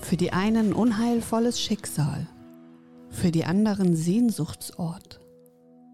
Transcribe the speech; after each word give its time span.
für 0.00 0.16
die 0.16 0.32
einen 0.32 0.72
unheilvolles 0.72 1.60
Schicksal, 1.60 2.26
für 3.10 3.30
die 3.30 3.44
anderen 3.44 3.94
Sehnsuchtsort, 3.96 5.20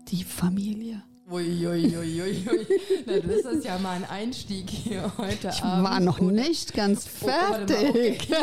die 0.08 0.24
Familie. 0.24 1.02
Uiuiuiui. 1.28 2.46
Na, 3.04 3.18
das 3.18 3.52
ist 3.52 3.64
ja 3.64 3.76
mal 3.80 3.96
ein 3.96 4.04
Einstieg 4.04 4.70
hier 4.70 5.10
heute 5.18 5.48
Ich 5.52 5.60
Abend. 5.60 5.84
war 5.84 5.98
noch 5.98 6.20
nicht 6.20 6.72
ganz 6.72 7.08
Oh, 7.20 7.26
warte 7.26 7.72
mal, 7.74 7.90
okay. 7.90 8.18
fertig. 8.20 8.28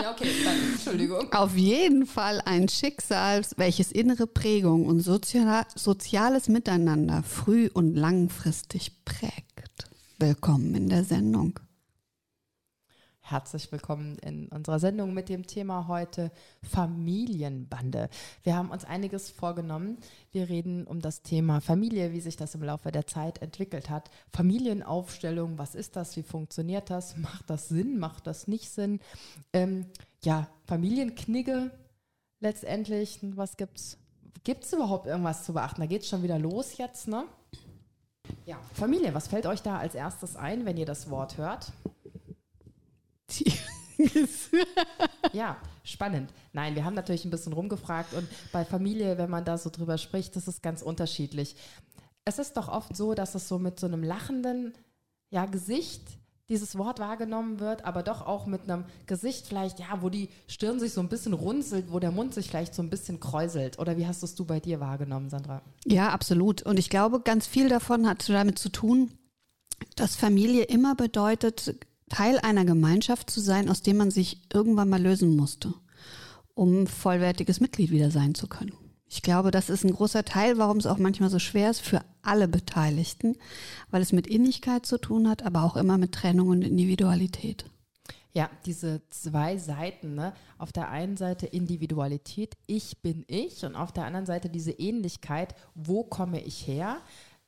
Ja, 0.00 0.12
okay, 0.12 0.28
dann, 0.44 0.72
Entschuldigung. 0.74 1.32
Auf 1.32 1.56
jeden 1.56 2.06
Fall 2.06 2.40
ein 2.44 2.68
Schicksal, 2.68 3.42
welches 3.56 3.90
innere 3.92 4.26
Prägung 4.28 4.86
und 4.86 5.00
sozial, 5.00 5.66
soziales 5.74 6.48
Miteinander 6.48 7.22
früh 7.24 7.68
und 7.74 7.94
langfristig 7.96 9.04
prägt. 9.04 9.88
Willkommen 10.20 10.74
in 10.76 10.88
der 10.88 11.02
Sendung. 11.04 11.58
Herzlich 13.30 13.70
willkommen 13.70 14.16
in 14.20 14.48
unserer 14.48 14.78
Sendung 14.78 15.12
mit 15.12 15.28
dem 15.28 15.46
Thema 15.46 15.86
heute 15.86 16.32
Familienbande. 16.62 18.08
Wir 18.42 18.56
haben 18.56 18.70
uns 18.70 18.86
einiges 18.86 19.28
vorgenommen. 19.28 19.98
Wir 20.32 20.48
reden 20.48 20.86
um 20.86 21.00
das 21.00 21.20
Thema 21.20 21.60
Familie, 21.60 22.14
wie 22.14 22.22
sich 22.22 22.36
das 22.36 22.54
im 22.54 22.62
Laufe 22.62 22.90
der 22.90 23.06
Zeit 23.06 23.42
entwickelt 23.42 23.90
hat. 23.90 24.10
Familienaufstellung, 24.32 25.58
was 25.58 25.74
ist 25.74 25.96
das? 25.96 26.16
Wie 26.16 26.22
funktioniert 26.22 26.88
das? 26.88 27.18
Macht 27.18 27.50
das 27.50 27.68
Sinn? 27.68 27.98
Macht 27.98 28.26
das 28.26 28.48
nicht 28.48 28.70
Sinn? 28.70 28.98
Ähm, 29.52 29.84
ja, 30.24 30.48
Familienknigge 30.66 31.70
letztendlich. 32.40 33.18
Was 33.22 33.58
gibt's? 33.58 33.98
Gibt 34.42 34.64
es 34.64 34.72
überhaupt 34.72 35.06
irgendwas 35.06 35.44
zu 35.44 35.52
beachten? 35.52 35.82
Da 35.82 35.86
geht 35.86 36.00
es 36.00 36.08
schon 36.08 36.22
wieder 36.22 36.38
los 36.38 36.78
jetzt, 36.78 37.08
ne? 37.08 37.26
Ja, 38.46 38.58
Familie, 38.72 39.12
was 39.12 39.28
fällt 39.28 39.44
euch 39.44 39.60
da 39.60 39.76
als 39.76 39.94
erstes 39.94 40.34
ein, 40.34 40.64
wenn 40.64 40.78
ihr 40.78 40.86
das 40.86 41.10
Wort 41.10 41.36
hört? 41.36 41.72
Ja, 45.32 45.56
spannend. 45.84 46.30
Nein, 46.52 46.74
wir 46.74 46.84
haben 46.84 46.94
natürlich 46.94 47.24
ein 47.24 47.30
bisschen 47.30 47.52
rumgefragt 47.52 48.14
und 48.14 48.28
bei 48.52 48.64
Familie, 48.64 49.18
wenn 49.18 49.30
man 49.30 49.44
da 49.44 49.58
so 49.58 49.70
drüber 49.70 49.98
spricht, 49.98 50.36
das 50.36 50.48
ist 50.48 50.62
ganz 50.62 50.82
unterschiedlich. 50.82 51.56
Es 52.24 52.38
ist 52.38 52.56
doch 52.56 52.68
oft 52.68 52.96
so, 52.96 53.14
dass 53.14 53.34
es 53.34 53.48
so 53.48 53.58
mit 53.58 53.80
so 53.80 53.86
einem 53.86 54.02
lachenden 54.02 54.74
ja, 55.30 55.46
Gesicht 55.46 56.02
dieses 56.48 56.78
Wort 56.78 56.98
wahrgenommen 56.98 57.60
wird, 57.60 57.84
aber 57.84 58.02
doch 58.02 58.26
auch 58.26 58.46
mit 58.46 58.62
einem 58.62 58.84
Gesicht 59.06 59.46
vielleicht, 59.46 59.80
ja, 59.80 60.00
wo 60.00 60.08
die 60.08 60.30
Stirn 60.46 60.80
sich 60.80 60.94
so 60.94 61.02
ein 61.02 61.08
bisschen 61.08 61.34
runzelt, 61.34 61.92
wo 61.92 61.98
der 61.98 62.10
Mund 62.10 62.32
sich 62.32 62.48
vielleicht 62.48 62.74
so 62.74 62.82
ein 62.82 62.88
bisschen 62.88 63.20
kräuselt. 63.20 63.78
Oder 63.78 63.98
wie 63.98 64.06
hast 64.06 64.22
es 64.22 64.34
du 64.34 64.46
bei 64.46 64.58
dir 64.58 64.80
wahrgenommen, 64.80 65.28
Sandra? 65.28 65.60
Ja, 65.84 66.08
absolut. 66.08 66.62
Und 66.62 66.78
ich 66.78 66.88
glaube, 66.88 67.20
ganz 67.20 67.46
viel 67.46 67.68
davon 67.68 68.08
hat 68.08 68.26
damit 68.30 68.58
zu 68.58 68.70
tun, 68.70 69.10
dass 69.94 70.16
Familie 70.16 70.64
immer 70.64 70.94
bedeutet, 70.94 71.74
Teil 72.08 72.38
einer 72.38 72.64
Gemeinschaft 72.64 73.30
zu 73.30 73.40
sein, 73.40 73.68
aus 73.68 73.82
dem 73.82 73.96
man 73.96 74.10
sich 74.10 74.42
irgendwann 74.52 74.88
mal 74.88 75.02
lösen 75.02 75.36
musste, 75.36 75.74
um 76.54 76.86
vollwertiges 76.86 77.60
Mitglied 77.60 77.90
wieder 77.90 78.10
sein 78.10 78.34
zu 78.34 78.46
können. 78.48 78.72
Ich 79.10 79.22
glaube, 79.22 79.50
das 79.50 79.70
ist 79.70 79.84
ein 79.84 79.94
großer 79.94 80.24
Teil, 80.24 80.58
warum 80.58 80.76
es 80.76 80.86
auch 80.86 80.98
manchmal 80.98 81.30
so 81.30 81.38
schwer 81.38 81.70
ist 81.70 81.80
für 81.80 82.02
alle 82.20 82.46
Beteiligten, 82.46 83.36
weil 83.90 84.02
es 84.02 84.12
mit 84.12 84.26
Innigkeit 84.26 84.84
zu 84.84 84.98
tun 84.98 85.28
hat, 85.28 85.44
aber 85.44 85.62
auch 85.62 85.76
immer 85.76 85.96
mit 85.96 86.12
Trennung 86.12 86.48
und 86.48 86.62
Individualität. 86.62 87.64
Ja, 88.34 88.50
diese 88.66 89.00
zwei 89.08 89.56
Seiten, 89.56 90.14
ne? 90.14 90.34
Auf 90.58 90.70
der 90.70 90.90
einen 90.90 91.16
Seite 91.16 91.46
Individualität, 91.46 92.56
ich 92.66 93.00
bin 93.00 93.24
ich, 93.26 93.64
und 93.64 93.74
auf 93.74 93.90
der 93.90 94.04
anderen 94.04 94.26
Seite 94.26 94.50
diese 94.50 94.72
Ähnlichkeit, 94.72 95.54
wo 95.74 96.04
komme 96.04 96.40
ich 96.42 96.66
her? 96.66 96.98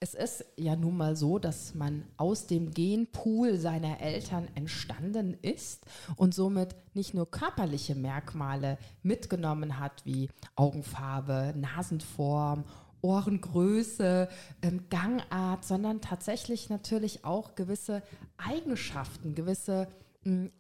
Es 0.03 0.15
ist 0.15 0.47
ja 0.57 0.77
nun 0.77 0.97
mal 0.97 1.15
so, 1.15 1.39
dass 1.39 1.75
man 1.75 2.05
aus 2.17 2.47
dem 2.47 2.71
Genpool 2.71 3.59
seiner 3.59 4.01
Eltern 4.01 4.49
entstanden 4.55 5.37
ist 5.43 5.85
und 6.17 6.35
somit 6.35 6.75
nicht 6.95 7.13
nur 7.13 7.31
körperliche 7.31 7.95
Merkmale 7.95 8.79
mitgenommen 9.03 9.79
hat, 9.79 10.07
wie 10.07 10.31
Augenfarbe, 10.57 11.53
Nasenform, 11.55 12.65
Ohrengröße, 13.03 14.31
ähm, 14.63 14.87
Gangart, 14.89 15.67
sondern 15.67 16.01
tatsächlich 16.01 16.71
natürlich 16.71 17.27
auch 17.27 17.55
gewisse 17.55 18.03
Eigenschaften, 18.39 19.35
gewisse 19.35 19.87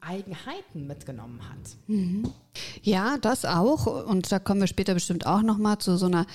Eigenheiten 0.01 0.87
mitgenommen 0.87 1.41
hat. 1.49 1.77
Ja, 2.83 3.19
das 3.19 3.45
auch. 3.45 4.07
Und 4.07 4.33
da 4.33 4.39
kommen 4.39 4.61
wir 4.61 4.67
später 4.67 4.95
bestimmt 4.95 5.27
auch 5.27 5.43
nochmal 5.43 5.77
zu 5.79 5.99
so 5.99 6.07
einer 6.07 6.27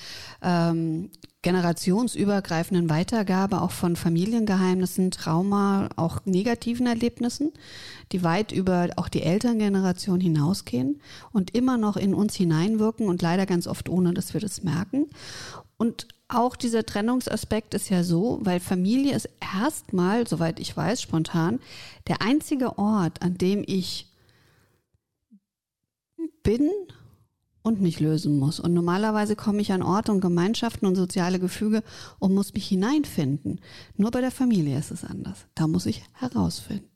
ähm, 0.42 1.10
generationsübergreifenden 1.42 2.88
Weitergabe 2.88 3.62
auch 3.62 3.72
von 3.72 3.96
Familiengeheimnissen, 3.96 5.10
Trauma, 5.10 5.88
auch 5.96 6.20
negativen 6.24 6.86
Erlebnissen, 6.86 7.52
die 8.12 8.22
weit 8.22 8.52
über 8.52 8.88
auch 8.96 9.08
die 9.08 9.22
Elterngeneration 9.22 10.20
hinausgehen 10.20 11.00
und 11.32 11.54
immer 11.54 11.78
noch 11.78 11.96
in 11.96 12.14
uns 12.14 12.36
hineinwirken 12.36 13.08
und 13.08 13.22
leider 13.22 13.46
ganz 13.46 13.66
oft 13.66 13.88
ohne, 13.88 14.14
dass 14.14 14.34
wir 14.34 14.40
das 14.40 14.62
merken. 14.62 15.06
Und 15.78 16.08
auch 16.28 16.56
dieser 16.56 16.84
Trennungsaspekt 16.86 17.74
ist 17.74 17.88
ja 17.90 18.02
so, 18.02 18.38
weil 18.42 18.60
Familie 18.60 19.14
ist 19.14 19.28
erstmal, 19.54 20.26
soweit 20.26 20.58
ich 20.58 20.76
weiß, 20.76 21.02
spontan, 21.02 21.60
der 22.08 22.22
einzige 22.22 22.78
Ort, 22.78 23.22
an 23.22 23.36
dem 23.38 23.62
ich 23.66 24.10
bin 26.42 26.70
und 27.62 27.80
mich 27.80 28.00
lösen 28.00 28.38
muss. 28.38 28.60
Und 28.60 28.72
normalerweise 28.74 29.36
komme 29.36 29.60
ich 29.60 29.72
an 29.72 29.82
Orte 29.82 30.12
und 30.12 30.20
Gemeinschaften 30.20 30.86
und 30.86 30.94
soziale 30.96 31.38
Gefüge 31.38 31.82
und 32.18 32.34
muss 32.34 32.54
mich 32.54 32.66
hineinfinden. 32.68 33.60
Nur 33.96 34.10
bei 34.10 34.20
der 34.20 34.30
Familie 34.30 34.78
ist 34.78 34.90
es 34.92 35.04
anders. 35.04 35.46
Da 35.54 35.66
muss 35.66 35.86
ich 35.86 36.02
herausfinden. 36.14 36.88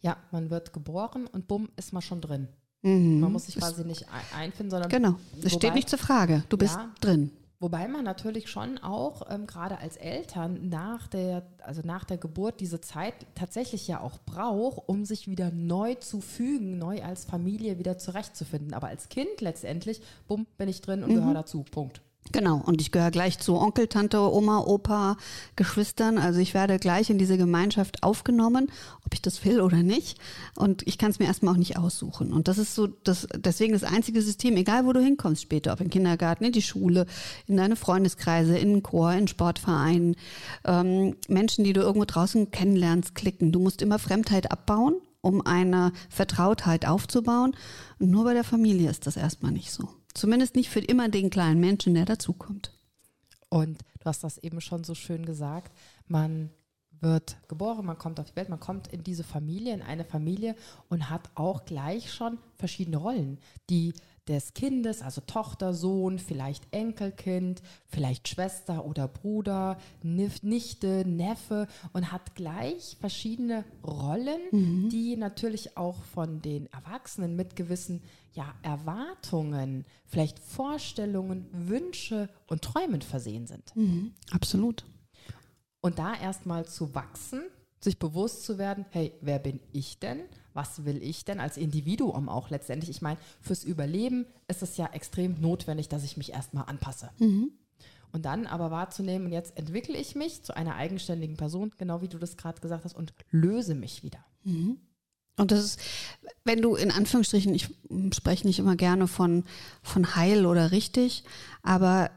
Ja, 0.00 0.16
man 0.32 0.50
wird 0.50 0.72
geboren 0.72 1.26
und 1.26 1.46
bumm, 1.48 1.68
ist 1.76 1.92
man 1.92 2.02
schon 2.02 2.20
drin. 2.20 2.48
Mhm. 2.82 3.20
Man 3.20 3.32
muss 3.32 3.46
sich 3.46 3.56
quasi 3.56 3.84
nicht 3.84 4.06
ein- 4.08 4.38
einfinden, 4.38 4.70
sondern. 4.70 4.88
Genau, 4.88 5.16
das 5.42 5.52
steht 5.52 5.74
nicht 5.74 5.88
zur 5.90 5.98
Frage. 5.98 6.44
Du 6.48 6.56
bist 6.56 6.76
Ja. 6.76 6.90
drin. 7.00 7.30
Wobei 7.60 7.88
man 7.88 8.04
natürlich 8.04 8.48
schon 8.48 8.78
auch 8.78 9.22
ähm, 9.30 9.48
gerade 9.48 9.78
als 9.78 9.96
Eltern 9.96 10.68
nach 10.68 11.08
der, 11.08 11.42
also 11.64 11.82
nach 11.84 12.04
der 12.04 12.16
Geburt 12.16 12.60
diese 12.60 12.80
Zeit 12.80 13.14
tatsächlich 13.34 13.88
ja 13.88 14.00
auch 14.00 14.18
braucht, 14.24 14.88
um 14.88 15.04
sich 15.04 15.26
wieder 15.28 15.50
neu 15.50 15.96
zu 15.96 16.20
fügen, 16.20 16.78
neu 16.78 17.02
als 17.02 17.24
Familie 17.24 17.80
wieder 17.80 17.98
zurechtzufinden. 17.98 18.74
Aber 18.74 18.86
als 18.86 19.08
Kind 19.08 19.40
letztendlich, 19.40 20.00
bumm, 20.28 20.46
bin 20.56 20.68
ich 20.68 20.82
drin 20.82 21.02
und 21.02 21.12
gehöre 21.12 21.34
dazu. 21.34 21.64
Punkt. 21.64 22.00
Genau, 22.32 22.62
und 22.64 22.80
ich 22.80 22.92
gehöre 22.92 23.10
gleich 23.10 23.38
zu 23.38 23.56
Onkel, 23.56 23.86
Tante, 23.86 24.20
Oma, 24.20 24.58
Opa, 24.58 25.16
Geschwistern. 25.56 26.18
Also 26.18 26.40
ich 26.40 26.52
werde 26.52 26.78
gleich 26.78 27.08
in 27.08 27.18
diese 27.18 27.38
Gemeinschaft 27.38 28.02
aufgenommen, 28.02 28.70
ob 29.06 29.14
ich 29.14 29.22
das 29.22 29.44
will 29.44 29.60
oder 29.60 29.82
nicht. 29.82 30.18
Und 30.54 30.86
ich 30.86 30.98
kann 30.98 31.10
es 31.10 31.18
mir 31.18 31.24
erstmal 31.24 31.54
auch 31.54 31.58
nicht 31.58 31.78
aussuchen. 31.78 32.32
Und 32.32 32.48
das 32.48 32.58
ist 32.58 32.74
so, 32.74 32.86
das, 32.86 33.26
deswegen 33.34 33.72
das 33.72 33.84
einzige 33.84 34.20
System, 34.20 34.56
egal 34.56 34.84
wo 34.84 34.92
du 34.92 35.00
hinkommst 35.00 35.42
später, 35.42 35.72
ob 35.72 35.78
den 35.78 35.90
Kindergarten, 35.90 36.44
in 36.44 36.52
die 36.52 36.62
Schule, 36.62 37.06
in 37.46 37.56
deine 37.56 37.76
Freundeskreise, 37.76 38.58
in 38.58 38.74
den 38.74 38.82
Chor, 38.82 39.12
in 39.12 39.28
Sportvereinen, 39.28 40.16
ähm, 40.64 41.16
Menschen, 41.28 41.64
die 41.64 41.72
du 41.72 41.80
irgendwo 41.80 42.04
draußen 42.04 42.50
kennenlernst, 42.50 43.14
klicken. 43.14 43.52
Du 43.52 43.60
musst 43.60 43.80
immer 43.80 43.98
Fremdheit 43.98 44.52
abbauen, 44.52 44.96
um 45.22 45.40
eine 45.46 45.92
Vertrautheit 46.10 46.86
aufzubauen. 46.86 47.56
Und 47.98 48.10
nur 48.10 48.24
bei 48.24 48.34
der 48.34 48.44
Familie 48.44 48.90
ist 48.90 49.06
das 49.06 49.16
erstmal 49.16 49.52
nicht 49.52 49.72
so. 49.72 49.88
Zumindest 50.18 50.56
nicht 50.56 50.68
für 50.68 50.80
immer 50.80 51.08
den 51.08 51.30
kleinen 51.30 51.60
Menschen, 51.60 51.94
der 51.94 52.04
dazukommt. 52.04 52.72
Und 53.50 53.82
du 54.00 54.06
hast 54.06 54.24
das 54.24 54.38
eben 54.38 54.60
schon 54.60 54.82
so 54.82 54.96
schön 54.96 55.24
gesagt. 55.24 55.72
Man 56.08 56.50
wird 57.00 57.36
geboren, 57.46 57.86
man 57.86 57.98
kommt 57.98 58.18
auf 58.18 58.26
die 58.26 58.34
Welt, 58.34 58.48
man 58.48 58.58
kommt 58.58 58.88
in 58.88 59.04
diese 59.04 59.22
Familie, 59.22 59.74
in 59.74 59.80
eine 59.82 60.04
Familie 60.04 60.56
und 60.88 61.08
hat 61.08 61.30
auch 61.36 61.64
gleich 61.64 62.12
schon 62.12 62.38
verschiedene 62.56 62.96
Rollen, 62.96 63.38
die 63.70 63.94
des 64.28 64.54
Kindes, 64.54 65.02
also 65.02 65.20
Tochter, 65.22 65.72
Sohn, 65.74 66.18
vielleicht 66.18 66.64
Enkelkind, 66.72 67.62
vielleicht 67.86 68.28
Schwester 68.28 68.84
oder 68.84 69.08
Bruder, 69.08 69.78
Nif- 70.04 70.44
Nichte, 70.46 71.04
Neffe 71.06 71.66
und 71.92 72.12
hat 72.12 72.34
gleich 72.34 72.96
verschiedene 73.00 73.64
Rollen, 73.82 74.40
die 74.90 75.16
natürlich 75.16 75.76
auch 75.76 76.02
von 76.04 76.40
den 76.42 76.66
Erwachsenen 76.72 77.34
mit 77.36 77.56
gewissen 77.56 78.02
ja, 78.34 78.54
Erwartungen, 78.62 79.84
vielleicht 80.06 80.38
Vorstellungen, 80.38 81.46
Wünsche 81.52 82.28
und 82.46 82.62
Träumen 82.62 83.02
versehen 83.02 83.46
sind. 83.46 83.72
Absolut. 84.30 84.84
Und 85.80 85.98
da 85.98 86.14
erstmal 86.14 86.66
zu 86.66 86.94
wachsen, 86.94 87.42
sich 87.80 87.98
bewusst 87.98 88.44
zu 88.44 88.58
werden, 88.58 88.84
hey, 88.90 89.12
wer 89.20 89.38
bin 89.38 89.60
ich 89.72 89.98
denn? 89.98 90.20
Was 90.54 90.84
will 90.84 91.02
ich 91.02 91.24
denn 91.24 91.40
als 91.40 91.56
Individuum 91.56 92.28
auch 92.28 92.50
letztendlich? 92.50 92.90
Ich 92.90 93.02
meine, 93.02 93.18
fürs 93.40 93.64
Überleben 93.64 94.26
ist 94.48 94.62
es 94.62 94.76
ja 94.76 94.86
extrem 94.92 95.40
notwendig, 95.40 95.88
dass 95.88 96.04
ich 96.04 96.16
mich 96.16 96.32
erstmal 96.32 96.64
anpasse. 96.64 97.10
Mhm. 97.18 97.52
Und 98.10 98.24
dann 98.24 98.46
aber 98.46 98.70
wahrzunehmen, 98.70 99.26
und 99.26 99.32
jetzt 99.32 99.56
entwickle 99.56 99.96
ich 99.96 100.14
mich 100.14 100.42
zu 100.42 100.56
einer 100.56 100.76
eigenständigen 100.76 101.36
Person, 101.36 101.72
genau 101.76 102.00
wie 102.00 102.08
du 102.08 102.18
das 102.18 102.36
gerade 102.36 102.60
gesagt 102.60 102.84
hast, 102.84 102.96
und 102.96 103.12
löse 103.30 103.74
mich 103.74 104.02
wieder. 104.02 104.24
Mhm. 104.44 104.78
Und 105.36 105.52
das 105.52 105.64
ist, 105.64 105.80
wenn 106.44 106.60
du 106.60 106.74
in 106.74 106.90
Anführungsstrichen, 106.90 107.54
ich 107.54 107.68
spreche 108.12 108.46
nicht 108.46 108.58
immer 108.58 108.74
gerne 108.74 109.06
von, 109.06 109.44
von 109.82 110.16
heil 110.16 110.46
oder 110.46 110.72
richtig, 110.72 111.22
aber 111.62 112.10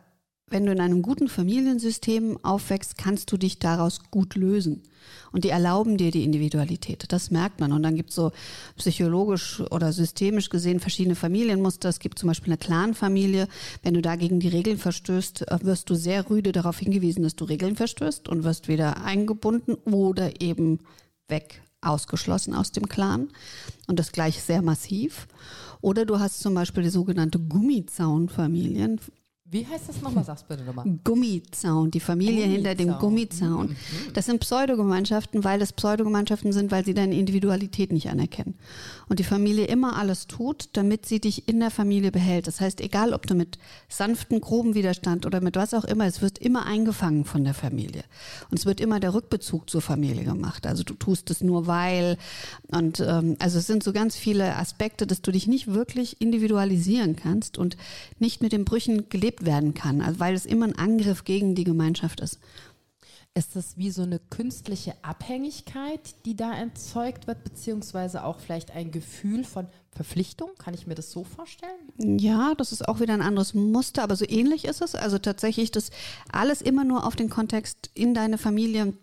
wenn 0.51 0.65
du 0.65 0.71
in 0.71 0.79
einem 0.79 1.01
guten 1.01 1.27
Familiensystem 1.27 2.37
aufwächst, 2.43 2.97
kannst 2.97 3.31
du 3.31 3.37
dich 3.37 3.59
daraus 3.59 3.99
gut 4.11 4.35
lösen. 4.35 4.83
Und 5.31 5.45
die 5.45 5.49
erlauben 5.49 5.97
dir 5.97 6.11
die 6.11 6.23
Individualität. 6.23 7.05
Das 7.09 7.31
merkt 7.31 7.59
man. 7.59 7.71
Und 7.71 7.83
dann 7.83 7.95
gibt 7.95 8.09
es 8.09 8.15
so 8.15 8.31
psychologisch 8.75 9.61
oder 9.71 9.93
systemisch 9.93 10.49
gesehen 10.49 10.79
verschiedene 10.79 11.15
Familienmuster. 11.15 11.89
Es 11.89 11.99
gibt 11.99 12.19
zum 12.19 12.27
Beispiel 12.27 12.51
eine 12.51 12.57
Clanfamilie. 12.57 13.47
Wenn 13.81 13.93
du 13.93 14.01
dagegen 14.01 14.39
die 14.39 14.49
Regeln 14.49 14.77
verstößt, 14.77 15.49
äh, 15.49 15.59
wirst 15.63 15.89
du 15.89 15.95
sehr 15.95 16.29
rüde 16.29 16.51
darauf 16.51 16.77
hingewiesen, 16.79 17.23
dass 17.23 17.35
du 17.35 17.45
Regeln 17.45 17.75
verstößt 17.75 18.27
und 18.29 18.43
wirst 18.43 18.67
wieder 18.67 19.03
eingebunden 19.03 19.75
oder 19.85 20.41
eben 20.41 20.79
weg 21.27 21.61
ausgeschlossen 21.81 22.53
aus 22.53 22.71
dem 22.71 22.87
Clan. 22.87 23.29
Und 23.87 23.99
das 23.99 24.11
gleich 24.11 24.41
sehr 24.41 24.61
massiv. 24.61 25.27
Oder 25.81 26.05
du 26.05 26.19
hast 26.19 26.41
zum 26.41 26.53
Beispiel 26.53 26.83
die 26.83 26.89
sogenannte 26.89 27.39
Gummizaunfamilien. 27.39 28.99
Wie 29.51 29.67
heißt 29.67 29.89
das 29.89 30.01
nochmal? 30.01 30.23
Sag's 30.23 30.43
bitte 30.43 30.63
nochmal. 30.63 30.85
Gummizaun, 31.03 31.91
die 31.91 31.99
Familie 31.99 32.45
Gummizaun. 32.45 32.55
hinter 32.55 32.75
dem 32.75 32.97
Gummizaun. 32.99 33.67
Mhm. 33.67 34.13
Das 34.13 34.25
sind 34.25 34.39
Pseudogemeinschaften, 34.39 35.43
weil 35.43 35.59
das 35.59 35.73
Pseudogemeinschaften 35.73 36.53
sind, 36.53 36.71
weil 36.71 36.85
sie 36.85 36.93
deine 36.93 37.15
Individualität 37.15 37.91
nicht 37.91 38.09
anerkennen. 38.09 38.55
Und 39.09 39.19
die 39.19 39.25
Familie 39.25 39.65
immer 39.65 39.97
alles 39.97 40.27
tut, 40.27 40.69
damit 40.71 41.05
sie 41.05 41.19
dich 41.19 41.49
in 41.49 41.59
der 41.59 41.69
Familie 41.69 42.13
behält. 42.13 42.47
Das 42.47 42.61
heißt, 42.61 42.79
egal 42.79 43.13
ob 43.13 43.27
du 43.27 43.35
mit 43.35 43.59
sanften, 43.89 44.39
groben 44.39 44.73
Widerstand 44.73 45.25
oder 45.25 45.41
mit 45.41 45.57
was 45.57 45.73
auch 45.73 45.83
immer, 45.83 46.05
es 46.05 46.21
wird 46.21 46.37
immer 46.37 46.65
eingefangen 46.65 47.25
von 47.25 47.43
der 47.43 47.53
Familie. 47.53 48.05
Und 48.51 48.57
es 48.57 48.65
wird 48.65 48.79
immer 48.79 49.01
der 49.01 49.13
Rückbezug 49.13 49.69
zur 49.69 49.81
Familie 49.81 50.23
gemacht. 50.23 50.65
Also 50.65 50.83
du 50.83 50.93
tust 50.93 51.29
es 51.29 51.41
nur 51.41 51.67
weil. 51.67 52.17
Und 52.69 53.01
ähm, 53.01 53.35
also 53.39 53.59
es 53.59 53.67
sind 53.67 53.83
so 53.83 53.91
ganz 53.91 54.15
viele 54.15 54.55
Aspekte, 54.55 55.05
dass 55.05 55.21
du 55.21 55.33
dich 55.33 55.45
nicht 55.45 55.67
wirklich 55.67 56.21
individualisieren 56.21 57.17
kannst 57.17 57.57
und 57.57 57.75
nicht 58.17 58.41
mit 58.41 58.53
den 58.53 58.63
Brüchen 58.63 59.09
gelebt 59.09 59.40
werden 59.45 59.73
kann, 59.73 60.01
also 60.01 60.19
weil 60.19 60.35
es 60.35 60.45
immer 60.45 60.67
ein 60.67 60.77
Angriff 60.77 61.23
gegen 61.23 61.55
die 61.55 61.63
Gemeinschaft 61.63 62.19
ist. 62.19 62.39
Ist 63.33 63.55
das 63.55 63.77
wie 63.77 63.91
so 63.91 64.01
eine 64.01 64.19
künstliche 64.19 64.93
Abhängigkeit, 65.03 66.15
die 66.25 66.35
da 66.35 66.51
erzeugt 66.51 67.27
wird, 67.27 67.45
beziehungsweise 67.45 68.25
auch 68.25 68.39
vielleicht 68.39 68.71
ein 68.71 68.91
Gefühl 68.91 69.45
von 69.45 69.67
Verpflichtung? 69.91 70.49
Kann 70.57 70.73
ich 70.73 70.85
mir 70.85 70.95
das 70.95 71.11
so 71.11 71.23
vorstellen? 71.23 72.19
Ja, 72.19 72.53
das 72.55 72.73
ist 72.73 72.85
auch 72.89 72.99
wieder 72.99 73.13
ein 73.13 73.21
anderes 73.21 73.53
Muster, 73.53 74.03
aber 74.03 74.17
so 74.17 74.25
ähnlich 74.27 74.65
ist 74.65 74.81
es. 74.81 74.95
Also 74.95 75.17
tatsächlich, 75.17 75.71
dass 75.71 75.91
alles 76.29 76.61
immer 76.61 76.83
nur 76.83 77.05
auf 77.05 77.15
den 77.15 77.29
Kontext 77.29 77.89
in 77.93 78.13
deine 78.13 78.37
Familie 78.37 78.93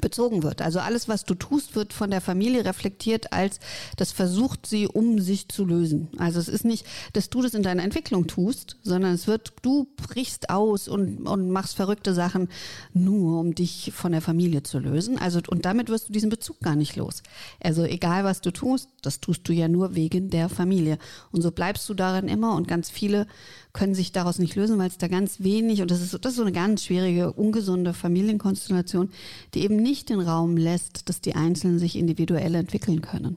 bezogen 0.00 0.42
wird. 0.42 0.62
Also 0.62 0.80
alles, 0.80 1.08
was 1.08 1.24
du 1.24 1.34
tust, 1.34 1.74
wird 1.74 1.92
von 1.92 2.10
der 2.10 2.20
Familie 2.20 2.64
reflektiert 2.64 3.32
als 3.32 3.60
das 3.96 4.12
versucht 4.12 4.66
sie, 4.66 4.86
um 4.86 5.20
sich 5.20 5.48
zu 5.48 5.64
lösen. 5.64 6.08
Also 6.18 6.40
es 6.40 6.48
ist 6.48 6.64
nicht, 6.64 6.86
dass 7.12 7.30
du 7.30 7.42
das 7.42 7.54
in 7.54 7.62
deiner 7.62 7.82
Entwicklung 7.82 8.26
tust, 8.26 8.76
sondern 8.82 9.12
es 9.12 9.26
wird, 9.26 9.54
du 9.62 9.86
brichst 9.96 10.50
aus 10.50 10.88
und, 10.88 11.26
und 11.26 11.50
machst 11.50 11.76
verrückte 11.76 12.14
Sachen 12.14 12.48
nur, 12.92 13.40
um 13.40 13.54
dich 13.54 13.92
von 13.94 14.12
der 14.12 14.20
Familie 14.20 14.62
zu 14.62 14.78
lösen. 14.78 15.18
Also 15.18 15.40
und 15.48 15.64
damit 15.64 15.88
wirst 15.88 16.08
du 16.08 16.12
diesen 16.12 16.30
Bezug 16.30 16.60
gar 16.60 16.76
nicht 16.76 16.96
los. 16.96 17.22
Also 17.62 17.84
egal, 17.84 18.24
was 18.24 18.40
du 18.40 18.50
tust, 18.50 18.88
das 19.02 19.20
tust 19.20 19.48
du 19.48 19.52
ja 19.52 19.68
nur 19.68 19.94
wegen 19.94 20.30
der 20.30 20.48
Familie. 20.48 20.98
Und 21.32 21.42
so 21.42 21.50
bleibst 21.50 21.88
du 21.88 21.94
darin 21.94 22.28
immer 22.28 22.54
und 22.54 22.68
ganz 22.68 22.90
viele 22.90 23.26
können 23.74 23.94
sich 23.94 24.12
daraus 24.12 24.38
nicht 24.38 24.54
lösen, 24.54 24.78
weil 24.78 24.88
es 24.88 24.96
da 24.96 25.08
ganz 25.08 25.40
wenig, 25.40 25.82
und 25.82 25.90
das 25.90 26.00
ist, 26.00 26.14
das 26.24 26.32
ist 26.32 26.36
so 26.36 26.42
eine 26.42 26.52
ganz 26.52 26.84
schwierige, 26.84 27.32
ungesunde 27.32 27.92
Familienkonstellation, 27.92 29.10
die 29.52 29.62
eben 29.62 29.76
nicht 29.76 30.08
den 30.08 30.20
Raum 30.20 30.56
lässt, 30.56 31.08
dass 31.08 31.20
die 31.20 31.34
Einzelnen 31.34 31.78
sich 31.78 31.96
individuell 31.96 32.54
entwickeln 32.54 33.02
können. 33.02 33.36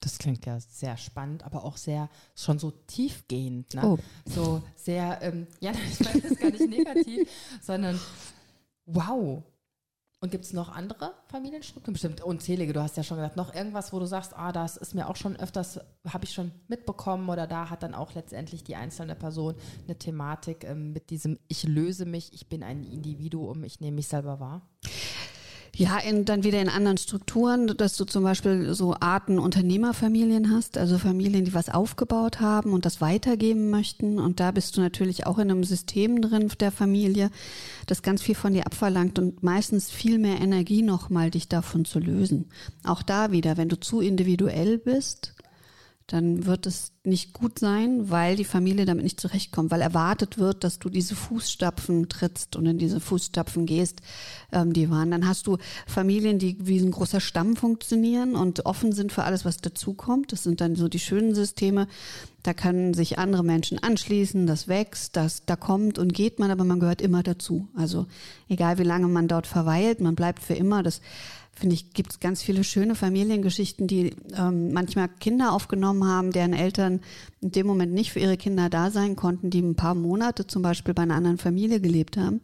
Das 0.00 0.18
klingt 0.18 0.46
ja 0.46 0.60
sehr 0.60 0.96
spannend, 0.96 1.42
aber 1.42 1.64
auch 1.64 1.76
sehr 1.76 2.08
schon 2.36 2.60
so 2.60 2.70
tiefgehend. 2.70 3.74
Ne? 3.74 3.84
Oh. 3.84 3.98
So 4.24 4.62
sehr, 4.76 5.18
ähm, 5.20 5.48
ja, 5.60 5.72
ich 5.90 6.00
meine 6.00 6.20
das 6.20 6.38
gar 6.38 6.50
nicht 6.50 6.70
negativ, 6.70 7.28
sondern 7.60 7.98
wow, 8.84 9.42
und 10.20 10.30
gibt 10.30 10.44
es 10.44 10.52
noch 10.52 10.68
andere 10.68 11.14
Familienstrukturen? 11.28 11.92
Bestimmt 11.92 12.22
unzählige. 12.22 12.72
Du 12.72 12.82
hast 12.82 12.96
ja 12.96 13.02
schon 13.02 13.18
gesagt, 13.18 13.36
noch 13.36 13.54
irgendwas, 13.54 13.92
wo 13.92 13.98
du 13.98 14.06
sagst, 14.06 14.36
ah, 14.36 14.50
das 14.50 14.76
ist 14.76 14.94
mir 14.94 15.08
auch 15.08 15.16
schon 15.16 15.36
öfters, 15.36 15.80
habe 16.08 16.24
ich 16.24 16.32
schon 16.32 16.52
mitbekommen 16.68 17.28
oder 17.28 17.46
da 17.46 17.70
hat 17.70 17.82
dann 17.82 17.94
auch 17.94 18.14
letztendlich 18.14 18.64
die 18.64 18.76
einzelne 18.76 19.14
Person 19.14 19.54
eine 19.84 19.98
Thematik 19.98 20.64
ähm, 20.64 20.92
mit 20.92 21.10
diesem, 21.10 21.38
ich 21.48 21.64
löse 21.64 22.06
mich, 22.06 22.32
ich 22.32 22.48
bin 22.48 22.62
ein 22.62 22.84
Individuum, 22.84 23.64
ich 23.64 23.80
nehme 23.80 23.96
mich 23.96 24.08
selber 24.08 24.40
wahr. 24.40 24.62
Ja, 25.78 25.98
in, 25.98 26.24
dann 26.24 26.42
wieder 26.42 26.62
in 26.62 26.70
anderen 26.70 26.96
Strukturen, 26.96 27.66
dass 27.76 27.98
du 27.98 28.06
zum 28.06 28.24
Beispiel 28.24 28.72
so 28.72 28.96
Arten 28.98 29.38
Unternehmerfamilien 29.38 30.50
hast, 30.50 30.78
also 30.78 30.96
Familien, 30.96 31.44
die 31.44 31.52
was 31.52 31.68
aufgebaut 31.68 32.40
haben 32.40 32.72
und 32.72 32.86
das 32.86 33.02
weitergeben 33.02 33.68
möchten. 33.68 34.18
Und 34.18 34.40
da 34.40 34.52
bist 34.52 34.78
du 34.78 34.80
natürlich 34.80 35.26
auch 35.26 35.36
in 35.36 35.50
einem 35.50 35.64
System 35.64 36.22
drin 36.22 36.50
der 36.60 36.72
Familie, 36.72 37.30
das 37.86 38.00
ganz 38.00 38.22
viel 38.22 38.34
von 38.34 38.54
dir 38.54 38.64
abverlangt 38.64 39.18
und 39.18 39.42
meistens 39.42 39.90
viel 39.90 40.18
mehr 40.18 40.40
Energie 40.40 40.80
nochmal, 40.80 41.30
dich 41.30 41.46
davon 41.46 41.84
zu 41.84 41.98
lösen. 41.98 42.46
Auch 42.82 43.02
da 43.02 43.30
wieder, 43.30 43.58
wenn 43.58 43.68
du 43.68 43.78
zu 43.78 44.00
individuell 44.00 44.78
bist, 44.78 45.34
dann 46.06 46.46
wird 46.46 46.66
es 46.66 46.92
nicht 47.02 47.32
gut 47.32 47.58
sein, 47.58 48.10
weil 48.10 48.36
die 48.36 48.44
Familie 48.44 48.84
damit 48.84 49.02
nicht 49.02 49.20
zurechtkommt, 49.20 49.72
weil 49.72 49.80
erwartet 49.80 50.38
wird, 50.38 50.62
dass 50.62 50.78
du 50.78 50.88
diese 50.88 51.16
Fußstapfen 51.16 52.08
trittst 52.08 52.54
und 52.54 52.66
in 52.66 52.78
diese 52.78 53.00
Fußstapfen 53.00 53.66
gehst, 53.66 54.02
ähm, 54.52 54.72
die 54.72 54.88
waren. 54.88 55.10
Dann 55.10 55.26
hast 55.26 55.48
du 55.48 55.58
Familien, 55.86 56.38
die 56.38 56.56
wie 56.60 56.78
ein 56.78 56.92
großer 56.92 57.20
Stamm 57.20 57.56
funktionieren 57.56 58.36
und 58.36 58.66
offen 58.66 58.92
sind 58.92 59.12
für 59.12 59.24
alles, 59.24 59.44
was 59.44 59.56
dazukommt. 59.56 60.30
Das 60.30 60.44
sind 60.44 60.60
dann 60.60 60.76
so 60.76 60.88
die 60.88 61.00
schönen 61.00 61.34
Systeme. 61.34 61.88
Da 62.44 62.54
können 62.54 62.94
sich 62.94 63.18
andere 63.18 63.42
Menschen 63.42 63.82
anschließen, 63.82 64.46
das 64.46 64.68
wächst, 64.68 65.16
das, 65.16 65.44
da 65.46 65.56
kommt 65.56 65.98
und 65.98 66.14
geht 66.14 66.38
man, 66.38 66.52
aber 66.52 66.62
man 66.62 66.78
gehört 66.78 67.02
immer 67.02 67.24
dazu. 67.24 67.66
Also 67.74 68.06
egal 68.48 68.78
wie 68.78 68.84
lange 68.84 69.08
man 69.08 69.26
dort 69.26 69.48
verweilt, 69.48 70.00
man 70.00 70.14
bleibt 70.14 70.44
für 70.44 70.54
immer. 70.54 70.84
Das 70.84 71.00
finde 71.58 71.74
ich, 71.74 71.92
gibt 71.92 72.12
es 72.12 72.20
ganz 72.20 72.42
viele 72.42 72.62
schöne 72.64 72.94
Familiengeschichten, 72.94 73.86
die 73.86 74.14
ähm, 74.36 74.72
manchmal 74.72 75.08
Kinder 75.08 75.52
aufgenommen 75.52 76.04
haben, 76.06 76.30
deren 76.30 76.52
Eltern 76.52 77.00
in 77.40 77.50
dem 77.52 77.66
Moment 77.66 77.92
nicht 77.92 78.12
für 78.12 78.20
ihre 78.20 78.36
Kinder 78.36 78.68
da 78.68 78.90
sein 78.90 79.16
konnten, 79.16 79.48
die 79.50 79.60
ein 79.60 79.74
paar 79.74 79.94
Monate 79.94 80.46
zum 80.46 80.62
Beispiel 80.62 80.92
bei 80.92 81.02
einer 81.02 81.14
anderen 81.14 81.38
Familie 81.38 81.80
gelebt 81.80 82.18
haben. 82.18 82.42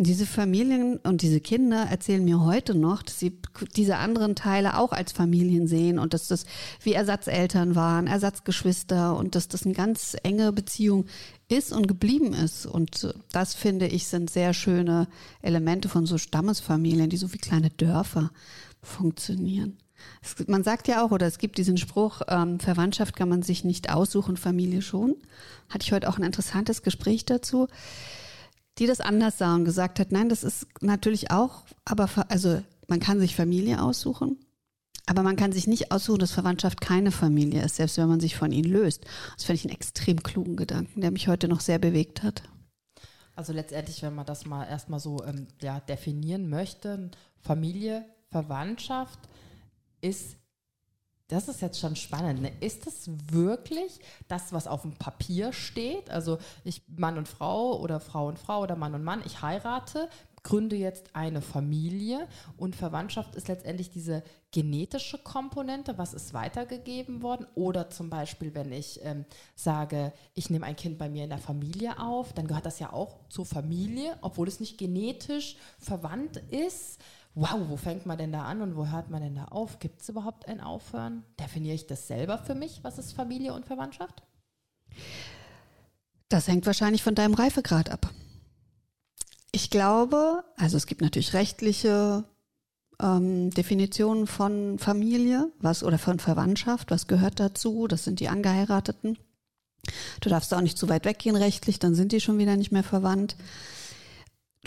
Diese 0.00 0.26
Familien 0.26 0.98
und 0.98 1.22
diese 1.22 1.40
Kinder 1.40 1.82
erzählen 1.90 2.24
mir 2.24 2.44
heute 2.44 2.76
noch, 2.76 3.02
dass 3.02 3.18
sie 3.18 3.36
diese 3.74 3.96
anderen 3.96 4.36
Teile 4.36 4.78
auch 4.78 4.92
als 4.92 5.10
Familien 5.10 5.66
sehen 5.66 5.98
und 5.98 6.14
dass 6.14 6.28
das 6.28 6.46
wie 6.80 6.92
Ersatzeltern 6.92 7.74
waren, 7.74 8.06
Ersatzgeschwister 8.06 9.16
und 9.16 9.34
dass 9.34 9.48
das 9.48 9.64
eine 9.64 9.74
ganz 9.74 10.16
enge 10.22 10.52
Beziehung 10.52 11.06
ist 11.48 11.72
und 11.72 11.88
geblieben 11.88 12.32
ist. 12.32 12.64
Und 12.64 13.12
das 13.32 13.54
finde 13.54 13.88
ich 13.88 14.06
sind 14.06 14.30
sehr 14.30 14.54
schöne 14.54 15.08
Elemente 15.42 15.88
von 15.88 16.06
so 16.06 16.16
Stammesfamilien, 16.16 17.10
die 17.10 17.16
so 17.16 17.32
wie 17.32 17.38
kleine 17.38 17.70
Dörfer 17.70 18.30
funktionieren. 18.80 19.78
Es, 20.22 20.46
man 20.46 20.62
sagt 20.62 20.86
ja 20.86 21.04
auch, 21.04 21.10
oder 21.10 21.26
es 21.26 21.38
gibt 21.38 21.58
diesen 21.58 21.76
Spruch, 21.76 22.22
ähm, 22.28 22.60
Verwandtschaft 22.60 23.16
kann 23.16 23.28
man 23.28 23.42
sich 23.42 23.64
nicht 23.64 23.90
aussuchen, 23.90 24.36
Familie 24.36 24.80
schon. 24.80 25.16
Hatte 25.68 25.84
ich 25.84 25.92
heute 25.92 26.08
auch 26.08 26.18
ein 26.18 26.24
interessantes 26.24 26.82
Gespräch 26.82 27.24
dazu, 27.24 27.66
die 28.78 28.86
das 28.86 29.00
anders 29.00 29.38
sah 29.38 29.54
und 29.54 29.64
gesagt 29.64 29.98
hat, 29.98 30.12
nein, 30.12 30.28
das 30.28 30.44
ist 30.44 30.66
natürlich 30.80 31.30
auch, 31.30 31.64
aber 31.84 32.08
also 32.28 32.62
man 32.86 33.00
kann 33.00 33.20
sich 33.20 33.36
Familie 33.36 33.82
aussuchen, 33.82 34.38
aber 35.06 35.22
man 35.22 35.36
kann 35.36 35.52
sich 35.52 35.66
nicht 35.66 35.90
aussuchen, 35.92 36.20
dass 36.20 36.32
Verwandtschaft 36.32 36.80
keine 36.80 37.10
Familie 37.10 37.62
ist, 37.62 37.76
selbst 37.76 37.98
wenn 37.98 38.08
man 38.08 38.20
sich 38.20 38.36
von 38.36 38.52
ihnen 38.52 38.70
löst. 38.70 39.04
Das 39.36 39.44
finde 39.44 39.56
ich 39.56 39.64
einen 39.64 39.74
extrem 39.74 40.22
klugen 40.22 40.56
Gedanken, 40.56 41.00
der 41.00 41.10
mich 41.10 41.28
heute 41.28 41.48
noch 41.48 41.60
sehr 41.60 41.78
bewegt 41.78 42.22
hat. 42.22 42.42
Also 43.34 43.52
letztendlich, 43.52 44.02
wenn 44.02 44.14
man 44.14 44.26
das 44.26 44.46
mal 44.46 44.64
erstmal 44.64 45.00
so 45.00 45.24
ähm, 45.24 45.46
ja, 45.62 45.80
definieren 45.80 46.48
möchte, 46.48 47.10
Familie, 47.40 48.04
Verwandtschaft 48.30 49.20
ist, 50.00 50.37
das 51.28 51.48
ist 51.48 51.60
jetzt 51.60 51.78
schon 51.78 51.94
spannend. 51.94 52.40
Ne? 52.40 52.52
Ist 52.60 52.86
das 52.86 53.08
wirklich 53.30 54.00
das, 54.28 54.52
was 54.52 54.66
auf 54.66 54.82
dem 54.82 54.94
Papier 54.94 55.52
steht? 55.52 56.10
Also 56.10 56.38
ich 56.64 56.82
Mann 56.88 57.18
und 57.18 57.28
Frau 57.28 57.78
oder 57.78 58.00
Frau 58.00 58.26
und 58.28 58.38
Frau 58.38 58.62
oder 58.62 58.76
Mann 58.76 58.94
und 58.94 59.04
Mann, 59.04 59.22
ich 59.26 59.42
heirate, 59.42 60.08
gründe 60.42 60.76
jetzt 60.76 61.14
eine 61.14 61.42
Familie 61.42 62.26
und 62.56 62.74
Verwandtschaft 62.74 63.34
ist 63.34 63.48
letztendlich 63.48 63.90
diese 63.90 64.22
genetische 64.50 65.18
Komponente, 65.18 65.98
was 65.98 66.14
ist 66.14 66.32
weitergegeben 66.32 67.22
worden 67.22 67.46
oder 67.54 67.90
zum 67.90 68.08
Beispiel, 68.08 68.54
wenn 68.54 68.72
ich 68.72 69.00
ähm, 69.02 69.26
sage, 69.54 70.12
ich 70.34 70.48
nehme 70.48 70.64
ein 70.64 70.76
Kind 70.76 70.96
bei 70.96 71.10
mir 71.10 71.24
in 71.24 71.30
der 71.30 71.38
Familie 71.38 72.00
auf, 72.00 72.32
dann 72.32 72.46
gehört 72.46 72.64
das 72.64 72.78
ja 72.78 72.92
auch 72.92 73.18
zur 73.28 73.44
Familie, 73.44 74.16
obwohl 74.22 74.48
es 74.48 74.60
nicht 74.60 74.78
genetisch 74.78 75.56
verwandt 75.78 76.38
ist. 76.50 76.98
Wow, 77.38 77.60
wo 77.68 77.76
fängt 77.76 78.04
man 78.04 78.18
denn 78.18 78.32
da 78.32 78.42
an 78.42 78.62
und 78.62 78.76
wo 78.76 78.88
hört 78.88 79.10
man 79.10 79.22
denn 79.22 79.36
da 79.36 79.44
auf? 79.46 79.78
Gibt 79.78 80.00
es 80.00 80.08
überhaupt 80.08 80.48
ein 80.48 80.60
Aufhören? 80.60 81.24
Definiere 81.38 81.74
ich 81.74 81.86
das 81.86 82.08
selber 82.08 82.38
für 82.38 82.54
mich? 82.54 82.80
Was 82.82 82.98
ist 82.98 83.12
Familie 83.12 83.54
und 83.54 83.64
Verwandtschaft? 83.64 84.22
Das 86.28 86.48
hängt 86.48 86.66
wahrscheinlich 86.66 87.02
von 87.02 87.14
deinem 87.14 87.34
Reifegrad 87.34 87.90
ab. 87.90 88.10
Ich 89.52 89.70
glaube, 89.70 90.44
also 90.56 90.76
es 90.76 90.86
gibt 90.86 91.00
natürlich 91.00 91.32
rechtliche 91.32 92.24
ähm, 93.00 93.50
Definitionen 93.50 94.26
von 94.26 94.78
Familie, 94.78 95.50
was 95.60 95.84
oder 95.84 95.98
von 95.98 96.18
Verwandtschaft, 96.18 96.90
was 96.90 97.06
gehört 97.06 97.40
dazu, 97.40 97.86
das 97.86 98.04
sind 98.04 98.20
die 98.20 98.28
Angeheirateten. 98.28 99.16
Du 100.20 100.28
darfst 100.28 100.52
auch 100.52 100.60
nicht 100.60 100.76
zu 100.76 100.88
weit 100.88 101.04
weggehen 101.04 101.36
rechtlich, 101.36 101.78
dann 101.78 101.94
sind 101.94 102.12
die 102.12 102.20
schon 102.20 102.38
wieder 102.38 102.56
nicht 102.56 102.72
mehr 102.72 102.82
verwandt. 102.82 103.36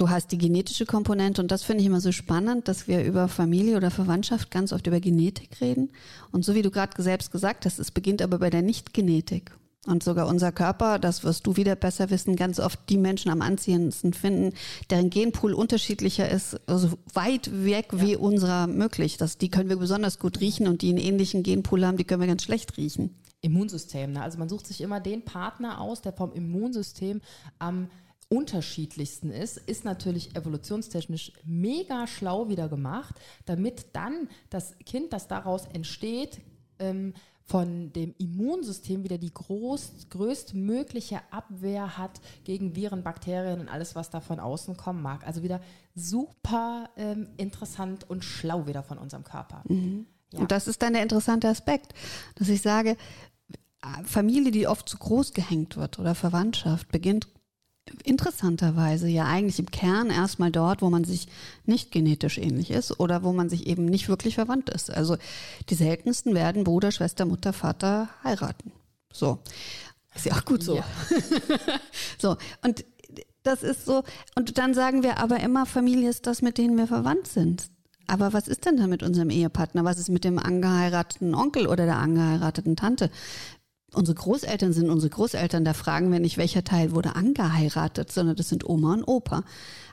Du 0.01 0.10
hast 0.10 0.31
die 0.31 0.39
genetische 0.39 0.88
Komponente 0.88 1.43
und 1.43 1.51
das 1.51 1.62
finde 1.62 1.81
ich 1.81 1.86
immer 1.86 2.01
so 2.01 2.12
spannend, 2.12 2.67
dass 2.67 2.88
wir 2.88 3.03
über 3.03 3.27
Familie 3.27 3.77
oder 3.77 3.91
Verwandtschaft 3.91 4.50
ganz 4.50 4.74
oft 4.74 4.88
über 4.88 5.00
Genetik 5.00 5.62
reden. 5.62 5.91
Und 6.31 6.43
so 6.43 6.55
wie 6.55 6.63
du 6.63 6.72
gerade 6.72 7.00
selbst 7.03 7.31
gesagt 7.31 7.67
hast, 7.67 7.77
es 7.77 7.91
beginnt 7.91 8.24
aber 8.24 8.39
bei 8.39 8.50
der 8.50 8.63
Nicht-Genetik. 8.63 9.51
Und 9.86 10.01
sogar 10.01 10.27
unser 10.27 10.51
Körper, 10.51 10.98
das 10.98 11.24
wirst 11.24 11.46
du 11.46 11.55
wieder 11.55 11.75
besser 11.75 12.10
wissen, 12.10 12.36
ganz 12.36 12.60
oft 12.60 12.79
die 12.89 12.98
Menschen 12.98 13.29
am 13.29 13.43
anziehendsten 13.43 14.13
finden, 14.13 14.55
deren 14.89 15.12
Genpool 15.12 15.53
unterschiedlicher 15.53 16.27
ist, 16.27 16.60
also 16.67 16.98
weit 17.13 17.51
weg 17.63 17.89
ja. 17.91 18.01
wie 18.01 18.15
unserer 18.15 18.65
möglich. 18.65 19.17
Das, 19.17 19.38
die 19.38 19.50
können 19.50 19.70
wir 19.70 19.77
besonders 19.77 20.17
gut 20.17 20.39
riechen 20.39 20.67
und 20.67 20.81
die 20.81 20.89
einen 20.89 20.98
ähnlichen 20.98 21.43
Genpool 21.43 21.86
haben, 21.86 21.98
die 21.98 22.05
können 22.05 22.22
wir 22.22 22.27
ganz 22.27 22.41
schlecht 22.41 22.75
riechen. 22.75 23.22
Immunsystem. 23.41 24.13
Ne? 24.13 24.22
Also 24.22 24.38
man 24.38 24.50
sucht 24.50 24.67
sich 24.67 24.81
immer 24.81 25.00
den 25.00 25.25
Partner 25.25 25.81
aus, 25.81 26.01
der 26.01 26.13
vom 26.13 26.31
Immunsystem 26.31 27.22
am 27.60 27.89
unterschiedlichsten 28.32 29.30
ist, 29.30 29.58
ist 29.58 29.84
natürlich 29.84 30.36
evolutionstechnisch 30.36 31.34
mega 31.44 32.08
schlau 32.08 32.48
wieder 32.48 32.70
gemacht, 32.70 33.16
damit 33.46 33.88
dann 33.94 34.30
das 34.50 34.78
Kind, 34.86 35.12
das 35.12 35.28
daraus 35.28 35.66
entsteht, 35.66 36.40
ähm, 36.80 37.14
von 37.44 37.92
dem 37.92 38.16
Immunsystem 38.18 39.04
wieder 39.04 39.18
die 39.18 39.34
groß, 39.34 40.08
größtmögliche 40.10 41.20
Abwehr 41.32 41.98
hat 41.98 42.22
gegen 42.46 42.78
Viren, 42.78 43.04
Bakterien 43.04 43.60
und 43.60 43.68
alles, 43.68 43.96
was 43.96 44.10
da 44.10 44.22
von 44.22 44.40
außen 44.40 44.78
kommen 44.78 45.02
mag. 45.02 45.28
Also 45.28 45.44
wieder 45.44 45.60
super 45.94 46.90
ähm, 46.96 47.28
interessant 47.36 48.10
und 48.10 48.24
schlau 48.24 48.68
wieder 48.68 48.84
von 48.84 48.98
unserem 48.98 49.26
Körper. 49.26 49.64
Mhm. 49.68 50.06
Ja. 50.32 50.40
Und 50.40 50.52
das 50.52 50.70
ist 50.70 50.82
dann 50.82 50.94
der 50.94 51.04
interessante 51.04 51.50
Aspekt, 51.50 51.94
dass 52.36 52.48
ich 52.48 52.62
sage, 52.62 52.96
Familie, 54.06 54.52
die 54.52 54.68
oft 54.68 54.88
zu 54.88 54.98
groß 54.98 55.34
gehängt 55.34 55.76
wird 55.76 56.00
oder 56.00 56.16
Verwandtschaft, 56.16 56.90
beginnt 56.90 57.28
interessanterweise 58.04 59.08
ja 59.08 59.26
eigentlich 59.26 59.60
im 59.60 59.72
Kern 59.72 60.10
erstmal 60.10 60.52
dort, 60.52 60.82
wo 60.82 60.90
man 60.90 61.04
sich 61.04 61.28
nicht 61.66 61.92
genetisch 61.92 62.38
ähnlich 62.38 62.72
ist 62.72 63.00
oder 63.00 63.24
wo 63.24 63.34
man 63.34 63.50
sich 63.50 63.68
eben 63.68 63.86
nicht 63.86 64.08
wirklich 64.08 64.36
verwandt 64.36 64.70
ist. 64.70 64.92
Also 64.92 65.18
die 65.70 65.76
seltensten 65.76 66.36
werden 66.36 66.64
Bruder, 66.64 66.92
Schwester, 66.92 67.26
Mutter, 67.26 67.54
Vater 67.54 68.10
heiraten. 68.24 68.72
So. 69.12 69.40
Ist 70.14 70.26
ja 70.26 70.34
auch 70.34 70.46
gut 70.46 70.64
so. 70.64 70.76
Ja. 70.76 70.86
so. 72.20 72.38
Und 72.64 72.86
das 73.44 73.64
ist 73.64 73.86
so. 73.86 74.04
Und 74.36 74.58
dann 74.58 74.74
sagen 74.74 75.04
wir 75.04 75.18
aber 75.18 75.40
immer, 75.40 75.66
Familie 75.66 76.10
ist 76.10 76.28
das, 76.28 76.42
mit 76.42 76.58
denen 76.58 76.78
wir 76.78 76.88
verwandt 76.88 77.28
sind. 77.28 77.70
Aber 78.08 78.34
was 78.34 78.48
ist 78.48 78.66
denn 78.66 78.78
da 78.78 78.88
mit 78.88 79.04
unserem 79.04 79.30
Ehepartner? 79.30 79.86
Was 79.86 79.98
ist 79.98 80.10
mit 80.10 80.26
dem 80.26 80.38
angeheirateten 80.38 81.34
Onkel 81.34 81.68
oder 81.68 81.86
der 81.86 81.98
angeheirateten 81.98 82.76
Tante? 82.76 83.10
Unsere 83.94 84.16
Großeltern 84.16 84.74
sind 84.74 84.90
unsere 84.90 85.10
Großeltern, 85.10 85.66
da 85.66 85.74
fragen 85.74 86.12
wir 86.12 86.20
nicht, 86.20 86.38
welcher 86.38 86.64
Teil 86.64 86.92
wurde 86.92 87.16
angeheiratet, 87.16 88.12
sondern 88.12 88.36
das 88.36 88.50
sind 88.50 88.68
Oma 88.68 88.94
und 88.94 89.04
Opa. 89.04 89.44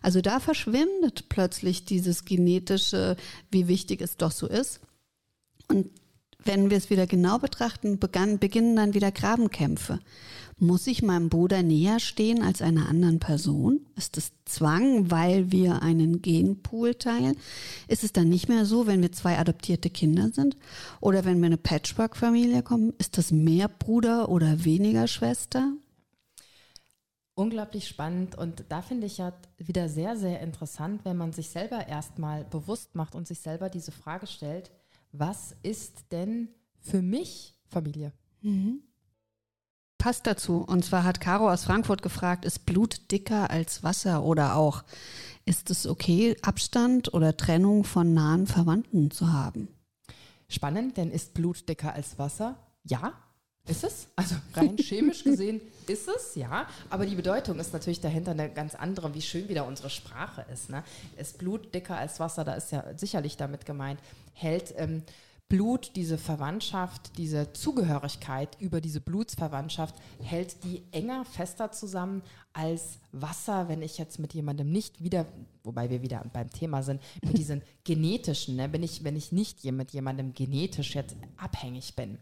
Also 0.03 0.21
da 0.21 0.41
verschwindet 0.41 1.29
plötzlich 1.29 1.85
dieses 1.85 2.25
genetische, 2.25 3.17
wie 3.51 3.69
wichtig 3.69 4.01
es 4.01 4.17
doch 4.17 4.33
so 4.33 4.47
ist. 4.47 4.81
Und 5.69 5.91
wenn 6.45 6.71
wir 6.71 6.79
es 6.79 6.91
wieder 6.91 7.07
genau 7.07 7.39
betrachten, 7.39 7.99
begann, 7.99 8.39
beginnen 8.39 8.77
dann 8.77 8.95
wieder 8.95 9.11
Grabenkämpfe. 9.11 9.99
Muss 10.61 10.89
ich 10.89 11.03
meinem 11.03 11.29
Bruder 11.29 11.63
näher 11.63 12.01
stehen 12.01 12.43
als 12.43 12.63
einer 12.63 12.89
anderen 12.89 13.21
Person? 13.21 13.87
Ist 13.95 14.17
es 14.17 14.33
Zwang, 14.45 15.09
weil 15.09 15.53
wir 15.53 15.83
einen 15.83 16.21
Genpool 16.21 16.97
teilen? 16.97 17.37
Ist 17.87 18.03
es 18.03 18.13
dann 18.13 18.29
nicht 18.29 18.49
mehr 18.49 18.67
so, 18.67 18.89
wenn 18.89 19.01
wir 19.01 19.13
zwei 19.13 19.39
adoptierte 19.39 19.89
Kinder 19.89 20.31
sind? 20.31 20.57
Oder 21.01 21.25
wenn 21.25 21.39
wir 21.39 21.47
eine 21.47 21.59
Patchwork-Familie 21.59 22.65
kommen? 22.65 22.93
Ist 22.99 23.19
das 23.19 23.31
mehr 23.31 23.69
Bruder 23.69 24.31
oder 24.31 24.65
weniger 24.65 25.07
Schwester? 25.07 25.75
Unglaublich 27.35 27.87
spannend 27.87 28.37
und 28.37 28.65
da 28.69 28.83
finde 28.83 29.07
ich 29.07 29.19
ja 29.19 29.33
wieder 29.59 29.89
sehr, 29.89 30.17
sehr 30.17 30.41
interessant, 30.41 31.05
wenn 31.05 31.17
man 31.17 31.33
sich 31.33 31.51
selber 31.51 31.87
erstmal 31.87 32.45
bewusst 32.45 32.97
macht 32.97 33.15
und 33.15 33.29
sich 33.29 33.39
selber 33.39 33.69
diese 33.71 33.93
Frage 33.93 34.27
stellt, 34.27 34.73
was 35.13 35.55
ist 35.63 36.07
denn 36.11 36.49
für 36.81 37.01
mich 37.01 37.55
Familie? 37.69 38.13
Mhm 38.43 38.83
passt 39.99 40.27
dazu. 40.27 40.65
Und 40.67 40.85
zwar 40.85 41.05
hat 41.05 41.21
Caro 41.21 41.51
aus 41.51 41.65
Frankfurt 41.65 42.03
gefragt, 42.03 42.45
ist 42.45 42.67
Blut 42.67 43.11
dicker 43.11 43.51
als 43.51 43.83
Wasser 43.83 44.23
oder 44.23 44.57
auch, 44.57 44.85
ist 45.45 45.71
es 45.71 45.87
okay, 45.87 46.37
Abstand 46.43 47.13
oder 47.13 47.37
Trennung 47.37 47.85
von 47.85 48.15
nahen 48.15 48.47
Verwandten 48.47 49.11
zu 49.11 49.33
haben? 49.33 49.69
Spannend, 50.49 50.97
denn 50.97 51.11
ist 51.11 51.35
Blut 51.35 51.69
dicker 51.69 51.93
als 51.93 52.19
Wasser? 52.19 52.57
Ja, 52.85 53.13
ist 53.69 53.85
es. 53.85 54.09
Also 54.17 54.35
rein 54.55 54.77
chemisch 54.79 55.25
gesehen 55.25 55.61
ist 55.87 56.09
es, 56.09 56.35
ja. 56.35 56.67
Aber 56.91 57.07
die 57.07 57.15
Bedeutung 57.15 57.59
ist 57.59 57.73
natürlich 57.73 58.01
dahinter 58.01 58.31
eine 58.31 58.51
ganz 58.51 58.75
andere, 58.75 59.15
wie 59.15 59.23
schön 59.23 59.49
wieder 59.49 59.67
unsere 59.67 59.91
Sprache 59.91 60.45
ist. 60.53 60.71
Ne? 60.71 60.83
Ist 61.17 61.39
Blut 61.39 61.75
dicker 61.75 61.97
als 61.97 62.19
Wasser, 62.19 62.45
da 62.45 62.55
ist 62.55 62.73
ja 62.73 62.85
sicherlich 62.97 63.37
damit 63.37 63.67
gemeint, 63.67 64.01
hält 64.33 64.75
ähm, 64.77 65.03
Blut, 65.49 65.93
diese 65.97 66.19
Verwandtschaft, 66.19 67.17
diese 67.17 67.55
Zugehörigkeit 67.55 68.61
über 68.61 68.83
diese 68.83 69.01
Blutsverwandtschaft 69.01 69.95
hält 70.23 70.63
die 70.63 70.83
enger, 70.93 71.25
fester 71.25 71.73
zusammen 71.73 72.23
als 72.53 72.99
Wasser, 73.13 73.69
wenn 73.69 73.81
ich 73.81 73.97
jetzt 73.97 74.19
mit 74.19 74.35
jemandem 74.35 74.71
nicht 74.71 75.03
wieder, 75.03 75.25
wobei 75.65 75.89
wir 75.89 76.03
wieder 76.03 76.23
beim 76.35 76.51
Thema 76.51 76.83
sind, 76.83 77.01
mit 77.25 77.39
diesen 77.39 77.63
genetischen, 77.85 78.57
ne, 78.57 78.71
wenn 78.73 78.83
ich, 78.83 79.05
wenn 79.05 79.17
ich 79.17 79.33
nicht 79.33 79.65
mit 79.65 79.93
jemandem 79.93 80.35
genetisch 80.35 80.95
jetzt 80.95 81.17
abhängig 81.39 81.97
bin. 81.97 82.19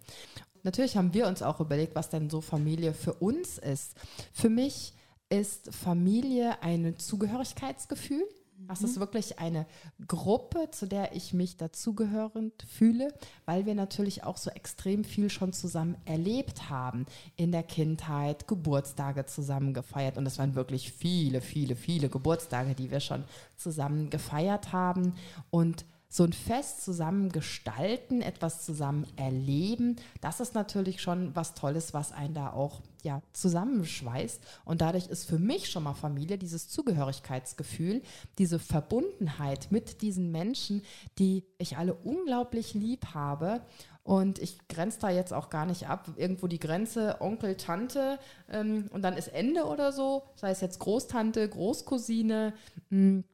Natürlich 0.62 0.96
haben 0.96 1.12
wir 1.12 1.26
uns 1.26 1.42
auch 1.42 1.60
überlegt, 1.60 1.96
was 1.96 2.10
denn 2.10 2.30
so 2.30 2.40
Familie 2.40 2.92
für 2.92 3.14
uns 3.14 3.58
ist. 3.58 3.96
Für 4.32 4.48
mich 4.48 4.92
ist 5.28 5.74
Familie 5.74 6.62
ein 6.62 6.96
Zugehörigkeitsgefühl. 6.96 8.24
Das 8.68 8.82
ist 8.82 8.96
mhm. 8.96 9.00
wirklich 9.00 9.38
eine 9.38 9.66
Gruppe, 10.06 10.70
zu 10.70 10.86
der 10.86 11.14
ich 11.14 11.32
mich 11.32 11.56
dazugehörend 11.56 12.64
fühle, 12.68 13.12
weil 13.44 13.66
wir 13.66 13.74
natürlich 13.74 14.24
auch 14.24 14.36
so 14.36 14.50
extrem 14.50 15.04
viel 15.04 15.30
schon 15.30 15.52
zusammen 15.52 15.96
erlebt 16.04 16.68
haben. 16.70 17.06
In 17.36 17.52
der 17.52 17.62
Kindheit, 17.62 18.48
Geburtstage 18.48 19.26
zusammen 19.26 19.74
gefeiert. 19.74 20.18
Und 20.18 20.26
es 20.26 20.38
waren 20.38 20.54
wirklich 20.54 20.92
viele, 20.92 21.40
viele, 21.40 21.76
viele 21.76 22.08
Geburtstage, 22.08 22.74
die 22.74 22.90
wir 22.90 23.00
schon 23.00 23.24
zusammen 23.56 24.10
gefeiert 24.10 24.72
haben. 24.72 25.14
Und 25.50 25.84
so 26.08 26.24
ein 26.24 26.32
Fest 26.32 26.84
zusammen 26.84 27.30
gestalten, 27.30 28.22
etwas 28.22 28.64
zusammen 28.64 29.06
erleben, 29.16 29.96
das 30.20 30.40
ist 30.40 30.54
natürlich 30.54 31.02
schon 31.02 31.34
was 31.34 31.54
Tolles, 31.54 31.94
was 31.94 32.12
einen 32.12 32.34
da 32.34 32.50
auch 32.52 32.80
ja, 33.06 33.22
zusammenschweißt. 33.32 34.42
Und 34.64 34.80
dadurch 34.80 35.06
ist 35.06 35.24
für 35.24 35.38
mich 35.38 35.70
schon 35.70 35.84
mal 35.84 35.94
Familie 35.94 36.38
dieses 36.38 36.68
Zugehörigkeitsgefühl, 36.68 38.02
diese 38.38 38.58
Verbundenheit 38.58 39.68
mit 39.70 40.02
diesen 40.02 40.32
Menschen, 40.32 40.82
die 41.18 41.44
ich 41.56 41.78
alle 41.78 41.94
unglaublich 41.94 42.74
lieb 42.74 43.14
habe. 43.14 43.62
Und 44.02 44.40
ich 44.40 44.68
grenze 44.68 45.00
da 45.00 45.10
jetzt 45.10 45.32
auch 45.32 45.50
gar 45.50 45.66
nicht 45.66 45.88
ab, 45.88 46.10
irgendwo 46.16 46.48
die 46.48 46.58
Grenze 46.58 47.20
Onkel, 47.20 47.56
Tante 47.56 48.18
ähm, 48.48 48.88
und 48.92 49.02
dann 49.02 49.16
ist 49.16 49.28
Ende 49.28 49.64
oder 49.64 49.92
so, 49.92 50.24
sei 50.36 50.50
es 50.50 50.60
jetzt 50.60 50.78
Großtante, 50.80 51.48
Großcousine. 51.48 52.54
Hm, 52.90 53.24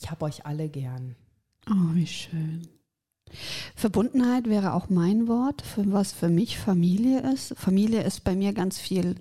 ich 0.00 0.10
habe 0.10 0.24
euch 0.24 0.44
alle 0.46 0.68
gern. 0.68 1.16
Oh, 1.70 1.94
wie 1.94 2.06
schön. 2.06 2.77
Verbundenheit 3.74 4.48
wäre 4.48 4.74
auch 4.74 4.88
mein 4.88 5.28
Wort, 5.28 5.62
für 5.62 5.92
was 5.92 6.12
für 6.12 6.28
mich 6.28 6.58
Familie 6.58 7.20
ist. 7.32 7.54
Familie 7.56 8.02
ist 8.02 8.24
bei 8.24 8.34
mir 8.34 8.52
ganz 8.52 8.78
viel 8.78 9.16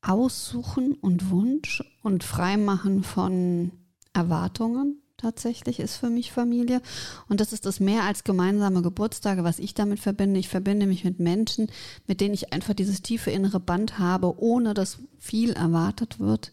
Aussuchen 0.00 0.94
und 0.94 1.30
Wunsch 1.30 1.82
und 2.02 2.24
Freimachen 2.24 3.04
von 3.04 3.70
Erwartungen 4.12 5.02
tatsächlich 5.22 5.80
ist 5.80 5.96
für 5.96 6.10
mich 6.10 6.32
Familie. 6.32 6.82
Und 7.28 7.40
das 7.40 7.52
ist 7.52 7.64
das 7.64 7.80
mehr 7.80 8.02
als 8.02 8.24
gemeinsame 8.24 8.82
Geburtstage, 8.82 9.44
was 9.44 9.58
ich 9.58 9.72
damit 9.72 10.00
verbinde. 10.00 10.40
Ich 10.40 10.48
verbinde 10.48 10.86
mich 10.86 11.04
mit 11.04 11.20
Menschen, 11.20 11.68
mit 12.06 12.20
denen 12.20 12.34
ich 12.34 12.52
einfach 12.52 12.74
dieses 12.74 13.02
tiefe 13.02 13.30
innere 13.30 13.60
Band 13.60 13.98
habe, 13.98 14.38
ohne 14.38 14.74
dass 14.74 14.98
viel 15.18 15.52
erwartet 15.52 16.18
wird. 16.18 16.52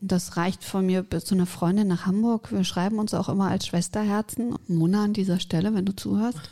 Das 0.00 0.36
reicht 0.36 0.64
von 0.64 0.86
mir 0.86 1.02
bis 1.02 1.26
zu 1.26 1.34
einer 1.34 1.46
Freundin 1.46 1.88
nach 1.88 2.06
Hamburg. 2.06 2.52
Wir 2.52 2.64
schreiben 2.64 2.98
uns 2.98 3.12
auch 3.12 3.28
immer 3.28 3.50
als 3.50 3.66
Schwesterherzen. 3.66 4.56
Mona 4.66 5.04
an 5.04 5.12
dieser 5.12 5.40
Stelle, 5.40 5.74
wenn 5.74 5.84
du 5.84 5.94
zuhörst. 5.94 6.38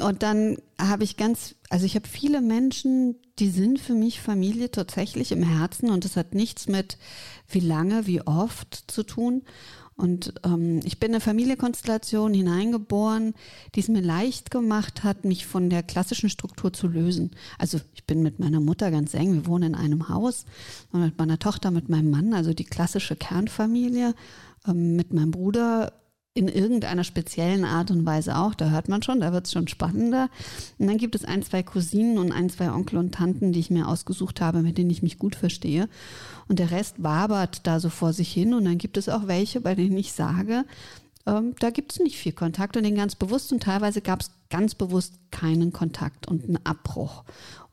Und 0.00 0.22
dann 0.22 0.56
habe 0.80 1.04
ich 1.04 1.16
ganz, 1.16 1.56
also 1.68 1.84
ich 1.84 1.94
habe 1.94 2.08
viele 2.08 2.40
Menschen, 2.40 3.16
die 3.38 3.50
sind 3.50 3.78
für 3.78 3.94
mich 3.94 4.20
Familie 4.20 4.70
tatsächlich 4.70 5.32
im 5.32 5.42
Herzen 5.42 5.90
und 5.90 6.04
das 6.04 6.16
hat 6.16 6.34
nichts 6.34 6.68
mit 6.68 6.96
wie 7.48 7.60
lange, 7.60 8.06
wie 8.06 8.22
oft 8.22 8.84
zu 8.86 9.02
tun. 9.02 9.42
Und 10.00 10.32
ähm, 10.44 10.80
ich 10.84 10.98
bin 10.98 11.10
in 11.10 11.16
eine 11.16 11.20
Familienkonstellation 11.20 12.32
hineingeboren, 12.32 13.34
die 13.74 13.80
es 13.80 13.88
mir 13.88 14.00
leicht 14.00 14.50
gemacht 14.50 15.04
hat, 15.04 15.26
mich 15.26 15.46
von 15.46 15.68
der 15.68 15.82
klassischen 15.82 16.30
Struktur 16.30 16.72
zu 16.72 16.88
lösen. 16.88 17.32
Also 17.58 17.78
ich 17.94 18.04
bin 18.04 18.22
mit 18.22 18.38
meiner 18.38 18.60
Mutter 18.60 18.90
ganz 18.90 19.12
eng, 19.12 19.34
wir 19.34 19.46
wohnen 19.46 19.74
in 19.74 19.74
einem 19.74 20.08
Haus 20.08 20.46
und 20.90 21.02
mit 21.02 21.18
meiner 21.18 21.38
Tochter, 21.38 21.70
mit 21.70 21.90
meinem 21.90 22.10
Mann, 22.10 22.32
also 22.32 22.54
die 22.54 22.64
klassische 22.64 23.14
Kernfamilie. 23.14 24.14
Ähm, 24.66 24.96
mit 24.96 25.12
meinem 25.12 25.30
Bruder 25.30 25.92
in 26.40 26.48
irgendeiner 26.48 27.04
speziellen 27.04 27.66
Art 27.66 27.90
und 27.90 28.06
Weise 28.06 28.38
auch. 28.38 28.54
Da 28.54 28.70
hört 28.70 28.88
man 28.88 29.02
schon, 29.02 29.20
da 29.20 29.32
wird 29.32 29.46
es 29.46 29.52
schon 29.52 29.68
spannender. 29.68 30.30
Und 30.78 30.86
dann 30.86 30.96
gibt 30.96 31.14
es 31.14 31.26
ein, 31.26 31.42
zwei 31.42 31.62
Cousinen 31.62 32.16
und 32.16 32.32
ein, 32.32 32.48
zwei 32.48 32.72
Onkel 32.72 32.98
und 32.98 33.14
Tanten, 33.14 33.52
die 33.52 33.60
ich 33.60 33.70
mir 33.70 33.86
ausgesucht 33.86 34.40
habe, 34.40 34.62
mit 34.62 34.78
denen 34.78 34.88
ich 34.88 35.02
mich 35.02 35.18
gut 35.18 35.34
verstehe. 35.34 35.88
Und 36.48 36.58
der 36.58 36.70
Rest 36.70 37.02
wabert 37.02 37.66
da 37.66 37.78
so 37.78 37.90
vor 37.90 38.14
sich 38.14 38.32
hin. 38.32 38.54
Und 38.54 38.64
dann 38.64 38.78
gibt 38.78 38.96
es 38.96 39.10
auch 39.10 39.26
welche, 39.26 39.60
bei 39.60 39.74
denen 39.74 39.98
ich 39.98 40.12
sage, 40.12 40.64
ähm, 41.26 41.54
da 41.58 41.68
gibt 41.68 41.92
es 41.92 42.00
nicht 42.00 42.16
viel 42.16 42.32
Kontakt 42.32 42.78
und 42.78 42.84
den 42.84 42.94
ganz 42.94 43.14
bewusst 43.14 43.52
und 43.52 43.62
teilweise 43.62 44.00
gab 44.00 44.22
es 44.22 44.30
ganz 44.48 44.74
bewusst 44.74 45.14
keinen 45.30 45.72
Kontakt 45.72 46.26
und 46.26 46.44
einen 46.44 46.64
Abbruch 46.64 47.24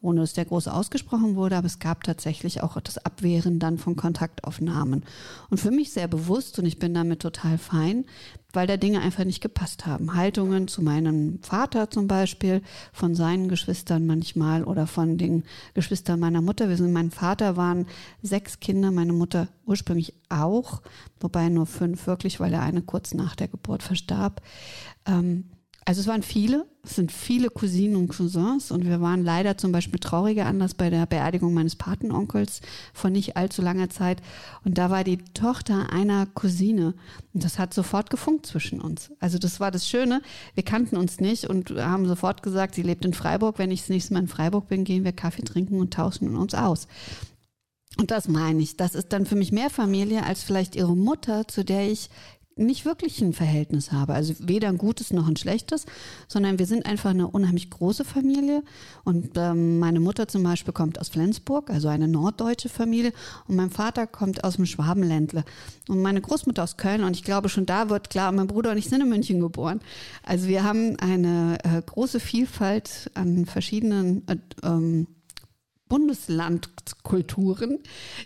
ohne 0.01 0.21
dass 0.21 0.33
der 0.33 0.45
groß 0.45 0.67
ausgesprochen 0.67 1.35
wurde, 1.35 1.57
aber 1.57 1.67
es 1.67 1.79
gab 1.79 2.03
tatsächlich 2.03 2.61
auch 2.61 2.79
das 2.79 2.97
Abwehren 2.97 3.59
dann 3.59 3.77
von 3.77 3.95
Kontaktaufnahmen. 3.95 5.03
Und 5.49 5.57
für 5.59 5.71
mich 5.71 5.91
sehr 5.91 6.07
bewusst, 6.07 6.59
und 6.59 6.65
ich 6.65 6.79
bin 6.79 6.93
damit 6.93 7.21
total 7.21 7.57
fein, 7.57 8.05
weil 8.53 8.67
da 8.67 8.77
Dinge 8.77 9.01
einfach 9.01 9.25
nicht 9.25 9.41
gepasst 9.41 9.85
haben. 9.85 10.13
Haltungen 10.15 10.67
zu 10.67 10.81
meinem 10.81 11.39
Vater 11.41 11.89
zum 11.89 12.07
Beispiel, 12.07 12.61
von 12.93 13.15
seinen 13.15 13.49
Geschwistern 13.49 14.05
manchmal 14.05 14.63
oder 14.63 14.87
von 14.87 15.17
den 15.17 15.43
Geschwistern 15.73 16.19
meiner 16.19 16.41
Mutter. 16.41 16.69
Wir 16.69 16.77
sind, 16.77 16.93
mein 16.93 17.11
Vater 17.11 17.57
waren 17.57 17.87
sechs 18.21 18.59
Kinder, 18.59 18.91
meine 18.91 19.13
Mutter 19.13 19.47
ursprünglich 19.65 20.13
auch, 20.29 20.81
wobei 21.19 21.49
nur 21.49 21.65
fünf 21.65 22.07
wirklich, 22.07 22.39
weil 22.39 22.53
er 22.53 22.61
eine 22.61 22.81
kurz 22.81 23.13
nach 23.13 23.35
der 23.35 23.47
Geburt 23.47 23.83
verstarb. 23.83 24.41
Ähm, 25.05 25.45
also 25.87 26.01
es 26.01 26.07
waren 26.07 26.21
viele, 26.21 26.65
es 26.83 26.95
sind 26.95 27.13
viele 27.13 27.49
Cousinen 27.49 27.95
und 27.95 28.09
Cousins 28.09 28.71
und 28.71 28.83
wir 28.85 28.99
waren 28.99 29.23
leider 29.23 29.57
zum 29.57 29.71
Beispiel 29.71 30.01
trauriger 30.01 30.45
anders 30.45 30.73
bei 30.73 30.89
der 30.89 31.05
Beerdigung 31.05 31.53
meines 31.53 31.77
Patenonkels 31.77 32.59
von 32.93 33.13
nicht 33.13 33.37
allzu 33.37 33.61
langer 33.61 33.89
Zeit 33.89 34.21
und 34.65 34.77
da 34.77 34.89
war 34.89 35.05
die 35.05 35.19
Tochter 35.33 35.89
einer 35.89 36.25
Cousine 36.25 36.93
und 37.33 37.45
das 37.45 37.57
hat 37.57 37.73
sofort 37.73 38.09
gefunkt 38.09 38.45
zwischen 38.47 38.81
uns. 38.81 39.13
Also 39.21 39.37
das 39.37 39.61
war 39.61 39.71
das 39.71 39.87
Schöne, 39.87 40.21
wir 40.55 40.63
kannten 40.63 40.97
uns 40.97 41.21
nicht 41.21 41.45
und 41.45 41.69
haben 41.69 42.05
sofort 42.05 42.43
gesagt, 42.43 42.75
sie 42.75 42.83
lebt 42.83 43.05
in 43.05 43.13
Freiburg, 43.13 43.57
wenn 43.57 43.71
ich 43.71 43.79
das 43.79 43.89
nächste 43.89 44.13
Mal 44.13 44.19
in 44.19 44.27
Freiburg 44.27 44.67
bin, 44.67 44.83
gehen 44.83 45.05
wir 45.05 45.13
Kaffee 45.13 45.43
trinken 45.43 45.79
und 45.79 45.93
tauschen 45.93 46.35
uns 46.35 46.53
aus. 46.53 46.89
Und 47.97 48.11
das 48.11 48.27
meine 48.27 48.61
ich. 48.61 48.77
Das 48.77 48.93
ist 48.93 49.11
dann 49.11 49.25
für 49.25 49.35
mich 49.35 49.51
mehr 49.51 49.71
Familie 49.71 50.23
als 50.23 50.43
vielleicht 50.43 50.75
ihre 50.75 50.95
Mutter, 50.95 51.47
zu 51.47 51.65
der 51.65 51.89
ich 51.89 52.09
nicht 52.57 52.85
wirklich 52.85 53.21
ein 53.21 53.33
Verhältnis 53.33 53.91
habe. 53.91 54.13
Also 54.13 54.33
weder 54.39 54.69
ein 54.69 54.77
gutes 54.77 55.11
noch 55.11 55.27
ein 55.27 55.35
schlechtes, 55.35 55.85
sondern 56.27 56.59
wir 56.59 56.65
sind 56.65 56.85
einfach 56.85 57.11
eine 57.11 57.27
unheimlich 57.27 57.69
große 57.69 58.05
Familie. 58.05 58.63
Und 59.03 59.31
ähm, 59.35 59.79
meine 59.79 59.99
Mutter 59.99 60.27
zum 60.27 60.43
Beispiel 60.43 60.73
kommt 60.73 60.99
aus 60.99 61.09
Flensburg, 61.09 61.69
also 61.69 61.87
eine 61.87 62.07
norddeutsche 62.07 62.69
Familie. 62.69 63.13
Und 63.47 63.55
mein 63.55 63.69
Vater 63.69 64.07
kommt 64.07 64.43
aus 64.43 64.55
dem 64.55 64.65
Schwabenländle. 64.65 65.43
Und 65.87 66.01
meine 66.01 66.21
Großmutter 66.21 66.63
aus 66.63 66.77
Köln. 66.77 67.03
Und 67.03 67.15
ich 67.15 67.23
glaube, 67.23 67.49
schon 67.49 67.65
da 67.65 67.89
wird 67.89 68.09
klar, 68.09 68.31
mein 68.31 68.47
Bruder 68.47 68.71
und 68.71 68.77
ich 68.77 68.89
sind 68.89 69.01
in 69.01 69.09
München 69.09 69.39
geboren. 69.39 69.79
Also 70.23 70.47
wir 70.47 70.63
haben 70.63 70.97
eine 70.99 71.57
äh, 71.63 71.81
große 71.81 72.19
Vielfalt 72.19 73.11
an 73.13 73.45
verschiedenen 73.45 74.27
äh, 74.27 74.37
ähm, 74.63 75.07
Bundeslandkulturen, 75.89 77.79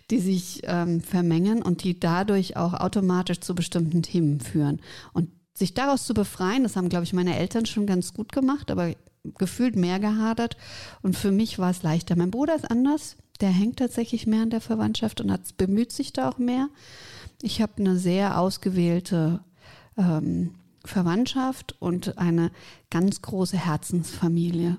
die 0.09 0.19
sich 0.19 0.61
ähm, 0.63 1.01
vermengen 1.01 1.61
und 1.61 1.83
die 1.83 1.99
dadurch 1.99 2.57
auch 2.57 2.73
automatisch 2.73 3.39
zu 3.39 3.55
bestimmten 3.55 4.01
Themen 4.01 4.39
führen. 4.39 4.81
Und 5.13 5.29
sich 5.53 5.73
daraus 5.73 6.05
zu 6.05 6.13
befreien, 6.13 6.63
das 6.63 6.75
haben, 6.75 6.89
glaube 6.89 7.03
ich, 7.03 7.13
meine 7.13 7.37
Eltern 7.37 7.65
schon 7.65 7.85
ganz 7.85 8.13
gut 8.13 8.31
gemacht, 8.31 8.71
aber 8.71 8.93
gefühlt 9.37 9.75
mehr 9.75 9.99
gehadert. 9.99 10.57
Und 11.01 11.15
für 11.15 11.31
mich 11.31 11.59
war 11.59 11.71
es 11.71 11.83
leichter. 11.83 12.15
Mein 12.15 12.31
Bruder 12.31 12.55
ist 12.55 12.69
anders. 12.69 13.17
Der 13.39 13.49
hängt 13.49 13.77
tatsächlich 13.77 14.27
mehr 14.27 14.43
an 14.43 14.49
der 14.49 14.61
Verwandtschaft 14.61 15.21
und 15.21 15.31
hat, 15.31 15.57
bemüht 15.57 15.91
sich 15.91 16.13
da 16.13 16.29
auch 16.29 16.37
mehr. 16.37 16.69
Ich 17.41 17.61
habe 17.61 17.73
eine 17.77 17.97
sehr 17.97 18.39
ausgewählte 18.39 19.43
ähm, 19.97 20.55
Verwandtschaft 20.85 21.75
und 21.79 22.17
eine 22.17 22.51
ganz 22.89 23.21
große 23.21 23.57
Herzensfamilie. 23.57 24.77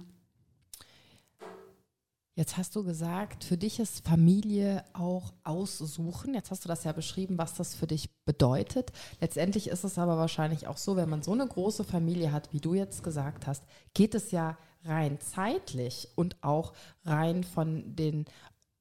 Jetzt 2.34 2.56
hast 2.56 2.74
du 2.76 2.82
gesagt, 2.82 3.44
für 3.44 3.58
dich 3.58 3.78
ist 3.78 4.06
Familie 4.08 4.84
auch 4.94 5.34
aussuchen. 5.44 6.32
Jetzt 6.32 6.50
hast 6.50 6.64
du 6.64 6.68
das 6.68 6.84
ja 6.84 6.92
beschrieben, 6.92 7.36
was 7.36 7.52
das 7.54 7.74
für 7.74 7.86
dich 7.86 8.08
bedeutet. 8.24 8.90
Letztendlich 9.20 9.68
ist 9.68 9.84
es 9.84 9.98
aber 9.98 10.16
wahrscheinlich 10.16 10.66
auch 10.66 10.78
so, 10.78 10.96
wenn 10.96 11.10
man 11.10 11.22
so 11.22 11.32
eine 11.32 11.46
große 11.46 11.84
Familie 11.84 12.32
hat, 12.32 12.50
wie 12.54 12.60
du 12.60 12.72
jetzt 12.72 13.02
gesagt 13.02 13.46
hast, 13.46 13.64
geht 13.92 14.14
es 14.14 14.30
ja 14.30 14.56
rein 14.84 15.20
zeitlich 15.20 16.08
und 16.16 16.42
auch 16.42 16.72
rein 17.04 17.44
von 17.44 17.94
den 17.96 18.24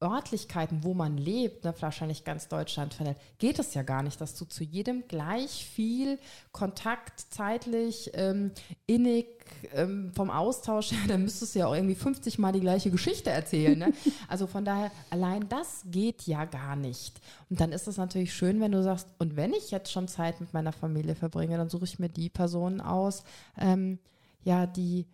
Örtlichkeiten, 0.02 0.84
wo 0.84 0.94
man 0.94 1.18
lebt, 1.18 1.64
ne, 1.64 1.74
wahrscheinlich 1.80 2.24
ganz 2.24 2.48
Deutschland 2.48 2.94
verteilt, 2.94 3.18
geht 3.38 3.60
es 3.60 3.74
ja 3.74 3.84
gar 3.84 4.02
nicht, 4.02 4.20
dass 4.20 4.36
du 4.36 4.46
zu 4.46 4.64
jedem 4.64 5.08
gleich 5.08 5.66
viel 5.66 6.18
Kontakt 6.52 7.20
zeitlich, 7.30 8.12
ähm, 8.14 8.52
innig, 8.88 9.28
ähm, 9.74 10.12
vom 10.14 10.30
Austausch 10.30 10.92
her, 10.92 11.00
dann 11.08 11.24
müsstest 11.24 11.54
du 11.56 11.60
ja 11.60 11.68
auch 11.68 11.76
irgendwie 11.76 11.96
50 11.96 12.40
Mal 12.40 12.52
die 12.52 12.60
gleiche 12.60 12.90
Geschichte 12.90 13.30
erzählen. 13.30 13.78
Ne? 13.78 13.94
Also 14.28 14.48
von 14.48 14.64
daher, 14.64 14.92
allein 15.10 15.48
das 15.50 15.84
geht 15.86 16.24
ja 16.24 16.46
gar 16.46 16.76
nicht. 16.76 17.20
Und 17.50 17.60
dann 17.60 17.72
ist 17.72 17.88
es 17.88 17.98
natürlich 17.98 18.34
schön, 18.34 18.62
wenn 18.62 18.72
du 18.72 18.82
sagst, 18.82 19.08
und 19.20 19.36
wenn 19.36 19.54
ich 19.54 19.72
jetzt 19.72 19.92
schon 19.92 20.08
Zeit 20.08 20.40
mit 20.40 20.54
meiner 20.54 20.72
Familie 20.72 21.16
verbringe, 21.16 21.58
dann 21.58 21.70
suche 21.70 21.84
ich 21.84 22.00
mir 22.00 22.10
die 22.10 22.30
Personen 22.30 22.80
aus, 22.80 23.24
ähm, 23.58 24.00
ja, 24.44 24.66
die 24.66 25.06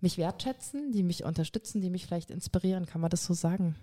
mich 0.00 0.18
wertschätzen, 0.18 0.92
die 0.92 1.02
mich 1.02 1.24
unterstützen, 1.24 1.80
die 1.80 1.90
mich 1.90 2.06
vielleicht 2.06 2.30
inspirieren, 2.30 2.86
kann 2.86 3.00
man 3.00 3.10
das 3.10 3.24
so 3.24 3.34
sagen? 3.34 3.76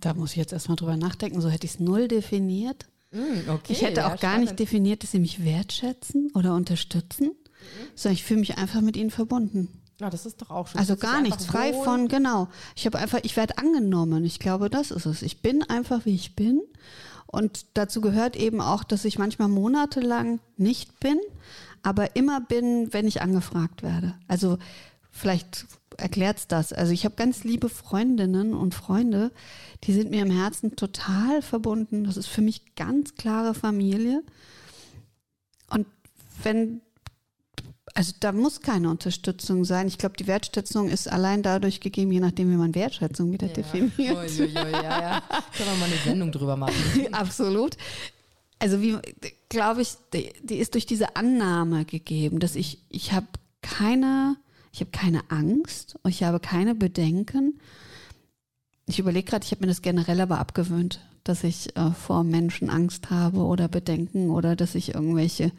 Da 0.00 0.14
muss 0.14 0.32
ich 0.32 0.36
jetzt 0.36 0.52
erstmal 0.52 0.76
drüber 0.76 0.96
nachdenken. 0.96 1.40
So 1.40 1.48
hätte 1.48 1.66
ich 1.66 1.74
es 1.74 1.80
null 1.80 2.08
definiert. 2.08 2.86
Mm, 3.10 3.50
okay, 3.50 3.72
ich 3.72 3.82
hätte 3.82 4.06
auch 4.06 4.12
ja, 4.12 4.16
gar 4.16 4.38
nicht 4.38 4.58
definiert, 4.58 5.02
dass 5.02 5.10
sie 5.10 5.18
mich 5.18 5.44
wertschätzen 5.44 6.30
oder 6.34 6.54
unterstützen, 6.54 7.26
mhm. 7.26 7.86
sondern 7.94 8.14
ich 8.14 8.24
fühle 8.24 8.40
mich 8.40 8.56
einfach 8.58 8.80
mit 8.80 8.96
ihnen 8.96 9.10
verbunden. 9.10 9.68
Ja, 10.00 10.10
das 10.10 10.26
ist 10.26 10.40
doch 10.42 10.50
auch 10.50 10.66
schön. 10.66 10.80
Also 10.80 10.96
gar 10.96 11.20
nichts, 11.20 11.46
frei 11.46 11.74
wohl. 11.74 11.84
von, 11.84 12.08
genau. 12.08 12.48
Ich 12.74 12.86
habe 12.86 12.98
einfach, 12.98 13.20
ich 13.22 13.36
werde 13.36 13.58
angenommen. 13.58 14.24
Ich 14.24 14.38
glaube, 14.38 14.70
das 14.70 14.90
ist 14.90 15.06
es. 15.06 15.22
Ich 15.22 15.42
bin 15.42 15.62
einfach, 15.62 16.06
wie 16.06 16.14
ich 16.14 16.34
bin. 16.34 16.60
Und 17.26 17.66
dazu 17.74 18.00
gehört 18.00 18.36
eben 18.36 18.60
auch, 18.60 18.82
dass 18.84 19.04
ich 19.04 19.18
manchmal 19.18 19.48
monatelang 19.48 20.40
nicht 20.56 20.98
bin, 21.00 21.18
aber 21.82 22.16
immer 22.16 22.40
bin, 22.40 22.92
wenn 22.92 23.06
ich 23.06 23.22
angefragt 23.22 23.82
werde. 23.82 24.14
Also 24.28 24.58
vielleicht 25.12 25.66
erklärt 25.98 26.50
das. 26.50 26.72
Also 26.72 26.92
ich 26.92 27.04
habe 27.04 27.14
ganz 27.14 27.44
liebe 27.44 27.68
Freundinnen 27.68 28.54
und 28.54 28.74
Freunde, 28.74 29.30
die 29.84 29.92
sind 29.92 30.10
mir 30.10 30.22
im 30.22 30.30
Herzen 30.30 30.74
total 30.74 31.42
verbunden. 31.42 32.04
Das 32.04 32.16
ist 32.16 32.26
für 32.26 32.40
mich 32.40 32.74
ganz 32.74 33.14
klare 33.14 33.54
Familie. 33.54 34.22
Und 35.70 35.86
wenn, 36.42 36.80
also 37.94 38.12
da 38.20 38.32
muss 38.32 38.62
keine 38.62 38.90
Unterstützung 38.90 39.64
sein. 39.64 39.86
Ich 39.86 39.98
glaube, 39.98 40.16
die 40.16 40.26
Wertschätzung 40.26 40.88
ist 40.88 41.08
allein 41.08 41.42
dadurch 41.42 41.80
gegeben, 41.80 42.10
je 42.10 42.20
nachdem, 42.20 42.50
wie 42.50 42.56
man 42.56 42.74
Wertschätzung 42.74 43.30
wieder 43.32 43.48
ja. 43.48 43.52
definiert. 43.52 43.98
Ui, 43.98 44.42
ui, 44.42 44.48
ui, 44.48 44.72
ja, 44.72 45.00
ja. 45.00 45.22
Können 45.56 45.70
wir 45.70 45.76
mal 45.76 45.86
eine 45.86 45.96
Sendung 46.04 46.32
drüber 46.32 46.56
machen. 46.56 46.74
Absolut. 47.12 47.76
Also 48.58 48.80
wie, 48.80 48.96
glaube 49.48 49.82
ich, 49.82 49.94
die, 50.14 50.32
die 50.42 50.56
ist 50.56 50.74
durch 50.74 50.86
diese 50.86 51.16
Annahme 51.16 51.84
gegeben, 51.84 52.38
dass 52.38 52.54
ich, 52.54 52.78
ich 52.88 53.12
habe 53.12 53.26
keine 53.60 54.36
ich 54.72 54.80
habe 54.80 54.90
keine 54.90 55.30
Angst, 55.30 55.98
ich 56.06 56.22
habe 56.22 56.40
keine 56.40 56.74
Bedenken. 56.74 57.60
Ich 58.86 58.98
überlege 58.98 59.30
gerade, 59.30 59.44
ich 59.44 59.52
habe 59.52 59.60
mir 59.60 59.68
das 59.68 59.82
generell 59.82 60.20
aber 60.20 60.38
abgewöhnt, 60.38 61.00
dass 61.24 61.44
ich 61.44 61.76
äh, 61.76 61.90
vor 61.92 62.24
Menschen 62.24 62.70
Angst 62.70 63.10
habe 63.10 63.40
oder 63.40 63.68
Bedenken 63.68 64.30
oder 64.30 64.56
dass 64.56 64.74
ich 64.74 64.94
irgendwelche 64.94 65.52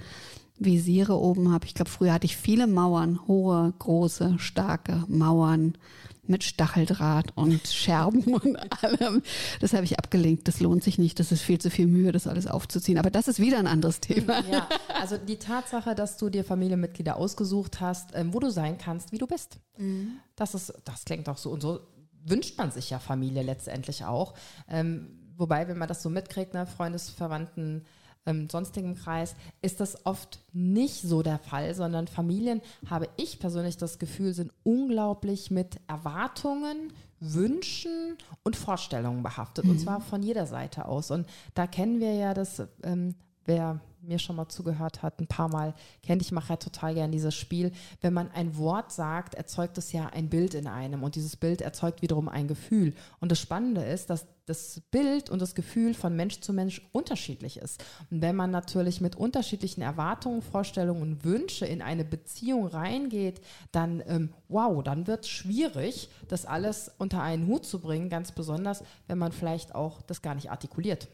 Visiere 0.58 1.16
oben 1.18 1.52
habe. 1.52 1.66
Ich 1.66 1.76
glaube, 1.76 1.92
früher 1.92 2.14
hatte 2.14 2.26
ich 2.26 2.38
viele 2.38 2.68
Mauern, 2.68 3.28
hohe, 3.28 3.74
große, 3.80 4.36
starke 4.40 5.04
Mauern 5.08 5.78
mit 6.26 6.44
Stacheldraht 6.44 7.36
und 7.36 7.68
Scherben 7.68 8.34
und 8.34 8.58
allem. 8.84 9.22
Das 9.60 9.74
habe 9.74 9.84
ich 9.84 10.00
abgelenkt. 10.00 10.48
Das 10.48 10.60
lohnt 10.60 10.84
sich 10.84 10.98
nicht. 10.98 11.20
Das 11.20 11.32
ist 11.32 11.42
viel 11.42 11.60
zu 11.60 11.70
viel 11.70 11.88
Mühe, 11.88 12.12
das 12.12 12.28
alles 12.28 12.48
aufzuziehen. 12.48 12.98
Aber 12.98 13.12
das 13.12 13.28
ist 13.28 13.40
wieder 13.40 13.60
ein 13.60 13.68
anderes 13.68 14.00
Thema. 14.00 14.44
Ja, 14.50 14.68
also 15.00 15.18
die 15.18 15.38
Tatsache, 15.38 15.96
dass 15.96 16.18
du 16.18 16.30
dir 16.30 16.44
Familienmitglieder 16.44 17.18
ausgesucht 17.18 17.82
hast, 17.82 18.12
ähm, 18.14 18.34
wo 18.34 18.40
du 18.40 18.50
sein 18.50 18.78
kannst, 18.78 19.12
wie 19.12 19.18
du 19.18 19.28
bist. 19.28 19.58
Mhm. 19.78 20.20
Das 20.36 20.56
ist, 20.56 20.74
das 20.86 21.06
klingt 21.06 21.28
auch 21.30 21.38
so 21.38 21.50
und 21.52 21.62
so 21.62 21.80
wünscht 22.26 22.58
man 22.58 22.72
sich 22.72 22.90
ja 22.90 23.00
Familie 23.00 23.44
letztendlich 23.44 24.06
auch. 24.06 24.34
Ähm, 24.70 25.20
wobei, 25.36 25.68
wenn 25.68 25.78
man 25.78 25.88
das 25.88 26.02
so 26.02 26.10
mitkriegt, 26.10 26.54
ne, 26.54 26.66
Freundesverwandten, 26.66 27.86
ähm, 28.26 28.50
sonstigem 28.50 28.96
Kreis, 28.96 29.36
ist 29.62 29.80
das 29.80 30.06
oft 30.06 30.40
nicht 30.54 31.02
so 31.02 31.24
der 31.24 31.40
Fall, 31.40 31.74
sondern 31.76 32.08
Familien, 32.08 32.62
habe 32.90 33.10
ich 33.18 33.40
persönlich 33.40 33.78
das 33.78 34.00
Gefühl, 34.00 34.34
sind 34.34 34.52
unglaublich 34.64 35.52
mit 35.52 35.80
Erwartungen, 35.88 36.94
Wünschen 37.20 38.18
und 38.44 38.56
Vorstellungen 38.56 39.24
behaftet. 39.24 39.66
Mhm. 39.66 39.72
Und 39.72 39.80
zwar 39.80 40.02
von 40.02 40.24
jeder 40.24 40.46
Seite 40.46 40.86
aus. 40.86 41.12
Und 41.12 41.28
da 41.54 41.68
kennen 41.68 42.00
wir 42.00 42.14
ja 42.14 42.34
das 42.34 42.62
ähm, 42.84 43.16
wer 43.46 43.80
mir 44.04 44.20
schon 44.20 44.36
mal 44.36 44.48
zugehört 44.50 45.02
hat, 45.02 45.20
ein 45.20 45.28
paar 45.28 45.50
Mal 45.50 45.74
kennt, 46.02 46.22
ich 46.22 46.32
mache 46.32 46.50
ja 46.54 46.58
total 46.58 46.94
gern 46.94 47.12
dieses 47.12 47.36
Spiel. 47.36 47.72
Wenn 48.02 48.14
man 48.14 48.32
ein 48.32 48.58
Wort 48.58 48.92
sagt, 48.92 49.36
erzeugt 49.36 49.78
es 49.78 49.92
ja 49.92 50.08
ein 50.08 50.30
Bild 50.30 50.54
in 50.54 50.68
einem 50.68 51.04
und 51.04 51.16
dieses 51.16 51.36
Bild 51.36 51.62
erzeugt 51.62 52.02
wiederum 52.02 52.28
ein 52.28 52.48
Gefühl. 52.48 52.94
Und 53.20 53.32
das 53.32 53.40
Spannende 53.40 53.84
ist, 53.84 54.10
dass 54.10 54.28
das 54.46 54.82
Bild 54.92 55.30
und 55.30 55.42
das 55.42 55.56
Gefühl 55.56 55.94
von 55.94 56.16
Mensch 56.16 56.42
zu 56.42 56.52
Mensch 56.52 56.82
unterschiedlich 56.92 57.58
ist. 57.58 57.84
Und 58.12 58.22
wenn 58.22 58.36
man 58.36 58.52
natürlich 58.52 59.00
mit 59.00 59.16
unterschiedlichen 59.16 59.82
Erwartungen, 59.82 60.42
Vorstellungen 60.42 61.02
und 61.02 61.24
Wünsche 61.24 61.66
in 61.66 61.82
eine 61.82 62.04
Beziehung 62.04 62.68
reingeht, 62.68 63.40
dann, 63.72 64.04
ähm, 64.06 64.34
wow, 64.50 64.84
dann 64.84 65.08
wird 65.08 65.24
es 65.24 65.30
schwierig, 65.30 66.10
das 66.28 66.46
alles 66.46 66.92
unter 66.98 67.22
einen 67.22 67.48
Hut 67.48 67.66
zu 67.66 67.80
bringen, 67.80 68.10
ganz 68.10 68.34
besonders, 68.34 68.84
wenn 69.08 69.18
man 69.18 69.32
vielleicht 69.32 69.74
auch 69.76 70.02
das 70.02 70.22
gar 70.22 70.36
nicht 70.36 70.52
artikuliert. 70.52 71.08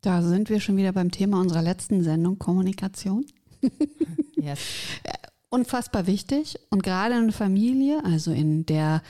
Da 0.00 0.22
sind 0.22 0.48
wir 0.48 0.60
schon 0.60 0.76
wieder 0.76 0.92
beim 0.92 1.10
Thema 1.10 1.40
unserer 1.40 1.62
letzten 1.62 2.02
Sendung, 2.02 2.38
Kommunikation. 2.38 3.26
yes. 4.36 4.60
Unfassbar 5.50 6.06
wichtig 6.06 6.58
und 6.70 6.82
gerade 6.82 7.16
in 7.16 7.32
Familie, 7.32 8.04
also 8.04 8.30
in 8.32 8.66
der 8.66 9.02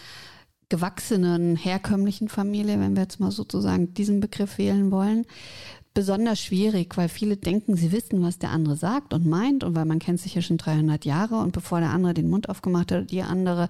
gewachsenen, 0.69 1.57
herkömmlichen 1.57 2.29
Familie, 2.29 2.79
wenn 2.79 2.95
wir 2.95 3.03
jetzt 3.03 3.21
mal 3.21 3.31
sozusagen 3.31 3.95
diesen 3.95 4.21
Begriff 4.21 4.59
wählen 4.59 4.91
wollen, 4.91 5.25
besonders 5.99 6.41
schwierig, 6.41 6.97
weil 6.97 7.09
viele 7.09 7.37
denken, 7.37 7.75
sie 7.75 7.91
wissen, 7.91 8.23
was 8.23 8.39
der 8.39 8.51
andere 8.51 8.77
sagt 8.77 9.13
und 9.13 9.27
meint 9.27 9.65
und 9.65 9.75
weil 9.75 9.85
man 9.85 9.99
kennt 9.99 10.21
sich 10.21 10.33
ja 10.33 10.43
schon 10.43 10.57
300 10.57 11.05
Jahre 11.05 11.39
und 11.39 11.51
bevor 11.51 11.81
der 11.81 11.91
andere 11.91 12.15
den 12.15 12.31
Mund 12.31 12.49
aufgemacht 12.49 12.93
hat, 12.93 13.11
die 13.11 13.23
andere, 13.23 13.69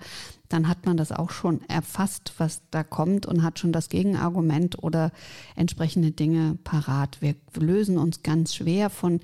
dann 0.50 0.68
hat 0.68 0.84
man 0.84 0.98
das 0.98 1.10
auch 1.10 1.30
schon 1.30 1.62
erfasst, 1.70 2.34
was 2.36 2.60
da 2.70 2.84
kommt 2.84 3.24
und 3.24 3.42
hat 3.42 3.58
schon 3.58 3.72
das 3.72 3.88
Gegenargument 3.88 4.82
oder 4.82 5.10
entsprechende 5.56 6.10
Dinge 6.10 6.58
parat. 6.64 7.16
Wir 7.22 7.34
lösen 7.58 7.96
uns 7.96 8.22
ganz 8.22 8.54
schwer 8.54 8.90
von 8.90 9.20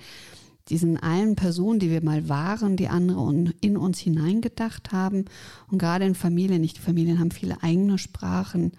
diesen 0.71 0.97
allen 0.97 1.37
Personen, 1.37 1.81
die 1.81 1.91
wir 1.91 2.03
mal 2.03 2.31
waren, 2.31 2.79
die 2.79 2.89
andere 2.89 3.53
in 3.61 3.77
uns 3.77 3.99
hineingedacht 3.99 4.93
haben. 4.93 5.27
Und 5.71 5.77
gerade 5.77 6.07
in 6.07 6.15
Familien, 6.15 6.63
nicht 6.63 6.79
die 6.79 6.83
Familien 6.83 7.19
haben 7.19 7.33
viele 7.33 7.63
eigene 7.63 7.99
Sprachen. 7.99 8.73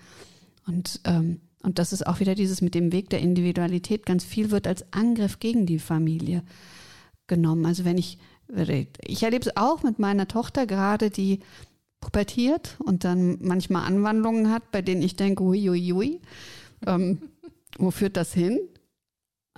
Und, 0.66 1.00
ähm, 1.04 1.42
und 1.65 1.80
das 1.80 1.93
ist 1.93 2.06
auch 2.06 2.19
wieder 2.19 2.36
dieses 2.36 2.62
mit 2.62 2.75
dem 2.75 2.91
Weg 2.91 3.10
der 3.10 3.19
Individualität. 3.19 4.06
Ganz 4.06 4.23
viel 4.23 4.51
wird 4.51 4.67
als 4.67 4.86
Angriff 4.93 5.39
gegen 5.39 5.65
die 5.65 5.80
Familie 5.80 6.43
genommen. 7.28 7.65
Also 7.65 7.86
wenn 7.86 7.97
ich, 7.97 8.19
ich 9.01 9.23
erlebe 9.23 9.45
es 9.49 9.58
auch 9.58 9.82
mit 9.82 9.97
meiner 9.97 10.28
Tochter 10.28 10.67
gerade, 10.67 11.10
die 11.10 11.39
pubertiert 12.01 12.78
und 12.86 13.04
dann 13.04 13.39
manchmal 13.41 13.88
Anwandlungen 13.88 14.51
hat, 14.51 14.71
bei 14.71 14.84
denen 14.84 15.01
ich 15.01 15.15
denke, 15.15 15.43
hui, 15.43 15.60
hui, 15.67 15.89
hui. 15.89 16.21
Ähm, 16.86 17.19
wo 17.80 17.89
führt 17.89 18.15
das 18.15 18.34
hin? 18.34 18.60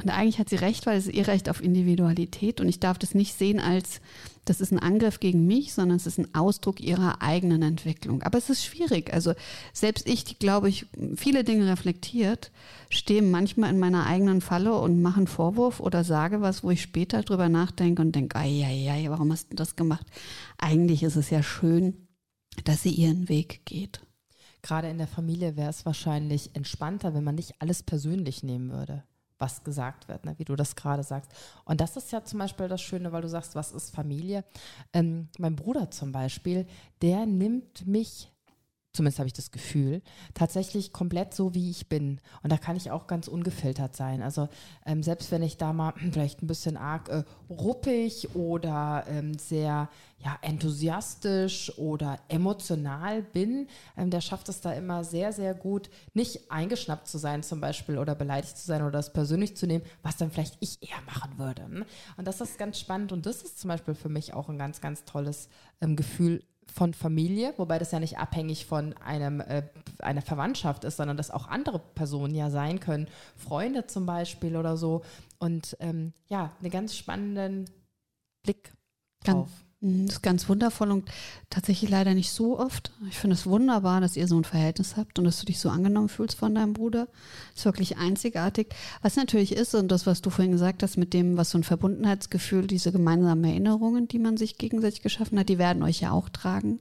Und 0.03 0.11
eigentlich 0.11 0.37
hat 0.37 0.47
sie 0.47 0.57
recht, 0.57 0.85
weil 0.85 0.97
es 0.97 1.07
ist 1.07 1.15
ihr 1.15 1.27
Recht 1.27 1.49
auf 1.49 1.63
Individualität 1.63 2.61
und 2.61 2.69
ich 2.69 2.79
darf 2.79 2.99
das 2.99 3.15
nicht 3.15 3.33
sehen 3.33 3.59
als, 3.59 3.99
das 4.45 4.61
ist 4.61 4.71
ein 4.71 4.77
Angriff 4.77 5.19
gegen 5.19 5.47
mich, 5.47 5.73
sondern 5.73 5.97
es 5.97 6.05
ist 6.05 6.19
ein 6.19 6.35
Ausdruck 6.35 6.79
ihrer 6.79 7.23
eigenen 7.23 7.63
Entwicklung. 7.63 8.21
Aber 8.21 8.37
es 8.37 8.51
ist 8.51 8.63
schwierig. 8.63 9.11
Also 9.11 9.33
selbst 9.73 10.07
ich, 10.07 10.23
die 10.23 10.37
glaube 10.37 10.69
ich 10.69 10.85
viele 11.15 11.43
Dinge 11.43 11.67
reflektiert, 11.67 12.51
stehe 12.91 13.23
manchmal 13.23 13.71
in 13.71 13.79
meiner 13.79 14.05
eigenen 14.05 14.41
Falle 14.41 14.75
und 14.75 15.01
mache 15.01 15.17
einen 15.17 15.27
Vorwurf 15.27 15.79
oder 15.79 16.03
sage 16.03 16.41
was, 16.41 16.63
wo 16.63 16.69
ich 16.69 16.83
später 16.83 17.23
drüber 17.23 17.49
nachdenke 17.49 18.03
und 18.03 18.15
denke, 18.15 18.37
ei, 18.37 18.63
ei, 18.63 18.91
ei, 18.91 19.09
warum 19.09 19.31
hast 19.31 19.51
du 19.51 19.55
das 19.55 19.75
gemacht? 19.75 20.05
Eigentlich 20.59 21.01
ist 21.01 21.15
es 21.15 21.31
ja 21.31 21.41
schön, 21.41 22.07
dass 22.65 22.83
sie 22.83 22.91
ihren 22.91 23.29
Weg 23.29 23.65
geht. 23.65 24.01
Gerade 24.61 24.89
in 24.89 24.99
der 24.99 25.07
Familie 25.07 25.55
wäre 25.55 25.71
es 25.71 25.87
wahrscheinlich 25.87 26.51
entspannter, 26.55 27.15
wenn 27.15 27.23
man 27.23 27.35
nicht 27.35 27.55
alles 27.59 27.81
persönlich 27.81 28.43
nehmen 28.43 28.69
würde 28.69 29.03
was 29.39 29.63
gesagt 29.63 30.07
wird, 30.07 30.25
ne, 30.25 30.35
wie 30.37 30.45
du 30.45 30.55
das 30.55 30.75
gerade 30.75 31.03
sagst. 31.03 31.31
Und 31.65 31.81
das 31.81 31.97
ist 31.97 32.11
ja 32.11 32.23
zum 32.23 32.39
Beispiel 32.39 32.67
das 32.67 32.81
Schöne, 32.81 33.11
weil 33.11 33.21
du 33.21 33.29
sagst, 33.29 33.55
was 33.55 33.71
ist 33.71 33.93
Familie? 33.93 34.43
Ähm, 34.93 35.29
mein 35.37 35.55
Bruder 35.55 35.91
zum 35.91 36.11
Beispiel, 36.11 36.65
der 37.01 37.25
nimmt 37.25 37.85
mich 37.87 38.31
zumindest 38.97 39.19
habe 39.19 39.27
ich 39.27 39.33
das 39.33 39.51
Gefühl, 39.51 40.01
tatsächlich 40.33 40.91
komplett 40.91 41.33
so, 41.33 41.53
wie 41.53 41.69
ich 41.69 41.87
bin. 41.87 42.19
Und 42.43 42.51
da 42.51 42.57
kann 42.57 42.75
ich 42.75 42.91
auch 42.91 43.07
ganz 43.07 43.27
ungefiltert 43.27 43.95
sein. 43.95 44.21
Also 44.21 44.49
ähm, 44.85 45.03
selbst 45.03 45.31
wenn 45.31 45.43
ich 45.43 45.57
da 45.57 45.71
mal 45.71 45.93
vielleicht 46.11 46.41
ein 46.41 46.47
bisschen 46.47 46.75
arg 46.75 47.07
äh, 47.09 47.23
ruppig 47.49 48.35
oder 48.35 49.05
ähm, 49.07 49.37
sehr 49.37 49.89
ja, 50.19 50.37
enthusiastisch 50.41 51.77
oder 51.77 52.19
emotional 52.27 53.21
bin, 53.21 53.67
ähm, 53.95 54.09
der 54.09 54.21
schafft 54.21 54.49
es 54.49 54.61
da 54.61 54.73
immer 54.73 55.03
sehr, 55.03 55.31
sehr 55.31 55.53
gut, 55.53 55.91
nicht 56.13 56.49
eingeschnappt 56.49 57.07
zu 57.07 57.19
sein 57.19 57.43
zum 57.43 57.61
Beispiel 57.61 57.99
oder 57.99 58.15
beleidigt 58.15 58.57
zu 58.57 58.65
sein 58.65 58.81
oder 58.81 58.91
das 58.91 59.13
persönlich 59.13 59.55
zu 59.55 59.67
nehmen, 59.67 59.85
was 60.01 60.17
dann 60.17 60.31
vielleicht 60.31 60.57
ich 60.59 60.81
eher 60.81 61.01
machen 61.05 61.37
würde. 61.37 61.85
Und 62.17 62.27
das 62.27 62.41
ist 62.41 62.57
ganz 62.57 62.79
spannend 62.79 63.11
und 63.11 63.27
das 63.27 63.43
ist 63.43 63.59
zum 63.59 63.67
Beispiel 63.67 63.93
für 63.93 64.09
mich 64.09 64.33
auch 64.33 64.49
ein 64.49 64.57
ganz, 64.57 64.81
ganz 64.81 65.05
tolles 65.05 65.49
ähm, 65.81 65.95
Gefühl, 65.95 66.43
von 66.71 66.93
Familie, 66.93 67.53
wobei 67.57 67.79
das 67.79 67.91
ja 67.91 67.99
nicht 67.99 68.17
abhängig 68.17 68.65
von 68.65 68.93
einem, 68.97 69.41
äh, 69.41 69.63
einer 69.99 70.21
Verwandtschaft 70.21 70.83
ist, 70.83 70.97
sondern 70.97 71.17
das 71.17 71.31
auch 71.31 71.47
andere 71.47 71.79
Personen 71.79 72.35
ja 72.35 72.49
sein 72.49 72.79
können, 72.79 73.07
Freunde 73.35 73.87
zum 73.87 74.05
Beispiel 74.05 74.55
oder 74.55 74.77
so. 74.77 75.03
Und 75.39 75.77
ähm, 75.79 76.13
ja, 76.27 76.51
einen 76.59 76.71
ganz 76.71 76.95
spannenden 76.95 77.69
Blick 78.43 78.73
drauf. 79.23 79.49
Ganz, 79.49 79.66
das 79.79 80.15
ist 80.15 80.23
ganz 80.23 80.49
wundervoll 80.49 80.89
und 80.89 81.07
tatsächlich 81.51 81.91
leider 81.91 82.15
nicht 82.15 82.31
so 82.31 82.59
oft. 82.59 82.91
Ich 83.09 83.19
finde 83.19 83.35
es 83.35 83.45
wunderbar, 83.45 84.01
dass 84.01 84.17
ihr 84.17 84.27
so 84.27 84.35
ein 84.35 84.43
Verhältnis 84.43 84.97
habt 84.97 85.19
und 85.19 85.25
dass 85.25 85.39
du 85.39 85.45
dich 85.45 85.59
so 85.59 85.69
angenommen 85.69 86.09
fühlst 86.09 86.37
von 86.39 86.55
deinem 86.55 86.73
Bruder. 86.73 87.07
Das 87.51 87.59
ist 87.59 87.65
wirklich 87.65 87.97
einzigartig. 87.97 88.69
Was 89.03 89.17
natürlich 89.17 89.51
ist, 89.51 89.75
und 89.75 89.89
das, 89.89 90.07
was 90.07 90.21
du 90.21 90.31
vorhin 90.31 90.51
gesagt 90.51 90.81
hast, 90.81 90.97
mit 90.97 91.13
dem, 91.13 91.37
was 91.37 91.51
so 91.51 91.59
ein 91.59 91.63
Verbundenheitsgefühl, 91.63 92.65
diese 92.65 92.91
gemeinsamen 92.91 93.43
Erinnerungen, 93.43 94.07
die 94.07 94.19
man 94.19 94.35
sich 94.35 94.57
gegenseitig 94.57 95.03
geschaffen 95.03 95.37
hat, 95.37 95.47
die 95.47 95.59
werden 95.59 95.83
euch 95.83 96.01
ja 96.01 96.11
auch 96.11 96.29
tragen. 96.29 96.79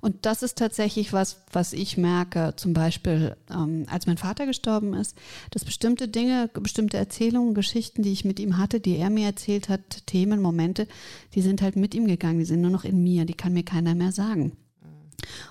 Und 0.00 0.26
das 0.26 0.42
ist 0.42 0.58
tatsächlich 0.58 1.12
was, 1.12 1.42
was 1.52 1.72
ich 1.72 1.96
merke, 1.96 2.54
zum 2.56 2.72
Beispiel, 2.72 3.36
ähm, 3.50 3.86
als 3.90 4.06
mein 4.06 4.18
Vater 4.18 4.46
gestorben 4.46 4.94
ist, 4.94 5.16
dass 5.50 5.64
bestimmte 5.64 6.08
Dinge, 6.08 6.50
bestimmte 6.52 6.96
Erzählungen, 6.96 7.54
Geschichten, 7.54 8.02
die 8.02 8.12
ich 8.12 8.24
mit 8.24 8.38
ihm 8.40 8.58
hatte, 8.58 8.80
die 8.80 8.96
er 8.96 9.10
mir 9.10 9.26
erzählt 9.26 9.68
hat, 9.68 10.06
Themen, 10.06 10.40
Momente, 10.40 10.86
die 11.34 11.42
sind 11.42 11.62
halt 11.62 11.76
mit 11.76 11.94
ihm 11.94 12.06
gegangen, 12.06 12.38
die 12.38 12.44
sind 12.44 12.60
nur 12.60 12.70
noch 12.70 12.84
in 12.84 13.02
mir, 13.02 13.24
die 13.24 13.34
kann 13.34 13.52
mir 13.52 13.64
keiner 13.64 13.94
mehr 13.94 14.12
sagen. 14.12 14.52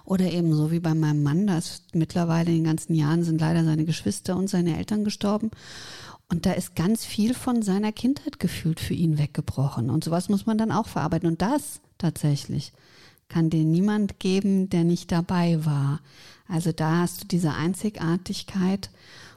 Oder 0.06 0.32
eben 0.32 0.54
so 0.54 0.72
wie 0.72 0.80
bei 0.80 0.94
meinem 0.94 1.24
Mann, 1.24 1.48
das 1.48 1.84
mittlerweile 1.94 2.52
in 2.52 2.58
den 2.58 2.64
ganzen 2.66 2.96
Jahren 2.96 3.24
sind 3.24 3.42
leider 3.42 3.64
seine 3.64 3.86
Geschwister 3.86 4.38
und 4.38 4.50
seine 4.50 4.78
Eltern 4.78 5.04
gestorben. 5.04 5.52
Und 6.30 6.46
da 6.46 6.54
ist 6.54 6.76
ganz 6.76 7.06
viel 7.06 7.34
von 7.34 7.62
seiner 7.62 7.92
Kindheit 7.92 8.40
gefühlt 8.40 8.80
für 8.80 8.94
ihn 8.94 9.18
weggebrochen. 9.18 9.90
Und 9.90 10.04
sowas 10.04 10.30
muss 10.30 10.46
man 10.46 10.58
dann 10.58 10.72
auch 10.72 10.88
verarbeiten. 10.88 11.28
Und 11.28 11.42
das 11.42 11.82
tatsächlich 11.98 12.72
kann 13.28 13.50
dir 13.50 13.64
niemand 13.64 14.20
geben, 14.20 14.70
der 14.70 14.84
nicht 14.84 15.12
dabei 15.12 15.66
war. 15.66 16.02
Also 16.48 16.72
da 16.72 17.00
hast 17.00 17.24
du 17.24 17.28
diese 17.28 17.54
Einzigartigkeit 17.54 18.90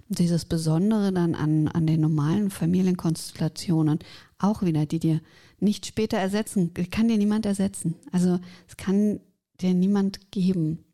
und 0.08 0.18
dieses 0.18 0.44
Besondere 0.44 1.12
dann 1.12 1.34
an, 1.34 1.68
an 1.68 1.86
den 1.86 2.00
normalen 2.00 2.50
Familienkonstellationen 2.50 3.98
auch 4.38 4.62
wieder, 4.62 4.86
die 4.86 5.00
dir 5.00 5.20
nicht 5.60 5.86
später 5.86 6.18
ersetzen, 6.18 6.72
kann 6.90 7.08
dir 7.08 7.18
niemand 7.18 7.46
ersetzen. 7.46 7.96
Also 8.12 8.38
es 8.66 8.76
kann 8.76 9.20
dir 9.60 9.74
niemand 9.74 10.30
geben. 10.30 10.84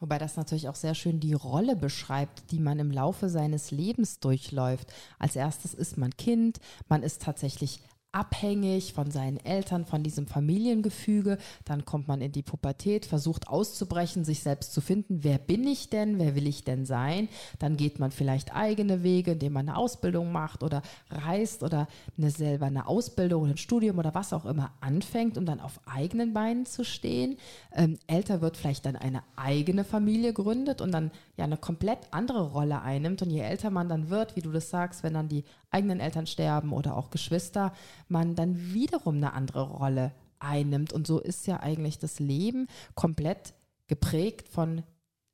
Wobei 0.00 0.18
das 0.18 0.36
natürlich 0.36 0.68
auch 0.68 0.74
sehr 0.74 0.94
schön 0.94 1.20
die 1.20 1.32
Rolle 1.32 1.76
beschreibt, 1.76 2.50
die 2.50 2.60
man 2.60 2.78
im 2.78 2.90
Laufe 2.90 3.28
seines 3.28 3.70
Lebens 3.70 4.20
durchläuft. 4.20 4.92
Als 5.18 5.34
erstes 5.34 5.72
ist 5.72 5.96
man 5.96 6.10
Kind, 6.16 6.60
man 6.88 7.02
ist 7.02 7.22
tatsächlich 7.22 7.80
abhängig 8.14 8.92
von 8.92 9.10
seinen 9.10 9.44
Eltern, 9.44 9.84
von 9.84 10.04
diesem 10.04 10.28
Familiengefüge. 10.28 11.36
Dann 11.64 11.84
kommt 11.84 12.06
man 12.06 12.20
in 12.20 12.30
die 12.30 12.42
Pubertät, 12.42 13.06
versucht 13.06 13.48
auszubrechen, 13.48 14.24
sich 14.24 14.40
selbst 14.40 14.72
zu 14.72 14.80
finden. 14.80 15.24
Wer 15.24 15.38
bin 15.38 15.66
ich 15.66 15.90
denn? 15.90 16.18
Wer 16.18 16.36
will 16.36 16.46
ich 16.46 16.62
denn 16.62 16.86
sein? 16.86 17.28
Dann 17.58 17.76
geht 17.76 17.98
man 17.98 18.12
vielleicht 18.12 18.54
eigene 18.54 19.02
Wege, 19.02 19.32
indem 19.32 19.54
man 19.54 19.68
eine 19.68 19.76
Ausbildung 19.76 20.30
macht 20.30 20.62
oder 20.62 20.82
reist 21.10 21.64
oder 21.64 21.88
eine 22.16 22.30
selber 22.30 22.66
eine 22.66 22.86
Ausbildung 22.86 23.42
oder 23.42 23.52
ein 23.52 23.58
Studium 23.58 23.98
oder 23.98 24.14
was 24.14 24.32
auch 24.32 24.44
immer 24.44 24.70
anfängt, 24.80 25.36
um 25.36 25.44
dann 25.44 25.60
auf 25.60 25.80
eigenen 25.84 26.32
Beinen 26.32 26.66
zu 26.66 26.84
stehen. 26.84 27.36
Ähm, 27.74 27.98
älter 28.06 28.40
wird 28.40 28.56
vielleicht 28.56 28.86
dann 28.86 28.94
eine 28.94 29.24
eigene 29.34 29.82
Familie 29.82 30.32
gründet 30.32 30.80
und 30.80 30.92
dann 30.92 31.10
ja 31.36 31.44
eine 31.44 31.56
komplett 31.56 31.98
andere 32.12 32.52
Rolle 32.52 32.80
einnimmt. 32.80 33.22
Und 33.22 33.30
je 33.30 33.40
älter 33.40 33.70
man 33.70 33.88
dann 33.88 34.08
wird, 34.08 34.36
wie 34.36 34.42
du 34.42 34.52
das 34.52 34.70
sagst, 34.70 35.02
wenn 35.02 35.14
dann 35.14 35.28
die 35.28 35.44
eigenen 35.74 35.98
Eltern 35.98 36.26
sterben 36.26 36.72
oder 36.72 36.96
auch 36.96 37.10
Geschwister, 37.10 37.72
man 38.08 38.34
dann 38.34 38.72
wiederum 38.72 39.16
eine 39.16 39.32
andere 39.32 39.62
Rolle 39.62 40.12
einnimmt. 40.38 40.92
Und 40.92 41.06
so 41.06 41.20
ist 41.20 41.46
ja 41.46 41.60
eigentlich 41.60 41.98
das 41.98 42.18
Leben 42.18 42.68
komplett 42.94 43.54
geprägt 43.86 44.48
von 44.48 44.82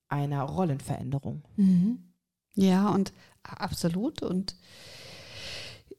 einer 0.09 0.42
Rollenveränderung. 0.42 1.42
Mhm. 1.56 1.98
Ja, 2.54 2.88
und 2.88 3.12
absolut. 3.42 4.22
Und 4.22 4.56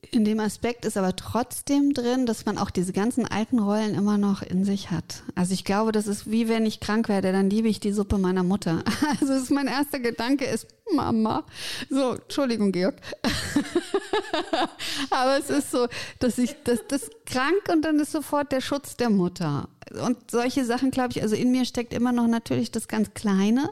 in 0.10 0.26
dem 0.26 0.40
Aspekt 0.40 0.84
ist 0.84 0.98
aber 0.98 1.16
trotzdem 1.16 1.94
drin, 1.94 2.26
dass 2.26 2.46
man 2.46 2.58
auch 2.58 2.72
diese 2.72 2.92
ganzen 2.92 3.26
alten 3.26 3.60
Rollen 3.60 3.94
immer 3.96 4.18
noch 4.18 4.42
in 4.42 4.66
sich 4.66 4.90
hat. 4.90 5.24
Also 5.36 5.54
ich 5.54 5.64
glaube, 5.64 5.92
das 5.92 6.08
ist 6.08 6.30
wie 6.30 6.50
wenn 6.50 6.66
ich 6.66 6.80
krank 6.80 7.08
werde, 7.08 7.32
dann 7.32 7.50
liebe 7.50 7.68
ich 7.68 7.80
die 7.80 7.92
Suppe 7.92 8.18
meiner 8.18 8.44
Mutter. 8.44 8.84
Also 9.22 9.34
ist 9.34 9.52
mein 9.52 9.68
erster 9.68 10.00
Gedanke 10.00 10.46
ist, 10.46 10.68
Mama. 10.96 11.44
So, 11.90 12.14
Entschuldigung, 12.14 12.72
Georg. 12.72 12.96
Aber 15.10 15.38
es 15.38 15.50
ist 15.50 15.72
so, 15.72 15.88
dass 16.20 16.38
ich, 16.38 16.56
das, 16.64 16.80
das 16.88 17.10
krank 17.26 17.70
und 17.72 17.84
dann 17.84 18.00
ist 18.00 18.12
sofort 18.12 18.52
der 18.52 18.62
Schutz 18.62 18.96
der 18.98 19.10
Mutter 19.10 19.68
und 20.00 20.32
solche 20.32 20.66
Sachen, 20.66 20.92
glaube 20.92 21.10
ich, 21.12 21.22
also 21.22 21.36
in 21.36 21.52
mir 21.52 21.66
steckt 21.66 21.94
immer 21.94 22.12
noch 22.12 22.28
natürlich 22.28 22.72
das 22.72 22.88
ganz 22.88 23.14
Kleine 23.14 23.70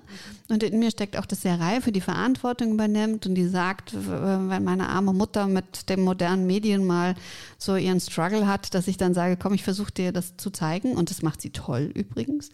und 0.50 0.64
in 0.64 0.80
mir 0.80 0.92
steckt 0.92 1.18
auch 1.18 1.26
das 1.26 1.42
sehr 1.42 1.60
Reife, 1.60 1.92
die 1.92 2.02
Verantwortung 2.02 2.74
übernimmt 2.74 3.26
und 3.26 3.36
die 3.36 3.48
sagt, 3.48 3.94
wenn 3.94 4.64
meine 4.64 4.90
arme 4.90 5.14
Mutter 5.14 5.48
mit 5.48 5.90
den 5.90 6.02
modernen 6.02 6.46
Medien 6.46 6.86
mal 6.86 7.16
so 7.58 7.76
ihren 7.76 8.00
Struggle 8.00 8.48
hat, 8.48 8.74
dass 8.74 8.88
ich 8.88 8.98
dann 8.98 9.14
sage, 9.14 9.38
komm, 9.38 9.54
ich 9.54 9.64
versuche 9.64 9.92
dir 9.92 10.12
das 10.12 10.36
zu 10.38 10.50
zeigen 10.50 10.96
und 10.96 11.10
das 11.10 11.22
macht 11.22 11.42
sie 11.42 11.52
toll 11.52 11.92
übrigens. 11.94 12.50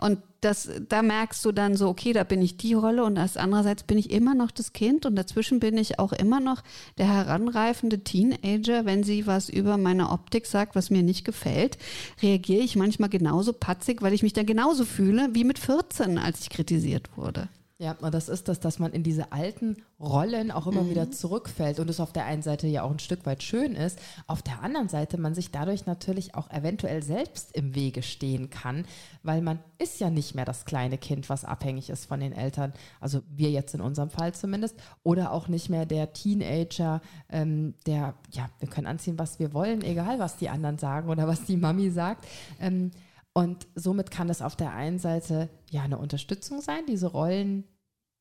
Und 0.00 0.18
das, 0.46 0.70
da 0.88 1.02
merkst 1.02 1.44
du 1.44 1.50
dann 1.50 1.76
so, 1.76 1.88
okay, 1.88 2.12
da 2.12 2.22
bin 2.22 2.40
ich 2.40 2.56
die 2.56 2.74
Rolle 2.74 3.04
und 3.04 3.18
als 3.18 3.36
andererseits 3.36 3.82
bin 3.82 3.98
ich 3.98 4.10
immer 4.10 4.34
noch 4.34 4.52
das 4.52 4.72
Kind 4.72 5.04
und 5.04 5.16
dazwischen 5.16 5.58
bin 5.58 5.76
ich 5.76 5.98
auch 5.98 6.12
immer 6.12 6.38
noch 6.38 6.62
der 6.98 7.08
heranreifende 7.08 8.04
Teenager. 8.04 8.84
Wenn 8.84 9.02
sie 9.02 9.26
was 9.26 9.48
über 9.48 9.76
meine 9.76 10.10
Optik 10.10 10.46
sagt, 10.46 10.76
was 10.76 10.88
mir 10.88 11.02
nicht 11.02 11.24
gefällt, 11.24 11.78
reagiere 12.22 12.62
ich 12.62 12.76
manchmal 12.76 13.08
genauso 13.08 13.52
patzig, 13.52 14.02
weil 14.02 14.14
ich 14.14 14.22
mich 14.22 14.34
dann 14.34 14.46
genauso 14.46 14.84
fühle 14.84 15.30
wie 15.32 15.44
mit 15.44 15.58
14, 15.58 16.16
als 16.16 16.40
ich 16.40 16.50
kritisiert 16.50 17.16
wurde. 17.16 17.48
Ja, 17.78 17.94
und 18.00 18.14
das 18.14 18.30
ist 18.30 18.48
das, 18.48 18.58
dass 18.58 18.78
man 18.78 18.92
in 18.92 19.02
diese 19.02 19.32
alten 19.32 19.76
Rollen 20.00 20.50
auch 20.50 20.66
immer 20.66 20.82
mhm. 20.82 20.90
wieder 20.90 21.10
zurückfällt 21.10 21.78
und 21.78 21.90
es 21.90 22.00
auf 22.00 22.10
der 22.10 22.24
einen 22.24 22.40
Seite 22.40 22.66
ja 22.66 22.82
auch 22.82 22.90
ein 22.90 22.98
Stück 22.98 23.26
weit 23.26 23.42
schön 23.42 23.74
ist, 23.74 23.98
auf 24.26 24.40
der 24.40 24.62
anderen 24.62 24.88
Seite 24.88 25.18
man 25.18 25.34
sich 25.34 25.50
dadurch 25.50 25.84
natürlich 25.84 26.34
auch 26.34 26.50
eventuell 26.50 27.02
selbst 27.02 27.54
im 27.54 27.74
Wege 27.74 28.02
stehen 28.02 28.48
kann, 28.48 28.86
weil 29.22 29.42
man 29.42 29.58
ist 29.76 30.00
ja 30.00 30.08
nicht 30.08 30.34
mehr 30.34 30.46
das 30.46 30.64
kleine 30.64 30.96
Kind, 30.96 31.28
was 31.28 31.44
abhängig 31.44 31.90
ist 31.90 32.06
von 32.06 32.20
den 32.20 32.32
Eltern, 32.32 32.72
also 32.98 33.20
wir 33.28 33.50
jetzt 33.50 33.74
in 33.74 33.82
unserem 33.82 34.08
Fall 34.08 34.32
zumindest, 34.32 34.76
oder 35.02 35.30
auch 35.32 35.48
nicht 35.48 35.68
mehr 35.68 35.84
der 35.84 36.14
Teenager, 36.14 37.02
ähm, 37.28 37.74
der, 37.84 38.14
ja, 38.32 38.48
wir 38.58 38.68
können 38.68 38.86
anziehen, 38.86 39.18
was 39.18 39.38
wir 39.38 39.52
wollen, 39.52 39.82
egal 39.82 40.18
was 40.18 40.38
die 40.38 40.48
anderen 40.48 40.78
sagen 40.78 41.10
oder 41.10 41.28
was 41.28 41.44
die 41.44 41.58
Mami 41.58 41.90
sagt. 41.90 42.24
Ähm, 42.58 42.90
und 43.36 43.68
somit 43.74 44.10
kann 44.10 44.30
es 44.30 44.40
auf 44.40 44.56
der 44.56 44.72
einen 44.72 44.98
Seite 44.98 45.50
ja 45.68 45.82
eine 45.82 45.98
Unterstützung 45.98 46.62
sein, 46.62 46.86
diese 46.88 47.08
Rollen 47.08 47.64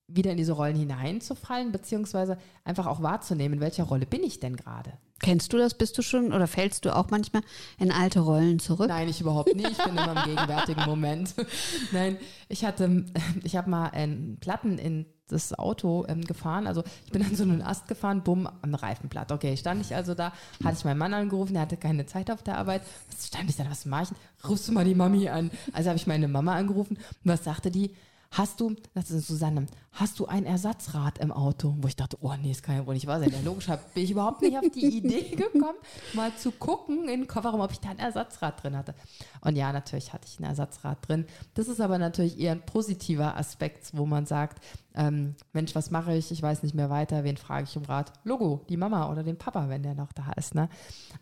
wieder 0.07 0.31
in 0.31 0.35
diese 0.35 0.51
Rollen 0.51 0.75
hineinzufallen, 0.75 1.71
beziehungsweise 1.71 2.37
einfach 2.65 2.85
auch 2.85 3.01
wahrzunehmen, 3.01 3.61
welcher 3.61 3.85
Rolle 3.85 4.05
bin 4.05 4.23
ich 4.23 4.41
denn 4.41 4.57
gerade. 4.57 4.91
Kennst 5.19 5.53
du 5.53 5.57
das? 5.57 5.73
Bist 5.73 5.97
du 5.97 6.01
schon 6.01 6.33
oder 6.33 6.47
fällst 6.47 6.83
du 6.83 6.93
auch 6.93 7.11
manchmal 7.11 7.43
in 7.79 7.93
alte 7.93 8.19
Rollen 8.19 8.59
zurück? 8.59 8.89
Nein, 8.89 9.07
ich 9.07 9.21
überhaupt 9.21 9.55
nicht. 9.55 9.71
Ich 9.71 9.77
bin 9.77 9.93
immer 9.93 10.17
im 10.17 10.23
gegenwärtigen 10.35 10.83
Moment. 10.83 11.33
Nein, 11.93 12.17
ich 12.49 12.65
hatte, 12.65 13.05
ich 13.45 13.55
habe 13.55 13.69
mal 13.69 13.91
einen 13.91 14.37
Platten 14.41 14.77
in 14.77 15.05
das 15.27 15.57
Auto 15.57 16.05
ähm, 16.07 16.21
gefahren. 16.21 16.67
Also 16.67 16.83
ich 17.05 17.11
bin 17.11 17.23
an 17.23 17.35
so 17.35 17.43
einen 17.43 17.61
Ast 17.61 17.87
gefahren, 17.87 18.23
bumm, 18.23 18.49
am 18.61 18.75
Reifenblatt. 18.75 19.31
Okay, 19.31 19.57
stand 19.57 19.81
ich 19.81 19.95
also 19.95 20.13
da, 20.13 20.31
hatte 20.63 20.77
ich 20.77 20.85
meinen 20.85 20.97
Mann 20.97 21.13
angerufen, 21.13 21.53
der 21.53 21.63
hatte 21.63 21.77
keine 21.77 22.05
Zeit 22.05 22.29
auf 22.31 22.43
der 22.43 22.57
Arbeit. 22.57 22.81
Was 23.11 23.27
stand 23.27 23.49
ich 23.49 23.55
da, 23.55 23.69
was 23.69 23.85
mache 23.85 24.13
ich? 24.13 24.49
Rufst 24.49 24.67
du 24.67 24.71
mal 24.71 24.85
die 24.85 24.95
Mami 24.95 25.29
an? 25.29 25.51
Also 25.73 25.89
habe 25.89 25.97
ich 25.97 26.07
meine 26.07 26.27
Mama 26.27 26.55
angerufen. 26.55 26.97
Und 26.97 27.31
was 27.31 27.43
sagte 27.43 27.71
die? 27.71 27.95
Hast 28.37 28.59
du, 28.59 28.75
das 28.93 29.11
ist 29.11 29.27
Susanne, 29.27 29.65
hast 29.93 30.19
du 30.19 30.25
ein 30.25 30.45
Ersatzrad 30.45 31.19
im 31.19 31.31
Auto? 31.31 31.77
Wo 31.79 31.87
ich 31.87 31.95
dachte, 31.95 32.17
oh 32.19 32.33
nee, 32.41 32.49
das 32.49 32.61
kann 32.61 32.75
ja 32.75 32.85
wohl 32.85 32.93
nicht 32.93 33.07
wahr 33.07 33.21
sein. 33.21 33.31
Ja, 33.31 33.39
logisch 33.45 33.67
bin 33.93 34.03
ich 34.03 34.11
überhaupt 34.11 34.41
nicht 34.41 34.57
auf 34.57 34.69
die 34.73 34.85
Idee 34.97 35.37
gekommen, 35.37 35.77
mal 36.11 36.35
zu 36.35 36.51
gucken 36.51 37.07
in 37.07 37.21
den 37.21 37.27
Kofferraum, 37.27 37.61
ob 37.61 37.71
ich 37.71 37.79
da 37.79 37.91
ein 37.91 37.99
Ersatzrad 37.99 38.61
drin 38.61 38.75
hatte. 38.75 38.93
Und 39.39 39.55
ja, 39.55 39.71
natürlich 39.71 40.11
hatte 40.11 40.27
ich 40.27 40.37
ein 40.37 40.43
Ersatzrad 40.43 40.97
drin. 41.07 41.25
Das 41.53 41.69
ist 41.69 41.79
aber 41.79 41.97
natürlich 41.97 42.37
eher 42.37 42.51
ein 42.51 42.65
positiver 42.65 43.37
Aspekt, 43.37 43.91
wo 43.93 44.05
man 44.05 44.25
sagt, 44.25 44.61
ähm, 44.95 45.35
Mensch, 45.53 45.73
was 45.73 45.89
mache 45.89 46.13
ich? 46.13 46.29
Ich 46.29 46.41
weiß 46.41 46.61
nicht 46.63 46.75
mehr 46.75 46.89
weiter. 46.89 47.23
Wen 47.23 47.37
frage 47.37 47.67
ich 47.69 47.77
um 47.77 47.85
Rat? 47.85 48.11
Logo, 48.25 48.65
die 48.67 48.75
Mama 48.75 49.09
oder 49.09 49.23
den 49.23 49.37
Papa, 49.37 49.69
wenn 49.69 49.83
der 49.83 49.95
noch 49.95 50.11
da 50.11 50.33
ist. 50.33 50.55
Ne? 50.55 50.67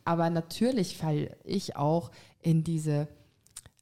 Aber 0.04 0.32
natürlich 0.32 0.98
falle 0.98 1.38
ich 1.44 1.76
auch 1.76 2.10
in 2.42 2.64
diese, 2.64 3.08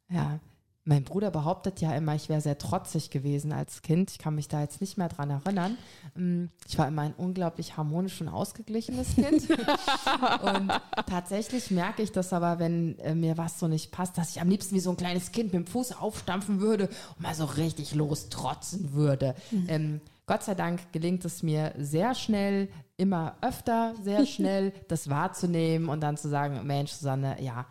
ja, 0.10 0.42
mein 0.84 1.04
Bruder 1.04 1.30
behauptet 1.30 1.80
ja 1.80 1.96
immer, 1.96 2.16
ich 2.16 2.28
wäre 2.28 2.42
sehr 2.42 2.58
trotzig 2.58 3.12
gewesen 3.12 3.54
als 3.54 3.84
Kind. 3.84 4.10
Ich 4.12 4.18
kann 4.18 4.34
mich 4.34 4.48
da 4.48 4.62
jetzt 4.62 4.82
nicht 4.82 4.98
mehr 4.98 5.10
dran 5.10 5.30
erinnern. 5.30 5.78
Mm, 6.16 6.46
ich 6.68 6.78
war 6.80 6.88
immer 6.88 7.04
ein 7.04 7.14
unglaublich 7.14 7.78
harmonisch 7.78 8.20
und 8.20 8.30
ausgeglichenes 8.30 9.16
Kind. 9.16 9.48
und 10.42 10.72
tatsächlich 11.08 11.70
merke 11.70 12.02
ich 12.02 12.12
das 12.12 12.34
aber, 12.34 12.58
wenn 12.58 12.98
äh, 13.00 13.14
mir 13.14 13.38
was 13.38 13.60
so 13.60 13.68
nicht 13.68 13.92
passt, 13.92 14.18
dass 14.18 14.32
ich 14.32 14.42
am 14.42 14.50
liebsten 14.50 14.74
wie 14.76 14.80
so 14.80 14.90
ein 14.90 14.98
kleines 14.98 15.32
Kind 15.32 15.54
mit 15.54 15.66
dem 15.66 15.68
Fuß 15.68 15.98
aufstampfen 15.98 16.62
würde 16.62 16.90
und 17.16 17.22
mal 17.22 17.36
so 17.36 17.46
richtig 17.46 17.94
lostrotzen 17.94 18.94
würde. 18.94 19.36
Mhm. 19.52 19.66
Ähm, 19.68 20.02
Gott 20.26 20.44
sei 20.44 20.56
Dank 20.56 20.92
gelingt 20.94 21.26
es 21.26 21.44
mir 21.44 21.74
sehr 21.78 22.16
schnell, 22.16 22.70
immer 22.98 23.36
öfter, 23.42 23.94
sehr 24.02 24.26
schnell, 24.26 24.74
das 24.88 25.10
wahrzunehmen 25.10 25.90
und 25.90 26.02
dann 26.02 26.18
zu 26.18 26.30
sagen, 26.30 26.66
Mensch, 26.66 26.92
Susanne, 26.92 27.36
ja, 27.42 27.66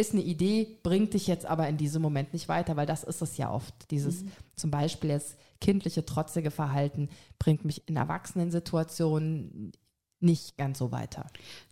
ist 0.00 0.12
eine 0.12 0.22
Idee, 0.22 0.78
bringt 0.82 1.14
dich 1.14 1.26
jetzt 1.26 1.46
aber 1.46 1.68
in 1.68 1.76
diesem 1.76 2.02
Moment 2.02 2.32
nicht 2.32 2.48
weiter, 2.48 2.76
weil 2.76 2.86
das 2.86 3.04
ist 3.04 3.22
es 3.22 3.36
ja 3.36 3.50
oft. 3.50 3.74
Dieses 3.90 4.22
mhm. 4.22 4.32
zum 4.56 4.70
Beispiel 4.70 5.10
das 5.10 5.36
kindliche, 5.60 6.04
trotzige 6.04 6.50
Verhalten 6.50 7.08
bringt 7.38 7.64
mich 7.64 7.86
in 7.88 7.96
Erwachsenensituationen 7.96 9.72
nicht 10.20 10.56
ganz 10.56 10.78
so 10.78 10.92
weiter. 10.92 11.26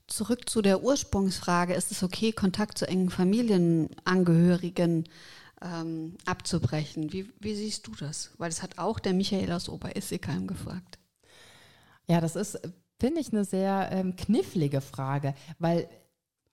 Zurück 0.06 0.48
zu 0.48 0.62
der 0.62 0.82
Ursprungsfrage, 0.82 1.74
ist 1.74 1.92
es 1.92 2.02
okay, 2.02 2.32
Kontakt 2.32 2.78
zu 2.78 2.88
engen 2.88 3.10
Familienangehörigen 3.10 5.04
ähm, 5.62 6.16
abzubrechen? 6.24 7.12
Wie, 7.12 7.30
wie, 7.40 7.54
siehst 7.54 7.86
du 7.86 7.94
das? 7.94 8.30
Weil 8.38 8.50
das 8.50 8.62
hat 8.62 8.78
auch 8.78 8.98
der 8.98 9.12
Michael 9.12 9.52
aus 9.52 9.68
Oberissigheim 9.68 10.46
gefragt. 10.46 10.98
Ja, 12.06 12.20
das 12.22 12.36
ist, 12.36 12.58
finde 12.98 13.20
ich, 13.20 13.32
eine 13.32 13.44
sehr 13.44 13.90
ähm, 13.92 14.16
knifflige 14.16 14.80
Frage, 14.80 15.34
weil 15.58 15.88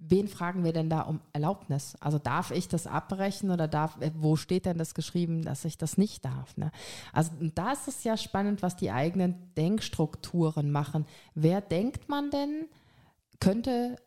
wen 0.08 0.28
fragen 0.28 0.64
wir 0.64 0.74
denn 0.74 0.90
da 0.90 1.02
um 1.02 1.20
Erlaubnis? 1.34 1.96
Also 2.00 2.20
darf 2.20 2.52
ich 2.52 2.68
das 2.68 2.88
abbrechen 2.88 3.52
oder 3.52 3.68
darf, 3.68 4.00
äh, 4.02 4.12
wo 4.16 4.36
steht 4.36 4.66
denn 4.66 4.78
das 4.78 4.94
geschrieben, 4.94 5.44
dass 5.44 5.66
ich 5.66 5.78
das 5.78 5.98
nicht 5.98 6.26
darf? 6.26 6.56
Ne? 6.58 6.72
Also 7.14 7.32
da 7.40 7.72
ist 7.72 7.88
es 7.88 8.04
ja 8.04 8.18
spannend, 8.18 8.62
was 8.62 8.76
die 8.76 8.92
eigenen 8.92 9.54
Denkstrukturen 9.56 10.72
machen. 10.72 11.06
Wer 11.34 11.62
denkt 11.62 12.10
man 12.10 12.30
denn, 12.32 12.66
könnte 13.40 13.98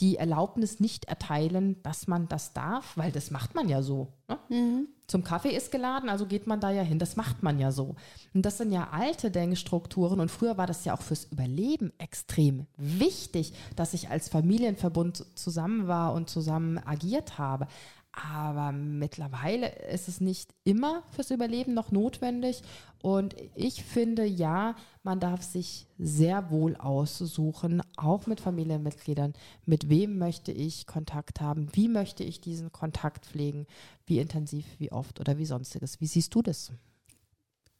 die 0.00 0.16
Erlaubnis 0.16 0.80
nicht 0.80 1.04
erteilen, 1.04 1.80
dass 1.82 2.06
man 2.06 2.26
das 2.28 2.52
darf, 2.52 2.96
weil 2.96 3.12
das 3.12 3.30
macht 3.30 3.54
man 3.54 3.68
ja 3.68 3.82
so. 3.82 4.12
Ne? 4.28 4.38
Mhm. 4.48 4.88
Zum 5.06 5.22
Kaffee 5.22 5.54
ist 5.54 5.70
geladen, 5.70 6.08
also 6.08 6.26
geht 6.26 6.46
man 6.46 6.60
da 6.60 6.70
ja 6.70 6.82
hin. 6.82 6.98
Das 6.98 7.14
macht 7.14 7.42
man 7.42 7.58
ja 7.58 7.70
so. 7.70 7.94
Und 8.32 8.46
das 8.46 8.58
sind 8.58 8.72
ja 8.72 8.88
alte 8.90 9.30
Denkstrukturen. 9.30 10.18
Und 10.18 10.30
früher 10.30 10.56
war 10.56 10.66
das 10.66 10.84
ja 10.84 10.94
auch 10.96 11.02
fürs 11.02 11.24
Überleben 11.24 11.92
extrem 11.98 12.66
wichtig, 12.76 13.52
dass 13.76 13.94
ich 13.94 14.08
als 14.08 14.28
Familienverbund 14.28 15.26
zusammen 15.34 15.86
war 15.86 16.14
und 16.14 16.30
zusammen 16.30 16.78
agiert 16.78 17.38
habe. 17.38 17.68
Aber 18.16 18.70
mittlerweile 18.70 19.74
ist 19.90 20.06
es 20.06 20.20
nicht 20.20 20.54
immer 20.62 21.02
fürs 21.10 21.30
Überleben 21.30 21.74
noch 21.74 21.90
notwendig. 21.90 22.62
Und 23.02 23.34
ich 23.56 23.82
finde, 23.82 24.24
ja, 24.24 24.76
man 25.02 25.18
darf 25.18 25.42
sich 25.42 25.88
sehr 25.98 26.50
wohl 26.50 26.76
aussuchen, 26.76 27.82
auch 27.96 28.26
mit 28.26 28.40
Familienmitgliedern, 28.40 29.34
mit 29.66 29.88
wem 29.88 30.18
möchte 30.18 30.52
ich 30.52 30.86
Kontakt 30.86 31.40
haben, 31.40 31.68
wie 31.72 31.88
möchte 31.88 32.22
ich 32.22 32.40
diesen 32.40 32.70
Kontakt 32.70 33.26
pflegen, 33.26 33.66
wie 34.06 34.20
intensiv, 34.20 34.64
wie 34.78 34.92
oft 34.92 35.18
oder 35.18 35.36
wie 35.36 35.46
sonstiges. 35.46 36.00
Wie 36.00 36.06
siehst 36.06 36.34
du 36.34 36.42
das? 36.42 36.72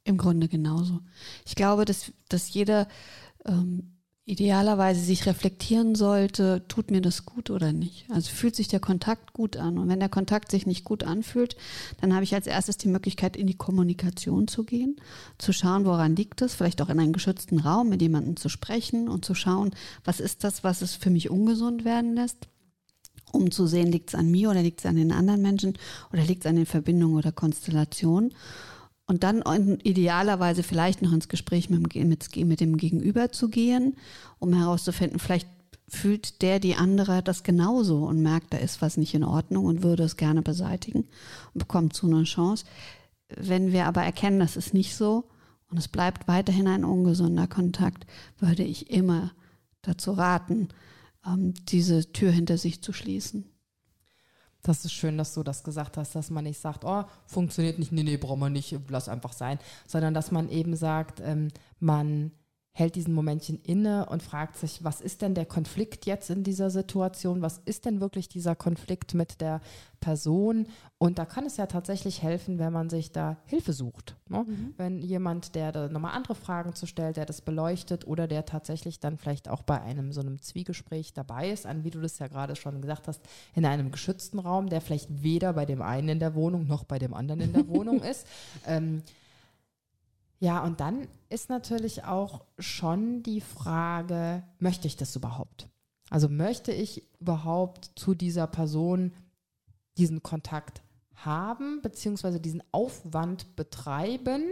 Im 0.02 0.18
Grunde 0.18 0.48
genauso. 0.48 1.00
Ich 1.46 1.54
glaube, 1.54 1.84
dass, 1.84 2.12
dass 2.28 2.52
jeder 2.52 2.88
ähm, 3.46 3.93
idealerweise 4.26 5.00
sich 5.00 5.26
reflektieren 5.26 5.94
sollte, 5.94 6.64
tut 6.68 6.90
mir 6.90 7.02
das 7.02 7.26
gut 7.26 7.50
oder 7.50 7.72
nicht. 7.72 8.06
Also 8.10 8.30
fühlt 8.30 8.56
sich 8.56 8.68
der 8.68 8.80
Kontakt 8.80 9.34
gut 9.34 9.58
an. 9.58 9.76
Und 9.76 9.88
wenn 9.88 10.00
der 10.00 10.08
Kontakt 10.08 10.50
sich 10.50 10.66
nicht 10.66 10.84
gut 10.84 11.04
anfühlt, 11.04 11.56
dann 12.00 12.14
habe 12.14 12.24
ich 12.24 12.34
als 12.34 12.46
erstes 12.46 12.78
die 12.78 12.88
Möglichkeit, 12.88 13.37
in 13.37 13.46
die 13.46 13.56
Kommunikation 13.56 14.48
zu 14.48 14.64
gehen, 14.64 14.96
zu 15.37 15.52
schauen, 15.52 15.84
woran 15.84 16.16
liegt 16.16 16.40
es, 16.40 16.54
vielleicht 16.54 16.80
auch 16.80 16.88
in 16.88 17.00
einen 17.00 17.12
geschützten 17.12 17.60
Raum 17.60 17.90
mit 17.90 18.00
jemandem 18.00 18.37
zu 18.37 18.48
sprechen 18.48 19.08
und 19.08 19.26
zu 19.26 19.34
schauen, 19.34 19.74
was 20.04 20.20
ist 20.20 20.42
das, 20.42 20.64
was 20.64 20.80
es 20.80 20.94
für 20.94 21.10
mich 21.10 21.28
ungesund 21.28 21.84
werden 21.84 22.14
lässt 22.14 22.48
um 23.34 23.50
zu 23.50 23.66
sehen, 23.66 23.90
liegt 23.90 24.10
es 24.10 24.14
an 24.14 24.30
mir 24.30 24.50
oder 24.50 24.62
liegt 24.62 24.78
es 24.78 24.87
an 24.87 24.94
den 24.94 25.10
anderen 25.10 25.42
Menschen 25.42 25.76
oder 26.12 26.22
liegt 26.22 26.44
es 26.44 26.48
an 26.48 26.54
den 26.54 26.66
Verbindungen 26.66 27.16
oder 27.16 27.32
Konstellationen. 27.32 28.32
Und 29.06 29.22
dann 29.22 29.42
idealerweise 29.82 30.62
vielleicht 30.62 31.02
noch 31.02 31.12
ins 31.12 31.28
Gespräch 31.28 31.68
mit 31.68 31.94
dem, 31.94 32.08
mit 32.08 32.60
dem 32.60 32.76
Gegenüber 32.78 33.32
zu 33.32 33.48
gehen, 33.50 33.96
um 34.38 34.54
herauszufinden, 34.54 35.18
vielleicht 35.18 35.46
fühlt 35.88 36.40
der 36.42 36.58
die 36.58 36.76
andere 36.76 37.22
das 37.22 37.42
genauso 37.42 38.06
und 38.06 38.22
merkt, 38.22 38.52
da 38.54 38.58
ist 38.58 38.80
was 38.80 38.96
nicht 38.96 39.14
in 39.14 39.24
Ordnung 39.24 39.66
und 39.66 39.82
würde 39.82 40.04
es 40.04 40.16
gerne 40.16 40.40
beseitigen 40.40 41.06
und 41.52 41.58
bekommt 41.58 41.94
so 41.94 42.06
eine 42.06 42.24
Chance. 42.24 42.64
Wenn 43.28 43.72
wir 43.72 43.86
aber 43.86 44.02
erkennen, 44.02 44.40
das 44.40 44.56
ist 44.56 44.72
nicht 44.72 44.96
so 44.96 45.24
und 45.70 45.76
es 45.76 45.88
bleibt 45.88 46.26
weiterhin 46.26 46.66
ein 46.66 46.84
ungesunder 46.84 47.46
Kontakt, 47.46 48.06
würde 48.38 48.62
ich 48.62 48.90
immer 48.90 49.32
dazu 49.82 50.12
raten, 50.12 50.68
ähm, 51.26 51.54
diese 51.68 52.12
Tür 52.12 52.30
hinter 52.30 52.56
sich 52.58 52.82
zu 52.82 52.92
schließen. 52.92 53.44
Das 54.64 54.83
ist 54.85 54.94
schön, 54.94 55.18
dass 55.18 55.35
du 55.35 55.42
das 55.42 55.62
gesagt 55.62 55.98
hast, 55.98 56.14
dass 56.14 56.31
man 56.31 56.44
nicht 56.44 56.59
sagt, 56.59 56.85
oh, 56.85 57.05
funktioniert 57.27 57.79
nicht, 57.79 57.92
nee, 57.92 58.03
nee, 58.03 58.16
brauchen 58.16 58.40
wir 58.40 58.48
nicht, 58.48 58.74
lass 58.88 59.11
einfach 59.11 59.35
sein, 59.35 59.59
sondern 59.87 60.14
dass 60.14 60.31
man 60.33 60.48
eben 60.48 60.74
sagt, 60.74 61.20
ähm, 61.20 61.48
man 61.81 62.33
hält 62.76 62.96
diesen 62.96 63.14
Momentchen 63.14 63.60
inne 63.62 64.06
und 64.06 64.20
fragt 64.20 64.56
sich, 64.56 64.82
was 64.82 65.00
ist 65.00 65.22
denn 65.22 65.34
der 65.34 65.46
Konflikt 65.46 66.06
jetzt 66.06 66.28
in 66.28 66.42
dieser 66.42 66.70
Situation? 66.70 67.40
Was 67.40 67.60
ist 67.64 67.84
denn 67.84 68.00
wirklich 68.00 68.28
dieser 68.28 68.56
Konflikt 68.56 69.14
mit 69.14 69.40
der 69.40 69.60
Person? 70.00 70.66
Und 70.98 71.20
da 71.20 71.24
kann 71.24 71.46
es 71.46 71.56
ja 71.56 71.66
tatsächlich 71.66 72.22
helfen, 72.22 72.58
wenn 72.58 72.72
man 72.72 72.90
sich 72.90 73.12
da 73.12 73.37
Hilfe 73.46 73.72
sucht. 73.72 74.16
Ne? 74.28 74.44
Mhm. 74.44 74.74
Wenn 74.76 75.02
jemand, 75.02 75.54
der 75.54 75.70
da 75.70 75.88
nochmal 75.88 76.16
andere 76.16 76.34
Fragen 76.34 76.74
zu 76.74 76.87
stellt, 76.87 77.16
der 77.16 77.26
das 77.26 77.42
beleuchtet 77.42 78.08
oder 78.08 78.26
der 78.26 78.44
tatsächlich 78.44 78.98
dann 78.98 79.18
vielleicht 79.18 79.48
auch 79.48 79.62
bei 79.62 79.80
einem 79.80 80.12
so 80.12 80.20
einem 80.20 80.42
Zwiegespräch 80.42 81.12
dabei 81.12 81.50
ist, 81.50 81.66
an 81.66 81.84
wie 81.84 81.90
du 81.90 82.00
das 82.00 82.18
ja 82.18 82.26
gerade 82.26 82.56
schon 82.56 82.82
gesagt 82.82 83.06
hast, 83.06 83.20
in 83.54 83.66
einem 83.66 83.92
geschützten 83.92 84.40
Raum, 84.40 84.68
der 84.68 84.80
vielleicht 84.80 85.22
weder 85.22 85.52
bei 85.52 85.64
dem 85.64 85.80
einen 85.80 86.08
in 86.08 86.18
der 86.18 86.34
Wohnung 86.34 86.66
noch 86.66 86.82
bei 86.82 86.98
dem 86.98 87.14
anderen 87.14 87.40
in 87.40 87.52
der 87.52 87.68
Wohnung 87.68 88.02
ist. 88.02 88.26
Ähm, 88.66 89.02
ja, 90.44 90.62
und 90.62 90.80
dann 90.80 91.09
ist 91.30 91.48
natürlich 91.48 92.04
auch 92.04 92.44
schon 92.59 93.22
die 93.22 93.40
Frage, 93.40 94.44
möchte 94.59 94.87
ich 94.87 94.94
das 94.94 95.16
überhaupt? 95.16 95.70
Also 96.11 96.28
möchte 96.28 96.70
ich 96.70 97.11
überhaupt 97.18 97.92
zu 97.96 98.14
dieser 98.14 98.46
Person 98.46 99.14
diesen 99.96 100.22
Kontakt 100.22 100.83
haben, 101.14 101.80
beziehungsweise 101.80 102.40
diesen 102.40 102.62
Aufwand 102.72 103.57
betreiben 103.57 104.44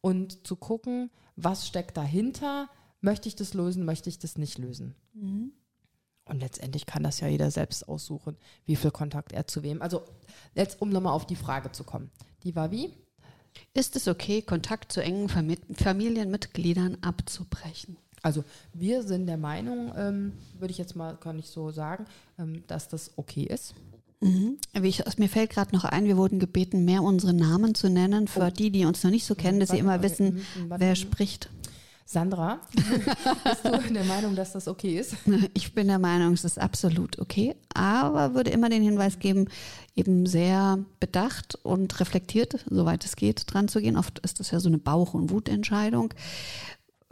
und 0.00 0.46
zu 0.46 0.56
gucken, 0.56 1.10
was 1.36 1.68
steckt 1.68 1.98
dahinter? 1.98 2.70
Möchte 3.02 3.28
ich 3.28 3.36
das 3.36 3.52
lösen, 3.52 3.84
möchte 3.84 4.08
ich 4.08 4.18
das 4.18 4.38
nicht 4.38 4.56
lösen? 4.56 4.94
Mhm. 5.12 5.52
Und 6.24 6.40
letztendlich 6.40 6.86
kann 6.86 7.02
das 7.02 7.20
ja 7.20 7.28
jeder 7.28 7.50
selbst 7.50 7.86
aussuchen, 7.86 8.38
wie 8.64 8.76
viel 8.76 8.92
Kontakt 8.92 9.32
er 9.32 9.46
zu 9.46 9.62
wem. 9.62 9.82
Also 9.82 10.04
jetzt, 10.54 10.80
um 10.80 10.88
nochmal 10.88 11.12
auf 11.12 11.26
die 11.26 11.36
Frage 11.36 11.70
zu 11.70 11.84
kommen. 11.84 12.10
Die 12.44 12.56
war 12.56 12.70
wie? 12.70 13.03
Ist 13.72 13.96
es 13.96 14.08
okay, 14.08 14.42
Kontakt 14.42 14.92
zu 14.92 15.02
engen 15.02 15.28
Familienmitgliedern 15.28 16.98
abzubrechen? 17.00 17.96
Also 18.22 18.42
wir 18.72 19.02
sind 19.02 19.26
der 19.26 19.36
Meinung, 19.36 19.92
ähm, 19.96 20.32
würde 20.58 20.72
ich 20.72 20.78
jetzt 20.78 20.96
mal 20.96 21.16
gar 21.16 21.34
nicht 21.34 21.48
so 21.48 21.70
sagen, 21.70 22.06
ähm, 22.38 22.64
dass 22.66 22.88
das 22.88 23.12
okay 23.16 23.42
ist. 23.42 23.74
Mhm. 24.20 24.56
Ich, 24.82 25.02
mir 25.18 25.28
fällt 25.28 25.50
gerade 25.50 25.74
noch 25.74 25.84
ein, 25.84 26.06
wir 26.06 26.16
wurden 26.16 26.38
gebeten, 26.38 26.86
mehr 26.86 27.02
unsere 27.02 27.34
Namen 27.34 27.74
zu 27.74 27.90
nennen, 27.90 28.26
für 28.26 28.46
oh. 28.46 28.50
die, 28.50 28.70
die 28.70 28.86
uns 28.86 29.04
noch 29.04 29.10
nicht 29.10 29.26
so 29.26 29.34
kennen, 29.34 29.60
dass 29.60 29.68
sie 29.70 29.78
immer 29.78 30.02
wissen, 30.02 30.40
wer 30.68 30.96
spricht. 30.96 31.50
Sandra, 32.06 32.60
bist 33.44 33.64
du 33.64 33.92
der 33.92 34.04
Meinung, 34.04 34.36
dass 34.36 34.52
das 34.52 34.68
okay 34.68 34.98
ist? 34.98 35.16
Ich 35.54 35.72
bin 35.72 35.88
der 35.88 35.98
Meinung, 35.98 36.34
es 36.34 36.44
ist 36.44 36.58
absolut 36.58 37.18
okay, 37.18 37.54
aber 37.72 38.34
würde 38.34 38.50
immer 38.50 38.68
den 38.68 38.82
Hinweis 38.82 39.18
geben, 39.18 39.48
eben 39.96 40.26
sehr 40.26 40.78
bedacht 41.00 41.58
und 41.62 41.98
reflektiert, 42.00 42.64
soweit 42.68 43.04
es 43.06 43.16
geht, 43.16 43.44
dran 43.46 43.68
zu 43.68 43.80
gehen. 43.80 43.96
Oft 43.96 44.18
ist 44.18 44.38
das 44.38 44.50
ja 44.50 44.60
so 44.60 44.68
eine 44.68 44.78
Bauch- 44.78 45.14
und 45.14 45.30
Wutentscheidung, 45.30 46.12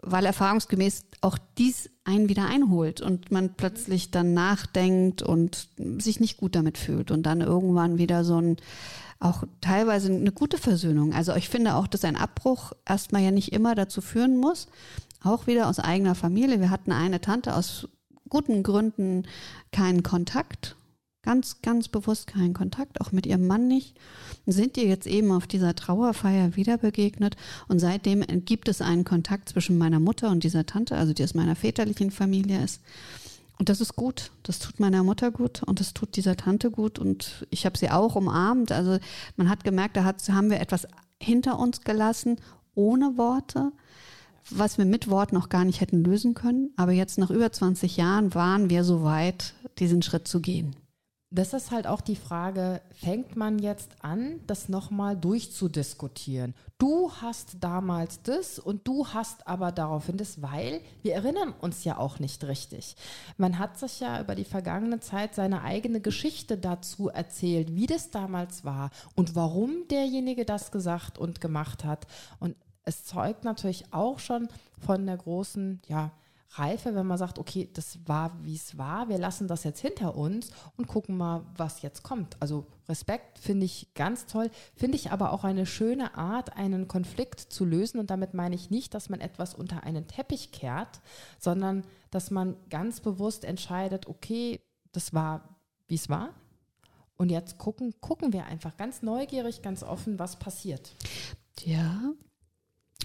weil 0.02 0.26
erfahrungsgemäß 0.26 1.04
auch 1.22 1.38
dies 1.56 1.88
einen 2.04 2.28
wieder 2.28 2.46
einholt 2.46 3.00
und 3.00 3.30
man 3.30 3.54
plötzlich 3.54 4.10
dann 4.10 4.34
nachdenkt 4.34 5.22
und 5.22 5.68
sich 5.98 6.20
nicht 6.20 6.36
gut 6.36 6.54
damit 6.54 6.76
fühlt 6.76 7.10
und 7.10 7.22
dann 7.22 7.40
irgendwann 7.40 7.96
wieder 7.96 8.24
so 8.24 8.40
ein 8.40 8.56
auch 9.22 9.44
teilweise 9.60 10.12
eine 10.12 10.32
gute 10.32 10.58
Versöhnung. 10.58 11.14
Also 11.14 11.34
ich 11.34 11.48
finde 11.48 11.74
auch, 11.76 11.86
dass 11.86 12.04
ein 12.04 12.16
Abbruch 12.16 12.72
erstmal 12.86 13.22
ja 13.22 13.30
nicht 13.30 13.52
immer 13.52 13.74
dazu 13.74 14.00
führen 14.00 14.36
muss, 14.36 14.66
auch 15.22 15.46
wieder 15.46 15.68
aus 15.68 15.78
eigener 15.78 16.14
Familie. 16.14 16.60
Wir 16.60 16.70
hatten 16.70 16.92
eine 16.92 17.20
Tante 17.20 17.54
aus 17.54 17.88
guten 18.28 18.62
Gründen 18.62 19.24
keinen 19.70 20.02
Kontakt, 20.02 20.76
ganz, 21.22 21.62
ganz 21.62 21.88
bewusst 21.88 22.26
keinen 22.26 22.54
Kontakt, 22.54 23.00
auch 23.00 23.12
mit 23.12 23.26
ihrem 23.26 23.46
Mann 23.46 23.68
nicht. 23.68 23.96
Sind 24.46 24.76
ihr 24.76 24.86
jetzt 24.86 25.06
eben 25.06 25.30
auf 25.30 25.46
dieser 25.46 25.76
Trauerfeier 25.76 26.56
wieder 26.56 26.78
begegnet 26.78 27.36
und 27.68 27.78
seitdem 27.78 28.24
gibt 28.44 28.68
es 28.68 28.80
einen 28.80 29.04
Kontakt 29.04 29.50
zwischen 29.50 29.78
meiner 29.78 30.00
Mutter 30.00 30.30
und 30.30 30.42
dieser 30.42 30.66
Tante, 30.66 30.96
also 30.96 31.12
die 31.12 31.22
aus 31.22 31.34
meiner 31.34 31.54
väterlichen 31.54 32.10
Familie 32.10 32.64
ist. 32.64 32.80
Und 33.62 33.68
das 33.68 33.80
ist 33.80 33.94
gut. 33.94 34.32
Das 34.42 34.58
tut 34.58 34.80
meiner 34.80 35.04
Mutter 35.04 35.30
gut 35.30 35.62
und 35.62 35.78
das 35.78 35.94
tut 35.94 36.16
dieser 36.16 36.34
Tante 36.34 36.72
gut. 36.72 36.98
Und 36.98 37.46
ich 37.48 37.64
habe 37.64 37.78
sie 37.78 37.90
auch 37.90 38.16
umarmt. 38.16 38.72
Also 38.72 38.98
man 39.36 39.48
hat 39.48 39.62
gemerkt, 39.62 39.96
da 39.96 40.02
hat, 40.02 40.20
haben 40.30 40.50
wir 40.50 40.58
etwas 40.58 40.88
hinter 41.22 41.60
uns 41.60 41.82
gelassen, 41.82 42.40
ohne 42.74 43.16
Worte, 43.16 43.70
was 44.50 44.78
wir 44.78 44.84
mit 44.84 45.08
Worten 45.08 45.36
noch 45.36 45.48
gar 45.48 45.64
nicht 45.64 45.80
hätten 45.80 46.02
lösen 46.02 46.34
können. 46.34 46.72
Aber 46.76 46.90
jetzt 46.90 47.18
nach 47.18 47.30
über 47.30 47.52
20 47.52 47.96
Jahren 47.96 48.34
waren 48.34 48.68
wir 48.68 48.82
so 48.82 49.04
weit, 49.04 49.54
diesen 49.78 50.02
Schritt 50.02 50.26
zu 50.26 50.40
gehen 50.40 50.74
das 51.32 51.54
ist 51.54 51.70
halt 51.70 51.86
auch 51.86 52.02
die 52.02 52.16
Frage, 52.16 52.82
fängt 52.90 53.36
man 53.36 53.58
jetzt 53.58 54.04
an, 54.04 54.40
das 54.46 54.68
nochmal 54.68 55.16
durchzudiskutieren? 55.16 56.54
Du 56.76 57.10
hast 57.10 57.56
damals 57.60 58.22
das 58.22 58.58
und 58.58 58.86
du 58.86 59.06
hast 59.08 59.46
aber 59.46 59.72
daraufhin 59.72 60.18
das, 60.18 60.42
weil 60.42 60.82
wir 61.00 61.14
erinnern 61.14 61.54
uns 61.60 61.84
ja 61.84 61.96
auch 61.96 62.18
nicht 62.18 62.44
richtig. 62.44 62.96
Man 63.38 63.58
hat 63.58 63.78
sich 63.78 64.00
ja 64.00 64.20
über 64.20 64.34
die 64.34 64.44
vergangene 64.44 65.00
Zeit 65.00 65.34
seine 65.34 65.62
eigene 65.62 66.00
Geschichte 66.00 66.58
dazu 66.58 67.08
erzählt, 67.08 67.74
wie 67.74 67.86
das 67.86 68.10
damals 68.10 68.64
war 68.64 68.90
und 69.14 69.34
warum 69.34 69.88
derjenige 69.90 70.44
das 70.44 70.70
gesagt 70.70 71.16
und 71.16 71.40
gemacht 71.40 71.84
hat. 71.84 72.06
Und 72.40 72.56
es 72.84 73.04
zeugt 73.04 73.44
natürlich 73.44 73.86
auch 73.92 74.18
schon 74.18 74.48
von 74.84 75.06
der 75.06 75.16
großen, 75.16 75.80
ja, 75.88 76.10
Reife, 76.54 76.94
wenn 76.94 77.06
man 77.06 77.18
sagt, 77.18 77.38
okay, 77.38 77.68
das 77.72 77.98
war, 78.06 78.36
wie 78.42 78.54
es 78.54 78.76
war, 78.76 79.08
wir 79.08 79.18
lassen 79.18 79.48
das 79.48 79.64
jetzt 79.64 79.80
hinter 79.80 80.16
uns 80.16 80.50
und 80.76 80.86
gucken 80.86 81.16
mal, 81.16 81.44
was 81.56 81.82
jetzt 81.82 82.02
kommt. 82.02 82.36
Also 82.40 82.66
Respekt 82.88 83.38
finde 83.38 83.64
ich 83.64 83.94
ganz 83.94 84.26
toll, 84.26 84.50
finde 84.74 84.96
ich 84.96 85.12
aber 85.12 85.32
auch 85.32 85.44
eine 85.44 85.64
schöne 85.64 86.14
Art, 86.16 86.56
einen 86.56 86.88
Konflikt 86.88 87.40
zu 87.40 87.64
lösen. 87.64 87.98
Und 87.98 88.10
damit 88.10 88.34
meine 88.34 88.54
ich 88.54 88.70
nicht, 88.70 88.92
dass 88.92 89.08
man 89.08 89.20
etwas 89.20 89.54
unter 89.54 89.84
einen 89.84 90.08
Teppich 90.08 90.52
kehrt, 90.52 91.00
sondern 91.38 91.84
dass 92.10 92.30
man 92.30 92.56
ganz 92.68 93.00
bewusst 93.00 93.44
entscheidet, 93.44 94.06
okay, 94.06 94.60
das 94.92 95.14
war, 95.14 95.58
wie 95.88 95.94
es 95.94 96.10
war. 96.10 96.34
Und 97.16 97.30
jetzt 97.30 97.56
gucken, 97.56 97.94
gucken 98.00 98.32
wir 98.32 98.46
einfach 98.46 98.76
ganz 98.76 99.00
neugierig, 99.00 99.62
ganz 99.62 99.82
offen, 99.82 100.18
was 100.18 100.38
passiert. 100.38 100.94
Ja, 101.60 102.12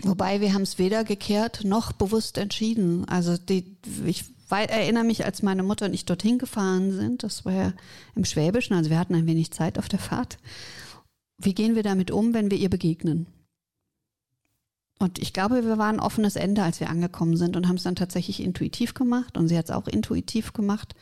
Wobei 0.03 0.41
wir 0.41 0.53
haben 0.53 0.61
es 0.61 0.77
weder 0.77 1.03
gekehrt 1.03 1.63
noch 1.63 1.91
bewusst 1.91 2.37
entschieden. 2.37 3.05
Also 3.05 3.37
die, 3.37 3.77
ich 4.05 4.25
erinnere 4.49 5.03
mich, 5.03 5.25
als 5.25 5.43
meine 5.43 5.63
Mutter 5.63 5.85
und 5.85 5.93
ich 5.93 6.05
dorthin 6.05 6.37
gefahren 6.37 6.91
sind, 6.91 7.23
das 7.23 7.45
war 7.45 7.53
ja 7.53 7.73
im 8.15 8.25
Schwäbischen, 8.25 8.75
also 8.75 8.89
wir 8.89 8.99
hatten 8.99 9.15
ein 9.15 9.27
wenig 9.27 9.51
Zeit 9.51 9.77
auf 9.77 9.89
der 9.89 9.99
Fahrt. 9.99 10.37
Wie 11.37 11.53
gehen 11.53 11.75
wir 11.75 11.83
damit 11.83 12.11
um, 12.11 12.33
wenn 12.33 12.49
wir 12.49 12.57
ihr 12.57 12.69
begegnen? 12.69 13.27
Und 14.99 15.19
ich 15.19 15.33
glaube, 15.33 15.63
wir 15.63 15.77
waren 15.77 15.99
offenes 15.99 16.35
Ende, 16.35 16.63
als 16.63 16.79
wir 16.79 16.89
angekommen 16.89 17.37
sind 17.37 17.55
und 17.55 17.67
haben 17.67 17.75
es 17.75 17.83
dann 17.83 17.95
tatsächlich 17.95 18.41
intuitiv 18.41 18.93
gemacht 18.93 19.37
und 19.37 19.47
sie 19.47 19.57
hat 19.57 19.65
es 19.65 19.71
auch 19.71 19.87
intuitiv 19.87 20.53
gemacht. 20.53 20.95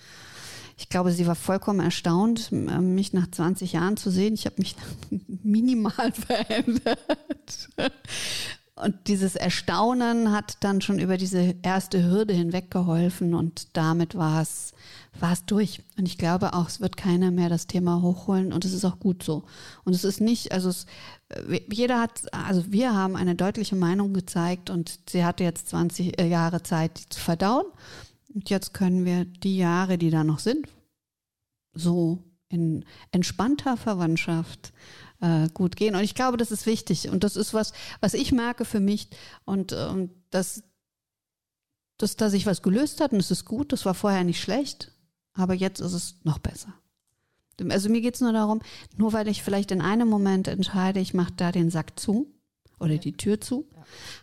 Ich 0.77 0.89
glaube, 0.89 1.13
sie 1.13 1.25
war 1.25 1.35
vollkommen 1.35 1.79
erstaunt, 1.79 2.51
mich 2.51 3.13
nach 3.13 3.31
20 3.31 3.71
Jahren 3.71 3.95
zu 3.95 4.09
sehen. 4.09 4.33
Ich 4.33 4.45
habe 4.45 4.55
mich 4.57 4.75
minimal 5.43 6.11
verändert. 6.11 7.69
Und 8.77 9.07
dieses 9.07 9.37
Erstaunen 9.37 10.33
hat 10.33 10.57
dann 10.59 10.81
schon 10.81 10.99
über 10.99 11.15
diese 11.15 11.55
erste 11.61 12.03
Hürde 12.03 12.33
hinweggeholfen 12.33 13.33
und 13.33 13.69
damit 13.77 14.15
war 14.15 14.41
es, 14.41 14.73
war 15.17 15.31
es 15.31 15.45
durch. 15.45 15.81
Und 15.97 16.05
ich 16.05 16.17
glaube 16.17 16.53
auch, 16.53 16.67
es 16.67 16.81
wird 16.81 16.97
keiner 16.97 17.31
mehr 17.31 17.47
das 17.47 17.67
Thema 17.67 18.01
hochholen 18.01 18.51
und 18.51 18.65
es 18.65 18.73
ist 18.73 18.83
auch 18.83 18.99
gut 18.99 19.23
so. 19.23 19.45
Und 19.85 19.93
es 19.93 20.03
ist 20.03 20.19
nicht, 20.19 20.51
also 20.51 20.67
es, 20.67 20.87
jeder 21.71 22.01
hat, 22.01 22.23
also 22.33 22.69
wir 22.69 22.93
haben 22.93 23.15
eine 23.15 23.35
deutliche 23.35 23.77
Meinung 23.77 24.13
gezeigt 24.13 24.69
und 24.69 24.99
sie 25.09 25.23
hatte 25.23 25.45
jetzt 25.45 25.69
20 25.69 26.19
äh, 26.19 26.27
Jahre 26.27 26.61
Zeit, 26.61 26.99
die 26.99 27.09
zu 27.09 27.21
verdauen. 27.21 27.65
Und 28.33 28.49
jetzt 28.49 28.73
können 28.73 29.05
wir 29.05 29.23
die 29.23 29.55
Jahre, 29.55 29.97
die 29.97 30.09
da 30.09 30.25
noch 30.25 30.39
sind, 30.39 30.67
so 31.73 32.19
in 32.49 32.83
entspannter 33.11 33.77
Verwandtschaft 33.77 34.73
äh, 35.25 35.49
gut 35.53 35.75
gehen. 35.75 35.95
Und 35.95 36.03
ich 36.03 36.15
glaube, 36.15 36.37
das 36.37 36.51
ist 36.51 36.65
wichtig. 36.65 37.09
Und 37.09 37.23
das 37.23 37.35
ist 37.35 37.53
was, 37.53 37.73
was 37.99 38.13
ich 38.13 38.31
merke 38.31 38.65
für 38.65 38.79
mich. 38.79 39.09
Und 39.43 39.71
ähm, 39.71 40.11
dass, 40.29 40.63
dass 41.97 42.15
da 42.15 42.29
sich 42.29 42.45
was 42.45 42.61
gelöst 42.61 43.01
hat 43.01 43.11
und 43.11 43.19
es 43.19 43.31
ist 43.31 43.45
gut. 43.45 43.71
Das 43.71 43.85
war 43.85 43.93
vorher 43.93 44.23
nicht 44.23 44.41
schlecht. 44.41 44.91
Aber 45.33 45.53
jetzt 45.53 45.81
ist 45.81 45.93
es 45.93 46.15
noch 46.23 46.39
besser. 46.39 46.73
Also 47.69 47.89
mir 47.89 48.01
geht 48.01 48.15
es 48.15 48.21
nur 48.21 48.33
darum, 48.33 48.61
nur 48.97 49.13
weil 49.13 49.27
ich 49.29 49.41
vielleicht 49.41 49.71
in 49.71 49.81
einem 49.81 50.09
Moment 50.09 50.47
entscheide, 50.47 50.99
ich 50.99 51.13
mache 51.13 51.33
da 51.37 51.53
den 51.53 51.69
Sack 51.69 51.97
zu 51.97 52.27
oder 52.81 52.97
die 52.97 53.15
Tür 53.15 53.39
zu, 53.39 53.65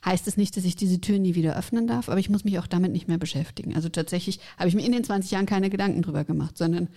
heißt 0.04 0.28
es 0.28 0.36
nicht, 0.36 0.54
dass 0.56 0.64
ich 0.64 0.76
diese 0.76 1.00
Tür 1.00 1.18
nie 1.18 1.34
wieder 1.34 1.56
öffnen 1.56 1.86
darf, 1.86 2.10
aber 2.10 2.20
ich 2.20 2.28
muss 2.28 2.44
mich 2.44 2.58
auch 2.58 2.66
damit 2.66 2.92
nicht 2.92 3.08
mehr 3.08 3.16
beschäftigen. 3.16 3.74
Also 3.74 3.88
tatsächlich 3.88 4.38
habe 4.58 4.68
ich 4.68 4.74
mir 4.74 4.84
in 4.84 4.92
den 4.92 5.04
20 5.04 5.30
Jahren 5.30 5.46
keine 5.46 5.70
Gedanken 5.70 6.02
drüber 6.02 6.24
gemacht, 6.24 6.58
sondern 6.58 6.88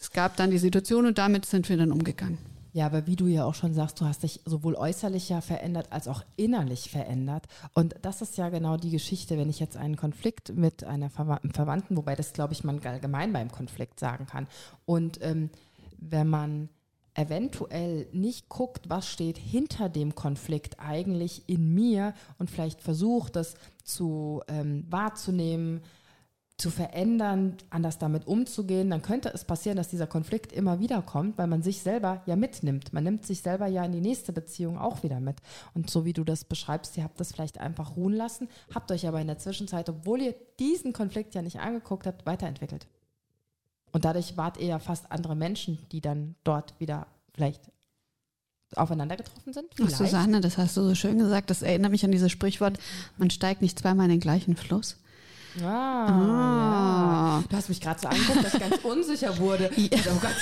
es 0.00 0.10
gab 0.10 0.36
dann 0.36 0.50
die 0.50 0.58
Situation 0.58 1.06
und 1.06 1.16
damit 1.16 1.46
sind 1.46 1.68
wir 1.68 1.76
dann 1.76 1.92
umgegangen. 1.92 2.38
Ja, 2.72 2.86
aber 2.86 3.06
wie 3.06 3.16
du 3.16 3.26
ja 3.26 3.44
auch 3.44 3.54
schon 3.54 3.74
sagst, 3.74 4.00
du 4.00 4.04
hast 4.04 4.22
dich 4.22 4.40
sowohl 4.44 4.74
äußerlich 4.74 5.28
ja 5.28 5.40
verändert 5.40 5.90
als 5.90 6.06
auch 6.06 6.22
innerlich 6.36 6.90
verändert. 6.90 7.46
Und 7.74 7.96
das 8.02 8.20
ist 8.22 8.36
ja 8.36 8.50
genau 8.50 8.76
die 8.76 8.90
Geschichte, 8.90 9.38
wenn 9.38 9.48
ich 9.48 9.58
jetzt 9.58 9.76
einen 9.76 9.96
Konflikt 9.96 10.54
mit 10.54 10.84
einer 10.84 11.10
Verwandten, 11.10 11.96
wobei 11.96 12.14
das, 12.14 12.32
glaube 12.32 12.52
ich, 12.52 12.64
man 12.64 12.80
allgemein 12.84 13.32
beim 13.32 13.50
Konflikt 13.50 13.98
sagen 13.98 14.26
kann. 14.26 14.46
Und 14.84 15.18
ähm, 15.22 15.50
wenn 15.98 16.28
man 16.28 16.68
eventuell 17.14 18.06
nicht 18.12 18.48
guckt, 18.48 18.88
was 18.88 19.08
steht 19.08 19.38
hinter 19.38 19.88
dem 19.88 20.14
Konflikt 20.14 20.78
eigentlich 20.78 21.48
in 21.48 21.74
mir 21.74 22.14
und 22.38 22.50
vielleicht 22.50 22.80
versucht, 22.80 23.34
das 23.34 23.54
zu 23.82 24.42
ähm, 24.46 24.86
wahrzunehmen, 24.88 25.80
zu 26.58 26.70
verändern, 26.70 27.56
anders 27.70 27.98
damit 27.98 28.26
umzugehen, 28.26 28.90
dann 28.90 29.00
könnte 29.00 29.30
es 29.32 29.44
passieren, 29.44 29.76
dass 29.76 29.88
dieser 29.88 30.08
Konflikt 30.08 30.52
immer 30.52 30.80
wieder 30.80 31.02
kommt, 31.02 31.38
weil 31.38 31.46
man 31.46 31.62
sich 31.62 31.82
selber 31.82 32.20
ja 32.26 32.34
mitnimmt. 32.34 32.92
Man 32.92 33.04
nimmt 33.04 33.24
sich 33.24 33.42
selber 33.42 33.68
ja 33.68 33.84
in 33.84 33.92
die 33.92 34.00
nächste 34.00 34.32
Beziehung 34.32 34.76
auch 34.76 35.04
wieder 35.04 35.20
mit. 35.20 35.36
Und 35.74 35.88
so 35.88 36.04
wie 36.04 36.12
du 36.12 36.24
das 36.24 36.44
beschreibst, 36.44 36.96
ihr 36.96 37.04
habt 37.04 37.20
das 37.20 37.30
vielleicht 37.30 37.58
einfach 37.58 37.96
ruhen 37.96 38.12
lassen, 38.12 38.48
habt 38.74 38.90
euch 38.90 39.06
aber 39.06 39.20
in 39.20 39.28
der 39.28 39.38
Zwischenzeit, 39.38 39.88
obwohl 39.88 40.20
ihr 40.20 40.34
diesen 40.58 40.92
Konflikt 40.92 41.36
ja 41.36 41.42
nicht 41.42 41.60
angeguckt 41.60 42.08
habt, 42.08 42.26
weiterentwickelt. 42.26 42.88
Und 43.92 44.04
dadurch 44.04 44.36
wart 44.36 44.56
ihr 44.56 44.66
ja 44.66 44.78
fast 44.80 45.12
andere 45.12 45.36
Menschen, 45.36 45.78
die 45.92 46.00
dann 46.00 46.34
dort 46.42 46.74
wieder 46.80 47.06
vielleicht 47.34 47.70
aufeinander 48.74 49.16
getroffen 49.16 49.52
sind. 49.52 49.68
Ach, 49.80 49.90
Susanne, 49.90 50.40
das 50.40 50.58
hast 50.58 50.76
du 50.76 50.82
so 50.82 50.96
schön 50.96 51.18
gesagt. 51.18 51.50
Das 51.50 51.62
erinnert 51.62 51.92
mich 51.92 52.04
an 52.04 52.10
dieses 52.10 52.32
Sprichwort, 52.32 52.80
man 53.16 53.30
steigt 53.30 53.62
nicht 53.62 53.78
zweimal 53.78 54.06
in 54.06 54.10
den 54.10 54.20
gleichen 54.20 54.56
Fluss. 54.56 54.98
Ah, 55.62 56.06
ah. 56.06 57.40
Ja. 57.40 57.44
Du 57.48 57.56
hast 57.56 57.68
mich 57.68 57.80
gerade 57.80 58.00
so 58.00 58.08
angeguckt, 58.08 58.44
dass 58.44 58.54
ich 58.54 58.60
ganz 58.60 58.76
unsicher 58.84 59.38
wurde. 59.38 59.70
Ja. 59.78 59.98
Oh 60.10 60.18
Gott, 60.20 60.34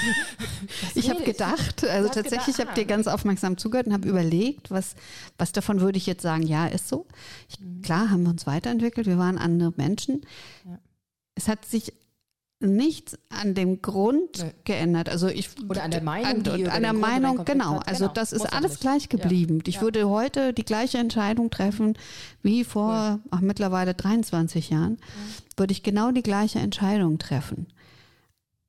ich 0.94 1.10
habe 1.10 1.22
gedacht, 1.22 1.84
also 1.84 2.08
tatsächlich, 2.08 2.58
ich 2.58 2.64
habe 2.64 2.74
dir 2.74 2.84
ganz 2.84 3.06
aufmerksam 3.06 3.56
zugehört 3.58 3.86
und 3.86 3.92
habe 3.92 4.08
überlegt, 4.08 4.70
was, 4.70 4.94
was 5.38 5.52
davon 5.52 5.80
würde 5.80 5.98
ich 5.98 6.06
jetzt 6.06 6.22
sagen, 6.22 6.42
ja, 6.42 6.66
ist 6.66 6.88
so. 6.88 7.06
Ich, 7.48 7.60
mhm. 7.60 7.82
Klar 7.82 8.10
haben 8.10 8.24
wir 8.24 8.30
uns 8.30 8.46
weiterentwickelt, 8.46 9.06
wir 9.06 9.18
waren 9.18 9.38
andere 9.38 9.72
Menschen. 9.76 10.22
Ja. 10.64 10.78
Es 11.34 11.48
hat 11.48 11.64
sich 11.64 11.92
nichts 12.58 13.18
an 13.28 13.54
dem 13.54 13.82
Grund 13.82 14.38
nee. 14.38 14.52
geändert. 14.64 15.08
Also 15.08 15.28
ich 15.28 15.50
oder 15.68 15.82
an 15.82 15.90
der 15.90 16.02
Meinung, 16.02 16.46
an, 16.46 16.66
an 16.68 16.82
der 16.82 16.92
Meinung, 16.92 17.44
genau. 17.44 17.78
Also 17.84 18.04
genau. 18.04 18.12
das 18.14 18.32
ist 18.32 18.42
Muss 18.42 18.52
alles 18.52 18.80
gleich 18.80 19.08
geblieben. 19.08 19.58
Ja. 19.58 19.64
Ich 19.66 19.74
ja. 19.76 19.80
würde 19.82 20.08
heute 20.08 20.52
die 20.54 20.64
gleiche 20.64 20.98
Entscheidung 20.98 21.50
treffen 21.50 21.98
wie 22.42 22.64
vor 22.64 22.92
ja. 22.92 23.20
ach, 23.30 23.40
mittlerweile 23.40 23.94
23 23.94 24.70
Jahren. 24.70 24.96
Würde 25.56 25.72
ich 25.72 25.82
genau 25.82 26.12
die 26.12 26.22
gleiche 26.22 26.58
Entscheidung 26.58 27.18
treffen. 27.18 27.66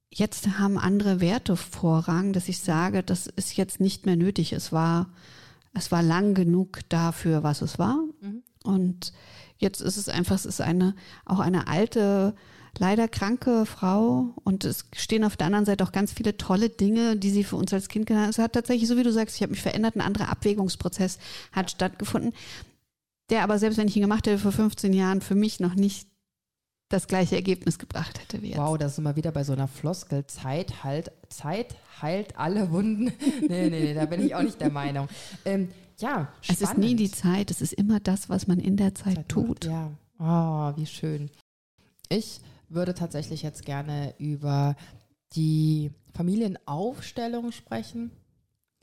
Jetzt 0.10 0.60
haben 0.60 0.78
andere 0.78 1.22
Werte 1.22 1.56
Vorrang, 1.56 2.34
dass 2.34 2.50
ich 2.50 2.60
sage, 2.60 3.04
das 3.04 3.28
ist 3.28 3.56
jetzt 3.56 3.80
nicht 3.80 4.06
mehr 4.06 4.16
nötig. 4.16 4.52
Es 4.52 4.72
war, 4.72 5.10
es 5.74 5.92
war 5.92 6.02
lang 6.02 6.34
genug 6.34 6.80
dafür, 6.90 7.44
was 7.44 7.62
es 7.62 7.78
war. 7.80 8.00
Mhm. 8.22 8.44
Und 8.64 9.14
jetzt 9.58 9.82
ist 9.82 9.96
es 9.96 10.10
einfach, 10.10 10.36
es 10.36 10.46
ist 10.46 10.60
eine, 10.60 10.96
auch 11.26 11.40
eine 11.40 11.68
alte 11.68 12.36
leider 12.80 13.08
kranke 13.08 13.66
Frau 13.66 14.34
und 14.44 14.64
es 14.64 14.86
stehen 14.96 15.24
auf 15.24 15.38
der 15.38 15.48
anderen 15.48 15.66
Seite 15.66 15.84
auch 15.84 15.92
ganz 15.92 16.14
viele 16.14 16.38
tolle 16.38 16.70
Dinge, 16.70 17.16
die 17.16 17.30
sie 17.30 17.44
für 17.44 17.56
uns 17.56 17.74
als 17.74 17.88
Kind 17.88 18.06
getan 18.06 18.24
hat. 18.24 18.30
Es 18.32 18.40
hat 18.40 18.54
tatsächlich, 18.54 18.88
so 18.88 18.98
wie 18.98 19.04
du 19.04 19.12
sagst, 19.12 19.36
ich 19.36 19.42
habe 19.42 19.52
mich 19.52 19.62
verändert, 19.62 19.96
ein 19.96 20.02
anderer 20.02 20.30
Abwägungsprozess 20.30 21.20
hat 21.52 21.72
stattgefunden, 21.72 22.34
der 23.30 23.44
aber 23.44 23.60
selbst 23.60 23.78
wenn 23.78 23.88
ich 23.88 23.96
ihn 23.96 24.02
gemacht 24.02 24.28
hätte 24.28 24.40
vor 24.40 24.52
15 24.52 24.94
Jahren, 24.94 25.22
für 25.22 25.36
mich 25.36 25.60
noch 25.60 25.76
nicht 25.76 26.08
das 26.90 27.08
gleiche 27.08 27.36
Ergebnis 27.36 27.80
gebracht 27.80 28.20
hätte 28.20 28.42
wie 28.42 28.50
jetzt. 28.50 28.58
Wow, 28.58 28.78
das 28.78 28.94
ist 28.94 29.00
immer 29.00 29.16
wieder 29.16 29.32
bei 29.32 29.44
so 29.44 29.54
einer 29.54 29.68
Floskel. 29.68 30.26
Zeit 30.28 30.84
halt, 30.84 31.12
Zeit 31.30 31.76
heilt 32.02 32.38
alle 32.38 32.72
Wunden. 32.72 33.12
nee, 33.42 33.70
nee, 33.70 33.70
nee, 33.70 33.94
da 33.94 34.06
bin 34.06 34.26
ich 34.26 34.36
auch 34.36 34.44
nicht 34.44 34.62
der 34.62 34.72
Meinung. 34.72 35.10
Ähm, 35.44 35.70
ja, 36.00 36.32
spannend. 36.42 36.62
Es 36.62 36.62
ist 36.62 36.78
nie 36.78 36.96
die 36.96 37.12
Zeit, 37.12 37.52
es 37.52 37.62
ist 37.62 37.74
immer 37.74 38.00
das, 38.00 38.30
was 38.30 38.48
man 38.48 38.60
in 38.60 38.78
der 38.78 38.96
Zeit, 38.96 39.16
Zeit 39.16 39.30
tut. 39.30 39.66
Ja, 39.66 39.92
oh, 40.20 40.78
wie 40.78 40.86
schön. 40.86 41.30
Ich 42.10 42.40
würde 42.70 42.94
tatsächlich 42.94 43.42
jetzt 43.42 43.66
gerne 43.66 44.14
über 44.18 44.76
die 45.34 45.92
Familienaufstellung 46.14 47.52
sprechen. 47.52 48.12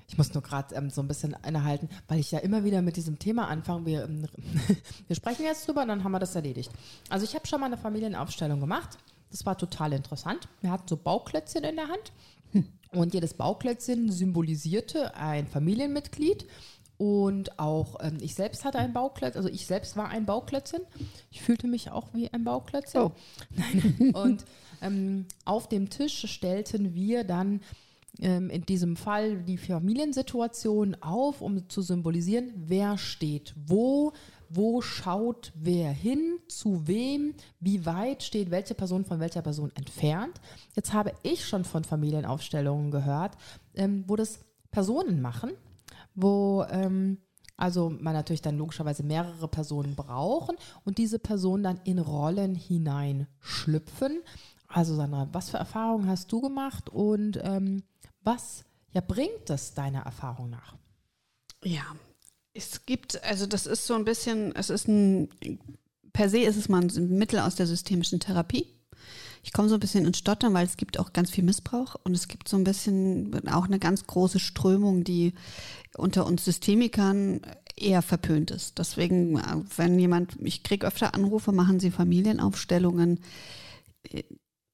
Ich 0.06 0.18
muss 0.18 0.34
nur 0.34 0.42
gerade 0.42 0.74
ähm, 0.74 0.90
so 0.90 1.00
ein 1.00 1.08
bisschen 1.08 1.34
innehalten, 1.46 1.88
weil 2.08 2.20
ich 2.20 2.30
ja 2.30 2.38
immer 2.38 2.64
wieder 2.64 2.82
mit 2.82 2.96
diesem 2.96 3.18
Thema 3.18 3.48
anfange. 3.48 3.86
Wir, 3.86 4.04
ähm, 4.04 4.26
wir 5.06 5.16
sprechen 5.16 5.44
jetzt 5.44 5.66
drüber 5.66 5.82
und 5.82 5.88
dann 5.88 6.04
haben 6.04 6.12
wir 6.12 6.18
das 6.18 6.34
erledigt. 6.34 6.70
Also 7.08 7.24
ich 7.24 7.34
habe 7.34 7.46
schon 7.46 7.60
mal 7.60 7.66
eine 7.66 7.78
Familienaufstellung 7.78 8.60
gemacht. 8.60 8.98
Das 9.30 9.46
war 9.46 9.56
total 9.56 9.92
interessant. 9.94 10.48
Wir 10.60 10.70
hatten 10.70 10.86
so 10.86 10.96
Bauklötzchen 10.96 11.64
in 11.64 11.76
der 11.76 11.88
Hand. 11.88 12.12
Hm. 12.52 12.68
Und 12.92 13.14
jedes 13.14 13.34
Bauklötzchen 13.34 14.12
symbolisierte 14.12 15.16
ein 15.16 15.48
Familienmitglied. 15.48 16.46
Und 16.96 17.58
auch 17.58 17.96
ähm, 18.00 18.18
ich 18.20 18.34
selbst 18.34 18.64
hatte 18.64 18.78
ein 18.78 18.92
Bauklötzchen, 18.92 19.36
also 19.36 19.48
ich 19.48 19.66
selbst 19.66 19.96
war 19.96 20.08
ein 20.08 20.26
Bauklötzchen. 20.26 20.82
Ich 21.30 21.42
fühlte 21.42 21.66
mich 21.66 21.90
auch 21.90 22.14
wie 22.14 22.32
ein 22.32 22.44
Bauklötzchen. 22.44 23.02
Oh. 23.02 23.12
Nein. 23.50 24.12
Und 24.14 24.44
ähm, 24.80 25.26
auf 25.44 25.68
dem 25.68 25.90
Tisch 25.90 26.26
stellten 26.30 26.94
wir 26.94 27.24
dann 27.24 27.60
ähm, 28.20 28.48
in 28.48 28.64
diesem 28.64 28.96
Fall 28.96 29.42
die 29.42 29.58
Familiensituation 29.58 30.96
auf, 31.00 31.40
um 31.40 31.68
zu 31.68 31.82
symbolisieren, 31.82 32.52
wer 32.54 32.96
steht 32.96 33.54
wo, 33.66 34.12
wo 34.48 34.80
schaut 34.80 35.52
wer 35.56 35.90
hin, 35.90 36.38
zu 36.46 36.86
wem, 36.86 37.34
wie 37.58 37.84
weit 37.86 38.22
steht 38.22 38.52
welche 38.52 38.74
Person 38.74 39.04
von 39.04 39.18
welcher 39.18 39.42
Person 39.42 39.72
entfernt. 39.74 40.40
Jetzt 40.76 40.92
habe 40.92 41.12
ich 41.24 41.44
schon 41.44 41.64
von 41.64 41.82
Familienaufstellungen 41.82 42.92
gehört, 42.92 43.36
ähm, 43.74 44.04
wo 44.06 44.14
das 44.14 44.38
Personen 44.70 45.20
machen 45.20 45.50
wo 46.14 46.64
ähm, 46.70 47.18
also 47.56 47.90
man 47.90 48.14
natürlich 48.14 48.42
dann 48.42 48.58
logischerweise 48.58 49.02
mehrere 49.02 49.48
Personen 49.48 49.94
brauchen 49.94 50.56
und 50.84 50.98
diese 50.98 51.18
Personen 51.18 51.62
dann 51.62 51.80
in 51.84 51.98
Rollen 51.98 52.54
hineinschlüpfen. 52.54 54.22
Also 54.66 54.96
Sandra, 54.96 55.28
was 55.32 55.50
für 55.50 55.58
Erfahrungen 55.58 56.08
hast 56.08 56.32
du 56.32 56.40
gemacht 56.40 56.90
und 56.90 57.38
ähm, 57.42 57.84
was 58.22 58.64
ja, 58.92 59.00
bringt 59.00 59.48
das 59.48 59.74
deiner 59.74 60.02
Erfahrung 60.02 60.50
nach? 60.50 60.76
Ja, 61.62 61.84
es 62.54 62.86
gibt, 62.86 63.22
also 63.24 63.46
das 63.46 63.66
ist 63.66 63.86
so 63.86 63.94
ein 63.94 64.04
bisschen, 64.04 64.54
es 64.54 64.70
ist 64.70 64.88
ein, 64.88 65.28
per 66.12 66.28
se 66.28 66.38
ist 66.38 66.56
es 66.56 66.68
mal 66.68 66.82
ein 66.82 67.18
Mittel 67.18 67.40
aus 67.40 67.56
der 67.56 67.66
systemischen 67.66 68.20
Therapie. 68.20 68.66
Ich 69.44 69.52
komme 69.52 69.68
so 69.68 69.74
ein 69.74 69.80
bisschen 69.80 70.06
ins 70.06 70.18
Stottern, 70.18 70.54
weil 70.54 70.64
es 70.64 70.78
gibt 70.78 70.98
auch 70.98 71.12
ganz 71.12 71.30
viel 71.30 71.44
Missbrauch 71.44 71.96
und 72.02 72.14
es 72.14 72.28
gibt 72.28 72.48
so 72.48 72.56
ein 72.56 72.64
bisschen 72.64 73.46
auch 73.48 73.66
eine 73.66 73.78
ganz 73.78 74.06
große 74.06 74.40
Strömung, 74.40 75.04
die 75.04 75.34
unter 75.98 76.24
uns 76.24 76.46
Systemikern 76.46 77.42
eher 77.76 78.00
verpönt 78.00 78.50
ist. 78.50 78.78
Deswegen, 78.78 79.38
wenn 79.76 79.98
jemand, 79.98 80.38
ich 80.42 80.62
kriege 80.62 80.86
öfter 80.86 81.14
Anrufe, 81.14 81.52
machen 81.52 81.78
Sie 81.78 81.90
Familienaufstellungen. 81.90 83.20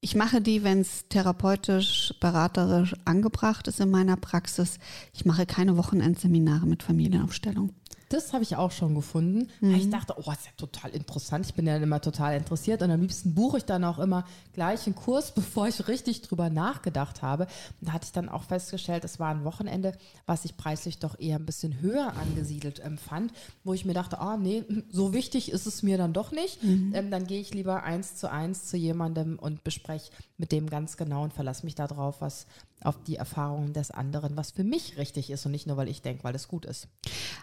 Ich 0.00 0.14
mache 0.14 0.40
die, 0.40 0.62
wenn 0.62 0.82
es 0.82 1.08
therapeutisch, 1.08 2.14
beraterisch 2.20 2.94
angebracht 3.04 3.66
ist 3.66 3.80
in 3.80 3.90
meiner 3.90 4.16
Praxis. 4.16 4.78
Ich 5.12 5.24
mache 5.24 5.46
keine 5.46 5.76
Wochenendseminare 5.76 6.66
mit 6.66 6.84
Familienaufstellung. 6.84 7.72
Das 8.10 8.32
habe 8.32 8.42
ich 8.42 8.56
auch 8.56 8.72
schon 8.72 8.96
gefunden. 8.96 9.48
Mhm. 9.60 9.74
Ich 9.76 9.88
dachte, 9.88 10.14
oh, 10.18 10.22
das 10.26 10.40
ist 10.40 10.46
ja 10.46 10.52
total 10.56 10.90
interessant. 10.90 11.46
Ich 11.46 11.54
bin 11.54 11.64
ja 11.66 11.76
immer 11.76 12.00
total 12.00 12.36
interessiert 12.36 12.82
und 12.82 12.90
am 12.90 13.00
liebsten 13.00 13.36
buche 13.36 13.58
ich 13.58 13.64
dann 13.64 13.84
auch 13.84 14.00
immer 14.00 14.24
gleich 14.52 14.84
einen 14.86 14.96
Kurs, 14.96 15.30
bevor 15.34 15.68
ich 15.68 15.86
richtig 15.86 16.22
drüber 16.22 16.50
nachgedacht 16.50 17.22
habe. 17.22 17.44
Und 17.80 17.88
da 17.88 17.92
hatte 17.92 18.06
ich 18.06 18.12
dann 18.12 18.28
auch 18.28 18.42
festgestellt, 18.42 19.04
es 19.04 19.20
war 19.20 19.30
ein 19.30 19.44
Wochenende, 19.44 19.96
was 20.26 20.44
ich 20.44 20.56
preislich 20.56 20.98
doch 20.98 21.20
eher 21.20 21.36
ein 21.36 21.46
bisschen 21.46 21.80
höher 21.80 22.14
angesiedelt 22.16 22.80
empfand, 22.80 23.32
wo 23.62 23.74
ich 23.74 23.84
mir 23.84 23.94
dachte, 23.94 24.18
ah, 24.18 24.36
nee, 24.36 24.64
so 24.90 25.12
wichtig 25.12 25.52
ist 25.52 25.66
es 25.66 25.84
mir 25.84 25.96
dann 25.96 26.12
doch 26.12 26.32
nicht. 26.32 26.64
Mhm. 26.64 26.92
Ähm, 26.92 27.10
dann 27.12 27.28
gehe 27.28 27.40
ich 27.40 27.54
lieber 27.54 27.84
eins 27.84 28.16
zu 28.16 28.28
eins 28.28 28.66
zu 28.66 28.76
jemandem 28.76 29.38
und 29.38 29.62
bespreche 29.62 30.10
mit 30.36 30.50
dem 30.50 30.68
ganz 30.68 30.96
genau 30.96 31.22
und 31.22 31.32
verlasse 31.32 31.64
mich 31.64 31.76
darauf, 31.76 32.20
was 32.20 32.46
auf 32.82 33.02
die 33.04 33.16
Erfahrungen 33.16 33.72
des 33.72 33.90
anderen, 33.90 34.36
was 34.36 34.50
für 34.50 34.64
mich 34.64 34.96
richtig 34.96 35.30
ist 35.30 35.44
und 35.46 35.52
nicht 35.52 35.66
nur, 35.66 35.76
weil 35.76 35.88
ich 35.88 36.02
denke, 36.02 36.24
weil 36.24 36.34
es 36.34 36.48
gut 36.48 36.64
ist. 36.64 36.88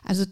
Also 0.03 0.25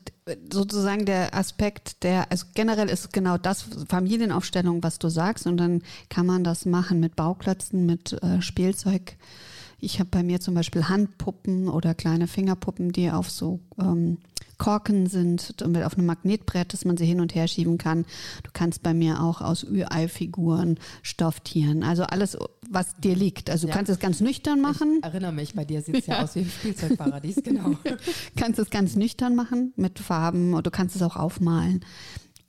sozusagen 0.51 1.05
der 1.05 1.35
Aspekt, 1.35 2.03
der, 2.03 2.31
also 2.31 2.47
generell 2.53 2.89
ist 2.89 3.13
genau 3.13 3.37
das 3.37 3.65
Familienaufstellung, 3.87 4.83
was 4.83 4.99
du 4.99 5.09
sagst, 5.09 5.45
und 5.47 5.57
dann 5.57 5.83
kann 6.09 6.25
man 6.25 6.43
das 6.43 6.65
machen 6.65 6.99
mit 6.99 7.15
Bauklötzen, 7.15 7.85
mit 7.85 8.13
äh, 8.23 8.41
Spielzeug. 8.41 9.17
Ich 9.86 9.99
habe 9.99 10.09
bei 10.09 10.23
mir 10.23 10.39
zum 10.39 10.55
Beispiel 10.55 10.89
Handpuppen 10.89 11.67
oder 11.67 11.93
kleine 11.93 12.25
Fingerpuppen, 12.25 12.91
die 12.91 13.11
auf 13.11 13.29
so 13.29 13.59
ähm, 13.79 14.17
Korken 14.57 15.05
sind, 15.05 15.53
auf 15.61 15.97
einem 15.97 16.07
Magnetbrett, 16.07 16.73
dass 16.73 16.86
man 16.86 16.97
sie 16.97 17.05
hin 17.05 17.21
und 17.21 17.36
her 17.36 17.47
schieben 17.47 17.77
kann. 17.77 18.05
Du 18.41 18.49
kannst 18.51 18.81
bei 18.81 18.95
mir 18.95 19.21
auch 19.21 19.41
aus 19.41 19.63
Ü-Ei-Figuren, 19.63 20.79
Stofftieren, 21.03 21.83
also 21.83 22.03
alles, 22.03 22.36
was 22.67 22.95
dir 22.95 23.15
liegt. 23.15 23.51
Also 23.51 23.67
du 23.67 23.69
ja. 23.69 23.75
kannst 23.75 23.91
es 23.91 23.99
ganz 23.99 24.21
nüchtern 24.21 24.59
machen. 24.59 24.97
Ich 24.99 25.05
erinnere 25.05 25.33
mich, 25.33 25.53
bei 25.53 25.65
dir 25.65 25.83
sieht 25.83 25.97
es 25.97 26.07
ja. 26.07 26.15
ja 26.17 26.23
aus 26.23 26.33
wie 26.33 26.39
ein 26.39 26.49
Spielzeugparadies, 26.49 27.43
genau. 27.43 27.75
kannst 28.36 28.57
es 28.57 28.71
ganz 28.71 28.95
nüchtern 28.95 29.36
machen 29.36 29.71
mit 29.75 29.99
Farben 29.99 30.53
oder 30.53 30.63
du 30.63 30.71
kannst 30.71 30.95
es 30.95 31.03
auch 31.03 31.15
aufmalen. 31.15 31.86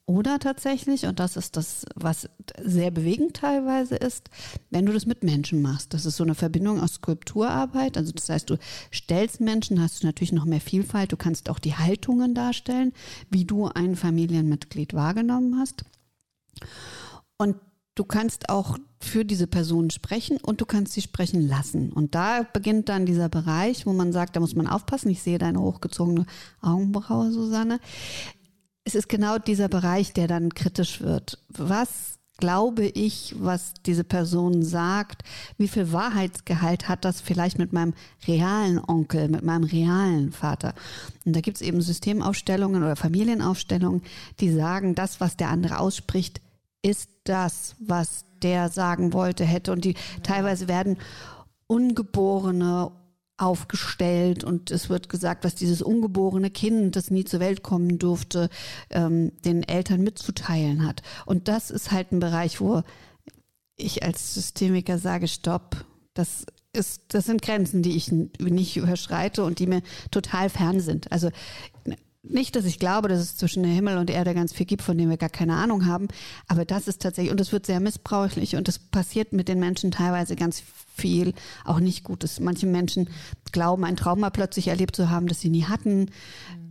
Oder 0.08 0.38
tatsächlich, 0.38 1.06
und 1.06 1.18
das 1.18 1.36
ist 1.36 1.56
das, 1.56 1.84
was 1.96 2.28
sehr 2.62 2.92
bewegend 2.92 3.34
teilweise 3.34 3.96
ist, 3.96 4.30
wenn 4.70 4.86
du 4.86 4.92
das 4.92 5.04
mit 5.04 5.24
Menschen 5.24 5.60
machst. 5.62 5.94
Das 5.94 6.06
ist 6.06 6.16
so 6.16 6.22
eine 6.22 6.36
Verbindung 6.36 6.80
aus 6.80 6.94
Skulpturarbeit. 6.94 7.96
Also 7.96 8.12
das 8.12 8.28
heißt, 8.28 8.48
du 8.48 8.56
stellst 8.94 9.40
Menschen, 9.40 9.82
hast 9.82 10.02
du 10.02 10.06
natürlich 10.06 10.30
noch 10.30 10.44
mehr 10.44 10.60
Vielfalt. 10.60 11.10
Du 11.10 11.16
kannst 11.16 11.50
auch 11.50 11.58
die 11.58 11.74
Haltungen 11.74 12.34
darstellen, 12.36 12.92
wie 13.30 13.44
du 13.44 13.66
ein 13.66 13.96
Familienmitglied 13.96 14.94
wahrgenommen 14.94 15.58
hast. 15.58 15.84
Und 17.36 17.56
du 17.96 18.04
kannst 18.04 18.48
auch 18.48 18.78
für 19.00 19.24
diese 19.24 19.46
Person 19.46 19.90
sprechen 19.90 20.38
und 20.38 20.60
du 20.60 20.66
kannst 20.66 20.92
sie 20.92 21.02
sprechen 21.02 21.46
lassen. 21.46 21.92
Und 21.92 22.14
da 22.14 22.42
beginnt 22.52 22.88
dann 22.88 23.06
dieser 23.06 23.28
Bereich, 23.28 23.86
wo 23.86 23.92
man 23.92 24.12
sagt, 24.12 24.36
da 24.36 24.40
muss 24.40 24.54
man 24.54 24.66
aufpassen. 24.66 25.10
Ich 25.10 25.22
sehe 25.22 25.38
deine 25.38 25.60
hochgezogene 25.60 26.26
Augenbraue, 26.60 27.32
Susanne. 27.32 27.80
Es 28.86 28.94
ist 28.94 29.08
genau 29.08 29.38
dieser 29.38 29.68
Bereich, 29.68 30.12
der 30.12 30.28
dann 30.28 30.54
kritisch 30.54 31.00
wird. 31.00 31.40
Was 31.48 32.20
glaube 32.38 32.84
ich, 32.84 33.34
was 33.36 33.74
diese 33.84 34.04
Person 34.04 34.62
sagt? 34.62 35.24
Wie 35.58 35.66
viel 35.66 35.92
Wahrheitsgehalt 35.92 36.88
hat 36.88 37.04
das 37.04 37.20
vielleicht 37.20 37.58
mit 37.58 37.72
meinem 37.72 37.94
realen 38.28 38.78
Onkel, 38.78 39.26
mit 39.26 39.42
meinem 39.42 39.64
realen 39.64 40.30
Vater? 40.30 40.72
Und 41.24 41.34
da 41.34 41.40
gibt 41.40 41.56
es 41.56 41.62
eben 41.62 41.82
Systemaufstellungen 41.82 42.84
oder 42.84 42.94
Familienaufstellungen, 42.94 44.02
die 44.38 44.52
sagen, 44.52 44.94
das, 44.94 45.20
was 45.20 45.36
der 45.36 45.48
andere 45.48 45.80
ausspricht, 45.80 46.40
ist 46.80 47.10
das, 47.24 47.74
was 47.80 48.24
der 48.40 48.68
sagen 48.68 49.12
wollte, 49.12 49.44
hätte. 49.44 49.72
Und 49.72 49.84
die 49.84 49.96
teilweise 50.22 50.68
werden 50.68 50.96
Ungeborene 51.66 52.92
aufgestellt 53.38 54.44
und 54.44 54.70
es 54.70 54.88
wird 54.88 55.08
gesagt, 55.08 55.44
was 55.44 55.54
dieses 55.54 55.82
ungeborene 55.82 56.50
Kind, 56.50 56.96
das 56.96 57.10
nie 57.10 57.24
zur 57.24 57.40
Welt 57.40 57.62
kommen 57.62 57.98
durfte, 57.98 58.48
ähm, 58.90 59.32
den 59.44 59.62
Eltern 59.62 60.02
mitzuteilen 60.02 60.86
hat. 60.86 61.02
Und 61.26 61.48
das 61.48 61.70
ist 61.70 61.92
halt 61.92 62.12
ein 62.12 62.20
Bereich, 62.20 62.60
wo 62.60 62.82
ich 63.76 64.02
als 64.02 64.34
Systemiker 64.34 64.98
sage, 64.98 65.28
stopp, 65.28 65.84
das 66.14 66.46
ist, 66.72 67.02
das 67.08 67.26
sind 67.26 67.42
Grenzen, 67.42 67.82
die 67.82 67.96
ich 67.96 68.10
nicht 68.10 68.76
überschreite 68.76 69.44
und 69.44 69.58
die 69.58 69.66
mir 69.66 69.82
total 70.10 70.48
fern 70.48 70.80
sind. 70.80 71.12
Also 71.12 71.30
nicht, 72.28 72.56
dass 72.56 72.64
ich 72.64 72.78
glaube, 72.78 73.08
dass 73.08 73.20
es 73.20 73.36
zwischen 73.36 73.62
der 73.62 73.72
Himmel 73.72 73.98
und 73.98 74.08
der 74.08 74.16
Erde 74.16 74.34
ganz 74.34 74.52
viel 74.52 74.66
gibt, 74.66 74.82
von 74.82 74.96
dem 74.96 75.10
wir 75.10 75.16
gar 75.16 75.28
keine 75.28 75.54
Ahnung 75.54 75.86
haben, 75.86 76.08
aber 76.48 76.64
das 76.64 76.88
ist 76.88 77.02
tatsächlich, 77.02 77.32
und 77.32 77.40
es 77.40 77.52
wird 77.52 77.66
sehr 77.66 77.80
missbräuchlich 77.80 78.56
und 78.56 78.68
das 78.68 78.78
passiert 78.78 79.32
mit 79.32 79.48
den 79.48 79.58
Menschen 79.58 79.90
teilweise 79.90 80.36
ganz 80.36 80.62
viel, 80.96 81.34
auch 81.64 81.80
nicht 81.80 82.04
Gutes. 82.04 82.40
Manche 82.40 82.66
Menschen 82.66 83.08
glauben, 83.52 83.84
ein 83.84 83.96
Trauma 83.96 84.30
plötzlich 84.30 84.68
erlebt 84.68 84.96
zu 84.96 85.10
haben, 85.10 85.26
das 85.26 85.40
sie 85.40 85.50
nie 85.50 85.64
hatten. 85.64 86.10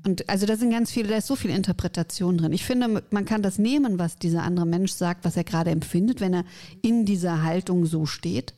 Und 0.05 0.27
also 0.29 0.45
da 0.45 0.55
sind 0.55 0.71
ganz 0.71 0.91
viele, 0.91 1.09
da 1.09 1.17
ist 1.17 1.27
so 1.27 1.35
viel 1.35 1.51
Interpretation 1.51 2.37
drin. 2.37 2.53
Ich 2.53 2.65
finde, 2.65 3.03
man 3.09 3.25
kann 3.25 3.41
das 3.41 3.57
nehmen, 3.57 3.99
was 3.99 4.17
dieser 4.17 4.43
andere 4.43 4.65
Mensch 4.65 4.91
sagt, 4.93 5.25
was 5.25 5.37
er 5.37 5.43
gerade 5.43 5.71
empfindet, 5.71 6.21
wenn 6.21 6.33
er 6.33 6.45
in 6.81 7.05
dieser 7.05 7.43
Haltung 7.43 7.85
so 7.85 8.05
steht, 8.05 8.53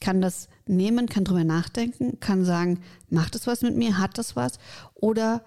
kann 0.00 0.20
das 0.20 0.48
nehmen, 0.66 1.08
kann 1.08 1.24
drüber 1.24 1.44
nachdenken, 1.44 2.20
kann 2.20 2.44
sagen, 2.44 2.80
macht 3.10 3.34
es 3.34 3.46
was 3.46 3.62
mit 3.62 3.76
mir, 3.76 3.98
hat 3.98 4.18
das 4.18 4.36
was 4.36 4.58
oder 4.94 5.42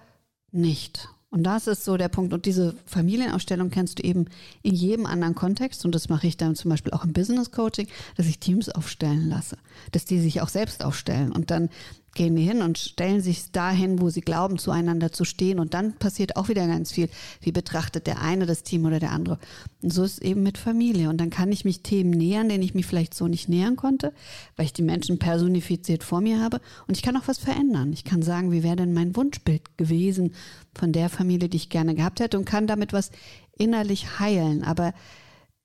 nicht. 0.52 1.08
Und 1.32 1.44
das 1.44 1.66
ist 1.66 1.84
so 1.84 1.96
der 1.96 2.08
Punkt. 2.08 2.34
Und 2.34 2.44
diese 2.44 2.74
Familienausstellung 2.84 3.70
kennst 3.70 3.98
du 3.98 4.02
eben 4.02 4.26
in 4.62 4.74
jedem 4.74 5.06
anderen 5.06 5.34
Kontext. 5.34 5.84
Und 5.86 5.94
das 5.94 6.10
mache 6.10 6.26
ich 6.26 6.36
dann 6.36 6.54
zum 6.54 6.70
Beispiel 6.70 6.92
auch 6.92 7.04
im 7.04 7.14
Business 7.14 7.50
Coaching, 7.50 7.88
dass 8.16 8.26
ich 8.26 8.38
Teams 8.38 8.68
aufstellen 8.68 9.30
lasse. 9.30 9.56
Dass 9.92 10.04
die 10.04 10.20
sich 10.20 10.42
auch 10.42 10.48
selbst 10.48 10.84
aufstellen. 10.84 11.32
Und 11.32 11.50
dann 11.50 11.70
gehen 12.14 12.36
die 12.36 12.42
hin 12.42 12.62
und 12.62 12.78
stellen 12.78 13.20
sich 13.20 13.52
dahin, 13.52 14.00
wo 14.00 14.10
sie 14.10 14.20
glauben, 14.20 14.58
zueinander 14.58 15.12
zu 15.12 15.24
stehen. 15.24 15.58
Und 15.58 15.74
dann 15.74 15.94
passiert 15.94 16.36
auch 16.36 16.48
wieder 16.48 16.66
ganz 16.66 16.92
viel. 16.92 17.08
Wie 17.40 17.52
betrachtet 17.52 18.06
der 18.06 18.20
eine 18.20 18.46
das 18.46 18.62
Team 18.62 18.84
oder 18.84 19.00
der 19.00 19.12
andere? 19.12 19.38
Und 19.82 19.92
so 19.92 20.04
ist 20.04 20.14
es 20.14 20.18
eben 20.20 20.42
mit 20.42 20.58
Familie. 20.58 21.08
Und 21.08 21.18
dann 21.18 21.30
kann 21.30 21.50
ich 21.52 21.64
mich 21.64 21.82
Themen 21.82 22.10
nähern, 22.10 22.48
denen 22.48 22.62
ich 22.62 22.74
mich 22.74 22.86
vielleicht 22.86 23.14
so 23.14 23.28
nicht 23.28 23.48
nähern 23.48 23.76
konnte, 23.76 24.12
weil 24.56 24.66
ich 24.66 24.72
die 24.72 24.82
Menschen 24.82 25.18
personifiziert 25.18 26.04
vor 26.04 26.20
mir 26.20 26.40
habe. 26.40 26.60
Und 26.86 26.96
ich 26.96 27.02
kann 27.02 27.16
auch 27.16 27.28
was 27.28 27.38
verändern. 27.38 27.92
Ich 27.92 28.04
kann 28.04 28.22
sagen, 28.22 28.52
wie 28.52 28.62
wäre 28.62 28.76
denn 28.76 28.92
mein 28.92 29.16
Wunschbild 29.16 29.78
gewesen 29.78 30.34
von 30.74 30.92
der 30.92 31.08
Familie, 31.08 31.48
die 31.48 31.56
ich 31.56 31.70
gerne 31.70 31.94
gehabt 31.94 32.20
hätte 32.20 32.38
und 32.38 32.44
kann 32.44 32.66
damit 32.66 32.92
was 32.92 33.10
innerlich 33.56 34.18
heilen. 34.18 34.64
Aber 34.64 34.92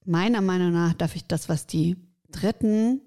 meiner 0.05 0.41
Meinung 0.41 0.71
nach 0.71 0.93
darf 0.93 1.15
ich 1.15 1.25
das, 1.25 1.49
was 1.49 1.67
die 1.67 1.97
Dritten 2.31 3.01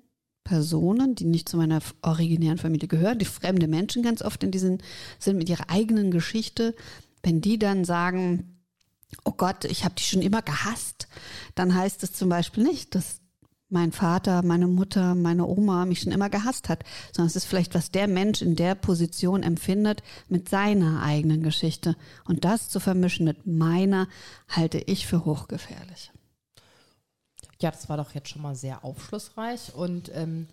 Personen, 0.51 1.15
die 1.15 1.27
nicht 1.27 1.49
zu 1.49 1.57
meiner 1.57 1.79
originären 2.03 2.59
Familie 2.59 2.89
gehören, 2.89 3.21
die 3.21 3.25
fremde 3.25 3.69
Menschen 3.69 4.03
ganz 4.03 4.21
oft 4.21 4.43
in 4.43 4.51
diesen 4.51 4.83
sind 5.21 5.39
mit 5.39 5.49
ihrer 5.49 5.71
eigenen 5.71 6.11
Geschichte, 6.11 6.75
wenn 7.23 7.41
die 7.41 7.57
dann 7.57 7.85
sagen, 7.85 8.59
oh 9.25 9.31
Gott, 9.31 9.65
ich 9.65 9.85
habe 9.85 9.95
dich 9.95 10.09
schon 10.09 10.23
immer 10.23 10.43
gehasst, 10.43 11.07
dann 11.55 11.73
heißt 11.73 12.03
es 12.03 12.15
zum 12.15 12.29
Beispiel 12.29 12.65
nicht, 12.65 12.97
dass 12.97 13.21
mein 13.69 13.93
Vater, 13.93 14.43
meine 14.43 14.67
Mutter, 14.67 15.15
meine 15.15 15.47
Oma 15.47 15.87
mich 15.87 16.01
schon 16.01 16.13
immer 16.13 16.31
gehasst 16.31 16.69
hat, 16.69 16.83
sondern 17.13 17.29
es 17.29 17.37
ist 17.37 17.45
vielleicht, 17.45 17.77
was 17.77 17.93
der 17.93 18.09
Mensch 18.09 18.43
in 18.43 18.57
der 18.57 18.75
Position 18.75 19.45
empfindet 19.45 20.03
mit 20.29 20.49
seiner 20.49 21.01
eigenen 21.05 21.45
Geschichte. 21.45 21.95
Und 22.25 22.45
das 22.45 22.69
zu 22.69 22.81
vermischen 22.81 23.25
mit 23.25 23.47
meiner, 23.47 24.09
halte 24.49 24.79
ich 24.79 25.07
für 25.07 25.25
hochgefährlich. 25.25 26.11
Ja, 27.61 27.71
das 27.71 27.89
war 27.89 27.97
doch 27.97 28.15
jetzt 28.15 28.31
schon 28.31 28.43
mal 28.43 28.55
sehr 28.55 28.85
aufschlussreich 28.85 29.75
und 29.75 30.11
ähm, 30.15 30.49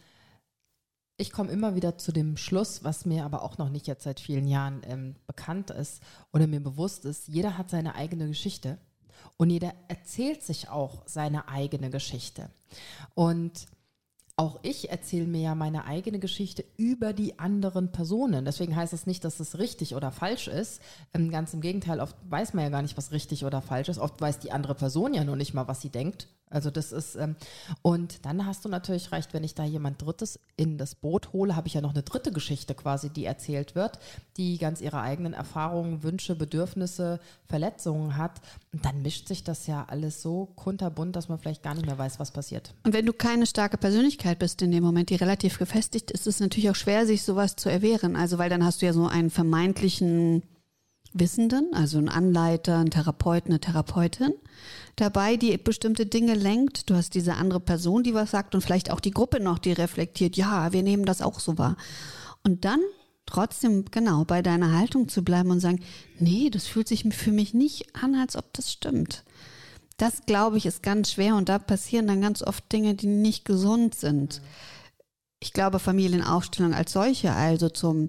ich 1.18 1.32
komme 1.32 1.52
immer 1.52 1.74
wieder 1.76 1.98
zu 1.98 2.12
dem 2.12 2.38
Schluss, 2.38 2.84
was 2.84 3.06
mir 3.06 3.26
aber 3.26 3.42
auch 3.42 3.58
noch 3.58 3.70
nicht 3.70 3.88
jetzt 3.88 4.04
seit 4.04 4.20
vielen 4.20 4.48
Jahren 4.48 4.82
ähm, 4.86 5.16
bekannt 5.26 5.72
ist 5.72 6.02
oder 6.32 6.48
mir 6.48 6.60
bewusst 6.60 7.06
ist, 7.06 7.28
jeder 7.28 7.58
hat 7.58 7.70
seine 7.70 7.96
eigene 7.96 8.28
Geschichte 8.28 8.78
und 9.38 9.50
jeder 9.50 9.74
erzählt 9.88 10.44
sich 10.44 10.70
auch 10.70 11.04
seine 11.06 11.48
eigene 11.48 11.90
Geschichte. 11.90 12.50
Und 13.16 13.68
auch 14.36 14.60
ich 14.62 14.92
erzähle 14.92 15.26
mir 15.26 15.42
ja 15.42 15.56
meine 15.56 15.86
eigene 15.86 16.20
Geschichte 16.20 16.64
über 16.78 17.12
die 17.12 17.40
anderen 17.40 17.92
Personen. 17.92 18.46
Deswegen 18.46 18.76
heißt 18.76 18.94
es 18.94 19.08
nicht, 19.08 19.24
dass 19.24 19.40
es 19.40 19.58
richtig 19.58 19.96
oder 19.96 20.12
falsch 20.12 20.48
ist. 20.48 20.80
Ähm, 21.16 21.32
ganz 21.32 21.56
im 21.56 21.62
Gegenteil, 21.62 22.00
oft 22.00 22.16
weiß 22.30 22.54
man 22.54 22.64
ja 22.64 22.70
gar 22.70 22.84
nicht, 22.84 22.98
was 22.98 23.12
richtig 23.12 23.46
oder 23.46 23.64
falsch 23.64 23.90
ist. 23.90 23.98
Oft 23.98 24.22
weiß 24.22 24.38
die 24.38 24.52
andere 24.52 24.76
Person 24.76 25.16
ja 25.16 25.24
nur 25.24 25.36
nicht 25.36 25.56
mal, 25.56 25.68
was 25.68 25.82
sie 25.82 25.90
denkt. 25.90 26.28
Also 26.50 26.72
das 26.72 26.92
ist, 26.92 27.16
ähm, 27.16 27.36
und 27.82 28.26
dann 28.26 28.46
hast 28.46 28.64
du 28.64 28.70
natürlich 28.70 29.12
recht, 29.12 29.34
wenn 29.34 29.44
ich 29.44 29.54
da 29.54 29.66
jemand 29.66 30.02
Drittes 30.02 30.40
in 30.56 30.78
das 30.78 30.96
Boot 30.96 31.34
hole, 31.34 31.56
habe 31.56 31.68
ich 31.68 31.74
ja 31.74 31.82
noch 31.82 31.94
eine 31.94 32.04
dritte 32.04 32.32
Geschichte 32.32 32.74
quasi, 32.74 33.10
die 33.10 33.26
erzählt 33.26 33.76
wird, 33.76 34.00
die 34.38 34.58
ganz 34.58 34.80
ihre 34.80 35.02
eigenen 35.02 35.34
Erfahrungen, 35.34 36.04
Wünsche, 36.04 36.36
Bedürfnisse, 36.36 37.20
Verletzungen 37.48 38.16
hat. 38.16 38.40
Und 38.72 38.86
dann 38.86 39.02
mischt 39.02 39.28
sich 39.28 39.44
das 39.44 39.68
ja 39.68 39.86
alles 39.90 40.22
so 40.22 40.46
kunterbunt, 40.56 41.16
dass 41.16 41.28
man 41.28 41.38
vielleicht 41.38 41.64
gar 41.64 41.74
nicht 41.74 41.86
mehr 41.86 41.98
weiß, 41.98 42.20
was 42.20 42.32
passiert. 42.32 42.74
Und 42.84 42.94
wenn 42.94 43.06
du 43.06 43.14
keine 43.14 43.46
starke 43.46 43.78
Persönlichkeit 43.78 44.40
bist 44.40 44.62
in 44.62 44.72
dem 44.72 44.84
Moment, 44.84 45.10
die 45.10 45.16
relativ 45.16 45.60
gefestigt 45.60 46.12
ist, 46.12 46.28
ist 46.28 46.36
es 46.36 46.40
natürlich 46.40 46.70
auch 46.70 46.76
schwer, 46.76 47.06
sich 47.06 47.24
sowas 47.24 47.56
zu 47.56 47.70
erwehren. 47.70 48.16
Also 48.16 48.38
weil 48.38 48.50
dann 48.50 48.64
hast 48.64 48.82
du 48.82 48.86
ja 48.86 48.94
so 48.94 49.08
einen 49.08 49.30
vermeintlichen 49.30 50.44
Wissenden, 51.14 51.74
also 51.74 51.98
einen 51.98 52.10
Anleiter, 52.10 52.78
einen 52.78 52.90
Therapeuten, 52.90 53.52
eine 53.52 53.60
Therapeutin 53.60 54.34
dabei, 54.98 55.38
die 55.38 55.58
bestimmte 55.58 56.06
Dinge 56.06 56.34
lenkt. 56.34 56.90
Du 56.90 56.96
hast 56.96 57.14
diese 57.16 57.36
andere 57.36 57.62
Person, 57.62 58.04
die 58.04 58.14
was 58.14 58.32
sagt 58.32 58.54
und 58.54 58.62
vielleicht 58.62 58.92
auch 58.92 59.00
die 59.00 59.12
Gruppe 59.12 59.40
noch, 59.40 59.60
die 59.60 59.72
reflektiert, 59.72 60.36
ja, 60.36 60.74
wir 60.74 60.84
nehmen 60.84 61.06
das 61.06 61.22
auch 61.22 61.40
so 61.40 61.58
wahr. 61.58 61.78
Und 62.44 62.66
dann 62.66 62.82
trotzdem 63.26 63.86
genau 63.86 64.26
bei 64.26 64.42
deiner 64.42 64.72
Haltung 64.72 65.08
zu 65.08 65.24
bleiben 65.24 65.52
und 65.52 65.60
sagen, 65.60 65.84
nee, 66.20 66.50
das 66.50 66.66
fühlt 66.66 66.88
sich 66.88 67.04
für 67.12 67.32
mich 67.32 67.54
nicht 67.54 67.96
an, 67.96 68.16
als 68.16 68.36
ob 68.36 68.52
das 68.54 68.72
stimmt. 68.72 69.24
Das, 69.98 70.26
glaube 70.26 70.58
ich, 70.58 70.66
ist 70.66 70.84
ganz 70.84 71.12
schwer 71.12 71.36
und 71.36 71.50
da 71.50 71.60
passieren 71.60 72.08
dann 72.08 72.22
ganz 72.22 72.42
oft 72.42 72.72
Dinge, 72.72 72.96
die 72.96 73.08
nicht 73.08 73.46
gesund 73.46 73.96
sind. 73.96 74.42
Ich 75.40 75.54
glaube, 75.54 75.80
Familienaufstellung 75.80 76.74
als 76.74 76.94
solche, 76.94 77.34
also 77.34 77.70
zum 77.70 78.08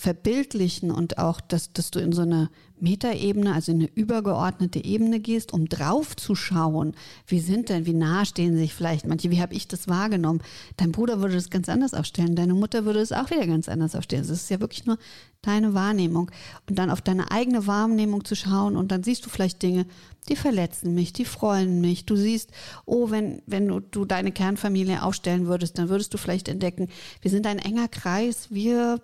Verbildlichen 0.00 0.92
und 0.92 1.18
auch, 1.18 1.40
dass, 1.40 1.72
dass 1.72 1.90
du 1.90 1.98
in 1.98 2.12
so 2.12 2.22
eine 2.22 2.50
Metaebene, 2.78 3.52
also 3.52 3.72
in 3.72 3.78
eine 3.78 3.90
übergeordnete 3.92 4.84
Ebene 4.84 5.18
gehst, 5.18 5.52
um 5.52 5.68
drauf 5.68 6.14
zu 6.14 6.36
schauen, 6.36 6.94
wie 7.26 7.40
sind 7.40 7.68
denn, 7.68 7.84
wie 7.84 7.94
nah 7.94 8.24
stehen 8.24 8.56
sich 8.56 8.74
vielleicht 8.74 9.08
manche, 9.08 9.32
wie 9.32 9.42
habe 9.42 9.54
ich 9.54 9.66
das 9.66 9.88
wahrgenommen? 9.88 10.40
Dein 10.76 10.92
Bruder 10.92 11.20
würde 11.20 11.34
das 11.34 11.50
ganz 11.50 11.68
anders 11.68 11.94
aufstellen, 11.94 12.36
deine 12.36 12.54
Mutter 12.54 12.84
würde 12.84 13.00
es 13.00 13.10
auch 13.10 13.28
wieder 13.32 13.44
ganz 13.48 13.68
anders 13.68 13.96
aufstellen. 13.96 14.22
Das 14.22 14.30
ist 14.30 14.50
ja 14.50 14.60
wirklich 14.60 14.86
nur 14.86 14.98
deine 15.42 15.74
Wahrnehmung. 15.74 16.30
Und 16.68 16.78
dann 16.78 16.90
auf 16.90 17.00
deine 17.00 17.32
eigene 17.32 17.66
Wahrnehmung 17.66 18.24
zu 18.24 18.36
schauen 18.36 18.76
und 18.76 18.92
dann 18.92 19.02
siehst 19.02 19.26
du 19.26 19.30
vielleicht 19.30 19.62
Dinge, 19.62 19.84
die 20.28 20.36
verletzen 20.36 20.94
mich, 20.94 21.12
die 21.12 21.24
freuen 21.24 21.80
mich. 21.80 22.06
Du 22.06 22.14
siehst, 22.14 22.50
oh, 22.86 23.10
wenn, 23.10 23.42
wenn 23.46 23.66
du, 23.66 23.80
du 23.80 24.04
deine 24.04 24.30
Kernfamilie 24.30 25.02
aufstellen 25.02 25.46
würdest, 25.46 25.76
dann 25.78 25.88
würdest 25.88 26.14
du 26.14 26.18
vielleicht 26.18 26.48
entdecken, 26.48 26.88
wir 27.20 27.32
sind 27.32 27.48
ein 27.48 27.58
enger 27.58 27.88
Kreis, 27.88 28.48
wir 28.50 29.00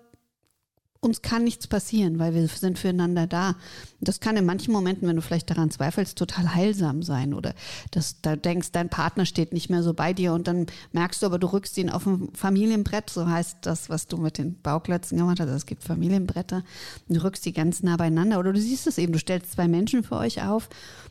uns 0.99 1.21
kann 1.21 1.43
nichts 1.43 1.67
passieren, 1.67 2.17
weil 2.19 2.33
wir 2.33 2.47
sind 2.47 2.79
füreinander 2.79 3.27
da. 3.27 3.55
Das 4.01 4.19
kann 4.19 4.37
in 4.37 4.45
manchen 4.45 4.71
Momenten, 4.71 5.07
wenn 5.07 5.15
du 5.15 5.21
vielleicht 5.21 5.49
daran 5.49 5.69
zweifelst, 5.69 6.17
total 6.17 6.55
heilsam 6.55 7.03
sein 7.03 7.33
oder 7.33 7.53
dass 7.91 8.21
du 8.21 8.35
denkst, 8.35 8.71
dein 8.71 8.89
Partner 8.89 9.25
steht 9.25 9.53
nicht 9.53 9.69
mehr 9.69 9.83
so 9.83 9.93
bei 9.93 10.13
dir 10.13 10.33
und 10.33 10.47
dann 10.47 10.65
merkst 10.93 11.21
du 11.21 11.27
aber, 11.27 11.37
du 11.37 11.47
rückst 11.47 11.77
ihn 11.77 11.89
auf 11.89 12.05
ein 12.05 12.29
Familienbrett, 12.33 13.09
so 13.09 13.27
heißt 13.27 13.59
das, 13.61 13.89
was 13.89 14.07
du 14.07 14.17
mit 14.17 14.37
den 14.37 14.59
Bauklötzen 14.61 15.17
gemacht 15.17 15.39
hast. 15.39 15.49
Es 15.49 15.65
gibt 15.65 15.83
Familienbretter, 15.83 16.63
du 17.07 17.23
rückst 17.23 17.45
die 17.45 17.53
ganz 17.53 17.83
nah 17.83 17.97
beieinander 17.97 18.39
oder 18.39 18.53
du 18.53 18.59
siehst 18.59 18.87
es 18.87 18.97
eben, 18.97 19.13
du 19.13 19.19
stellst 19.19 19.51
zwei 19.51 19.67
Menschen 19.67 20.03
für 20.03 20.15
euch 20.15 20.41
auf 20.43 20.69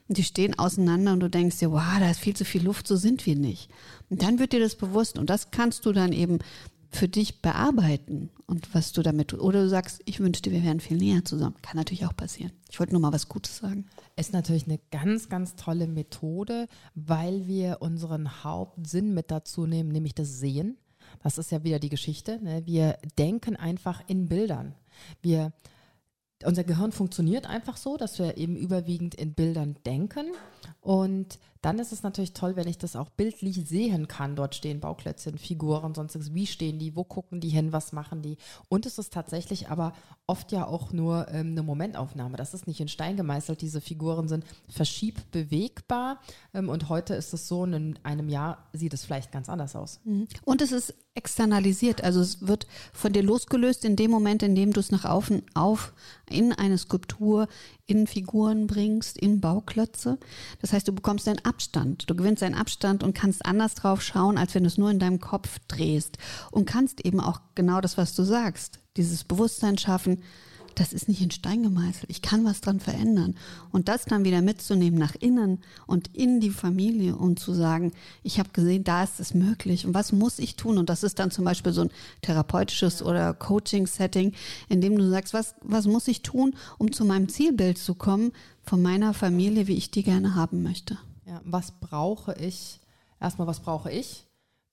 und 0.09 0.19
die 0.19 0.25
stehen 0.25 0.59
auseinander 0.59 1.13
und 1.13 1.21
du 1.21 1.31
denkst 1.31 1.59
dir, 1.59 1.71
wow, 1.71 1.99
da 2.01 2.11
ist 2.11 2.21
viel 2.21 2.35
zu 2.35 2.45
viel 2.45 2.65
Luft, 2.65 2.89
so 2.89 2.97
sind 2.97 3.27
wir 3.27 3.37
nicht. 3.37 3.71
Und 4.11 4.23
dann 4.23 4.39
wird 4.39 4.53
dir 4.53 4.61
das 4.61 4.75
bewusst 4.75 5.19
und 5.19 5.31
das 5.31 5.51
kannst 5.51 5.87
du 5.87 5.93
dann 5.93 6.13
eben 6.13 6.39
für 6.95 7.09
dich 7.09 7.43
bearbeiten 7.43 8.31
und 8.47 8.75
was 8.75 8.93
du 8.93 9.03
damit 9.03 9.35
oder 9.35 9.63
du 9.63 9.69
sagst, 9.69 10.01
ich 10.05 10.21
wünschte, 10.21 10.53
wir 10.53 10.63
wären 10.63 10.81
viel 10.81 10.97
näher 10.97 11.25
zusammen. 11.25 11.57
Kann 11.63 11.77
natürlich 11.77 12.07
auch 12.07 12.17
passieren. 12.17 12.53
Ich 12.71 12.79
wollte 12.79 12.93
nur 12.93 13.01
mal 13.01 13.13
was 13.13 13.29
Gutes 13.29 13.57
sagen. 13.57 13.87
Ist 14.17 14.33
natürlich 14.33 14.67
eine 14.67 14.79
ganz, 14.91 15.29
ganz 15.29 15.57
tolle 15.57 15.87
Methode, 15.87 16.69
weil 16.95 17.47
wir 17.47 17.79
unseren 17.81 18.45
Hauptsinn 18.45 19.13
mit 19.15 19.31
dazu 19.31 19.67
nehmen, 19.67 19.91
nämlich 19.91 20.15
das 20.15 20.39
Sehen. 20.39 20.77
Das 21.23 21.39
ist 21.39 21.51
ja 21.51 21.65
wieder 21.65 21.79
die 21.79 21.89
Geschichte. 21.89 22.43
Ne? 22.43 22.63
Wir 22.65 22.99
denken 23.19 23.57
einfach 23.57 24.03
in 24.07 24.29
Bildern. 24.29 24.75
Wir 25.21 25.53
unser 26.45 26.65
Gehirn 26.65 26.93
funktioniert 26.93 27.47
einfach 27.47 27.77
so, 27.77 27.97
dass 27.97 28.19
wir 28.19 28.37
eben 28.37 28.57
überwiegend 28.57 29.15
in 29.15 29.35
Bildern 29.35 29.77
denken. 29.87 30.27
Und 30.81 31.39
dann 31.65 31.79
ist 31.79 31.93
es 31.93 32.03
natürlich 32.03 32.35
toll, 32.35 32.57
wenn 32.57 32.69
ich 32.69 32.77
das 32.77 32.95
auch 32.95 33.09
bildlich 33.09 33.67
sehen 33.67 34.07
kann. 34.07 34.37
Dort 34.37 34.55
stehen 34.55 34.81
Bauklötzchen, 34.81 35.39
Figuren, 35.39 35.95
sonstiges. 35.95 36.35
Wie 36.35 36.47
stehen 36.47 36.79
die? 36.79 36.95
Wo 36.95 37.05
gucken 37.05 37.41
die 37.41 37.49
hin? 37.49 37.73
Was 37.73 37.93
machen 37.93 38.21
die? 38.21 38.37
Und 38.69 38.85
es 38.85 38.99
ist 38.99 39.15
tatsächlich 39.15 39.71
aber 39.71 39.95
oft 40.27 40.53
ja 40.53 40.67
auch 40.67 40.93
nur 40.93 41.27
ähm, 41.31 41.53
eine 41.53 41.63
Momentaufnahme. 41.63 42.37
Das 42.37 42.53
ist 42.53 42.67
nicht 42.67 42.81
in 42.81 42.89
Stein 42.89 43.17
gemeißelt. 43.17 43.63
Diese 43.63 43.81
Figuren 43.81 44.29
sind 44.29 44.45
verschieb 44.69 45.31
bewegbar. 45.31 46.21
Ähm, 46.53 46.69
und 46.69 46.91
heute 46.91 47.15
ist 47.15 47.33
es 47.33 47.49
so, 47.49 47.65
in 47.65 47.99
einem 48.03 48.29
Jahr 48.29 48.69
sieht 48.75 48.93
es 48.93 49.05
vielleicht 49.05 49.33
ganz 49.33 49.49
anders 49.49 49.75
aus. 49.75 50.01
Mhm. 50.05 50.29
Und 50.45 50.61
es 50.61 50.71
ist 50.71 50.93
externalisiert. 51.15 52.03
Also 52.03 52.21
es 52.21 52.47
wird 52.47 52.67
von 52.93 53.13
dir 53.13 53.23
losgelöst 53.23 53.85
in 53.85 53.97
dem 53.97 54.11
Moment, 54.11 54.43
in 54.43 54.55
dem 54.55 54.73
du 54.73 54.81
es 54.81 54.91
nach 54.91 55.05
außen 55.05 55.43
auf 55.55 55.95
in 56.29 56.53
eine 56.53 56.77
Skulptur, 56.77 57.49
in 57.87 58.07
Figuren 58.07 58.67
bringst, 58.67 59.19
in 59.19 59.41
Bauklötze. 59.41 60.19
Das 60.61 60.73
heißt, 60.73 60.89
du 60.89 60.93
bekommst 60.93 61.29
einen 61.29 61.45
Abstand. 61.45 62.09
Du 62.09 62.15
gewinnst 62.15 62.43
einen 62.43 62.55
Abstand 62.55 63.03
und 63.03 63.15
kannst 63.15 63.45
anders 63.45 63.75
drauf 63.75 64.01
schauen, 64.01 64.39
als 64.39 64.55
wenn 64.55 64.63
du 64.63 64.69
es 64.69 64.79
nur 64.79 64.91
in 64.91 64.99
deinem 64.99 65.21
Kopf 65.21 65.59
drehst. 65.69 66.19
Und 66.51 66.67
kannst 66.67 67.05
eben 67.05 67.21
auch 67.21 67.41
genau 67.55 67.81
das, 67.81 67.99
was 67.99 68.15
du 68.15 68.23
sagst, 68.23 68.81
dieses 68.97 69.25
Bewusstsein 69.25 69.77
schaffen, 69.77 70.23
das 70.75 70.93
ist 70.93 71.09
nicht 71.09 71.23
in 71.23 71.31
Stein 71.31 71.63
gemeißelt. 71.63 72.07
Ich 72.09 72.23
kann 72.23 72.45
was 72.45 72.61
dran 72.61 72.81
verändern. 72.81 73.37
Und 73.71 73.89
das 73.89 74.05
dann 74.05 74.25
wieder 74.25 74.43
mitzunehmen 74.43 74.99
nach 74.99 75.15
innen 75.15 75.63
und 75.87 76.15
in 76.15 76.41
die 76.41 76.51
Familie 76.51 77.17
und 77.17 77.39
zu 77.39 77.53
sagen, 77.53 77.93
ich 78.23 78.39
habe 78.39 78.51
gesehen, 78.53 78.85
da 78.85 79.03
ist 79.03 79.21
es 79.21 79.35
möglich. 79.35 79.87
Und 79.87 79.95
was 79.95 80.13
muss 80.13 80.39
ich 80.39 80.57
tun? 80.57 80.79
Und 80.79 80.91
das 80.91 81.03
ist 81.03 81.19
dann 81.19 81.31
zum 81.31 81.45
Beispiel 81.45 81.73
so 81.73 81.83
ein 81.83 81.91
therapeutisches 82.23 83.03
oder 83.03 83.35
Coaching-Setting, 83.35 84.33
in 84.69 84.81
dem 84.81 84.97
du 84.97 85.09
sagst, 85.09 85.35
was, 85.35 85.55
was 85.63 85.87
muss 85.87 86.09
ich 86.09 86.23
tun, 86.23 86.55
um 86.79 86.93
zu 86.93 87.05
meinem 87.05 87.29
Zielbild 87.29 87.79
zu 87.79 87.95
kommen 87.95 88.33
von 88.63 88.83
meiner 88.83 89.15
Familie, 89.15 89.67
wie 89.67 89.77
ich 89.77 89.91
die 89.91 90.03
gerne 90.03 90.35
haben 90.35 90.63
möchte. 90.63 90.99
Ja, 91.27 91.41
was 91.45 91.73
brauche 91.73 92.35
ich? 92.35 92.81
Erstmal, 93.21 93.47
was 93.47 93.61
brauche 93.61 93.91
ich? 93.91 94.24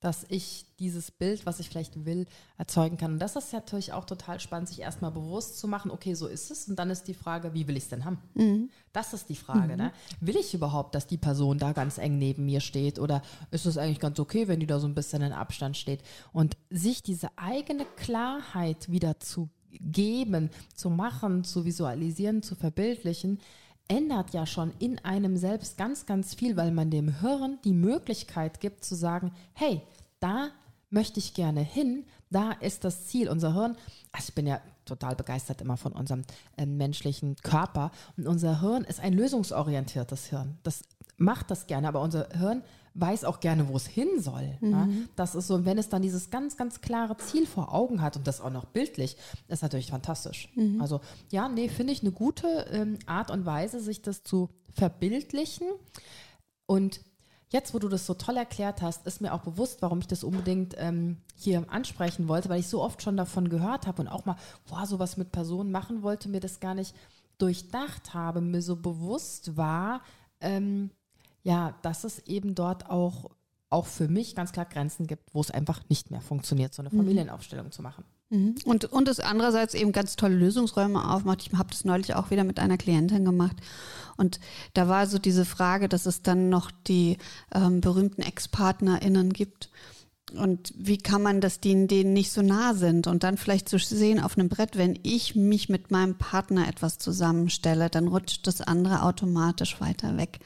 Dass 0.01 0.25
ich 0.29 0.65
dieses 0.79 1.11
Bild, 1.11 1.45
was 1.45 1.59
ich 1.59 1.69
vielleicht 1.69 2.05
will, 2.05 2.25
erzeugen 2.57 2.97
kann. 2.97 3.13
Und 3.13 3.19
das 3.19 3.35
ist 3.35 3.53
natürlich 3.53 3.93
auch 3.93 4.03
total 4.03 4.39
spannend, 4.39 4.67
sich 4.67 4.81
erstmal 4.81 5.11
bewusst 5.11 5.59
zu 5.59 5.67
machen, 5.67 5.91
okay, 5.91 6.15
so 6.15 6.27
ist 6.27 6.49
es. 6.49 6.67
Und 6.67 6.77
dann 6.77 6.89
ist 6.89 7.07
die 7.07 7.13
Frage, 7.13 7.53
wie 7.53 7.67
will 7.67 7.77
ich 7.77 7.83
es 7.83 7.89
denn 7.89 8.03
haben? 8.03 8.17
Mhm. 8.33 8.71
Das 8.93 9.13
ist 9.13 9.29
die 9.29 9.35
Frage. 9.35 9.73
Mhm. 9.73 9.77
Ne? 9.77 9.91
Will 10.19 10.35
ich 10.35 10.55
überhaupt, 10.55 10.95
dass 10.95 11.05
die 11.05 11.19
Person 11.19 11.59
da 11.59 11.71
ganz 11.71 11.99
eng 11.99 12.17
neben 12.17 12.45
mir 12.45 12.61
steht? 12.61 12.97
Oder 12.97 13.21
ist 13.51 13.67
es 13.67 13.77
eigentlich 13.77 13.99
ganz 13.99 14.19
okay, 14.19 14.47
wenn 14.47 14.59
die 14.59 14.67
da 14.67 14.79
so 14.79 14.87
ein 14.87 14.95
bisschen 14.95 15.21
in 15.21 15.33
Abstand 15.33 15.77
steht? 15.77 16.01
Und 16.33 16.57
sich 16.71 17.03
diese 17.03 17.29
eigene 17.37 17.85
Klarheit 17.95 18.91
wieder 18.91 19.19
zu 19.19 19.49
geben, 19.69 20.49
zu 20.73 20.89
machen, 20.89 21.43
zu 21.43 21.63
visualisieren, 21.63 22.41
zu 22.41 22.55
verbildlichen, 22.55 23.39
ändert 23.91 24.33
ja 24.33 24.45
schon 24.45 24.71
in 24.79 24.99
einem 24.99 25.35
selbst 25.35 25.77
ganz, 25.77 26.05
ganz 26.05 26.33
viel, 26.33 26.55
weil 26.55 26.71
man 26.71 26.89
dem 26.89 27.19
Hirn 27.19 27.59
die 27.65 27.73
Möglichkeit 27.73 28.61
gibt 28.61 28.85
zu 28.85 28.95
sagen, 28.95 29.33
hey, 29.53 29.81
da 30.21 30.51
möchte 30.89 31.19
ich 31.19 31.33
gerne 31.33 31.61
hin, 31.61 32.05
da 32.29 32.51
ist 32.51 32.83
das 32.83 33.07
Ziel. 33.07 33.29
Unser 33.29 33.53
Hirn, 33.53 33.75
also 34.11 34.29
ich 34.29 34.35
bin 34.35 34.47
ja 34.47 34.61
total 34.85 35.15
begeistert 35.15 35.61
immer 35.61 35.77
von 35.77 35.93
unserem 35.93 36.23
äh, 36.57 36.65
menschlichen 36.65 37.35
Körper 37.37 37.91
und 38.17 38.27
unser 38.27 38.61
Hirn 38.61 38.83
ist 38.83 38.99
ein 38.99 39.13
lösungsorientiertes 39.13 40.27
Hirn. 40.27 40.57
Das 40.63 40.83
macht 41.17 41.51
das 41.51 41.67
gerne, 41.67 41.87
aber 41.87 42.01
unser 42.01 42.27
Hirn 42.37 42.63
weiß 42.93 43.23
auch 43.23 43.39
gerne, 43.39 43.69
wo 43.69 43.77
es 43.77 43.87
hin 43.87 44.19
soll. 44.19 44.57
Mhm. 44.59 44.71
Ja? 44.71 44.87
Das 45.15 45.35
ist 45.35 45.47
so, 45.47 45.65
wenn 45.65 45.77
es 45.77 45.87
dann 45.87 46.01
dieses 46.01 46.29
ganz, 46.29 46.57
ganz 46.57 46.81
klare 46.81 47.15
Ziel 47.17 47.47
vor 47.47 47.73
Augen 47.73 48.01
hat 48.01 48.17
und 48.17 48.27
das 48.27 48.41
auch 48.41 48.49
noch 48.49 48.65
bildlich, 48.65 49.15
ist 49.47 49.61
natürlich 49.61 49.87
fantastisch. 49.87 50.49
Mhm. 50.55 50.81
Also 50.81 50.99
ja, 51.31 51.47
nee, 51.47 51.69
finde 51.69 51.93
ich 51.93 52.01
eine 52.01 52.11
gute 52.11 52.47
ähm, 52.71 52.99
Art 53.05 53.31
und 53.31 53.45
Weise, 53.45 53.79
sich 53.79 54.01
das 54.01 54.23
zu 54.23 54.49
verbildlichen. 54.73 55.67
Und 56.65 57.01
jetzt, 57.51 57.73
wo 57.73 57.79
du 57.79 57.89
das 57.89 58.05
so 58.05 58.13
toll 58.13 58.37
erklärt 58.37 58.81
hast, 58.81 59.05
ist 59.05 59.21
mir 59.21 59.33
auch 59.33 59.41
bewusst, 59.41 59.81
warum 59.81 59.99
ich 59.99 60.07
das 60.07 60.23
unbedingt 60.23 60.75
ähm, 60.77 61.17
hier 61.35 61.65
ansprechen 61.69 62.27
wollte, 62.27 62.49
weil 62.49 62.61
ich 62.61 62.67
so 62.67 62.81
oft 62.81 63.01
schon 63.01 63.17
davon 63.17 63.49
gehört 63.49 63.87
habe 63.87 64.01
und 64.01 64.07
auch 64.07 64.25
mal, 64.25 64.37
boah, 64.67 64.85
sowas 64.85 65.17
mit 65.17 65.31
Personen 65.31 65.71
machen 65.71 66.01
wollte, 66.01 66.29
mir 66.29 66.39
das 66.39 66.59
gar 66.59 66.73
nicht 66.73 66.95
durchdacht 67.37 68.13
habe, 68.13 68.41
mir 68.41 68.61
so 68.61 68.75
bewusst 68.75 69.57
war, 69.57 70.01
ähm, 70.39 70.91
ja, 71.43 71.75
dass 71.81 72.03
es 72.03 72.19
eben 72.19 72.55
dort 72.55 72.89
auch, 72.89 73.31
auch 73.69 73.85
für 73.85 74.07
mich 74.07 74.35
ganz 74.35 74.51
klar 74.51 74.65
Grenzen 74.65 75.07
gibt, 75.07 75.33
wo 75.33 75.41
es 75.41 75.51
einfach 75.51 75.81
nicht 75.89 76.11
mehr 76.11 76.21
funktioniert, 76.21 76.73
so 76.73 76.81
eine 76.81 76.89
mhm. 76.89 76.97
Familienaufstellung 76.97 77.71
zu 77.71 77.81
machen. 77.81 78.05
Mhm. 78.31 78.55
Und, 78.65 78.85
und 78.85 79.07
es 79.07 79.19
andererseits 79.19 79.75
eben 79.75 79.91
ganz 79.91 80.15
tolle 80.15 80.35
Lösungsräume 80.35 81.11
aufmacht. 81.11 81.43
Ich 81.45 81.57
habe 81.57 81.69
das 81.69 81.85
neulich 81.85 82.15
auch 82.15 82.31
wieder 82.31 82.43
mit 82.43 82.59
einer 82.59 82.77
Klientin 82.77 83.25
gemacht. 83.25 83.57
Und 84.17 84.39
da 84.73 84.87
war 84.87 85.05
so 85.05 85.19
diese 85.19 85.45
Frage, 85.45 85.87
dass 85.87 86.05
es 86.05 86.23
dann 86.23 86.49
noch 86.49 86.71
die 86.87 87.17
ähm, 87.53 87.81
berühmten 87.81 88.21
Ex-PartnerInnen 88.21 89.33
gibt 89.33 89.69
und 90.33 90.73
wie 90.77 90.97
kann 90.97 91.21
man 91.21 91.41
das 91.41 91.59
denen, 91.59 91.87
denen 91.87 92.13
nicht 92.13 92.31
so 92.31 92.41
nah 92.41 92.73
sind 92.73 93.07
und 93.07 93.23
dann 93.23 93.37
vielleicht 93.37 93.67
zu 93.67 93.77
sehen 93.77 94.19
auf 94.19 94.37
einem 94.37 94.49
Brett, 94.49 94.77
wenn 94.77 94.97
ich 95.03 95.35
mich 95.35 95.67
mit 95.67 95.91
meinem 95.91 96.17
Partner 96.17 96.67
etwas 96.67 96.97
zusammenstelle, 96.97 97.89
dann 97.89 98.07
rutscht 98.07 98.47
das 98.47 98.61
andere 98.61 99.03
automatisch 99.03 99.81
weiter 99.81 100.17
weg. 100.17 100.39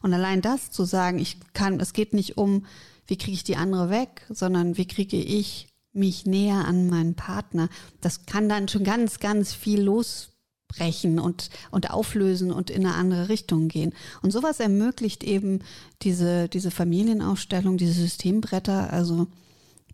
Und 0.00 0.14
allein 0.14 0.42
das 0.42 0.70
zu 0.70 0.84
sagen, 0.84 1.18
ich 1.18 1.38
kann, 1.54 1.80
es 1.80 1.92
geht 1.92 2.14
nicht 2.14 2.38
um, 2.38 2.66
wie 3.06 3.16
kriege 3.16 3.32
ich 3.34 3.44
die 3.44 3.56
andere 3.56 3.90
weg, 3.90 4.26
sondern 4.30 4.76
wie 4.76 4.86
kriege 4.86 5.16
ich 5.16 5.71
mich 5.92 6.26
näher 6.26 6.64
an 6.66 6.88
meinen 6.88 7.14
Partner. 7.14 7.68
Das 8.00 8.26
kann 8.26 8.48
dann 8.48 8.68
schon 8.68 8.84
ganz, 8.84 9.20
ganz 9.20 9.52
viel 9.52 9.82
los 9.82 10.32
brechen 10.68 11.18
und, 11.18 11.50
und 11.70 11.90
auflösen 11.90 12.50
und 12.50 12.70
in 12.70 12.86
eine 12.86 12.94
andere 12.94 13.28
Richtung 13.28 13.68
gehen. 13.68 13.92
Und 14.22 14.30
sowas 14.30 14.60
ermöglicht 14.60 15.22
eben 15.22 15.60
diese, 16.02 16.48
diese 16.48 16.70
Familienaufstellung, 16.70 17.76
diese 17.76 17.92
Systembretter. 17.92 18.92
Also 18.92 19.26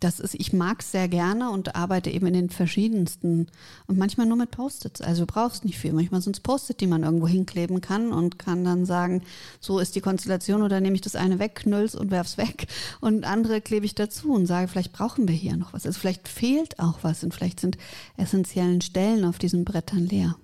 das 0.01 0.21
ist, 0.21 0.35
ich 0.35 0.53
mag 0.53 0.81
es 0.81 0.93
sehr 0.93 1.09
gerne 1.09 1.51
und 1.51 1.75
arbeite 1.75 2.11
eben 2.11 2.27
in 2.27 2.35
den 2.35 2.51
verschiedensten 2.51 3.49
und 3.87 3.99
manchmal 3.99 4.27
nur 4.27 4.37
mit 4.37 4.51
Post-its. 4.51 5.01
Also 5.01 5.23
du 5.23 5.33
brauchst 5.33 5.65
nicht 5.65 5.79
viel. 5.79 5.93
Manchmal 5.93 6.21
sind 6.21 6.37
es 6.37 6.41
Post-it, 6.41 6.81
die 6.81 6.87
man 6.87 7.03
irgendwo 7.03 7.27
hinkleben 7.27 7.81
kann 7.81 8.13
und 8.13 8.39
kann 8.39 8.65
dann 8.65 8.87
sagen, 8.87 9.23
so 9.61 9.79
ist 9.79 9.97
die 9.97 10.01
Konstellation 10.01 10.63
oder 10.63 10.81
nehme 10.81 10.95
ich 10.95 11.01
das 11.01 11.17
eine 11.17 11.39
weg, 11.39 11.57
knüll's 11.57 11.95
und 11.95 12.11
werf's 12.11 12.39
weg 12.39 12.67
und 13.01 13.25
andere 13.25 13.61
klebe 13.61 13.87
ich 13.87 13.95
dazu 13.95 14.33
und 14.33 14.47
sage, 14.47 14.69
vielleicht 14.69 14.93
brauchen 14.93 15.29
wir 15.29 15.35
hier 15.35 15.57
noch 15.57 15.73
was. 15.73 15.87
Also 15.87 15.99
vielleicht 15.99 16.29
fehlt 16.29 16.79
auch 16.79 16.99
was 17.03 17.25
und 17.25 17.35
vielleicht 17.35 17.61
sind 17.61 17.79
essentiellen 18.17 18.81
Stellen 18.81 19.25
auf 19.25 19.39
diesen 19.39 19.65
Brettern 19.65 20.07
leer. 20.07 20.37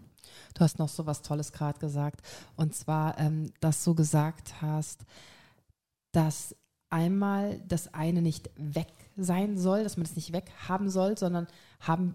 Du 0.55 0.61
hast 0.61 0.79
noch 0.79 0.89
so 0.89 1.05
was 1.05 1.23
Tolles 1.23 1.53
gerade 1.53 1.79
gesagt. 1.81 2.21
Und 2.57 2.75
zwar, 2.75 3.19
ähm, 3.19 3.53
dass 3.61 3.83
du 3.83 3.95
gesagt 3.95 4.63
hast, 4.63 5.05
dass 6.13 6.55
einmal 6.95 7.61
das 7.67 7.93
eine 7.93 8.23
nicht 8.23 8.51
weg 8.57 8.87
sein 9.17 9.59
soll, 9.59 9.83
dass 9.83 9.97
man 9.97 10.07
es 10.07 10.15
nicht 10.15 10.33
weg 10.33 10.45
haben 10.69 10.89
soll, 10.89 11.19
sondern 11.19 11.49
haben 11.81 12.15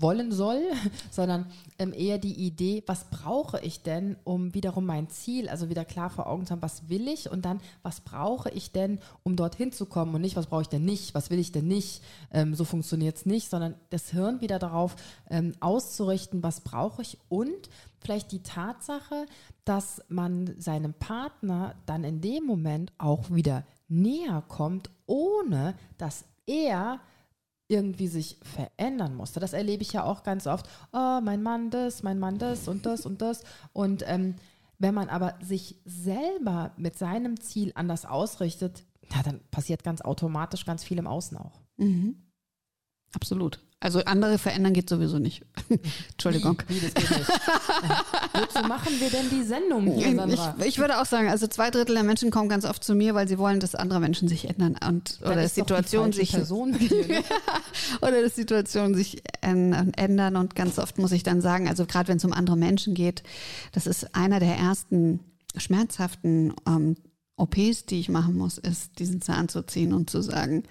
wollen 0.00 0.30
soll, 0.30 0.62
sondern 1.10 1.46
ähm, 1.78 1.92
eher 1.92 2.18
die 2.18 2.34
Idee, 2.34 2.84
was 2.86 3.10
brauche 3.10 3.60
ich 3.60 3.82
denn, 3.82 4.16
um 4.22 4.54
wiederum 4.54 4.86
mein 4.86 5.08
Ziel, 5.08 5.48
also 5.48 5.68
wieder 5.68 5.84
klar 5.84 6.10
vor 6.10 6.28
Augen 6.28 6.46
zu 6.46 6.52
haben, 6.52 6.62
was 6.62 6.88
will 6.88 7.08
ich 7.08 7.28
und 7.28 7.44
dann, 7.44 7.60
was 7.82 8.00
brauche 8.00 8.50
ich 8.50 8.70
denn, 8.70 9.00
um 9.24 9.34
dorthin 9.34 9.72
zu 9.72 9.84
kommen 9.84 10.14
und 10.14 10.20
nicht, 10.20 10.36
was 10.36 10.46
brauche 10.46 10.62
ich 10.62 10.68
denn 10.68 10.84
nicht, 10.84 11.12
was 11.14 11.30
will 11.30 11.40
ich 11.40 11.50
denn 11.50 11.66
nicht, 11.66 12.02
ähm, 12.32 12.54
so 12.54 12.64
funktioniert 12.64 13.16
es 13.16 13.26
nicht, 13.26 13.50
sondern 13.50 13.74
das 13.90 14.10
Hirn 14.10 14.40
wieder 14.40 14.60
darauf 14.60 14.94
ähm, 15.28 15.54
auszurichten, 15.58 16.42
was 16.44 16.60
brauche 16.60 17.02
ich 17.02 17.18
und 17.28 17.68
vielleicht 17.98 18.30
die 18.30 18.42
Tatsache, 18.42 19.26
dass 19.64 20.02
man 20.08 20.54
seinem 20.58 20.94
Partner 20.94 21.74
dann 21.86 22.04
in 22.04 22.20
dem 22.20 22.44
Moment 22.44 22.92
auch 22.96 23.30
wieder 23.30 23.64
näher 23.90 24.42
kommt, 24.48 24.90
ohne 25.06 25.74
dass 25.98 26.24
er 26.46 27.00
irgendwie 27.68 28.08
sich 28.08 28.38
verändern 28.42 29.14
musste. 29.14 29.38
Das 29.38 29.52
erlebe 29.52 29.82
ich 29.82 29.92
ja 29.92 30.04
auch 30.04 30.22
ganz 30.24 30.46
oft. 30.46 30.68
Oh, 30.92 31.20
mein 31.22 31.42
Mann 31.42 31.70
das, 31.70 32.02
mein 32.02 32.18
Mann 32.18 32.38
das 32.38 32.66
und 32.66 32.84
das 32.84 33.06
und 33.06 33.22
das. 33.22 33.44
Und 33.72 34.02
ähm, 34.06 34.34
wenn 34.78 34.94
man 34.94 35.08
aber 35.08 35.34
sich 35.40 35.76
selber 35.84 36.72
mit 36.76 36.98
seinem 36.98 37.40
Ziel 37.40 37.70
anders 37.74 38.06
ausrichtet, 38.06 38.84
ja, 39.12 39.22
dann 39.22 39.40
passiert 39.50 39.84
ganz 39.84 40.00
automatisch 40.00 40.64
ganz 40.64 40.82
viel 40.82 40.98
im 40.98 41.06
Außen 41.06 41.36
auch. 41.36 41.60
Mhm. 41.76 42.16
Absolut. 43.12 43.60
Also 43.82 44.00
andere 44.04 44.36
verändern 44.36 44.74
geht 44.74 44.90
sowieso 44.90 45.18
nicht. 45.18 45.42
Entschuldigung. 46.12 46.62
Wie, 46.68 46.74
wie, 46.76 46.80
das 46.80 46.92
geht 46.92 47.10
nicht. 47.10 47.30
Wozu 48.34 48.68
machen 48.68 48.92
wir 49.00 49.08
denn 49.08 49.30
die 49.30 49.42
Sendung 49.42 49.94
hier, 49.94 50.14
Sandra? 50.14 50.54
Ich, 50.58 50.66
ich, 50.66 50.78
würde 50.78 51.00
auch 51.00 51.06
sagen, 51.06 51.30
also 51.30 51.46
zwei 51.46 51.70
Drittel 51.70 51.94
der 51.94 52.04
Menschen 52.04 52.30
kommen 52.30 52.50
ganz 52.50 52.66
oft 52.66 52.84
zu 52.84 52.94
mir, 52.94 53.14
weil 53.14 53.26
sie 53.26 53.38
wollen, 53.38 53.58
dass 53.58 53.74
andere 53.74 53.98
Menschen 53.98 54.28
sich 54.28 54.50
ändern 54.50 54.76
und 54.86 55.22
Dann 55.22 55.32
oder 55.32 55.42
ist 55.42 55.56
doch 55.56 55.64
die 55.64 55.72
Situation 55.72 56.02
falsche 56.12 56.18
sich 56.18 56.30
Person 56.32 56.74
hier, 56.78 57.06
ne? 57.08 57.24
oder 58.02 58.20
dass 58.22 58.36
Situationen 58.36 58.94
sich 58.94 59.22
änd- 59.42 59.96
ändern 59.96 60.36
und 60.36 60.54
ganz 60.54 60.78
oft 60.78 60.98
muss 60.98 61.12
ich 61.12 61.22
dann 61.22 61.40
sagen, 61.40 61.66
also 61.66 61.86
gerade 61.86 62.08
wenn 62.08 62.18
es 62.18 62.24
um 62.26 62.34
andere 62.34 62.58
Menschen 62.58 62.92
geht, 62.92 63.22
das 63.72 63.86
ist 63.86 64.14
einer 64.14 64.40
der 64.40 64.56
ersten 64.56 65.20
schmerzhaften 65.56 66.52
ähm, 66.68 66.96
OPs, 67.36 67.86
die 67.86 68.00
ich 68.00 68.10
machen 68.10 68.36
muss, 68.36 68.58
ist 68.58 68.98
diesen 68.98 69.22
Zahn 69.22 69.48
zu 69.48 69.62
ziehen 69.62 69.94
und 69.94 70.10
zu 70.10 70.20
sagen, 70.20 70.64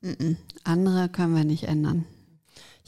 "Mm, 0.00 0.10
mm, 0.10 0.36
andere 0.62 1.08
können 1.08 1.34
wir 1.34 1.42
nicht 1.44 1.64
ändern. 1.64 2.04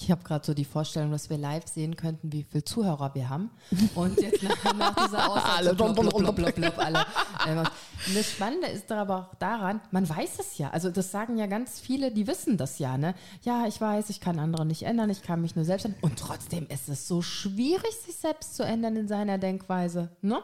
Ich 0.01 0.12
habe 0.12 0.22
gerade 0.22 0.46
so 0.46 0.55
die 0.55 0.64
Vorstellung, 0.64 1.11
dass 1.11 1.28
wir 1.28 1.38
live 1.38 1.66
sehen 1.66 1.96
könnten, 1.96 2.32
wie 2.32 2.44
viele 2.44 2.62
Zuhörer 2.62 3.14
wir 3.16 3.28
haben. 3.28 3.51
Und 3.96 4.20
jetzt 4.20 4.44
nach, 4.44 4.74
nach 4.74 4.94
dieser 4.94 5.28
Aussage, 5.28 5.51
Alle. 5.51 5.74
blub, 5.74 5.96
blub, 5.96 6.36
blub, 6.36 6.55
blub, 6.55 6.78
alle. 6.78 7.05
Und 7.49 8.16
das 8.16 8.30
Spannende 8.30 8.68
ist 8.68 8.90
aber 8.92 9.16
auch 9.18 9.34
daran, 9.36 9.80
man 9.90 10.09
weiß 10.09 10.38
es 10.38 10.57
ja. 10.57 10.70
Also 10.70 10.90
das 10.90 11.11
sagen 11.11 11.36
ja 11.36 11.46
ganz 11.46 11.80
viele, 11.80 12.12
die 12.12 12.28
wissen 12.28 12.57
das 12.57 12.78
ja. 12.78 12.96
Ne? 12.96 13.14
Ja, 13.42 13.66
ich 13.66 13.80
weiß, 13.80 14.09
ich 14.11 14.20
kann 14.20 14.38
andere 14.38 14.64
nicht 14.64 14.84
ändern, 14.84 15.11
ich 15.11 15.22
kann 15.22 15.42
mich 15.42 15.57
nur 15.57 15.64
selbst 15.64 15.84
ändern. 15.84 16.01
Und 16.03 16.18
trotzdem 16.18 16.68
ist 16.68 16.88
es 16.88 17.09
so 17.09 17.20
schwierig, 17.20 17.92
sich 18.07 18.14
selbst 18.14 18.55
zu 18.55 18.62
ändern 18.62 18.94
in 18.94 19.09
seiner 19.09 19.38
Denkweise. 19.38 20.16
Ne? 20.22 20.40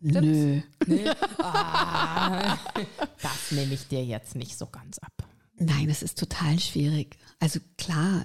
Nö. 0.00 0.60
Nee. 0.86 1.10
Ah, 1.38 2.58
das 3.22 3.52
nehme 3.52 3.72
ich 3.72 3.88
dir 3.88 4.04
jetzt 4.04 4.36
nicht 4.36 4.58
so 4.58 4.66
ganz 4.66 4.98
ab. 4.98 5.12
Nein, 5.56 5.88
es 5.88 6.02
ist 6.02 6.18
total 6.18 6.58
schwierig. 6.58 7.16
Also 7.44 7.60
klar, 7.76 8.24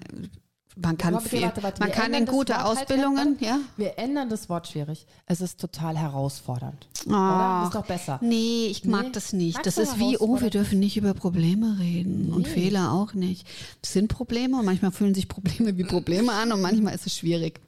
man 0.78 0.98
kann 0.98 1.20
viel, 1.20 1.42
warte, 1.42 1.62
warte, 1.62 1.82
man 1.82 1.92
kann 1.92 2.14
in 2.14 2.26
gute 2.26 2.54
Wort 2.54 2.64
halt 2.64 2.78
Ausbildungen, 2.80 3.18
ändern. 3.36 3.38
ja. 3.42 3.60
Wir 3.76 4.00
ändern 4.00 4.30
das 4.30 4.48
Wort 4.48 4.70
schwierig. 4.70 5.06
Es 5.26 5.42
ist 5.42 5.60
total 5.60 5.98
herausfordernd. 5.98 6.88
Oder? 7.06 7.16
Ach, 7.18 7.66
Ist 7.66 7.76
doch 7.76 7.86
besser. 7.86 8.18
Nee, 8.22 8.68
ich 8.68 8.86
mag 8.86 9.08
Nee, 9.08 9.12
das 9.12 9.34
nicht. 9.34 9.66
Das 9.66 9.78
ist 9.78 10.00
wie, 10.00 10.18
oh, 10.18 10.40
wir 10.40 10.50
dürfen 10.50 10.80
nicht 10.80 10.96
über 10.96 11.14
Probleme 11.14 11.80
reden 11.80 12.32
und 12.32 12.44
Nee. 12.44 12.48
Fehler 12.54 12.94
auch 12.94 13.14
nicht. 13.14 13.46
Das 13.82 13.92
sind 13.92 14.08
Probleme 14.08 14.58
und 14.58 14.64
manchmal 14.64 14.94
fühlen 14.94 15.14
sich 15.14 15.28
Probleme 15.28 15.78
wie 15.78 15.84
Probleme 15.84 16.32
an 16.32 16.54
und 16.54 16.62
manchmal 16.62 16.96
ist 16.96 17.06
es 17.06 17.18
schwierig. 17.18 17.60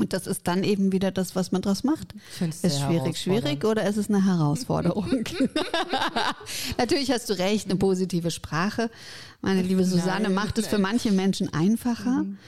Und 0.00 0.12
das 0.12 0.26
ist 0.26 0.48
dann 0.48 0.64
eben 0.64 0.92
wieder 0.92 1.10
das, 1.10 1.36
was 1.36 1.52
man 1.52 1.62
draus 1.62 1.84
macht. 1.84 2.14
Find's 2.30 2.64
Ist 2.64 2.80
schwierig, 2.80 3.18
schwierig 3.18 3.64
oder 3.64 3.86
ist 3.86 3.96
es 3.96 4.08
eine 4.08 4.24
Herausforderung? 4.24 5.24
Natürlich 6.78 7.10
hast 7.10 7.28
du 7.28 7.38
recht, 7.38 7.66
eine 7.66 7.76
positive 7.76 8.30
Sprache. 8.30 8.90
Meine 9.42 9.62
liebe 9.62 9.84
Susanne 9.84 10.24
Nein, 10.24 10.34
macht 10.34 10.58
es 10.58 10.66
für 10.66 10.78
manche 10.78 11.12
Menschen 11.12 11.52
einfacher. 11.52 12.22
Mhm. 12.22 12.38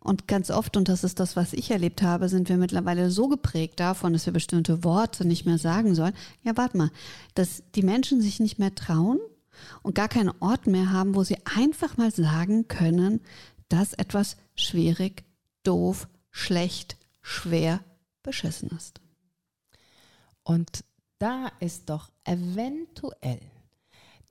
Und 0.00 0.28
ganz 0.28 0.50
oft, 0.50 0.76
und 0.76 0.88
das 0.88 1.02
ist 1.02 1.18
das, 1.18 1.34
was 1.34 1.52
ich 1.52 1.70
erlebt 1.70 2.02
habe, 2.02 2.28
sind 2.28 2.48
wir 2.48 2.56
mittlerweile 2.56 3.10
so 3.10 3.28
geprägt 3.28 3.80
davon, 3.80 4.12
dass 4.12 4.26
wir 4.26 4.32
bestimmte 4.32 4.84
Worte 4.84 5.24
nicht 5.24 5.46
mehr 5.46 5.58
sagen 5.58 5.96
sollen. 5.96 6.14
Ja, 6.44 6.56
warte 6.56 6.76
mal, 6.76 6.90
dass 7.34 7.64
die 7.74 7.82
Menschen 7.82 8.20
sich 8.20 8.38
nicht 8.38 8.58
mehr 8.58 8.74
trauen 8.74 9.18
und 9.82 9.94
gar 9.94 10.08
keinen 10.08 10.32
Ort 10.40 10.66
mehr 10.66 10.92
haben, 10.92 11.14
wo 11.14 11.24
sie 11.24 11.38
einfach 11.56 11.96
mal 11.96 12.12
sagen 12.12 12.68
können, 12.68 13.20
dass 13.68 13.94
etwas 13.94 14.36
schwierig, 14.54 15.24
doof, 15.64 16.06
schlecht, 16.36 16.98
schwer, 17.22 17.80
beschissen 18.22 18.68
ist. 18.76 19.00
Und 20.42 20.84
da 21.18 21.50
ist 21.60 21.88
doch 21.88 22.10
eventuell 22.24 23.40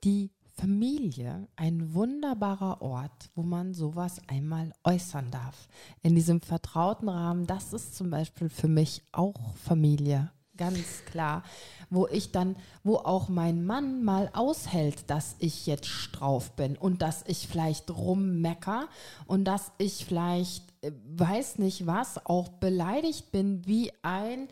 die 0.04 0.30
Familie 0.54 1.48
ein 1.56 1.94
wunderbarer 1.94 2.80
Ort, 2.80 3.30
wo 3.34 3.42
man 3.42 3.74
sowas 3.74 4.22
einmal 4.28 4.72
äußern 4.84 5.32
darf. 5.32 5.68
In 6.02 6.14
diesem 6.14 6.40
vertrauten 6.40 7.08
Rahmen, 7.08 7.46
das 7.46 7.72
ist 7.72 7.96
zum 7.96 8.08
Beispiel 8.08 8.48
für 8.50 8.68
mich 8.68 9.02
auch 9.10 9.56
Familie. 9.56 10.30
Ganz 10.56 11.04
klar, 11.10 11.42
wo 11.90 12.06
ich 12.06 12.30
dann, 12.30 12.56
wo 12.84 12.96
auch 12.96 13.28
mein 13.28 13.66
Mann 13.66 14.04
mal 14.04 14.30
aushält, 14.32 15.10
dass 15.10 15.34
ich 15.38 15.66
jetzt 15.66 15.90
drauf 16.12 16.52
bin 16.52 16.76
und 16.76 17.02
dass 17.02 17.24
ich 17.26 17.48
vielleicht 17.48 17.90
rummecker 17.90 18.88
und 19.26 19.44
dass 19.44 19.72
ich 19.76 20.06
vielleicht, 20.06 20.62
weiß 21.16 21.58
nicht 21.58 21.86
was, 21.86 22.24
auch 22.26 22.48
beleidigt 22.48 23.30
bin 23.32 23.66
wie 23.66 23.92
ein 24.02 24.48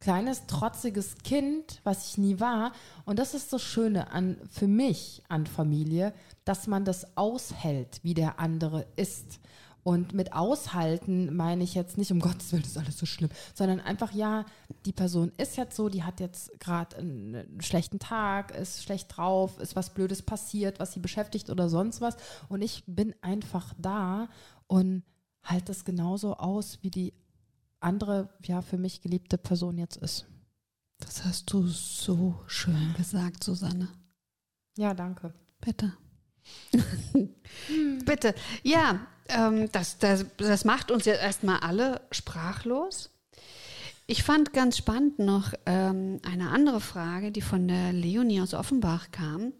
kleines, 0.00 0.46
trotziges 0.46 1.18
Kind, 1.18 1.80
was 1.84 2.08
ich 2.08 2.18
nie 2.18 2.40
war. 2.40 2.72
Und 3.04 3.18
das 3.18 3.34
ist 3.34 3.52
das 3.52 3.62
Schöne 3.62 4.10
an, 4.10 4.36
für 4.50 4.68
mich 4.68 5.22
an 5.28 5.46
Familie, 5.46 6.12
dass 6.44 6.66
man 6.66 6.84
das 6.84 7.16
aushält, 7.16 8.00
wie 8.02 8.14
der 8.14 8.38
andere 8.38 8.86
ist. 8.96 9.40
Und 9.84 10.12
mit 10.12 10.34
aushalten 10.34 11.34
meine 11.34 11.64
ich 11.64 11.74
jetzt 11.74 11.96
nicht, 11.96 12.12
um 12.12 12.20
Gottes 12.20 12.52
Willen, 12.52 12.64
ist 12.64 12.76
alles 12.76 12.98
so 12.98 13.06
schlimm, 13.06 13.30
sondern 13.54 13.80
einfach, 13.80 14.12
ja, 14.12 14.44
die 14.84 14.92
Person 14.92 15.32
ist 15.38 15.56
jetzt 15.56 15.76
so, 15.76 15.88
die 15.88 16.02
hat 16.02 16.20
jetzt 16.20 16.60
gerade 16.60 16.96
einen 16.96 17.58
schlechten 17.60 17.98
Tag, 17.98 18.54
ist 18.54 18.82
schlecht 18.82 19.16
drauf, 19.16 19.58
ist 19.58 19.76
was 19.76 19.94
Blödes 19.94 20.20
passiert, 20.20 20.78
was 20.78 20.92
sie 20.92 21.00
beschäftigt 21.00 21.48
oder 21.48 21.70
sonst 21.70 22.00
was. 22.02 22.16
Und 22.50 22.60
ich 22.60 22.84
bin 22.86 23.14
einfach 23.22 23.72
da 23.78 24.28
und 24.68 25.02
halte 25.42 25.66
das 25.66 25.84
genauso 25.84 26.36
aus, 26.36 26.78
wie 26.82 26.90
die 26.90 27.12
andere, 27.80 28.28
ja, 28.44 28.62
für 28.62 28.78
mich 28.78 29.00
geliebte 29.00 29.38
Person 29.38 29.78
jetzt 29.78 29.96
ist. 29.96 30.26
Das 31.00 31.24
hast 31.24 31.52
du 31.52 31.66
so 31.66 32.40
schön 32.46 32.94
gesagt, 32.96 33.44
Susanne. 33.44 33.88
Ja, 34.76 34.94
danke. 34.94 35.32
Bitte. 35.60 35.92
Bitte. 38.04 38.34
Ja, 38.62 39.06
ähm, 39.28 39.70
das, 39.72 39.98
das, 39.98 40.24
das 40.36 40.64
macht 40.64 40.90
uns 40.90 41.04
jetzt 41.04 41.22
erstmal 41.22 41.60
alle 41.60 42.00
sprachlos. 42.10 43.10
Ich 44.06 44.22
fand 44.22 44.52
ganz 44.52 44.78
spannend 44.78 45.18
noch 45.18 45.52
ähm, 45.66 46.20
eine 46.24 46.50
andere 46.50 46.80
Frage, 46.80 47.30
die 47.30 47.42
von 47.42 47.68
der 47.68 47.92
Leonie 47.92 48.40
aus 48.40 48.54
Offenbach 48.54 49.10
kam. 49.10 49.52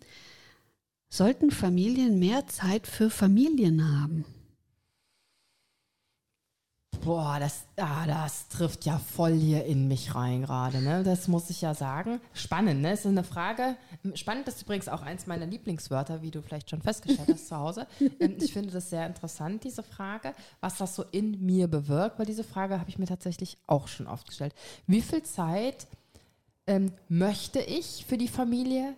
Sollten 1.11 1.51
Familien 1.51 2.19
mehr 2.19 2.47
Zeit 2.47 2.87
für 2.87 3.11
Familien 3.11 4.01
haben? 4.01 4.25
Boah, 7.09 7.39
das, 7.41 7.65
ah, 7.79 8.07
das 8.07 8.49
trifft 8.49 8.85
ja 8.85 8.99
voll 8.99 9.33
hier 9.33 9.65
in 9.65 9.89
mich 9.89 10.15
rein 10.15 10.43
gerade, 10.43 10.83
ne? 10.83 11.03
Das 11.03 11.27
muss 11.27 11.49
ich 11.49 11.63
ja 11.63 11.73
sagen. 11.73 12.21
Spannend, 12.35 12.83
ne? 12.83 12.93
Ist 12.93 13.07
eine 13.07 13.25
Frage. 13.25 13.77
Spannend 14.13 14.47
ist 14.47 14.61
übrigens 14.61 14.91
auch 14.91 15.01
eins 15.01 15.27
meiner 15.27 15.47
Lieblingswörter, 15.47 16.21
wie 16.21 16.31
du 16.31 16.43
vielleicht 16.43 16.69
schon 16.69 16.83
festgestellt 16.83 17.31
hast 17.33 17.49
zu 17.49 17.57
Hause. 17.57 17.87
Ähm, 18.21 18.37
ich 18.39 18.53
finde 18.53 18.73
das 18.73 18.91
sehr 18.91 19.07
interessant, 19.07 19.65
diese 19.65 19.83
Frage, 19.83 20.35
was 20.61 20.77
das 20.77 20.95
so 20.95 21.03
in 21.11 21.47
mir 21.47 21.67
bewirkt, 21.67 22.19
weil 22.19 22.27
diese 22.27 22.45
Frage 22.45 22.79
habe 22.79 22.91
ich 22.91 22.99
mir 22.99 23.07
tatsächlich 23.07 23.57
auch 23.67 23.89
schon 23.89 24.07
oft 24.07 24.29
gestellt. 24.29 24.55
Wie 24.87 25.01
viel 25.01 25.23
Zeit 25.23 25.87
ähm, 26.67 26.93
möchte 27.09 27.61
ich 27.61 28.05
für 28.07 28.19
die 28.19 28.29
Familie 28.29 28.93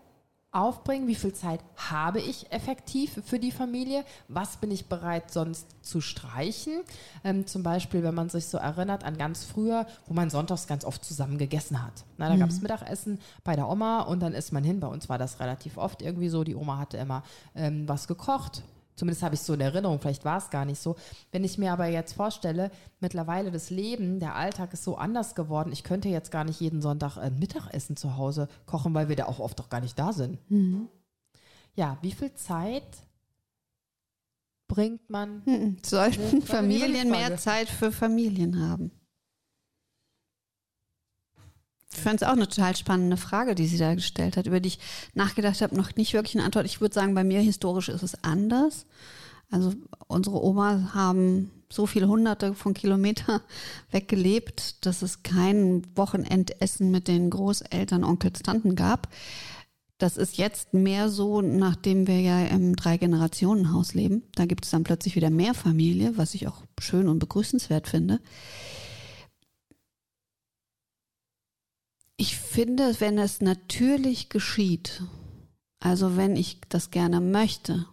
aufbringen? 0.53 1.07
Wie 1.07 1.15
viel 1.15 1.33
Zeit 1.33 1.61
habe 1.77 2.21
ich 2.21 2.51
effektiv 2.53 3.21
für 3.25 3.39
die 3.39 3.53
Familie? 3.53 4.05
Was 4.29 4.57
bin 4.57 4.71
ich 4.71 4.87
bereit 4.87 5.31
sonst 5.31 5.77
zu 5.83 6.01
streichen? 6.01 6.81
Ähm, 7.25 7.47
zum 7.47 7.63
Beispiel, 7.63 8.03
wenn 8.03 8.15
man 8.15 8.29
sich 8.29 8.47
so 8.47 8.59
erinnert 8.59 9.05
an 9.05 9.17
ganz 9.17 9.45
früher, 9.45 9.87
wo 10.07 10.15
man 10.15 10.31
sonntags 10.31 10.67
ganz 10.67 10.85
oft 10.85 11.05
zusammen 11.05 11.39
gegessen 11.39 11.83
hat. 11.83 12.05
Na, 12.17 12.29
da 12.29 12.37
gab 12.37 12.51
es 12.51 12.61
Mittagessen 12.61 13.21
bei 13.45 13.57
der 13.57 13.69
Oma 13.69 14.03
und 14.03 14.21
dann 14.21 14.33
ist 14.33 14.53
man 14.53 14.65
hin. 14.65 14.81
Bei 14.81 14.89
uns 14.89 15.09
war 15.09 15.19
das 15.19 15.41
relativ 15.41 15.77
oft 15.77 16.03
irgendwie 16.03 16.29
so. 16.29 16.45
Die 16.45 16.57
Oma 16.57 16.79
hatte 16.79 16.97
immer 16.97 17.23
ähm, 17.55 17.89
was 17.89 18.09
gekocht. 18.09 18.63
Zumindest 18.97 19.23
habe 19.23 19.35
ich 19.35 19.41
es 19.41 19.47
so 19.47 19.55
in 19.55 19.61
Erinnerung, 19.61 19.99
vielleicht 19.99 20.25
war 20.25 20.37
es 20.39 20.51
gar 20.51 20.65
nicht 20.65 20.79
so. 20.81 20.97
Wenn 21.33 21.43
ich 21.43 21.57
mir 21.57 21.73
aber 21.73 21.87
jetzt 21.87 22.13
vorstelle, 22.13 22.71
mittlerweile 23.01 23.51
das 23.51 23.71
Leben, 23.71 24.21
der 24.21 24.35
Alltag 24.35 24.73
ist 24.75 24.85
so 24.85 24.97
anders 24.97 25.35
geworden. 25.35 25.73
Ich 25.73 25.85
könnte 25.85 26.09
jetzt 26.09 26.31
gar 26.31 26.45
nicht 26.45 26.61
jeden 26.61 26.83
Sonntag 26.83 27.17
ein 27.17 27.39
Mittagessen 27.39 27.97
zu 27.97 28.17
Hause 28.17 28.49
kochen, 28.67 28.93
weil 28.93 29.09
wir 29.09 29.17
da 29.17 29.25
auch 29.27 29.39
oft 29.39 29.59
doch 29.59 29.71
gar 29.71 29.81
nicht 29.81 29.99
da 29.99 30.13
sind. 30.13 30.39
Ja, 31.75 31.97
wie 32.03 32.13
viel 32.13 32.35
Zeit 32.35 32.85
bringt 34.69 35.09
man? 35.09 35.43
Hm, 35.45 35.77
Sollten 35.85 36.43
Familien 36.43 37.11
mehr. 37.11 37.37
Zeit 37.37 37.69
für 37.69 37.93
Familien 37.93 38.61
haben? 38.69 38.91
Ich 41.93 42.01
fand 42.01 42.23
es 42.23 42.29
auch 42.29 42.33
eine 42.33 42.49
total 42.49 42.77
spannende 42.77 43.17
Frage, 43.17 43.55
die 43.55 43.67
sie 43.67 43.79
da 43.79 43.95
gestellt 43.95 44.37
hat, 44.37 44.47
über 44.47 44.61
die 44.61 44.69
ich 44.69 44.79
nachgedacht 45.15 45.61
habe, 45.61 45.77
noch 45.77 45.97
nicht 45.97 46.13
wirklich 46.13 46.37
eine 46.37 46.45
Antwort. 46.45 46.67
Ich 46.67 46.81
würde 46.81 46.95
sagen, 46.95 47.15
bei 47.15 47.25
mir 47.25 47.41
historisch 47.41 47.89
ist 47.89 48.03
es 48.03 48.23
anders. 48.23 48.87
Also 49.51 49.73
unsere 50.07 50.43
Omas 50.43 50.95
haben 50.95 51.51
so 51.69 51.87
viele 51.87 52.09
hunderte 52.09 52.55
von 52.55 52.75
Kilometer 52.75 53.43
weggelebt, 53.91 54.87
dass 54.87 55.03
es 55.03 55.23
kein 55.23 55.85
Wochenendessen 55.97 56.91
mit 56.91 57.09
den 57.09 57.31
Großeltern, 57.31 58.05
Onkels, 58.05 58.43
Tanten 58.43 58.77
gab. 58.77 59.09
Das 59.99 60.17
ist 60.17 60.39
jetzt 60.39 60.73
mehr 60.73 61.11
so, 61.11 61.43
nachdem 61.43 62.07
wir 62.07 62.21
ja 62.21 62.47
im 62.47 62.75
Drei-Generationen-Haus 62.75 63.95
leben. 63.95 64.23
Da 64.35 64.47
gibt 64.47 64.65
es 64.65 64.71
dann 64.71 64.85
plötzlich 64.85 65.15
wieder 65.15 65.29
mehr 65.29 65.55
Familie, 65.55 66.17
was 66.17 66.35
ich 66.35 66.49
auch 66.49 66.63
schön 66.81 67.07
und 67.07 67.19
begrüßenswert 67.19 67.87
finde. 67.87 68.21
Ich 72.21 72.37
finde, 72.37 72.95
wenn 73.01 73.17
es 73.17 73.41
natürlich 73.41 74.29
geschieht, 74.29 75.03
also 75.79 76.19
wenn 76.19 76.37
ich 76.37 76.59
das 76.69 76.91
gerne 76.91 77.19
möchte, 77.19 77.87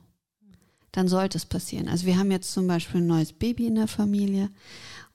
dann 0.92 1.08
sollte 1.08 1.38
es 1.38 1.46
passieren. 1.46 1.88
Also 1.88 2.06
wir 2.06 2.18
haben 2.18 2.30
jetzt 2.30 2.52
zum 2.52 2.68
Beispiel 2.68 3.00
ein 3.00 3.08
neues 3.08 3.32
Baby 3.32 3.68
in 3.68 3.76
der 3.76 3.88
Familie 3.88 4.50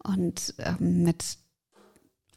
und 0.02 0.54
ähm, 0.56 1.02
mit 1.02 1.36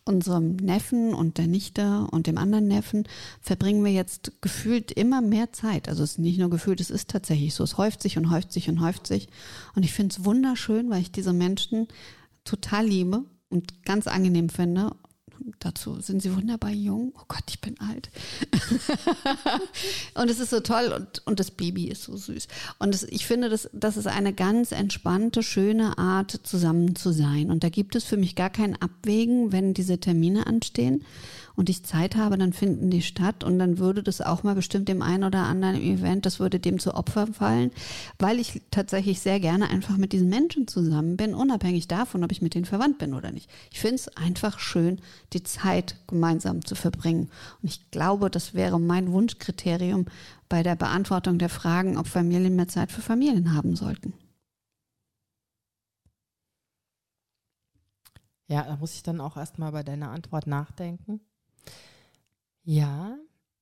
unserem 0.04 0.58
Neffen 0.58 1.14
und 1.14 1.38
der 1.38 1.48
Nichte 1.48 2.10
und 2.12 2.28
dem 2.28 2.38
anderen 2.38 2.68
Neffen 2.68 3.08
verbringen 3.40 3.86
wir 3.86 3.94
jetzt 3.94 4.34
gefühlt 4.42 4.92
immer 4.92 5.22
mehr 5.22 5.54
Zeit. 5.54 5.88
Also 5.88 6.04
es 6.04 6.12
ist 6.12 6.20
nicht 6.20 6.40
nur 6.40 6.50
gefühlt, 6.50 6.82
es 6.82 6.90
ist 6.90 7.10
tatsächlich 7.10 7.54
so. 7.54 7.64
Es 7.64 7.78
häuft 7.78 8.02
sich 8.02 8.18
und 8.18 8.32
häuft 8.32 8.52
sich 8.52 8.68
und 8.68 8.82
häuft 8.82 9.08
sich. 9.08 9.30
Und 9.76 9.84
ich 9.84 9.94
finde 9.94 10.14
es 10.14 10.26
wunderschön, 10.26 10.90
weil 10.90 11.04
ich 11.04 11.14
diese 11.14 11.32
Menschen 11.32 11.88
total 12.44 12.86
liebe 12.86 13.24
und 13.48 13.86
ganz 13.86 14.08
angenehm 14.08 14.50
finde 14.50 14.92
dazu 15.60 16.00
sind 16.02 16.22
sie 16.22 16.36
wunderbar 16.36 16.72
jung. 16.72 17.14
Oh 17.16 17.26
Gott, 17.28 17.44
ich 17.50 17.62
bin 17.62 17.80
alt. 17.80 18.10
und 20.16 20.30
es 20.30 20.40
ist 20.40 20.50
so 20.50 20.60
toll 20.60 20.94
und, 20.96 21.22
und 21.26 21.40
das 21.40 21.52
Baby 21.52 21.88
ist 21.88 22.04
so 22.04 22.16
süß. 22.16 22.48
Und 22.80 22.96
es, 22.96 23.04
ich 23.04 23.26
finde, 23.26 23.50
das, 23.50 23.70
das 23.74 23.98
ist 23.98 24.08
eine 24.08 24.34
ganz 24.34 24.72
entspannte, 24.72 25.44
schöne 25.44 25.98
Art, 25.98 26.32
zusammen 26.44 26.96
zu 26.96 27.12
sein. 27.12 27.52
Und 27.52 27.64
da 27.64 27.70
gibt 27.70 27.96
es 27.96 28.04
für 28.04 28.18
mich 28.18 28.36
gar 28.36 28.50
kein 28.50 28.82
Abwägen, 28.82 29.52
wenn 29.52 29.74
diese 29.74 30.00
Termine 30.00 30.48
anstehen 30.48 31.04
und 31.56 31.70
ich 31.70 31.84
Zeit 31.84 32.16
habe, 32.16 32.38
dann 32.38 32.54
finden 32.54 32.90
die 32.90 33.02
statt 33.02 33.44
und 33.44 33.60
dann 33.60 33.78
würde 33.78 34.04
das 34.04 34.22
auch 34.22 34.44
mal 34.44 34.56
bestimmt 34.56 34.88
dem 34.88 35.02
einen 35.02 35.24
oder 35.24 35.44
anderen 35.44 35.76
Event, 35.76 36.26
das 36.26 36.40
würde 36.40 36.60
dem 36.60 36.80
zu 36.80 36.94
Opfer 36.94 37.28
fallen, 37.28 37.72
weil 38.20 38.40
ich 38.40 38.62
tatsächlich 38.72 39.20
sehr 39.20 39.40
gerne 39.40 39.70
einfach 39.70 39.98
mit 39.98 40.14
diesen 40.14 40.30
Menschen 40.30 40.68
zusammen 40.68 41.18
bin, 41.18 41.34
unabhängig 41.34 41.88
davon, 41.88 42.24
ob 42.24 42.32
ich 42.32 42.42
mit 42.42 42.54
denen 42.54 42.66
verwandt 42.66 42.98
bin 42.98 43.14
oder 43.14 43.32
nicht. 43.32 43.50
Ich 43.72 43.80
finde 43.80 43.96
es 43.96 44.08
einfach 44.18 44.60
schön, 44.60 45.00
die 45.34 45.44
Zeit 45.44 45.96
gemeinsam 46.08 46.66
zu 46.66 46.76
verbringen. 46.76 47.30
Und 47.62 47.70
ich 47.70 47.92
glaube, 47.92 48.30
das 48.30 48.54
wäre 48.54 48.80
mein 48.80 49.12
Wunschkriterium 49.12 50.06
bei 50.50 50.64
der 50.64 50.76
Beantwortung 50.76 51.40
der 51.40 51.50
Fragen, 51.50 51.98
ob 51.98 52.08
Familien 52.08 52.56
mehr 52.56 52.68
Zeit 52.68 52.92
für 52.92 53.02
Familien 53.02 53.54
haben 53.54 53.76
sollten. 53.76 54.14
Ja, 58.48 58.64
da 58.64 58.76
muss 58.78 58.94
ich 58.94 59.04
dann 59.04 59.22
auch 59.22 59.38
erstmal 59.38 59.72
bei 59.72 59.82
deiner 59.84 60.12
Antwort 60.12 60.46
nachdenken. 60.46 61.20
Ja, 62.66 63.16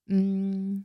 mm, 0.06 0.80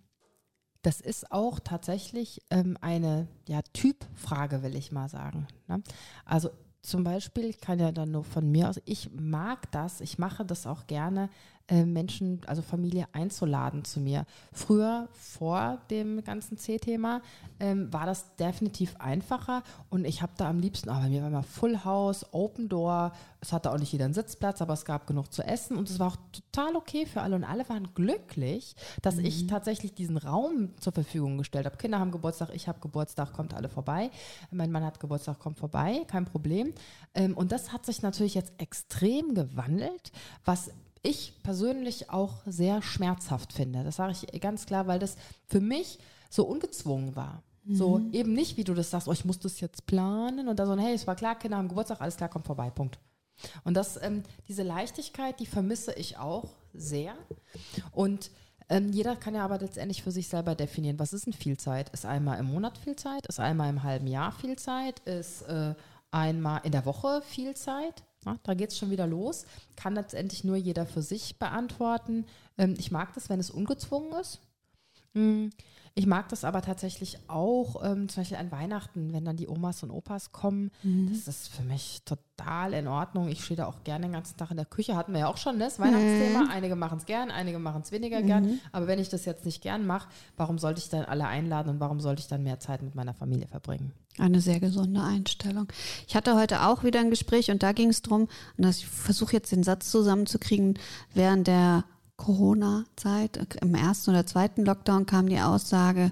das 0.81 1.01
ist 1.01 1.31
auch 1.31 1.59
tatsächlich 1.59 2.41
ähm, 2.49 2.77
eine 2.81 3.27
ja, 3.47 3.61
Typfrage, 3.73 4.61
will 4.61 4.75
ich 4.75 4.91
mal 4.91 5.09
sagen. 5.09 5.47
Ne? 5.67 5.81
Also 6.25 6.49
zum 6.81 7.03
Beispiel, 7.03 7.45
ich 7.45 7.59
kann 7.59 7.79
ja 7.79 7.91
dann 7.91 8.11
nur 8.11 8.23
von 8.23 8.49
mir 8.51 8.69
aus, 8.69 8.81
ich 8.85 9.11
mag 9.13 9.71
das, 9.71 10.01
ich 10.01 10.17
mache 10.17 10.45
das 10.45 10.67
auch 10.67 10.87
gerne, 10.87 11.29
äh, 11.69 11.85
Menschen, 11.85 12.41
also 12.47 12.61
Familie 12.61 13.07
einzuladen 13.11 13.85
zu 13.85 13.99
mir. 13.99 14.25
Früher, 14.51 15.07
vor 15.13 15.79
dem 15.89 16.23
ganzen 16.23 16.57
C-Thema, 16.57 17.21
ähm, 17.59 17.91
war 17.93 18.05
das 18.05 18.35
definitiv 18.37 18.95
einfacher 18.97 19.63
und 19.89 20.05
ich 20.05 20.21
habe 20.21 20.31
da 20.37 20.49
am 20.49 20.59
liebsten, 20.59 20.89
aber 20.89 21.05
oh, 21.05 21.09
mir 21.09 21.21
war 21.21 21.27
immer 21.27 21.43
Full 21.43 21.83
House, 21.83 22.25
Open 22.31 22.69
Door, 22.69 23.11
es 23.41 23.53
hatte 23.53 23.71
auch 23.71 23.77
nicht 23.77 23.91
jeder 23.91 24.05
einen 24.05 24.13
Sitzplatz, 24.13 24.61
aber 24.61 24.73
es 24.73 24.83
gab 24.83 25.07
genug 25.07 25.31
zu 25.31 25.43
essen 25.43 25.77
und 25.77 25.89
es 25.89 25.99
war 25.99 26.07
auch 26.07 26.17
total 26.31 26.75
okay 26.75 27.05
für 27.05 27.21
alle 27.21 27.35
und 27.35 27.43
alle 27.43 27.67
waren 27.69 27.93
glücklich, 27.93 28.75
dass 29.01 29.15
mhm. 29.15 29.25
ich 29.25 29.47
tatsächlich 29.47 29.93
diesen 29.93 30.17
Raum 30.17 30.69
zur 30.79 30.93
Verfügung 30.93 31.37
gestellt 31.37 31.65
habe. 31.65 31.77
Kinder 31.77 31.99
haben 31.99 32.11
Geburtstag, 32.11 32.49
ich 32.53 32.67
habe 32.67 32.79
Geburtstag, 32.79 33.33
kommt 33.33 33.53
alle 33.53 33.69
vorbei. 33.69 34.09
Mein 34.51 34.71
Mann 34.71 34.83
hat 34.83 34.99
Geburtstag, 34.99 35.39
kommt 35.39 35.57
vorbei, 35.57 36.03
kein 36.07 36.25
Problem. 36.25 36.73
Ähm, 37.13 37.37
und 37.37 37.51
das 37.51 37.71
hat 37.71 37.85
sich 37.85 38.01
natürlich 38.01 38.33
jetzt 38.33 38.53
extrem 38.57 39.35
gewandelt, 39.35 40.11
was 40.45 40.71
ich 41.01 41.41
persönlich 41.43 42.09
auch 42.09 42.41
sehr 42.45 42.81
schmerzhaft 42.81 43.53
finde. 43.53 43.83
Das 43.83 43.97
sage 43.97 44.13
ich 44.13 44.41
ganz 44.41 44.65
klar, 44.65 44.87
weil 44.87 44.99
das 44.99 45.15
für 45.47 45.59
mich 45.59 45.99
so 46.29 46.45
ungezwungen 46.45 47.15
war. 47.15 47.43
Mhm. 47.63 47.75
So 47.75 48.01
eben 48.11 48.33
nicht, 48.33 48.57
wie 48.57 48.63
du 48.63 48.73
das 48.73 48.91
sagst, 48.91 49.07
oh, 49.07 49.13
ich 49.13 49.25
muss 49.25 49.39
das 49.39 49.59
jetzt 49.61 49.85
planen 49.85 50.47
und 50.47 50.59
da 50.59 50.65
so, 50.65 50.77
hey, 50.77 50.93
es 50.93 51.07
war 51.07 51.15
klar, 51.15 51.37
Kinder 51.37 51.57
haben 51.57 51.69
Geburtstag, 51.69 52.01
alles 52.01 52.17
klar, 52.17 52.29
kommt 52.29 52.45
vorbei, 52.45 52.69
Punkt. 52.69 52.99
Und 53.63 53.75
das, 53.75 54.01
ähm, 54.01 54.23
diese 54.47 54.63
Leichtigkeit, 54.63 55.39
die 55.39 55.45
vermisse 55.45 55.93
ich 55.93 56.17
auch 56.17 56.49
sehr. 56.73 57.15
Und 57.91 58.31
ähm, 58.67 58.91
jeder 58.91 59.15
kann 59.15 59.35
ja 59.35 59.45
aber 59.45 59.57
letztendlich 59.57 60.03
für 60.03 60.11
sich 60.11 60.27
selber 60.27 60.55
definieren, 60.55 60.99
was 60.99 61.13
ist 61.13 61.25
denn 61.25 61.33
viel 61.33 61.57
Zeit? 61.57 61.89
Ist 61.89 62.05
einmal 62.05 62.39
im 62.39 62.47
Monat 62.47 62.77
viel 62.77 62.95
Zeit? 62.95 63.25
Ist 63.27 63.39
einmal 63.39 63.69
im 63.69 63.83
halben 63.83 64.07
Jahr 64.07 64.31
viel 64.31 64.57
Zeit? 64.57 64.99
Ist 65.01 65.43
äh, 65.43 65.73
einmal 66.11 66.61
in 66.63 66.71
der 66.71 66.85
Woche 66.85 67.21
viel 67.23 67.55
Zeit? 67.55 68.03
Da 68.43 68.53
geht 68.53 68.71
es 68.71 68.77
schon 68.77 68.91
wieder 68.91 69.07
los. 69.07 69.45
Kann 69.75 69.95
letztendlich 69.95 70.43
nur 70.43 70.57
jeder 70.57 70.85
für 70.85 71.01
sich 71.01 71.39
beantworten. 71.39 72.25
Ähm, 72.57 72.75
ich 72.77 72.91
mag 72.91 73.13
das, 73.13 73.29
wenn 73.29 73.39
es 73.39 73.49
ungezwungen 73.49 74.11
ist. 74.19 74.41
Hm, 75.13 75.49
ich 75.99 76.05
mag 76.05 76.29
das 76.29 76.45
aber 76.45 76.61
tatsächlich 76.61 77.17
auch, 77.27 77.83
ähm, 77.83 78.07
zum 78.07 78.21
Beispiel 78.21 78.37
an 78.37 78.51
Weihnachten, 78.51 79.11
wenn 79.11 79.25
dann 79.25 79.35
die 79.35 79.49
Omas 79.49 79.83
und 79.83 79.91
Opas 79.91 80.31
kommen. 80.31 80.71
Mhm. 80.81 81.09
Das 81.09 81.27
ist 81.27 81.49
für 81.49 81.63
mich 81.63 82.03
total 82.05 82.73
in 82.73 82.87
Ordnung. 82.87 83.27
Ich 83.27 83.43
stehe 83.43 83.57
da 83.57 83.65
auch 83.65 83.83
gerne 83.83 84.05
den 84.05 84.13
ganzen 84.13 84.37
Tag 84.37 84.51
in 84.51 84.55
der 84.55 84.65
Küche. 84.65 84.95
Hatten 84.95 85.11
wir 85.11 85.19
ja 85.19 85.27
auch 85.27 85.35
schon, 85.35 85.57
ne? 85.57 85.65
das 85.65 85.77
Weihnachtsthema. 85.77 86.43
Mhm. 86.43 86.51
Einige 86.51 86.75
machen 86.77 86.99
es 86.99 87.05
gern, 87.05 87.31
einige 87.31 87.59
machen 87.59 87.81
es 87.81 87.91
weniger 87.91 88.21
mhm. 88.21 88.27
gern. 88.27 88.59
Aber 88.71 88.87
wenn 88.87 88.99
ich 88.99 89.09
das 89.09 89.25
jetzt 89.25 89.43
nicht 89.43 89.61
gern 89.61 89.85
mache, 89.85 90.07
warum 90.37 90.57
sollte 90.57 90.79
ich 90.79 90.87
dann 90.87 91.03
alle 91.03 91.27
einladen 91.27 91.69
und 91.69 91.79
warum 91.81 91.99
sollte 91.99 92.21
ich 92.21 92.27
dann 92.27 92.43
mehr 92.43 92.59
Zeit 92.59 92.81
mit 92.81 92.95
meiner 92.95 93.13
Familie 93.13 93.47
verbringen? 93.47 93.91
Eine 94.17 94.39
sehr 94.39 94.61
gesunde 94.61 95.03
Einstellung. 95.03 95.67
Ich 96.07 96.15
hatte 96.15 96.35
heute 96.35 96.63
auch 96.63 96.83
wieder 96.85 97.01
ein 97.01 97.09
Gespräch 97.09 97.51
und 97.51 97.61
da 97.61 97.73
ging 97.73 97.89
es 97.89 98.01
darum, 98.01 98.27
und 98.57 98.65
ich 98.67 98.85
versuche 98.85 99.33
jetzt 99.33 99.51
den 99.51 99.63
Satz 99.63 99.91
zusammenzukriegen, 99.91 100.77
während 101.13 101.47
der 101.47 101.83
Corona-Zeit, 102.19 103.57
im 103.61 103.73
ersten 103.73 104.11
oder 104.11 104.25
zweiten 104.25 104.65
Lockdown 104.65 105.05
kam 105.05 105.29
die 105.29 105.39
Aussage, 105.39 106.11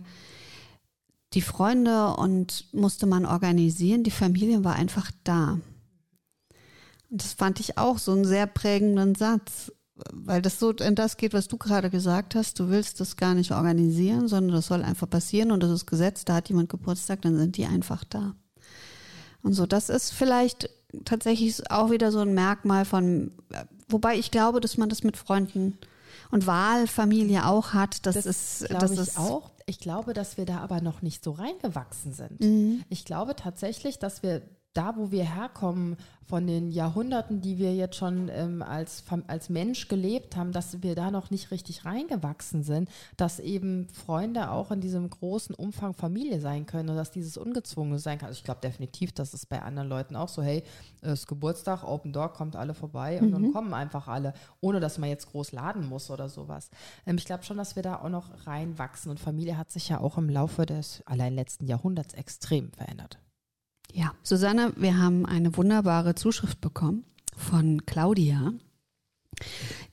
die 1.34 1.42
Freunde 1.42 2.16
und 2.16 2.66
musste 2.72 3.06
man 3.06 3.26
organisieren, 3.26 4.04
die 4.04 4.12
Familie 4.12 4.64
war 4.64 4.76
einfach 4.76 5.12
da. 5.26 5.60
Und 7.10 7.24
das 7.24 7.34
fand 7.34 7.60
ich 7.60 7.78
auch 7.78 7.98
so 7.98 8.14
einen 8.14 8.26
sehr 8.26 8.48
prägenden 8.48 9.16
Satz, 9.16 9.72
weil 10.14 10.42
das 10.42 10.60
so 10.60 10.72
in 10.72 10.96
das 10.96 11.18
geht, 11.18 11.34
was 11.34 11.50
du 11.50 11.58
gerade 11.58 11.90
gesagt 11.90 12.36
hast. 12.36 12.60
Du 12.60 12.70
willst 12.70 13.02
das 13.02 13.18
gar 13.18 13.34
nicht 13.34 13.52
organisieren, 13.52 14.30
sondern 14.30 14.56
das 14.56 14.68
soll 14.68 14.84
einfach 14.84 15.10
passieren 15.10 15.52
und 15.52 15.62
das 15.62 15.72
ist 15.72 15.88
Gesetz, 15.88 16.24
da 16.24 16.36
hat 16.36 16.50
jemand 16.50 16.70
Geburtstag, 16.70 17.22
dann 17.22 17.38
sind 17.38 17.58
die 17.58 17.66
einfach 17.66 18.06
da. 18.06 18.34
Und 19.42 19.54
so, 19.54 19.66
das 19.66 19.90
ist 19.90 20.14
vielleicht 20.14 20.70
tatsächlich 21.04 21.70
auch 21.70 21.92
wieder 21.92 22.14
so 22.14 22.20
ein 22.20 22.34
Merkmal 22.34 22.86
von, 22.86 23.32
wobei 23.90 24.18
ich 24.18 24.32
glaube, 24.32 24.62
dass 24.62 24.78
man 24.78 24.88
das 24.88 25.04
mit 25.04 25.18
Freunden 25.18 25.78
und 26.32 26.48
Wahlfamilie 26.48 27.46
auch 27.46 27.74
hat. 27.74 28.06
Das, 28.06 28.16
das 28.16 28.26
ist, 28.26 28.72
das 28.72 28.92
ich 28.92 29.00
ist 29.00 29.18
auch. 29.18 29.52
Ich 29.66 29.80
glaube, 29.80 30.14
dass 30.14 30.38
wir 30.38 30.46
da 30.46 30.60
aber 30.60 30.82
noch 30.82 31.02
nicht 31.02 31.24
so 31.24 31.32
reingewachsen 31.32 32.14
sind. 32.14 32.40
Mhm. 32.40 32.84
Ich 32.90 33.06
glaube 33.06 33.36
tatsächlich, 33.36 34.00
dass 34.00 34.24
wir 34.24 34.42
da, 34.78 34.96
wo 34.96 35.12
wir 35.12 35.24
herkommen, 35.24 35.98
von 36.28 36.46
den 36.46 36.72
Jahrhunderten, 36.72 37.40
die 37.40 37.58
wir 37.58 37.74
jetzt 37.74 37.96
schon 37.96 38.30
ähm, 38.30 38.62
als, 38.62 39.04
als 39.28 39.50
Mensch 39.50 39.88
gelebt 39.88 40.36
haben, 40.36 40.52
dass 40.52 40.84
wir 40.84 40.94
da 40.94 41.10
noch 41.10 41.32
nicht 41.32 41.52
richtig 41.52 41.86
reingewachsen 41.86 42.64
sind, 42.64 42.90
dass 43.16 43.40
eben 43.40 43.88
Freunde 43.88 44.52
auch 44.52 44.72
in 44.72 44.82
diesem 44.82 45.10
großen 45.10 45.56
Umfang 45.56 45.94
Familie 45.94 46.42
sein 46.42 46.66
können 46.66 46.90
und 46.90 46.98
dass 46.98 47.12
dieses 47.12 47.38
Ungezwungene 47.38 47.98
sein 48.00 48.18
kann. 48.18 48.28
Also 48.28 48.40
ich 48.40 48.44
glaube 48.44 48.60
definitiv, 48.62 49.14
dass 49.14 49.34
es 49.34 49.46
bei 49.46 49.62
anderen 49.62 49.88
Leuten 49.88 50.18
auch 50.18 50.28
so, 50.28 50.44
hey, 50.44 50.64
es 51.02 51.22
ist 51.22 51.28
Geburtstag, 51.28 51.86
Open 51.86 52.12
Door, 52.12 52.34
kommt 52.34 52.58
alle 52.58 52.74
vorbei 52.74 53.20
und 53.22 53.30
mhm. 53.30 53.32
dann 53.32 53.54
kommen 53.54 53.74
einfach 53.74 54.10
alle, 54.10 54.34
ohne 54.60 54.82
dass 54.82 54.98
man 54.98 55.10
jetzt 55.10 55.32
groß 55.32 55.54
laden 55.54 55.88
muss 55.88 56.12
oder 56.12 56.28
sowas. 56.28 56.70
Ähm, 57.06 57.16
ich 57.16 57.26
glaube 57.26 57.44
schon, 57.44 57.58
dass 57.58 57.78
wir 57.78 57.84
da 57.84 58.02
auch 58.02 58.10
noch 58.10 58.46
reinwachsen 58.46 59.12
und 59.12 59.20
Familie 59.20 59.58
hat 59.58 59.72
sich 59.72 59.88
ja 59.88 60.02
auch 60.02 60.18
im 60.18 60.30
Laufe 60.30 60.66
des 60.66 61.04
allein 61.06 61.36
letzten 61.36 61.68
Jahrhunderts 61.68 62.14
extrem 62.16 62.74
verändert. 62.74 63.18
Ja, 63.94 64.14
Susanne, 64.24 64.74
wir 64.76 64.98
haben 64.98 65.26
eine 65.26 65.56
wunderbare 65.58 66.16
Zuschrift 66.16 66.62
bekommen 66.62 67.04
von 67.36 67.86
Claudia. 67.86 68.54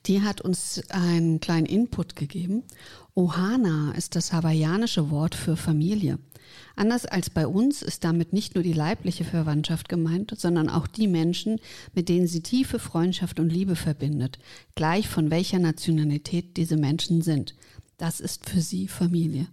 Die 0.05 0.21
hat 0.21 0.41
uns 0.41 0.81
einen 0.89 1.39
kleinen 1.39 1.65
Input 1.65 2.15
gegeben. 2.15 2.63
Ohana 3.13 3.93
ist 3.93 4.15
das 4.15 4.33
hawaiianische 4.33 5.09
Wort 5.09 5.35
für 5.35 5.55
Familie. 5.55 6.19
Anders 6.75 7.05
als 7.05 7.29
bei 7.29 7.47
uns 7.47 7.81
ist 7.81 8.03
damit 8.03 8.33
nicht 8.33 8.55
nur 8.55 8.63
die 8.63 8.73
leibliche 8.73 9.23
Verwandtschaft 9.23 9.89
gemeint, 9.89 10.33
sondern 10.37 10.69
auch 10.69 10.87
die 10.87 11.07
Menschen, 11.07 11.59
mit 11.93 12.09
denen 12.09 12.27
sie 12.27 12.41
tiefe 12.41 12.79
Freundschaft 12.79 13.39
und 13.39 13.49
Liebe 13.49 13.75
verbindet, 13.75 14.39
gleich 14.75 15.07
von 15.07 15.31
welcher 15.31 15.59
Nationalität 15.59 16.57
diese 16.57 16.77
Menschen 16.77 17.21
sind. 17.21 17.55
Das 17.97 18.19
ist 18.19 18.49
für 18.49 18.61
sie 18.61 18.87
Familie. 18.87 19.47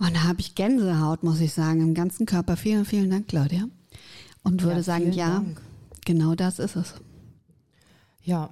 Und 0.00 0.16
da 0.16 0.24
habe 0.24 0.40
ich 0.40 0.54
Gänsehaut, 0.54 1.22
muss 1.22 1.40
ich 1.40 1.52
sagen, 1.52 1.82
im 1.82 1.94
ganzen 1.94 2.24
Körper. 2.24 2.56
Vielen, 2.56 2.86
vielen 2.86 3.10
Dank, 3.10 3.28
Claudia. 3.28 3.68
Und 4.42 4.62
würde 4.62 4.76
ja, 4.76 4.82
sagen, 4.82 5.12
ja, 5.12 5.28
Dank. 5.28 5.60
genau 6.06 6.34
das 6.34 6.58
ist 6.58 6.74
es. 6.74 6.94
Ja, 8.22 8.48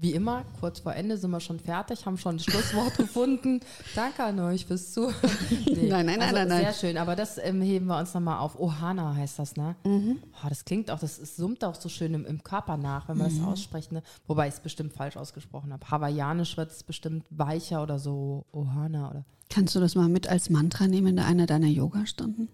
wie 0.00 0.12
immer, 0.14 0.44
kurz 0.60 0.80
vor 0.80 0.94
Ende 0.94 1.18
sind 1.18 1.30
wir 1.30 1.40
schon 1.40 1.60
fertig, 1.60 2.06
haben 2.06 2.16
schon 2.16 2.38
das 2.38 2.46
Schlusswort 2.46 2.96
gefunden. 2.96 3.60
Danke 3.94 4.24
an 4.24 4.40
euch 4.40 4.66
fürs 4.66 4.92
Zuhören. 4.92 5.14
Nee, 5.66 5.88
nein, 5.88 6.06
nein, 6.06 6.20
also 6.20 6.34
nein, 6.34 6.48
nein. 6.48 6.62
Sehr 6.62 6.72
schön, 6.72 6.98
aber 6.98 7.16
das 7.16 7.38
ähm, 7.38 7.60
heben 7.62 7.86
wir 7.86 7.98
uns 7.98 8.14
nochmal 8.14 8.38
auf. 8.38 8.58
Ohana 8.58 9.14
heißt 9.14 9.38
das, 9.38 9.56
ne? 9.56 9.76
Mhm. 9.84 10.18
Oh, 10.42 10.48
das 10.48 10.64
klingt 10.64 10.90
auch, 10.90 10.98
das 10.98 11.18
ist, 11.18 11.36
summt 11.36 11.64
auch 11.64 11.74
so 11.74 11.88
schön 11.88 12.14
im, 12.14 12.24
im 12.24 12.42
Körper 12.42 12.76
nach, 12.76 13.08
wenn 13.08 13.18
man 13.18 13.32
mhm. 13.32 13.38
das 13.38 13.46
ausspricht, 13.46 13.92
ne? 13.92 14.02
Wobei 14.26 14.48
ich 14.48 14.54
es 14.54 14.60
bestimmt 14.60 14.92
falsch 14.92 15.16
ausgesprochen 15.16 15.72
habe. 15.72 15.90
Hawaiianisch 15.90 16.56
wird 16.56 16.70
es 16.70 16.82
bestimmt 16.82 17.24
weicher 17.30 17.82
oder 17.82 17.98
so 17.98 18.46
Ohana 18.52 19.10
oder. 19.10 19.24
Kannst 19.48 19.74
du 19.74 19.80
das 19.80 19.94
mal 19.94 20.08
mit 20.08 20.28
als 20.28 20.48
Mantra 20.48 20.86
nehmen 20.86 21.08
in 21.08 21.18
einer 21.18 21.46
deiner 21.46 21.66
Yoga-Stunden? 21.66 22.48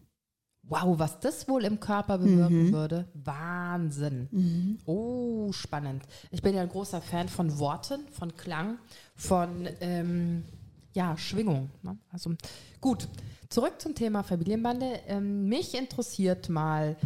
Wow, 0.68 0.98
was 0.98 1.20
das 1.20 1.48
wohl 1.48 1.64
im 1.64 1.78
Körper 1.78 2.18
bewirken 2.18 2.68
mhm. 2.68 2.72
würde. 2.72 3.06
Wahnsinn. 3.14 4.28
Mhm. 4.32 4.78
Oh, 4.84 5.52
spannend. 5.52 6.02
Ich 6.30 6.42
bin 6.42 6.54
ja 6.54 6.62
ein 6.62 6.68
großer 6.68 7.00
Fan 7.00 7.28
von 7.28 7.58
Worten, 7.58 8.00
von 8.10 8.36
Klang, 8.36 8.78
von 9.14 9.68
ähm, 9.80 10.44
ja, 10.92 11.16
Schwingung. 11.16 11.70
Ne? 11.82 11.96
Also 12.10 12.34
gut, 12.80 13.06
zurück 13.48 13.74
zum 13.80 13.94
Thema 13.94 14.22
Familienbande. 14.24 15.00
Ähm, 15.06 15.48
mich 15.48 15.76
interessiert 15.76 16.48
mal 16.48 16.96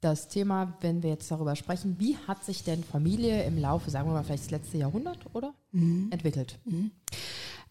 das 0.00 0.28
Thema, 0.28 0.74
wenn 0.80 1.02
wir 1.02 1.10
jetzt 1.10 1.30
darüber 1.30 1.56
sprechen, 1.56 1.96
wie 1.98 2.16
hat 2.26 2.44
sich 2.44 2.62
denn 2.64 2.84
Familie 2.84 3.44
im 3.44 3.58
Laufe, 3.58 3.90
sagen 3.90 4.08
wir 4.08 4.14
mal, 4.14 4.24
vielleicht 4.24 4.44
das 4.44 4.50
letzte 4.50 4.78
Jahrhundert, 4.78 5.18
oder? 5.32 5.54
Mhm. 5.72 6.08
Entwickelt? 6.10 6.58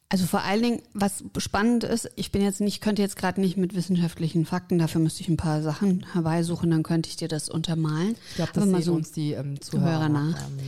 Also 0.09 0.25
vor 0.25 0.43
allen 0.43 0.61
Dingen, 0.61 0.81
was 0.93 1.25
spannend 1.37 1.83
ist, 1.83 2.09
ich 2.15 2.31
bin 2.31 2.41
jetzt 2.41 2.61
nicht, 2.61 2.79
könnte 2.79 3.01
jetzt 3.01 3.17
gerade 3.17 3.41
nicht 3.41 3.57
mit 3.57 3.75
wissenschaftlichen 3.75 4.45
Fakten, 4.45 4.77
dafür 4.77 5.01
müsste 5.01 5.19
ich 5.19 5.27
ein 5.27 5.35
paar 5.35 5.61
Sachen 5.61 6.05
herbeisuchen, 6.13 6.71
dann 6.71 6.83
könnte 6.83 7.09
ich 7.09 7.17
dir 7.17 7.27
das 7.27 7.49
untermalen. 7.49 8.15
Ich 8.29 8.35
glaube, 8.35 8.51
das 8.53 8.63
sehen 8.63 8.81
so 8.81 8.93
uns 8.93 9.11
die 9.11 9.33
ähm, 9.33 9.59
Zuhörer 9.59 10.07
nach. 10.07 10.47
Ähm, 10.47 10.59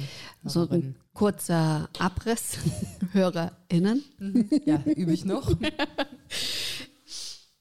so 0.43 0.67
ein 0.69 0.95
kurzer 1.13 1.89
Abriss, 1.99 2.57
HörerInnen. 3.13 4.03
Mhm. 4.17 4.49
Ja, 4.65 4.83
übe 4.83 5.13
ich 5.13 5.23
noch. 5.23 5.49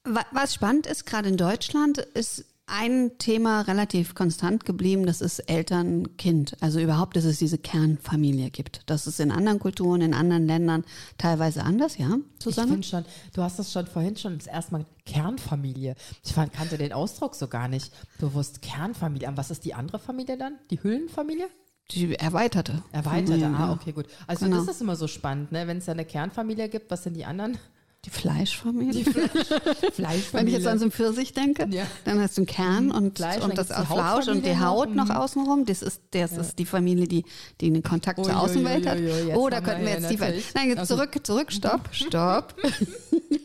Was 0.03 0.53
spannend 0.53 0.85
ist, 0.85 1.05
gerade 1.05 1.29
in 1.29 1.37
Deutschland, 1.37 1.99
ist 1.99 2.43
ein 2.69 3.17
Thema 3.17 3.61
relativ 3.61 4.15
konstant 4.15 4.65
geblieben, 4.65 5.05
das 5.05 5.21
ist 5.21 5.39
Eltern-Kind. 5.39 6.57
Also 6.61 6.79
überhaupt, 6.79 7.15
dass 7.15 7.25
es 7.25 7.39
diese 7.39 7.57
Kernfamilie 7.57 8.49
gibt. 8.51 8.81
Das 8.85 9.07
ist 9.07 9.19
in 9.19 9.31
anderen 9.31 9.59
Kulturen, 9.59 10.01
in 10.01 10.13
anderen 10.13 10.45
Ländern 10.45 10.83
teilweise 11.17 11.63
anders, 11.63 11.97
ja, 11.97 12.17
Susanne? 12.41 12.67
Ich 12.67 12.71
finde 12.71 12.87
schon, 12.87 13.05
du 13.33 13.41
hast 13.41 13.59
das 13.59 13.71
schon 13.71 13.87
vorhin 13.87 14.15
schon 14.15 14.37
das 14.37 14.47
erste 14.47 14.73
Mal 14.73 14.85
Kernfamilie. 15.05 15.95
Ich 16.23 16.33
fand, 16.33 16.53
kannte 16.53 16.77
den 16.77 16.93
Ausdruck 16.93 17.35
so 17.35 17.47
gar 17.47 17.67
nicht 17.67 17.91
bewusst. 18.19 18.61
Kernfamilie. 18.61 19.27
Und 19.27 19.37
was 19.37 19.51
ist 19.51 19.65
die 19.65 19.73
andere 19.73 19.99
Familie 19.99 20.37
dann? 20.37 20.57
Die 20.69 20.81
Hüllenfamilie? 20.81 21.47
Die 21.91 22.15
erweiterte. 22.15 22.83
Erweiterte, 22.91 23.47
ah, 23.47 23.73
okay, 23.73 23.91
gut. 23.91 24.05
Also 24.27 24.45
genau. 24.45 24.57
das 24.57 24.75
ist 24.75 24.81
immer 24.81 24.95
so 24.95 25.07
spannend, 25.07 25.51
ne? 25.51 25.65
wenn 25.67 25.79
es 25.79 25.87
ja 25.87 25.93
eine 25.93 26.05
Kernfamilie 26.05 26.69
gibt, 26.69 26.91
was 26.91 27.03
sind 27.03 27.15
die 27.15 27.25
anderen? 27.25 27.57
Die 28.05 28.11
Fleischfamilie. 28.11 29.03
Die 29.03 29.03
Fleischfamilie. 29.03 30.23
Wenn 30.33 30.47
ich 30.47 30.53
jetzt 30.53 30.67
an 30.67 30.79
so 30.79 30.85
einen 30.85 30.91
Pfirsich 30.91 31.33
denke, 31.33 31.67
ja. 31.69 31.85
dann 32.05 32.21
hast 32.21 32.37
du 32.37 32.41
einen 32.41 32.47
Kern 32.47 32.85
mhm. 32.85 32.91
und, 32.91 33.17
Fleisch, 33.17 33.43
und 33.43 33.57
das 33.57 33.67
Flausch 33.67 34.29
und 34.29 34.45
die 34.45 34.57
Haut 34.57 34.95
noch, 34.95 35.07
noch 35.07 35.15
mhm. 35.15 35.21
außenrum. 35.21 35.65
Das 35.65 35.81
ist, 35.81 36.01
das 36.11 36.31
ja. 36.31 36.41
ist 36.41 36.59
die 36.59 36.65
Familie, 36.65 37.07
die, 37.07 37.25
die 37.59 37.67
einen 37.67 37.83
Kontakt 37.83 38.19
oh, 38.19 38.23
zur 38.23 38.39
Außenwelt 38.39 38.85
jo, 38.85 38.93
jo, 38.93 39.15
jo, 39.15 39.31
hat. 39.31 39.37
Oh, 39.37 39.49
da 39.49 39.59
könnten 39.59 39.83
wir 39.83 39.91
jetzt 39.91 40.03
ja, 40.03 40.09
tiefer. 40.09 40.31
Nein, 40.55 40.69
jetzt 40.69 40.79
also. 40.79 40.95
zurück, 40.95 41.19
zurück, 41.23 41.51
stopp, 41.51 41.89
stopp. 41.91 42.55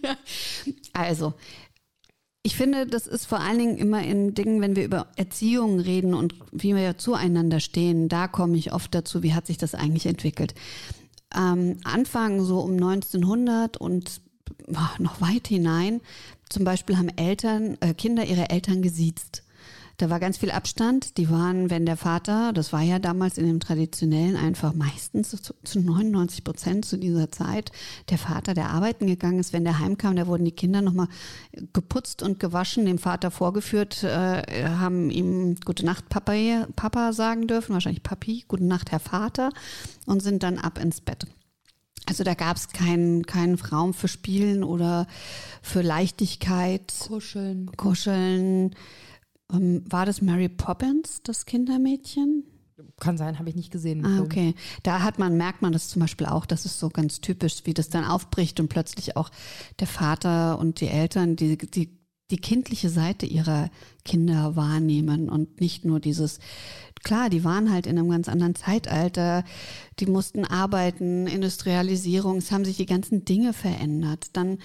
also, 0.92 1.34
ich 2.44 2.56
finde, 2.56 2.86
das 2.86 3.08
ist 3.08 3.24
vor 3.24 3.40
allen 3.40 3.58
Dingen 3.58 3.76
immer 3.76 4.04
in 4.04 4.34
Dingen, 4.34 4.60
wenn 4.60 4.76
wir 4.76 4.84
über 4.84 5.08
Erziehung 5.16 5.80
reden 5.80 6.14
und 6.14 6.34
wie 6.52 6.76
wir 6.76 6.82
ja 6.82 6.96
zueinander 6.96 7.58
stehen, 7.58 8.08
da 8.08 8.28
komme 8.28 8.56
ich 8.56 8.72
oft 8.72 8.94
dazu, 8.94 9.24
wie 9.24 9.34
hat 9.34 9.46
sich 9.46 9.58
das 9.58 9.74
eigentlich 9.74 10.06
entwickelt. 10.06 10.54
Ähm, 11.34 11.78
Anfang 11.82 12.44
so 12.44 12.60
um 12.60 12.74
1900 12.74 13.78
und 13.78 14.20
noch 14.98 15.20
weit 15.20 15.48
hinein. 15.48 16.00
Zum 16.48 16.64
Beispiel 16.64 16.96
haben 16.96 17.08
Eltern, 17.08 17.76
äh, 17.80 17.94
Kinder 17.94 18.24
ihre 18.24 18.50
Eltern 18.50 18.82
gesiezt. 18.82 19.42
Da 19.96 20.10
war 20.10 20.18
ganz 20.18 20.38
viel 20.38 20.50
Abstand. 20.50 21.18
Die 21.18 21.30
waren, 21.30 21.70
wenn 21.70 21.86
der 21.86 21.96
Vater, 21.96 22.52
das 22.52 22.72
war 22.72 22.82
ja 22.82 22.98
damals 22.98 23.38
in 23.38 23.46
dem 23.46 23.60
traditionellen 23.60 24.36
einfach 24.36 24.74
meistens 24.74 25.30
zu, 25.30 25.54
zu 25.62 25.80
99 25.80 26.42
Prozent 26.42 26.84
zu 26.84 26.98
dieser 26.98 27.30
Zeit, 27.30 27.70
der 28.10 28.18
Vater, 28.18 28.54
der 28.54 28.70
arbeiten 28.70 29.06
gegangen 29.06 29.38
ist, 29.38 29.52
wenn 29.52 29.64
der 29.64 29.78
heimkam, 29.78 30.16
da 30.16 30.26
wurden 30.26 30.44
die 30.44 30.52
Kinder 30.52 30.82
nochmal 30.82 31.08
geputzt 31.72 32.22
und 32.22 32.40
gewaschen, 32.40 32.86
dem 32.86 32.98
Vater 32.98 33.30
vorgeführt, 33.30 34.02
äh, 34.02 34.68
haben 34.68 35.10
ihm 35.10 35.56
Gute 35.64 35.86
Nacht 35.86 36.08
Papa, 36.08 36.66
Papa 36.74 37.12
sagen 37.12 37.46
dürfen, 37.46 37.72
wahrscheinlich 37.74 38.02
Papi, 38.02 38.44
Gute 38.48 38.64
Nacht 38.64 38.90
Herr 38.90 39.00
Vater 39.00 39.50
und 40.06 40.22
sind 40.22 40.42
dann 40.42 40.58
ab 40.58 40.78
ins 40.78 41.00
Bett. 41.00 41.26
Also 42.08 42.24
da 42.24 42.34
gab 42.34 42.56
es 42.56 42.68
keinen 42.68 43.24
keinen 43.24 43.54
Raum 43.54 43.94
für 43.94 44.08
Spielen 44.08 44.62
oder 44.64 45.06
für 45.62 45.82
Leichtigkeit. 45.82 46.92
Kuscheln. 47.06 47.70
Kuscheln. 47.76 48.74
Ähm, 49.52 49.84
war 49.88 50.06
das 50.06 50.22
Mary 50.22 50.48
Poppins, 50.48 51.20
das 51.22 51.46
Kindermädchen? 51.46 52.44
Kann 52.98 53.16
sein, 53.16 53.38
habe 53.38 53.48
ich 53.48 53.54
nicht 53.54 53.70
gesehen. 53.70 54.04
Ah, 54.04 54.20
okay. 54.20 54.54
Da 54.82 55.02
hat 55.02 55.18
man, 55.18 55.36
merkt 55.36 55.62
man 55.62 55.72
das 55.72 55.88
zum 55.88 56.00
Beispiel 56.00 56.26
auch, 56.26 56.44
das 56.44 56.64
ist 56.64 56.80
so 56.80 56.88
ganz 56.88 57.20
typisch, 57.20 57.62
wie 57.64 57.74
das 57.74 57.88
dann 57.88 58.04
aufbricht 58.04 58.58
und 58.58 58.68
plötzlich 58.68 59.16
auch 59.16 59.30
der 59.78 59.86
Vater 59.86 60.58
und 60.58 60.80
die 60.80 60.88
Eltern, 60.88 61.36
die, 61.36 61.56
die 61.56 62.03
die 62.30 62.38
kindliche 62.38 62.88
Seite 62.88 63.26
ihrer 63.26 63.70
Kinder 64.04 64.56
wahrnehmen 64.56 65.28
und 65.28 65.60
nicht 65.60 65.84
nur 65.84 66.00
dieses, 66.00 66.38
klar, 67.02 67.28
die 67.28 67.44
waren 67.44 67.70
halt 67.70 67.86
in 67.86 67.98
einem 67.98 68.08
ganz 68.10 68.28
anderen 68.28 68.54
Zeitalter, 68.54 69.44
die 70.00 70.06
mussten 70.06 70.44
arbeiten, 70.44 71.26
Industrialisierung, 71.26 72.38
es 72.38 72.50
haben 72.50 72.64
sich 72.64 72.76
die 72.76 72.86
ganzen 72.86 73.24
Dinge 73.24 73.52
verändert. 73.52 74.28
Dann 74.32 74.58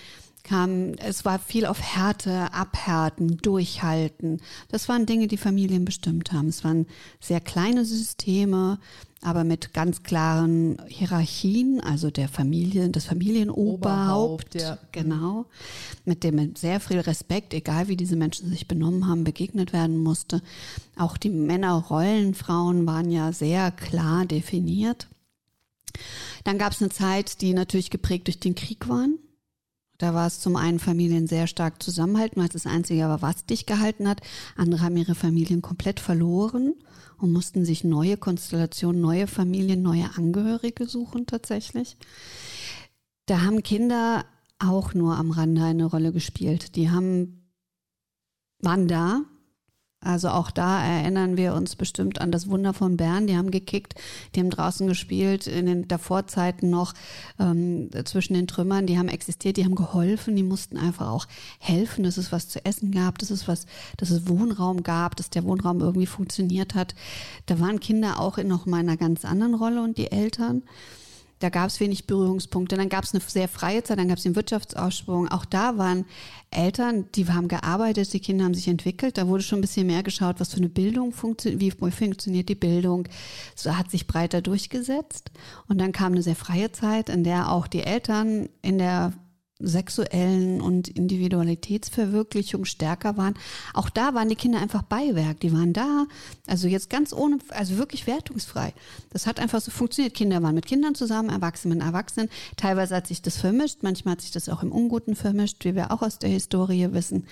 kam, 0.43 0.93
es 0.93 1.25
war 1.25 1.37
viel 1.37 1.65
auf 1.65 1.81
Härte, 1.81 2.53
Abhärten, 2.53 3.37
Durchhalten. 3.37 4.41
Das 4.69 4.87
waren 4.87 5.05
Dinge, 5.05 5.27
die 5.27 5.37
Familien 5.37 5.85
bestimmt 5.85 6.31
haben. 6.31 6.47
Es 6.47 6.63
waren 6.63 6.87
sehr 7.19 7.41
kleine 7.41 7.85
Systeme, 7.85 8.79
aber 9.21 9.43
mit 9.43 9.73
ganz 9.73 10.03
klaren 10.03 10.77
Hierarchien, 10.87 11.81
also 11.81 12.09
der 12.09 12.29
Familie, 12.29 12.89
das 12.89 13.05
Familienoberhaupt, 13.05 14.55
ja. 14.55 14.77
genau, 14.91 15.45
mit 16.05 16.23
dem 16.23 16.35
mit 16.35 16.57
sehr 16.57 16.79
viel 16.79 16.99
Respekt, 16.99 17.53
egal 17.53 17.89
wie 17.89 17.97
diese 17.97 18.15
Menschen 18.15 18.49
sich 18.49 18.67
benommen 18.67 19.07
haben, 19.07 19.25
begegnet 19.25 19.73
werden 19.73 19.97
musste. 19.97 20.41
Auch 20.97 21.17
die 21.17 21.29
Männerrollen, 21.29 22.33
Frauen 22.33 22.85
waren 22.85 23.11
ja 23.11 23.33
sehr 23.33 23.71
klar 23.71 24.25
definiert. 24.25 25.07
Dann 26.45 26.57
gab 26.57 26.71
es 26.71 26.81
eine 26.81 26.89
Zeit, 26.89 27.41
die 27.41 27.53
natürlich 27.53 27.89
geprägt 27.89 28.27
durch 28.27 28.39
den 28.39 28.55
Krieg 28.55 28.87
waren. 28.87 29.19
Da 29.99 30.13
war 30.13 30.25
es 30.25 30.39
zum 30.39 30.55
einen 30.55 30.79
Familien 30.79 31.27
sehr 31.27 31.45
stark 31.45 31.83
zusammenhalten, 31.83 32.37
weil 32.39 32.47
es 32.47 32.53
das 32.53 32.65
Einzige 32.65 33.01
war, 33.01 33.21
was 33.21 33.45
dich 33.45 33.65
gehalten 33.65 34.07
hat. 34.07 34.21
Andere 34.55 34.81
haben 34.81 34.95
ihre 34.97 35.13
Familien 35.13 35.61
komplett 35.61 35.99
verloren 35.99 36.73
und 37.17 37.33
mussten 37.33 37.65
sich 37.65 37.83
neue 37.83 38.15
Konstellationen, 38.15 39.01
neue 39.01 39.27
Familien, 39.27 39.81
neue 39.81 40.09
Angehörige 40.15 40.87
suchen 40.87 41.25
tatsächlich. 41.25 41.97
Da 43.25 43.41
haben 43.41 43.61
Kinder 43.61 44.25
auch 44.57 44.93
nur 44.93 45.17
am 45.17 45.31
Rande 45.31 45.63
eine 45.63 45.85
Rolle 45.85 46.13
gespielt. 46.13 46.77
Die 46.77 46.89
haben, 46.89 47.51
waren 48.61 48.87
da, 48.87 49.25
also 50.01 50.29
auch 50.29 50.49
da 50.49 50.81
erinnern 50.81 51.35
wir 51.35 51.53
uns 51.53 51.75
bestimmt 51.75 52.21
an 52.21 52.31
das 52.31 52.49
Wunder 52.49 52.73
von 52.73 52.95
Bern. 52.95 53.27
Die 53.27 53.35
haben 53.35 53.51
gekickt, 53.51 53.95
die 54.33 54.39
haben 54.39 54.49
draußen 54.49 54.87
gespielt, 54.87 55.45
in 55.45 55.65
den 55.65 55.87
Davorzeiten 55.89 56.69
noch 56.69 56.93
ähm, 57.37 57.89
zwischen 58.05 58.33
den 58.33 58.47
Trümmern. 58.47 58.85
Die 58.85 58.97
haben 58.97 59.09
existiert, 59.09 59.57
die 59.57 59.65
haben 59.65 59.75
geholfen, 59.75 60.37
die 60.37 60.43
mussten 60.43 60.77
einfach 60.77 61.09
auch 61.09 61.27
helfen, 61.59 62.05
dass 62.05 62.15
es 62.15 62.31
was 62.31 62.47
zu 62.47 62.63
essen 62.65 62.91
gab, 62.91 63.17
dass 63.17 63.29
es 63.29 63.49
was, 63.49 63.65
dass 63.97 64.09
es 64.09 64.29
Wohnraum 64.29 64.83
gab, 64.83 65.17
dass 65.17 65.29
der 65.31 65.43
Wohnraum 65.43 65.81
irgendwie 65.81 66.07
funktioniert 66.07 66.75
hat. 66.75 66.95
Da 67.45 67.59
waren 67.59 67.81
Kinder 67.81 68.21
auch 68.21 68.37
in 68.37 68.47
noch 68.47 68.65
mal 68.65 68.77
einer 68.77 68.97
ganz 68.97 69.25
anderen 69.25 69.53
Rolle 69.53 69.83
und 69.83 69.97
die 69.97 70.11
Eltern. 70.11 70.63
Da 71.39 71.49
gab 71.49 71.67
es 71.67 71.79
wenig 71.79 72.05
Berührungspunkte. 72.05 72.75
Dann 72.75 72.89
gab 72.89 73.05
es 73.05 73.13
eine 73.13 73.23
sehr 73.25 73.47
freie 73.47 73.83
Zeit, 73.83 73.97
dann 73.97 74.09
gab 74.09 74.17
es 74.17 74.23
den 74.23 74.35
Wirtschaftsaufschwung. 74.35 75.29
Auch 75.29 75.45
da 75.45 75.77
waren 75.77 76.05
Eltern, 76.51 77.05
die 77.15 77.27
haben 77.27 77.47
gearbeitet, 77.47 78.11
die 78.13 78.19
Kinder 78.19 78.45
haben 78.45 78.53
sich 78.53 78.67
entwickelt. 78.67 79.17
Da 79.17 79.27
wurde 79.27 79.43
schon 79.43 79.59
ein 79.59 79.61
bisschen 79.61 79.87
mehr 79.87 80.03
geschaut, 80.03 80.39
was 80.39 80.51
für 80.51 80.57
eine 80.57 80.69
Bildung 80.69 81.13
funktioniert, 81.13 81.61
wie 81.61 81.91
funktioniert 81.91 82.49
die 82.49 82.55
Bildung. 82.55 83.07
So 83.55 83.77
hat 83.77 83.89
sich 83.89 84.07
breiter 84.07 84.41
durchgesetzt. 84.41 85.31
Und 85.67 85.79
dann 85.79 85.91
kam 85.91 86.11
eine 86.11 86.23
sehr 86.23 86.35
freie 86.35 86.71
Zeit, 86.71 87.09
in 87.09 87.23
der 87.23 87.51
auch 87.51 87.67
die 87.67 87.83
Eltern 87.83 88.49
in 88.61 88.77
der 88.77 89.13
sexuellen 89.59 90.61
und 90.61 90.87
Individualitätsverwirklichung 90.87 92.63
stärker 92.63 93.17
waren. 93.17 93.33
Auch 93.73 93.89
da 93.89 94.13
waren 94.13 94.29
die 94.29 94.35
Kinder 94.35 94.61
einfach 94.61 94.83
Beiwerk. 94.83 95.41
Die 95.41 95.51
waren 95.51 95.73
da, 95.73 96.05
also 96.47 96.67
jetzt 96.67 96.89
ganz 96.89 97.11
ohne, 97.11 97.39
also 97.49 97.77
wirklich 97.77 98.07
wertungsfrei. 98.07 98.73
Das 99.11 99.27
hat 99.27 99.39
einfach 99.39 99.59
so 99.59 99.71
funktioniert. 99.71 100.13
Kinder 100.13 100.41
waren 100.41 100.55
mit 100.55 100.65
Kindern 100.65 100.95
zusammen, 100.95 101.29
Erwachsene 101.29 101.75
mit 101.75 101.83
Erwachsenen. 101.83 102.29
Teilweise 102.55 102.95
hat 102.95 103.07
sich 103.07 103.21
das 103.21 103.37
vermischt, 103.37 103.79
manchmal 103.81 104.13
hat 104.13 104.21
sich 104.21 104.31
das 104.31 104.47
auch 104.47 104.63
im 104.63 104.71
Unguten 104.71 105.15
vermischt, 105.15 105.65
wie 105.65 105.75
wir 105.75 105.91
auch 105.91 106.01
aus 106.01 106.19
der 106.19 106.29
Historie 106.29 106.87
wissen, 106.93 107.27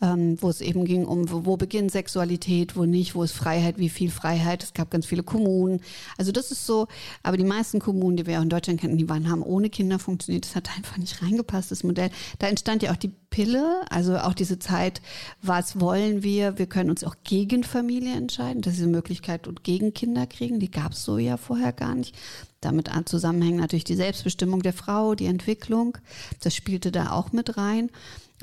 ähm, 0.00 0.40
wo 0.40 0.48
es 0.48 0.60
eben 0.60 0.84
ging 0.84 1.04
um, 1.04 1.30
wo, 1.30 1.56
beginnt 1.56 1.90
Sexualität, 1.90 2.76
wo 2.76 2.84
nicht, 2.84 3.16
wo 3.16 3.24
ist 3.24 3.32
Freiheit, 3.32 3.78
wie 3.78 3.88
viel 3.88 4.10
Freiheit. 4.10 4.62
Es 4.62 4.72
gab 4.72 4.90
ganz 4.90 5.06
viele 5.06 5.24
Kommunen. 5.24 5.80
Also 6.16 6.30
das 6.30 6.52
ist 6.52 6.64
so, 6.64 6.86
aber 7.24 7.36
die 7.36 7.44
meisten 7.44 7.80
Kommunen, 7.80 8.16
die 8.16 8.26
wir 8.26 8.38
auch 8.38 8.42
in 8.42 8.48
Deutschland 8.48 8.80
kennen, 8.80 8.98
die 8.98 9.08
waren, 9.08 9.28
haben 9.28 9.42
ohne 9.42 9.68
Kinder 9.68 9.98
funktioniert. 9.98 10.44
Das 10.44 10.54
hat 10.54 10.70
einfach 10.76 10.96
nicht 10.96 11.20
reingepasst 11.22 11.71
das 11.72 11.84
Modell. 11.84 12.10
Da 12.38 12.46
entstand 12.46 12.82
ja 12.82 12.92
auch 12.92 12.96
die 12.96 13.12
Pille, 13.30 13.82
also 13.90 14.18
auch 14.18 14.34
diese 14.34 14.58
Zeit, 14.58 15.00
was 15.40 15.80
wollen 15.80 16.22
wir? 16.22 16.58
Wir 16.58 16.66
können 16.66 16.90
uns 16.90 17.02
auch 17.02 17.16
gegen 17.24 17.64
Familie 17.64 18.14
entscheiden. 18.14 18.62
Das 18.62 18.74
ist 18.74 18.82
eine 18.82 18.92
Möglichkeit 18.92 19.48
und 19.48 19.64
gegen 19.64 19.94
Kinder 19.94 20.26
kriegen, 20.26 20.60
die 20.60 20.70
gab 20.70 20.92
es 20.92 21.02
so 21.04 21.18
ja 21.18 21.36
vorher 21.36 21.72
gar 21.72 21.94
nicht. 21.94 22.14
Damit 22.60 22.90
zusammenhängt 23.06 23.58
natürlich 23.58 23.84
die 23.84 23.96
Selbstbestimmung 23.96 24.62
der 24.62 24.72
Frau, 24.72 25.14
die 25.14 25.26
Entwicklung. 25.26 25.98
Das 26.42 26.54
spielte 26.54 26.92
da 26.92 27.10
auch 27.10 27.32
mit 27.32 27.56
rein. 27.56 27.90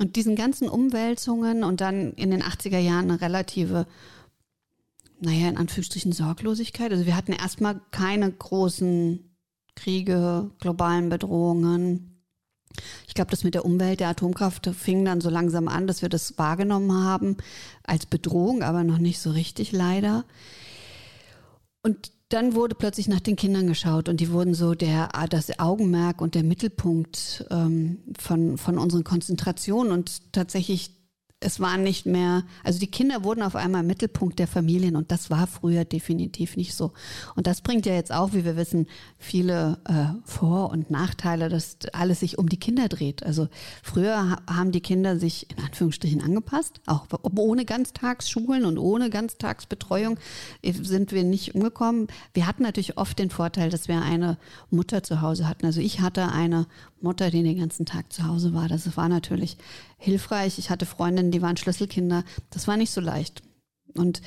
und 0.00 0.16
diesen 0.16 0.34
ganzen 0.34 0.68
Umwälzungen 0.68 1.62
und 1.62 1.80
dann 1.80 2.12
in 2.14 2.30
den 2.30 2.42
80er 2.42 2.78
Jahren 2.78 3.10
eine 3.10 3.20
relative, 3.20 3.86
naja, 5.20 5.48
in 5.48 5.58
Anführungsstrichen 5.58 6.12
Sorglosigkeit. 6.12 6.90
Also 6.90 7.06
wir 7.06 7.16
hatten 7.16 7.32
erstmal 7.32 7.80
keine 7.90 8.32
großen 8.32 9.30
Kriege, 9.76 10.50
globalen 10.58 11.10
Bedrohungen. 11.10 12.09
Ich 13.08 13.14
glaube, 13.14 13.30
das 13.30 13.44
mit 13.44 13.54
der 13.54 13.64
Umwelt, 13.64 14.00
der 14.00 14.08
Atomkraft 14.08 14.70
fing 14.74 15.04
dann 15.04 15.20
so 15.20 15.28
langsam 15.30 15.68
an, 15.68 15.86
dass 15.86 16.02
wir 16.02 16.08
das 16.08 16.38
wahrgenommen 16.38 16.92
haben 16.92 17.36
als 17.82 18.06
Bedrohung, 18.06 18.62
aber 18.62 18.84
noch 18.84 18.98
nicht 18.98 19.18
so 19.18 19.30
richtig 19.30 19.72
leider. 19.72 20.24
Und 21.82 22.12
dann 22.28 22.54
wurde 22.54 22.76
plötzlich 22.76 23.08
nach 23.08 23.20
den 23.20 23.34
Kindern 23.34 23.66
geschaut 23.66 24.08
und 24.08 24.20
die 24.20 24.30
wurden 24.30 24.54
so 24.54 24.74
der, 24.74 25.08
das 25.28 25.58
Augenmerk 25.58 26.20
und 26.20 26.36
der 26.36 26.44
Mittelpunkt 26.44 27.44
ähm, 27.50 27.98
von, 28.16 28.56
von 28.56 28.78
unseren 28.78 29.02
Konzentrationen 29.02 29.92
und 29.92 30.32
tatsächlich 30.32 30.99
es 31.40 31.58
war 31.58 31.78
nicht 31.78 32.04
mehr, 32.04 32.44
also 32.62 32.78
die 32.78 32.90
Kinder 32.90 33.24
wurden 33.24 33.42
auf 33.42 33.56
einmal 33.56 33.82
Mittelpunkt 33.82 34.38
der 34.38 34.46
Familien 34.46 34.94
und 34.94 35.10
das 35.10 35.30
war 35.30 35.46
früher 35.46 35.86
definitiv 35.86 36.56
nicht 36.56 36.74
so. 36.74 36.92
Und 37.34 37.46
das 37.46 37.62
bringt 37.62 37.86
ja 37.86 37.94
jetzt 37.94 38.12
auch, 38.12 38.34
wie 38.34 38.44
wir 38.44 38.56
wissen, 38.56 38.86
viele 39.16 39.78
äh, 39.88 40.14
Vor- 40.24 40.70
und 40.70 40.90
Nachteile, 40.90 41.48
dass 41.48 41.78
alles 41.94 42.20
sich 42.20 42.36
um 42.36 42.50
die 42.50 42.58
Kinder 42.58 42.88
dreht. 42.88 43.22
Also 43.22 43.48
früher 43.82 44.38
haben 44.46 44.70
die 44.70 44.82
Kinder 44.82 45.18
sich 45.18 45.50
in 45.50 45.64
Anführungsstrichen 45.64 46.20
angepasst, 46.20 46.82
auch 46.84 47.06
ohne 47.36 47.64
Ganztagsschulen 47.64 48.66
und 48.66 48.76
ohne 48.76 49.08
Ganztagsbetreuung 49.08 50.18
sind 50.62 51.12
wir 51.12 51.24
nicht 51.24 51.54
umgekommen. 51.54 52.08
Wir 52.34 52.46
hatten 52.46 52.62
natürlich 52.62 52.98
oft 52.98 53.18
den 53.18 53.30
Vorteil, 53.30 53.70
dass 53.70 53.88
wir 53.88 54.02
eine 54.02 54.36
Mutter 54.70 55.02
zu 55.02 55.22
Hause 55.22 55.48
hatten. 55.48 55.64
Also 55.64 55.80
ich 55.80 56.00
hatte 56.00 56.28
eine 56.28 56.66
Mutter, 57.02 57.30
die 57.30 57.42
den 57.42 57.58
ganzen 57.58 57.86
Tag 57.86 58.12
zu 58.12 58.26
Hause 58.26 58.52
war. 58.52 58.68
Das 58.68 58.96
war 58.96 59.08
natürlich 59.08 59.56
hilfreich. 59.98 60.58
Ich 60.58 60.70
hatte 60.70 60.86
Freundinnen, 60.86 61.30
die 61.30 61.42
waren 61.42 61.56
Schlüsselkinder. 61.56 62.24
Das 62.50 62.68
war 62.68 62.76
nicht 62.76 62.90
so 62.90 63.00
leicht. 63.00 63.42
Und 63.94 64.22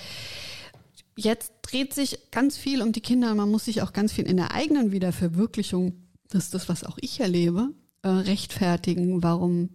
jetzt 1.16 1.54
dreht 1.62 1.94
sich 1.94 2.32
ganz 2.32 2.58
viel 2.58 2.82
um 2.82 2.92
die 2.92 3.02
Kinder. 3.02 3.34
Man 3.36 3.52
muss 3.52 3.66
sich 3.66 3.82
auch 3.82 3.94
ganz 3.94 4.12
viel 4.12 4.26
in 4.26 4.38
der 4.38 4.54
eigenen 4.54 4.92
Wiederverwirklichung, 4.92 5.94
das 6.30 6.46
ist 6.46 6.54
das, 6.54 6.70
was 6.70 6.84
auch 6.84 6.98
ich 7.00 7.20
erlebe, 7.20 7.70
äh, 8.02 8.08
rechtfertigen, 8.08 9.22
warum 9.22 9.70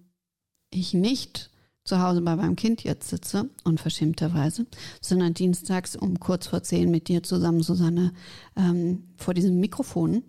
ich 0.70 0.92
nicht 0.92 1.50
zu 1.84 2.00
Hause 2.02 2.20
bei 2.20 2.36
meinem 2.36 2.56
Kind 2.56 2.84
jetzt 2.84 3.08
sitze, 3.08 3.48
unverschämterweise, 3.64 4.66
sondern 5.00 5.34
dienstags 5.34 5.96
um 5.96 6.20
kurz 6.20 6.46
vor 6.46 6.62
zehn 6.62 6.90
mit 6.90 7.08
dir 7.08 7.22
zusammen, 7.22 7.62
Susanne, 7.62 8.12
ähm, 8.56 9.04
vor 9.16 9.32
diesem 9.34 9.58
Mikrofon 9.58 10.22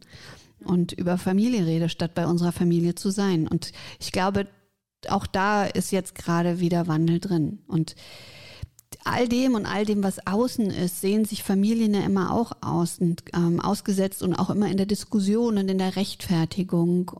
und 0.63 0.91
über 0.93 1.17
Familie 1.17 1.65
rede, 1.65 1.89
statt 1.89 2.13
bei 2.13 2.27
unserer 2.27 2.51
Familie 2.51 2.95
zu 2.95 3.09
sein. 3.09 3.47
Und 3.47 3.71
ich 3.99 4.11
glaube, 4.11 4.47
auch 5.07 5.27
da 5.27 5.65
ist 5.65 5.91
jetzt 5.91 6.15
gerade 6.15 6.59
wieder 6.59 6.87
Wandel 6.87 7.19
drin. 7.19 7.59
Und 7.67 7.95
all 9.05 9.27
dem 9.27 9.55
und 9.55 9.65
all 9.65 9.85
dem, 9.85 10.03
was 10.03 10.25
außen 10.27 10.69
ist, 10.71 11.01
sehen 11.01 11.25
sich 11.25 11.43
Familien 11.43 11.93
ja 11.93 12.01
immer 12.01 12.33
auch 12.33 12.51
aus 12.61 12.99
und, 12.99 13.23
ähm, 13.33 13.59
ausgesetzt 13.59 14.23
und 14.23 14.35
auch 14.35 14.49
immer 14.49 14.69
in 14.69 14.77
der 14.77 14.85
Diskussion 14.85 15.57
und 15.57 15.69
in 15.69 15.77
der 15.77 15.95
Rechtfertigung 15.95 17.11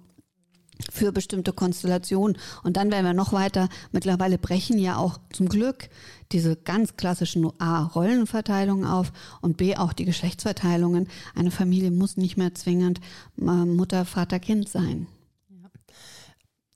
für 0.92 1.12
bestimmte 1.12 1.54
Konstellationen. 1.54 2.38
Und 2.64 2.78
dann 2.78 2.92
werden 2.92 3.06
wir 3.06 3.14
noch 3.14 3.34
weiter. 3.34 3.70
Mittlerweile 3.92 4.38
brechen 4.38 4.78
ja 4.78 4.98
auch 4.98 5.20
zum 5.32 5.50
Glück 5.50 5.90
diese 6.32 6.56
ganz 6.56 6.96
klassischen 6.96 7.50
A 7.60 7.84
Rollenverteilungen 7.84 8.86
auf 8.86 9.12
und 9.42 9.58
B 9.58 9.76
auch 9.76 9.94
die 9.94 10.06
Geschlechtsverteilungen. 10.06 11.08
Eine 11.36 11.52
Familie 11.52 11.92
muss 11.92 12.18
nicht 12.18 12.38
mehr 12.38 12.54
zwingend 12.54 13.00
äh, 13.40 13.44
Mutter, 13.44 14.06
Vater, 14.06 14.40
Kind 14.40 14.70
sein. 14.70 15.08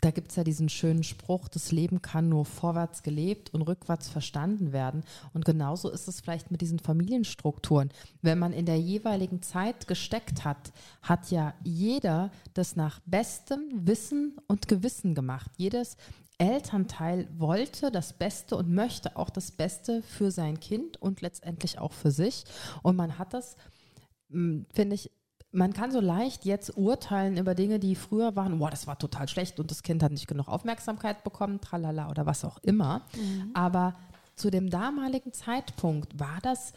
Da 0.03 0.11
gibt 0.11 0.31
es 0.31 0.35
ja 0.35 0.43
diesen 0.43 0.67
schönen 0.67 1.03
Spruch, 1.03 1.47
das 1.47 1.71
Leben 1.71 2.01
kann 2.01 2.27
nur 2.27 2.43
vorwärts 2.43 3.03
gelebt 3.03 3.53
und 3.53 3.61
rückwärts 3.61 4.09
verstanden 4.09 4.73
werden. 4.73 5.05
Und 5.33 5.45
genauso 5.45 5.89
ist 5.89 6.09
es 6.09 6.19
vielleicht 6.19 6.51
mit 6.51 6.59
diesen 6.59 6.79
Familienstrukturen. 6.79 7.89
Wenn 8.21 8.37
man 8.37 8.51
in 8.51 8.65
der 8.65 8.77
jeweiligen 8.77 9.41
Zeit 9.41 9.87
gesteckt 9.87 10.43
hat, 10.43 10.73
hat 11.01 11.31
ja 11.31 11.53
jeder 11.63 12.31
das 12.53 12.75
nach 12.75 12.99
bestem 13.05 13.69
Wissen 13.71 14.35
und 14.45 14.67
Gewissen 14.67 15.15
gemacht. 15.15 15.49
Jedes 15.55 15.95
Elternteil 16.37 17.29
wollte 17.37 17.89
das 17.89 18.11
Beste 18.11 18.57
und 18.57 18.69
möchte 18.69 19.15
auch 19.15 19.29
das 19.29 19.51
Beste 19.51 20.01
für 20.01 20.31
sein 20.31 20.59
Kind 20.59 21.01
und 21.01 21.21
letztendlich 21.21 21.79
auch 21.79 21.93
für 21.93 22.11
sich. 22.11 22.43
Und 22.81 22.97
man 22.97 23.17
hat 23.17 23.33
das, 23.33 23.55
hm, 24.29 24.65
finde 24.73 24.95
ich, 24.95 25.11
man 25.53 25.71
kann 25.71 25.91
so 25.91 25.99
leicht 25.99 26.45
jetzt 26.45 26.75
urteilen 26.75 27.37
über 27.37 27.53
Dinge, 27.53 27.79
die 27.79 27.95
früher 27.95 28.35
waren, 28.35 28.57
boah, 28.57 28.71
das 28.71 28.87
war 28.87 28.97
total 28.97 29.27
schlecht 29.29 29.59
und 29.59 29.69
das 29.69 29.83
Kind 29.83 30.01
hat 30.01 30.11
nicht 30.11 30.27
genug 30.27 30.47
Aufmerksamkeit 30.47 31.23
bekommen, 31.23 31.61
tralala 31.61 32.09
oder 32.09 32.25
was 32.25 32.43
auch 32.43 32.57
immer. 32.63 33.03
Mhm. 33.15 33.51
Aber 33.53 33.95
zu 34.35 34.49
dem 34.49 34.71
damaligen 34.71 35.31
Zeitpunkt 35.31 36.19
war 36.19 36.39
das, 36.41 36.73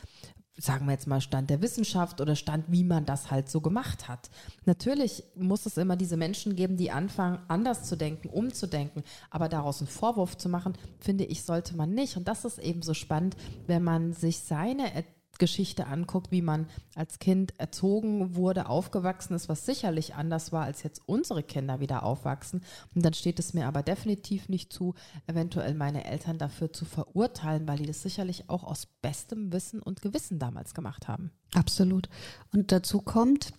sagen 0.59 0.85
wir 0.87 0.93
jetzt 0.93 1.07
mal, 1.07 1.23
Stand 1.23 1.49
der 1.49 1.63
Wissenschaft 1.63 2.21
oder 2.21 2.37
Stand, 2.37 2.67
wie 2.69 2.85
man 2.85 3.07
das 3.07 3.31
halt 3.31 3.49
so 3.49 3.63
gemacht 3.63 4.09
hat. 4.09 4.31
Natürlich 4.67 5.25
muss 5.35 5.65
es 5.65 5.79
immer 5.79 5.97
diese 5.97 6.19
Menschen 6.19 6.55
geben, 6.55 6.77
die 6.77 6.91
anfangen, 6.91 7.39
anders 7.49 7.85
zu 7.85 7.97
denken, 7.97 8.29
umzudenken, 8.29 9.05
aber 9.31 9.49
daraus 9.49 9.81
einen 9.81 9.89
Vorwurf 9.89 10.37
zu 10.37 10.51
machen, 10.51 10.75
finde 11.01 11.25
ich, 11.25 11.45
sollte 11.45 11.77
man 11.77 11.95
nicht. 11.95 12.19
Und 12.19 12.29
das 12.29 12.45
ist 12.45 12.59
eben 12.59 12.83
so 12.83 12.93
spannend, 12.93 13.37
wenn 13.67 13.83
man 13.83 14.13
sich 14.13 14.41
seine 14.41 14.95
Geschichte 15.39 15.87
anguckt, 15.87 16.31
wie 16.31 16.43
man 16.43 16.67
als 16.95 17.19
Kind 17.19 17.59
erzogen 17.59 18.35
wurde, 18.35 18.69
aufgewachsen 18.69 19.35
ist, 19.35 19.49
was 19.49 19.67
sicherlich 19.67 20.15
anders 20.15 20.53
war, 20.53 20.65
als 20.65 20.83
jetzt 20.83 21.03
unsere 21.07 21.43
Kinder 21.43 21.81
wieder 21.81 22.03
aufwachsen. 22.03 22.63
Und 22.95 23.05
dann 23.05 23.15
steht 23.15 23.39
es 23.39 23.55
mir 23.55 23.67
aber 23.67 23.83
definitiv 23.83 24.49
nicht 24.49 24.73
zu, 24.73 24.95
eventuell 25.27 25.75
meine 25.75 26.05
Eltern 26.05 26.39
dafür 26.39 26.73
zu 26.73 26.85
verurteilen, 26.85 27.67
weil 27.69 27.79
die 27.79 27.87
das 27.87 28.03
sicherlich 28.03 28.49
auch 28.49 28.65
aus 28.65 28.87
bestem 28.87 29.53
Wissen 29.53 29.81
und 29.81 30.03
Gewissen 30.03 30.39
damals 30.39 30.75
gemacht 30.75 31.09
haben. 31.09 31.31
Absolut. 31.55 32.09
Und 32.53 32.73
dazu 32.73 33.01
kommt, 33.01 33.53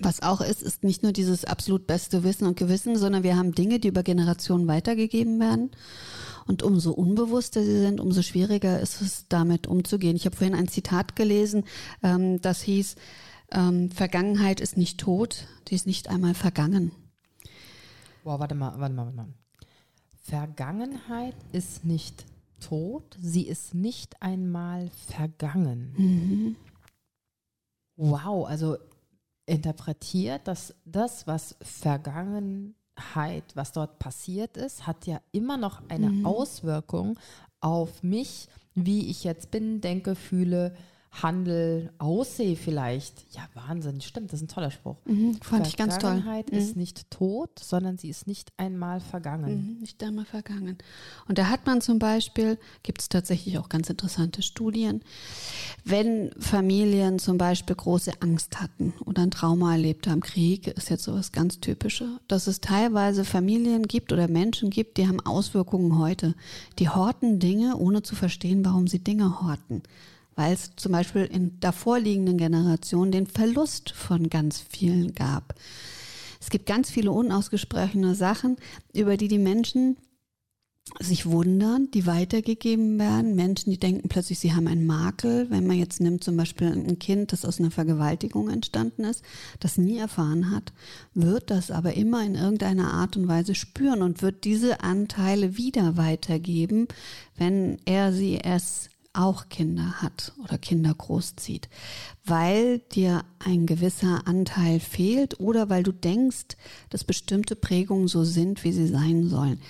was 0.00 0.22
auch 0.22 0.40
ist, 0.40 0.62
ist 0.62 0.84
nicht 0.84 1.02
nur 1.02 1.12
dieses 1.12 1.44
absolut 1.44 1.86
beste 1.86 2.22
Wissen 2.24 2.46
und 2.46 2.56
Gewissen, 2.56 2.96
sondern 2.96 3.22
wir 3.22 3.36
haben 3.36 3.52
Dinge, 3.52 3.78
die 3.78 3.88
über 3.88 4.02
Generationen 4.02 4.68
weitergegeben 4.68 5.40
werden. 5.40 5.70
Und 6.46 6.62
umso 6.62 6.92
unbewusster 6.92 7.62
sie 7.62 7.78
sind, 7.78 8.00
umso 8.00 8.22
schwieriger 8.22 8.80
ist 8.80 9.00
es, 9.00 9.26
damit 9.28 9.66
umzugehen. 9.66 10.16
Ich 10.16 10.26
habe 10.26 10.36
vorhin 10.36 10.54
ein 10.54 10.68
Zitat 10.68 11.16
gelesen, 11.16 11.64
ähm, 12.02 12.40
das 12.40 12.62
hieß, 12.62 12.94
ähm, 13.52 13.90
Vergangenheit 13.90 14.60
ist 14.60 14.76
nicht 14.76 14.98
tot, 15.00 15.46
die 15.68 15.74
ist 15.74 15.86
nicht 15.86 16.08
einmal 16.08 16.34
vergangen. 16.34 16.92
Boah, 18.22 18.38
warte 18.38 18.54
mal, 18.54 18.78
warte 18.78 18.94
mal, 18.94 19.04
warte 19.06 19.16
mal. 19.16 19.28
Vergangenheit 20.22 21.36
ist 21.52 21.84
nicht 21.84 22.24
tot, 22.60 23.16
sie 23.20 23.46
ist 23.46 23.74
nicht 23.74 24.20
einmal 24.22 24.90
vergangen. 25.06 25.94
Mhm. 25.96 26.56
Wow, 27.96 28.46
also 28.46 28.76
interpretiert, 29.46 30.48
dass 30.48 30.74
das, 30.84 31.26
was 31.26 31.56
vergangen 31.60 32.74
was 33.54 33.72
dort 33.72 33.98
passiert 33.98 34.56
ist, 34.56 34.86
hat 34.86 35.06
ja 35.06 35.20
immer 35.32 35.56
noch 35.56 35.82
eine 35.88 36.10
mhm. 36.10 36.26
Auswirkung 36.26 37.18
auf 37.60 38.02
mich, 38.02 38.48
wie 38.74 39.10
ich 39.10 39.24
jetzt 39.24 39.50
bin, 39.50 39.80
denke, 39.80 40.14
fühle, 40.14 40.74
Handel 41.22 41.90
aussehe 41.98 42.56
vielleicht. 42.56 43.26
Ja, 43.32 43.48
Wahnsinn, 43.54 44.00
stimmt, 44.00 44.32
das 44.32 44.40
ist 44.40 44.46
ein 44.46 44.54
toller 44.54 44.70
Spruch. 44.70 44.96
Mhm, 45.06 45.38
fand 45.42 45.66
ich 45.66 45.76
ganz 45.76 45.94
toll. 45.94 46.10
Vergangenheit 46.12 46.52
mhm. 46.52 46.58
ist 46.58 46.76
nicht 46.76 47.10
tot, 47.10 47.58
sondern 47.58 47.96
sie 47.98 48.08
ist 48.08 48.26
nicht 48.26 48.52
einmal 48.56 49.00
vergangen. 49.00 49.74
Mhm, 49.76 49.80
nicht 49.80 50.02
einmal 50.02 50.24
vergangen. 50.24 50.78
Und 51.28 51.38
da 51.38 51.48
hat 51.48 51.66
man 51.66 51.80
zum 51.80 51.98
Beispiel, 51.98 52.58
gibt 52.82 53.00
es 53.00 53.08
tatsächlich 53.08 53.58
auch 53.58 53.68
ganz 53.68 53.88
interessante 53.88 54.42
Studien, 54.42 55.02
wenn 55.84 56.32
Familien 56.38 57.18
zum 57.18 57.38
Beispiel 57.38 57.76
große 57.76 58.12
Angst 58.20 58.60
hatten 58.60 58.92
oder 59.04 59.22
ein 59.22 59.30
Trauma 59.30 59.72
erlebt 59.72 60.08
haben, 60.08 60.20
Krieg 60.20 60.66
ist 60.66 60.90
jetzt 60.90 61.04
sowas 61.04 61.32
ganz 61.32 61.60
Typisches, 61.60 62.08
dass 62.28 62.46
es 62.46 62.60
teilweise 62.60 63.24
Familien 63.24 63.84
gibt 63.84 64.12
oder 64.12 64.28
Menschen 64.28 64.70
gibt, 64.70 64.98
die 64.98 65.08
haben 65.08 65.20
Auswirkungen 65.20 65.98
heute. 65.98 66.34
Die 66.78 66.88
horten 66.88 67.38
Dinge, 67.38 67.76
ohne 67.76 68.02
zu 68.02 68.14
verstehen, 68.14 68.64
warum 68.64 68.86
sie 68.86 68.98
Dinge 68.98 69.40
horten 69.40 69.82
weil 70.36 70.54
es 70.54 70.70
zum 70.76 70.92
Beispiel 70.92 71.24
in 71.24 71.58
davorliegenden 71.58 72.38
Generationen 72.38 73.10
den 73.10 73.26
Verlust 73.26 73.90
von 73.90 74.28
ganz 74.30 74.60
vielen 74.60 75.14
gab. 75.14 75.54
Es 76.40 76.50
gibt 76.50 76.66
ganz 76.66 76.90
viele 76.90 77.10
unausgesprochene 77.10 78.14
Sachen, 78.14 78.56
über 78.92 79.16
die 79.16 79.28
die 79.28 79.38
Menschen 79.38 79.96
sich 81.00 81.26
wundern, 81.26 81.90
die 81.90 82.06
weitergegeben 82.06 82.98
werden. 82.98 83.34
Menschen, 83.34 83.70
die 83.70 83.78
denken 83.78 84.08
plötzlich, 84.08 84.38
sie 84.38 84.54
haben 84.54 84.68
einen 84.68 84.86
Makel. 84.86 85.50
Wenn 85.50 85.66
man 85.66 85.76
jetzt 85.76 86.00
nimmt 86.00 86.22
zum 86.22 86.36
Beispiel 86.36 86.68
ein 86.68 86.98
Kind, 86.98 87.32
das 87.32 87.44
aus 87.44 87.58
einer 87.58 87.72
Vergewaltigung 87.72 88.48
entstanden 88.48 89.04
ist, 89.04 89.24
das 89.58 89.78
nie 89.78 89.98
erfahren 89.98 90.52
hat, 90.52 90.72
wird 91.12 91.50
das 91.50 91.70
aber 91.70 91.94
immer 91.94 92.24
in 92.24 92.36
irgendeiner 92.36 92.94
Art 92.94 93.16
und 93.16 93.26
Weise 93.26 93.54
spüren 93.54 94.02
und 94.02 94.22
wird 94.22 94.44
diese 94.44 94.80
Anteile 94.80 95.56
wieder 95.56 95.96
weitergeben, 95.96 96.86
wenn 97.36 97.78
er 97.84 98.12
sie 98.12 98.38
es 98.38 98.88
auch 99.16 99.48
Kinder 99.48 100.02
hat 100.02 100.32
oder 100.42 100.58
Kinder 100.58 100.92
großzieht, 100.94 101.68
weil 102.24 102.78
dir 102.78 103.24
ein 103.38 103.66
gewisser 103.66 104.26
Anteil 104.26 104.80
fehlt 104.80 105.40
oder 105.40 105.68
weil 105.70 105.82
du 105.82 105.92
denkst, 105.92 106.56
dass 106.90 107.04
bestimmte 107.04 107.56
Prägungen 107.56 108.08
so 108.08 108.24
sind, 108.24 108.64
wie 108.64 108.72
sie 108.72 108.86
sein 108.86 109.28
sollen. 109.28 109.60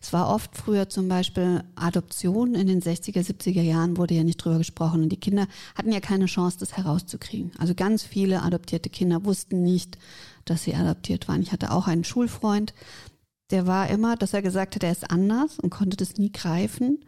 Es 0.00 0.12
war 0.12 0.28
oft 0.28 0.56
früher 0.56 0.88
zum 0.88 1.08
Beispiel 1.08 1.62
Adoption 1.76 2.54
in 2.54 2.66
den 2.66 2.82
60er, 2.82 3.20
70er 3.20 3.62
Jahren 3.62 3.96
wurde 3.96 4.14
ja 4.14 4.24
nicht 4.24 4.38
drüber 4.38 4.58
gesprochen 4.58 5.02
und 5.02 5.10
die 5.10 5.20
Kinder 5.20 5.46
hatten 5.76 5.92
ja 5.92 6.00
keine 6.00 6.26
Chance, 6.26 6.58
das 6.58 6.76
herauszukriegen. 6.76 7.52
Also 7.58 7.74
ganz 7.74 8.02
viele 8.02 8.42
adoptierte 8.42 8.90
Kinder 8.90 9.24
wussten 9.24 9.62
nicht, 9.62 9.98
dass 10.44 10.64
sie 10.64 10.74
adoptiert 10.74 11.28
waren. 11.28 11.42
Ich 11.42 11.52
hatte 11.52 11.70
auch 11.70 11.86
einen 11.86 12.04
Schulfreund, 12.04 12.74
der 13.52 13.66
war 13.66 13.88
immer, 13.88 14.16
dass 14.16 14.34
er 14.34 14.42
gesagt 14.42 14.74
hat, 14.74 14.82
er 14.82 14.92
ist 14.92 15.10
anders 15.10 15.58
und 15.60 15.70
konnte 15.70 15.96
das 15.96 16.16
nie 16.16 16.32
greifen 16.32 17.04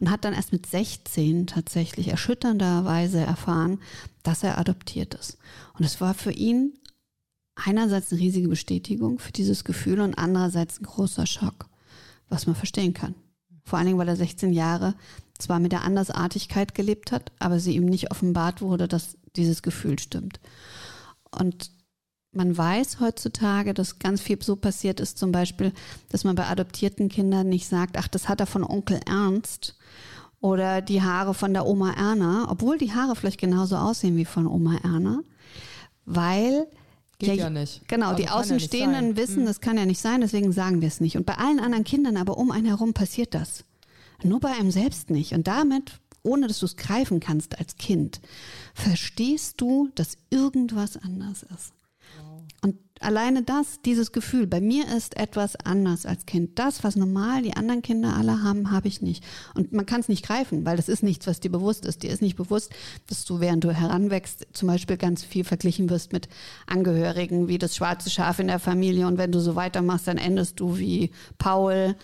und 0.00 0.10
hat 0.10 0.24
dann 0.24 0.34
erst 0.34 0.52
mit 0.52 0.66
16 0.66 1.46
tatsächlich 1.46 2.08
erschütternderweise 2.08 3.20
erfahren, 3.20 3.80
dass 4.22 4.42
er 4.42 4.58
adoptiert 4.58 5.14
ist. 5.14 5.38
Und 5.78 5.84
es 5.84 6.00
war 6.00 6.14
für 6.14 6.32
ihn 6.32 6.74
einerseits 7.54 8.12
eine 8.12 8.20
riesige 8.20 8.48
Bestätigung 8.48 9.18
für 9.18 9.32
dieses 9.32 9.64
Gefühl 9.64 10.00
und 10.00 10.18
andererseits 10.18 10.80
ein 10.80 10.84
großer 10.84 11.26
Schock 11.26 11.68
was 12.28 12.46
man 12.46 12.56
verstehen 12.56 12.94
kann. 12.94 13.14
Vor 13.64 13.78
allen 13.78 13.86
Dingen, 13.86 13.98
weil 13.98 14.08
er 14.08 14.16
16 14.16 14.52
Jahre 14.52 14.94
zwar 15.38 15.58
mit 15.58 15.72
der 15.72 15.82
Andersartigkeit 15.82 16.74
gelebt 16.74 17.12
hat, 17.12 17.32
aber 17.38 17.58
sie 17.58 17.74
ihm 17.74 17.86
nicht 17.86 18.10
offenbart 18.10 18.60
wurde, 18.60 18.88
dass 18.88 19.16
dieses 19.36 19.62
Gefühl 19.62 19.98
stimmt. 19.98 20.40
Und 21.30 21.70
man 22.36 22.56
weiß 22.56 23.00
heutzutage, 23.00 23.74
dass 23.74 23.98
ganz 23.98 24.20
viel 24.20 24.40
so 24.42 24.56
passiert 24.56 25.00
ist, 25.00 25.18
zum 25.18 25.32
Beispiel, 25.32 25.72
dass 26.10 26.24
man 26.24 26.34
bei 26.34 26.46
adoptierten 26.46 27.08
Kindern 27.08 27.48
nicht 27.48 27.68
sagt, 27.68 27.96
ach, 27.96 28.08
das 28.08 28.28
hat 28.28 28.40
er 28.40 28.46
von 28.46 28.64
Onkel 28.64 29.00
Ernst 29.06 29.76
oder 30.40 30.82
die 30.82 31.02
Haare 31.02 31.34
von 31.34 31.52
der 31.52 31.66
Oma 31.66 31.92
Erna, 31.92 32.46
obwohl 32.50 32.78
die 32.78 32.92
Haare 32.92 33.16
vielleicht 33.16 33.40
genauso 33.40 33.76
aussehen 33.76 34.16
wie 34.16 34.24
von 34.24 34.46
Oma 34.46 34.76
Erna, 34.82 35.20
weil 36.04 36.66
Geht 37.18 37.28
ja, 37.28 37.44
ja 37.44 37.50
nicht. 37.50 37.86
Genau, 37.88 38.08
also 38.08 38.22
die 38.22 38.28
Außenstehenden 38.28 39.10
ja 39.10 39.16
wissen, 39.16 39.38
hm. 39.38 39.46
das 39.46 39.60
kann 39.60 39.78
ja 39.78 39.86
nicht 39.86 40.00
sein, 40.00 40.20
deswegen 40.20 40.52
sagen 40.52 40.80
wir 40.80 40.88
es 40.88 41.00
nicht. 41.00 41.16
Und 41.16 41.26
bei 41.26 41.36
allen 41.36 41.60
anderen 41.60 41.84
Kindern 41.84 42.16
aber 42.16 42.38
um 42.38 42.50
einen 42.50 42.66
herum 42.66 42.92
passiert 42.92 43.34
das. 43.34 43.64
Nur 44.22 44.40
bei 44.40 44.52
einem 44.52 44.70
selbst 44.70 45.10
nicht. 45.10 45.32
Und 45.32 45.46
damit, 45.46 46.00
ohne 46.22 46.48
dass 46.48 46.58
du 46.58 46.66
es 46.66 46.76
greifen 46.76 47.20
kannst 47.20 47.58
als 47.58 47.76
Kind, 47.76 48.20
verstehst 48.74 49.60
du, 49.60 49.90
dass 49.94 50.16
irgendwas 50.30 50.96
anders 50.96 51.44
ist. 51.54 51.73
Alleine 53.04 53.42
das, 53.42 53.80
dieses 53.84 54.12
Gefühl, 54.12 54.46
bei 54.46 54.60
mir 54.60 54.84
ist 54.96 55.16
etwas 55.16 55.56
anders 55.56 56.06
als 56.06 56.24
Kind. 56.24 56.58
Das, 56.58 56.82
was 56.84 56.96
normal 56.96 57.42
die 57.42 57.54
anderen 57.54 57.82
Kinder 57.82 58.16
alle 58.16 58.42
haben, 58.42 58.70
habe 58.70 58.88
ich 58.88 59.02
nicht. 59.02 59.22
Und 59.54 59.72
man 59.72 59.84
kann 59.84 60.00
es 60.00 60.08
nicht 60.08 60.24
greifen, 60.24 60.64
weil 60.64 60.76
das 60.76 60.88
ist 60.88 61.02
nichts, 61.02 61.26
was 61.26 61.40
dir 61.40 61.50
bewusst 61.50 61.84
ist. 61.84 62.02
Dir 62.02 62.10
ist 62.10 62.22
nicht 62.22 62.36
bewusst, 62.36 62.70
dass 63.06 63.24
du, 63.24 63.40
während 63.40 63.62
du 63.62 63.72
heranwächst, 63.72 64.46
zum 64.54 64.68
Beispiel 64.68 64.96
ganz 64.96 65.22
viel 65.22 65.44
verglichen 65.44 65.90
wirst 65.90 66.12
mit 66.12 66.28
Angehörigen, 66.66 67.46
wie 67.46 67.58
das 67.58 67.76
schwarze 67.76 68.08
Schaf 68.08 68.38
in 68.38 68.46
der 68.46 68.58
Familie. 68.58 69.06
Und 69.06 69.18
wenn 69.18 69.32
du 69.32 69.40
so 69.40 69.54
weitermachst, 69.54 70.08
dann 70.08 70.16
endest 70.18 70.60
du 70.60 70.78
wie 70.78 71.10
Paul. 71.36 71.96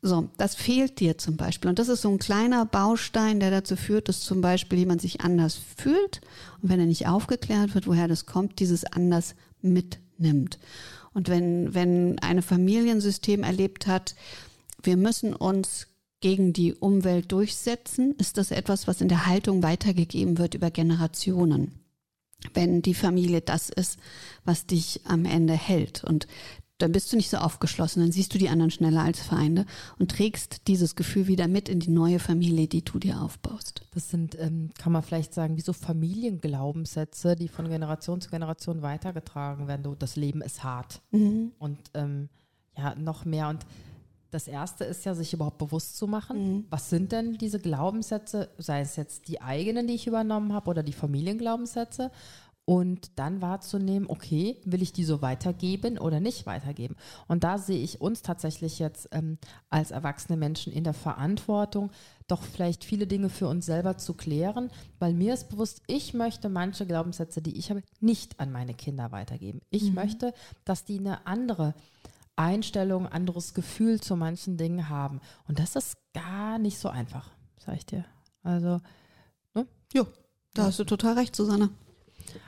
So, 0.00 0.28
das 0.36 0.54
fehlt 0.54 1.00
dir 1.00 1.18
zum 1.18 1.36
Beispiel. 1.36 1.68
Und 1.70 1.80
das 1.80 1.88
ist 1.88 2.02
so 2.02 2.08
ein 2.08 2.20
kleiner 2.20 2.64
Baustein, 2.66 3.40
der 3.40 3.50
dazu 3.50 3.74
führt, 3.74 4.08
dass 4.08 4.20
zum 4.20 4.40
Beispiel 4.40 4.78
jemand 4.78 5.00
sich 5.00 5.22
anders 5.22 5.58
fühlt. 5.76 6.20
Und 6.62 6.70
wenn 6.70 6.78
er 6.78 6.86
nicht 6.86 7.08
aufgeklärt 7.08 7.74
wird, 7.74 7.88
woher 7.88 8.06
das 8.06 8.24
kommt, 8.24 8.60
dieses 8.60 8.84
anders 8.84 9.34
mitnimmt. 9.72 10.58
Und 11.12 11.28
wenn, 11.28 11.74
wenn 11.74 12.18
eine 12.20 12.42
Familiensystem 12.42 13.42
erlebt 13.42 13.86
hat, 13.86 14.14
wir 14.82 14.96
müssen 14.96 15.34
uns 15.34 15.88
gegen 16.20 16.52
die 16.52 16.74
Umwelt 16.74 17.30
durchsetzen, 17.32 18.14
ist 18.18 18.36
das 18.38 18.50
etwas, 18.50 18.86
was 18.86 19.00
in 19.00 19.08
der 19.08 19.26
Haltung 19.26 19.62
weitergegeben 19.62 20.38
wird 20.38 20.54
über 20.54 20.70
Generationen. 20.70 21.72
Wenn 22.54 22.82
die 22.82 22.94
Familie 22.94 23.40
das 23.40 23.68
ist, 23.68 23.98
was 24.44 24.66
dich 24.66 25.00
am 25.04 25.24
Ende 25.24 25.54
hält. 25.54 26.04
Und 26.04 26.28
dann 26.78 26.92
bist 26.92 27.12
du 27.12 27.16
nicht 27.16 27.28
so 27.28 27.38
aufgeschlossen, 27.38 28.02
dann 28.02 28.12
siehst 28.12 28.32
du 28.32 28.38
die 28.38 28.48
anderen 28.48 28.70
schneller 28.70 29.02
als 29.02 29.20
Feinde 29.20 29.66
und 29.98 30.12
trägst 30.12 30.68
dieses 30.68 30.96
Gefühl 30.96 31.26
wieder 31.26 31.48
mit 31.48 31.68
in 31.68 31.80
die 31.80 31.90
neue 31.90 32.20
Familie, 32.20 32.68
die 32.68 32.84
du 32.84 32.98
dir 32.98 33.20
aufbaust. 33.20 33.82
Das 33.94 34.10
sind, 34.10 34.38
ähm, 34.38 34.70
kann 34.78 34.92
man 34.92 35.02
vielleicht 35.02 35.34
sagen, 35.34 35.56
wie 35.56 35.60
so 35.62 35.72
Familienglaubenssätze, 35.72 37.34
die 37.34 37.48
von 37.48 37.68
Generation 37.68 38.20
zu 38.20 38.30
Generation 38.30 38.82
weitergetragen 38.82 39.66
werden. 39.66 39.96
Das 39.98 40.16
Leben 40.16 40.40
ist 40.40 40.62
hart. 40.62 41.02
Mhm. 41.10 41.52
Und 41.58 41.78
ähm, 41.94 42.28
ja, 42.76 42.94
noch 42.94 43.24
mehr. 43.24 43.48
Und 43.48 43.66
das 44.30 44.46
erste 44.46 44.84
ist 44.84 45.04
ja, 45.04 45.14
sich 45.14 45.32
überhaupt 45.32 45.58
bewusst 45.58 45.96
zu 45.96 46.06
machen, 46.06 46.38
mhm. 46.38 46.64
was 46.70 46.90
sind 46.90 47.12
denn 47.12 47.38
diese 47.38 47.58
Glaubenssätze, 47.58 48.50
sei 48.58 48.80
es 48.80 48.96
jetzt 48.96 49.28
die 49.28 49.40
eigenen, 49.40 49.86
die 49.86 49.94
ich 49.94 50.06
übernommen 50.06 50.52
habe, 50.52 50.68
oder 50.68 50.82
die 50.82 50.92
Familienglaubenssätze 50.92 52.10
und 52.68 53.18
dann 53.18 53.40
wahrzunehmen, 53.40 54.10
okay, 54.10 54.60
will 54.66 54.82
ich 54.82 54.92
die 54.92 55.04
so 55.04 55.22
weitergeben 55.22 55.96
oder 55.96 56.20
nicht 56.20 56.44
weitergeben? 56.44 56.96
Und 57.26 57.42
da 57.42 57.56
sehe 57.56 57.82
ich 57.82 58.02
uns 58.02 58.20
tatsächlich 58.20 58.78
jetzt 58.78 59.08
ähm, 59.12 59.38
als 59.70 59.90
erwachsene 59.90 60.36
Menschen 60.36 60.70
in 60.74 60.84
der 60.84 60.92
Verantwortung, 60.92 61.90
doch 62.26 62.42
vielleicht 62.42 62.84
viele 62.84 63.06
Dinge 63.06 63.30
für 63.30 63.48
uns 63.48 63.64
selber 63.64 63.96
zu 63.96 64.12
klären, 64.12 64.70
weil 64.98 65.14
mir 65.14 65.32
ist 65.32 65.48
bewusst, 65.48 65.80
ich 65.86 66.12
möchte 66.12 66.50
manche 66.50 66.84
Glaubenssätze, 66.84 67.40
die 67.40 67.56
ich 67.56 67.70
habe, 67.70 67.82
nicht 68.00 68.38
an 68.38 68.52
meine 68.52 68.74
Kinder 68.74 69.12
weitergeben. 69.12 69.62
Ich 69.70 69.84
mhm. 69.84 69.94
möchte, 69.94 70.34
dass 70.66 70.84
die 70.84 70.98
eine 70.98 71.26
andere 71.26 71.72
Einstellung, 72.36 73.06
anderes 73.06 73.54
Gefühl 73.54 73.98
zu 74.02 74.14
manchen 74.14 74.58
Dingen 74.58 74.90
haben. 74.90 75.22
Und 75.46 75.58
das 75.58 75.74
ist 75.74 75.96
gar 76.12 76.58
nicht 76.58 76.78
so 76.78 76.90
einfach, 76.90 77.30
sage 77.56 77.78
ich 77.78 77.86
dir. 77.86 78.04
Also, 78.42 78.82
ne? 79.54 79.66
Ja, 79.94 80.04
da 80.52 80.64
hast 80.64 80.78
du 80.78 80.84
total 80.84 81.14
recht, 81.14 81.34
Susanne. 81.34 81.70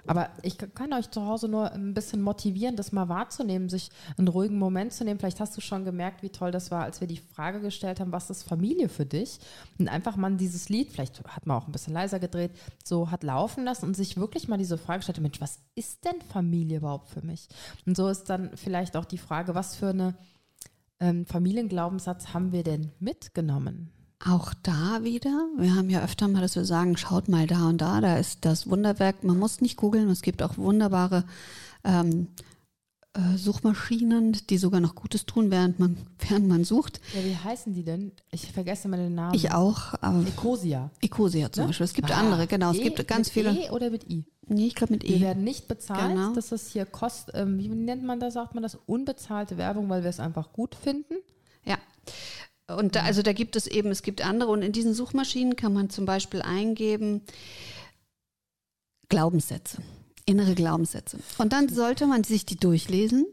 Aber 0.07 0.31
ich 0.43 0.59
kann 0.59 0.93
euch 0.93 1.11
zu 1.11 1.27
Hause 1.27 1.49
nur 1.49 1.73
ein 1.73 1.95
bisschen 1.95 2.23
motivieren, 2.23 2.77
das 2.77 2.93
mal 2.93 3.09
wahrzunehmen, 3.09 3.69
sich 3.69 3.91
einen 4.17 4.29
ruhigen 4.29 4.59
Moment 4.59 4.93
zu 4.93 5.05
nehmen. 5.05 5.19
Vielleicht 5.19 5.41
hast 5.41 5.57
du 5.57 5.61
schon 5.61 5.85
gemerkt, 5.85 6.23
wie 6.23 6.31
toll 6.31 6.51
das 6.51 6.71
war, 6.71 6.85
als 6.85 7.01
wir 7.01 7.09
die 7.09 7.19
Frage 7.19 7.61
gestellt 7.61 8.01
haben, 8.01 8.13
was 8.13 8.31
ist 8.31 8.43
Familie 8.43 8.89
für 8.89 9.07
dich? 9.07 9.39
Und 9.79 9.89
einfach 9.89 10.17
mal 10.17 10.37
dieses 10.37 10.69
Lied, 10.69 10.91
vielleicht 10.91 11.23
hat 11.25 11.47
man 11.47 11.57
auch 11.57 11.67
ein 11.67 11.73
bisschen 11.73 11.95
leiser 11.95 12.19
gedreht, 12.19 12.53
so 12.85 13.11
hat 13.11 13.23
laufen 13.23 13.65
lassen 13.65 13.87
und 13.87 13.97
sich 13.97 14.17
wirklich 14.17 14.49
mal 14.49 14.59
diese 14.59 14.79
Frage 14.79 14.99
gestellt, 14.99 15.21
Mensch, 15.21 15.41
was 15.41 15.59
ist 15.75 16.05
denn 16.05 16.21
Familie 16.23 16.79
überhaupt 16.79 17.09
für 17.09 17.25
mich? 17.25 17.49
Und 17.87 17.97
so 17.97 18.09
ist 18.09 18.25
dann 18.31 18.51
vielleicht 18.57 18.97
auch 18.97 19.05
die 19.05 19.19
Frage, 19.19 19.55
was 19.55 19.77
für 19.77 19.89
eine 19.89 20.15
ähm, 21.01 21.27
Familienglaubenssatz 21.27 22.35
haben 22.35 22.53
wir 22.53 22.63
denn 22.63 22.93
mitgenommen? 22.99 23.91
Auch 24.23 24.53
da 24.63 25.03
wieder, 25.03 25.49
wir 25.57 25.75
haben 25.75 25.89
ja 25.89 26.03
öfter 26.05 26.29
mal, 26.29 26.43
dass 26.43 26.55
wir 26.55 26.67
sagen, 26.67 26.99
schaut 26.99 27.29
mal 27.29 27.47
da 27.47 27.69
und 27.69 27.79
da, 27.79 28.03
da 28.03 28.19
ist 28.19 28.45
das 28.45 28.69
Wunderwerk. 28.69 29.25
Man 29.25 29.39
muss 29.39 29.63
nicht 29.63 29.77
googeln, 29.77 30.11
es 30.11 30.21
gibt 30.21 30.43
auch 30.43 30.59
wunderbare 30.59 31.25
ähm, 31.85 32.29
äh, 33.15 33.37
Suchmaschinen, 33.37 34.37
die 34.51 34.59
sogar 34.59 34.81
noch 34.81 34.95
Gutes 34.95 35.27
tun, 35.27 35.51
während 35.51 35.81
man, 35.81 35.97
während 36.29 36.47
man 36.49 36.65
sucht. 36.65 37.01
Ja, 37.15 37.25
wie 37.25 37.37
heißen 37.37 37.73
die 37.73 37.83
denn? 37.83 38.13
Ich 38.31 38.53
vergesse 38.53 38.89
mal 38.89 38.99
den 38.99 39.15
Namen. 39.15 39.35
Ich 39.35 39.53
auch. 39.53 39.95
Ecosia. 40.27 40.91
Ecosia 41.01 41.51
zum 41.51 41.63
ne? 41.63 41.69
Beispiel. 41.69 41.85
Es 41.85 41.95
gibt 41.95 42.11
ah, 42.11 42.21
andere, 42.21 42.47
genau. 42.47 42.73
Es 42.73 42.79
e, 42.79 42.83
gibt 42.83 43.09
ganz 43.09 43.29
mit 43.29 43.33
viele. 43.33 43.53
E 43.53 43.71
oder 43.71 43.91
mit 43.91 44.09
I? 44.09 44.27
Nee, 44.47 44.67
ich 44.67 44.75
glaube 44.75 44.93
mit 44.93 45.05
E. 45.05 45.15
Wir 45.15 45.21
werden 45.21 45.45
nicht 45.45 45.67
bezahlt. 45.67 46.15
Genau. 46.15 46.35
Das 46.35 46.53
ist 46.53 46.71
hier 46.71 46.85
Kost, 46.85 47.31
ähm, 47.35 47.59
wie 47.59 47.69
nennt 47.69 48.05
man 48.05 48.21
das, 48.21 48.35
sagt 48.35 48.55
man 48.55 48.63
das? 48.63 48.79
Unbezahlte 48.87 49.57
Werbung, 49.57 49.89
weil 49.89 50.03
wir 50.03 50.11
es 50.11 50.21
einfach 50.21 50.53
gut 50.53 50.75
finden. 50.75 51.15
Ja. 51.65 51.79
Und 52.77 52.97
da, 52.97 53.03
also 53.03 53.23
da 53.23 53.33
gibt 53.33 53.57
es 53.57 53.67
eben, 53.67 53.91
es 53.91 54.03
gibt 54.03 54.25
andere 54.25 54.51
und 54.51 54.63
in 54.63 54.73
diesen 54.73 54.95
Suchmaschinen 54.95 55.57
kann 55.57 55.73
man 55.73 55.91
zum 55.91 56.05
Beispiel 56.05 56.43
eingeben 56.43 57.23
Glaubenssätze, 59.09 59.79
innere 60.25 60.55
Glaubenssätze. 60.55 61.19
Und 61.39 61.53
dann 61.53 61.69
sollte 61.69 62.07
man 62.07 62.25
sich 62.25 62.47
die 62.47 62.57
durchlesen. 62.57 63.27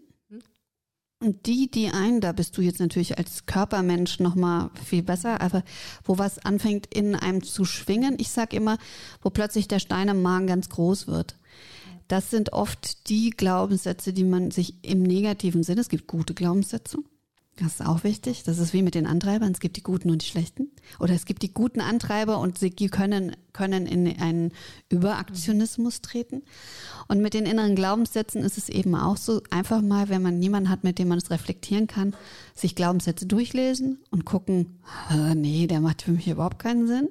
Und 1.19 1.47
die, 1.47 1.71
die 1.71 1.89
einen, 1.89 2.21
da 2.21 2.31
bist 2.31 2.55
du 2.57 2.61
jetzt 2.61 2.79
natürlich 2.79 3.17
als 3.17 3.47
Körpermensch 3.47 4.19
nochmal 4.19 4.69
viel 4.85 5.01
besser, 5.01 5.41
aber 5.41 5.63
wo 6.03 6.19
was 6.19 6.37
anfängt 6.37 6.85
in 6.93 7.15
einem 7.15 7.43
zu 7.43 7.65
schwingen, 7.65 8.17
ich 8.19 8.29
sag 8.29 8.53
immer, 8.53 8.77
wo 9.21 9.31
plötzlich 9.31 9.67
der 9.67 9.79
Stein 9.79 10.09
im 10.09 10.21
Magen 10.21 10.45
ganz 10.45 10.69
groß 10.69 11.07
wird. 11.07 11.35
Das 12.07 12.29
sind 12.29 12.53
oft 12.53 13.09
die 13.09 13.31
Glaubenssätze, 13.31 14.13
die 14.13 14.23
man 14.23 14.51
sich 14.51 14.75
im 14.83 15.01
negativen 15.01 15.63
Sinne, 15.63 15.81
es 15.81 15.89
gibt 15.89 16.05
gute 16.05 16.35
Glaubenssätze, 16.35 16.99
das 17.57 17.79
ist 17.79 17.85
auch 17.85 18.03
wichtig. 18.03 18.43
Das 18.43 18.59
ist 18.59 18.71
wie 18.71 18.83
mit 18.83 18.93
den 18.93 19.07
Antreibern. 19.07 19.51
Es 19.51 19.59
gibt 19.59 19.77
die 19.77 19.83
guten 19.83 20.11
und 20.11 20.21
die 20.21 20.27
schlechten. 20.27 20.69
Oder 20.99 21.15
es 21.15 21.25
gibt 21.25 21.41
die 21.41 21.53
guten 21.53 21.81
Antreiber 21.81 22.37
und 22.37 22.59
sie 22.59 22.69
können, 22.69 23.35
können 23.51 23.87
in 23.87 24.19
einen 24.19 24.51
Überaktionismus 24.89 26.01
treten. 26.01 26.43
Und 27.07 27.21
mit 27.21 27.33
den 27.33 27.47
inneren 27.47 27.75
Glaubenssätzen 27.75 28.43
ist 28.43 28.59
es 28.59 28.69
eben 28.69 28.93
auch 28.93 29.17
so, 29.17 29.41
einfach 29.49 29.81
mal, 29.81 30.07
wenn 30.09 30.21
man 30.21 30.37
niemanden 30.37 30.69
hat, 30.69 30.83
mit 30.83 30.99
dem 30.99 31.07
man 31.07 31.17
es 31.17 31.31
reflektieren 31.31 31.87
kann, 31.87 32.15
sich 32.53 32.75
Glaubenssätze 32.75 33.25
durchlesen 33.25 34.03
und 34.11 34.23
gucken, 34.23 34.79
nee, 35.33 35.65
der 35.65 35.81
macht 35.81 36.03
für 36.03 36.11
mich 36.11 36.27
überhaupt 36.27 36.59
keinen 36.59 36.85
Sinn. 36.85 37.09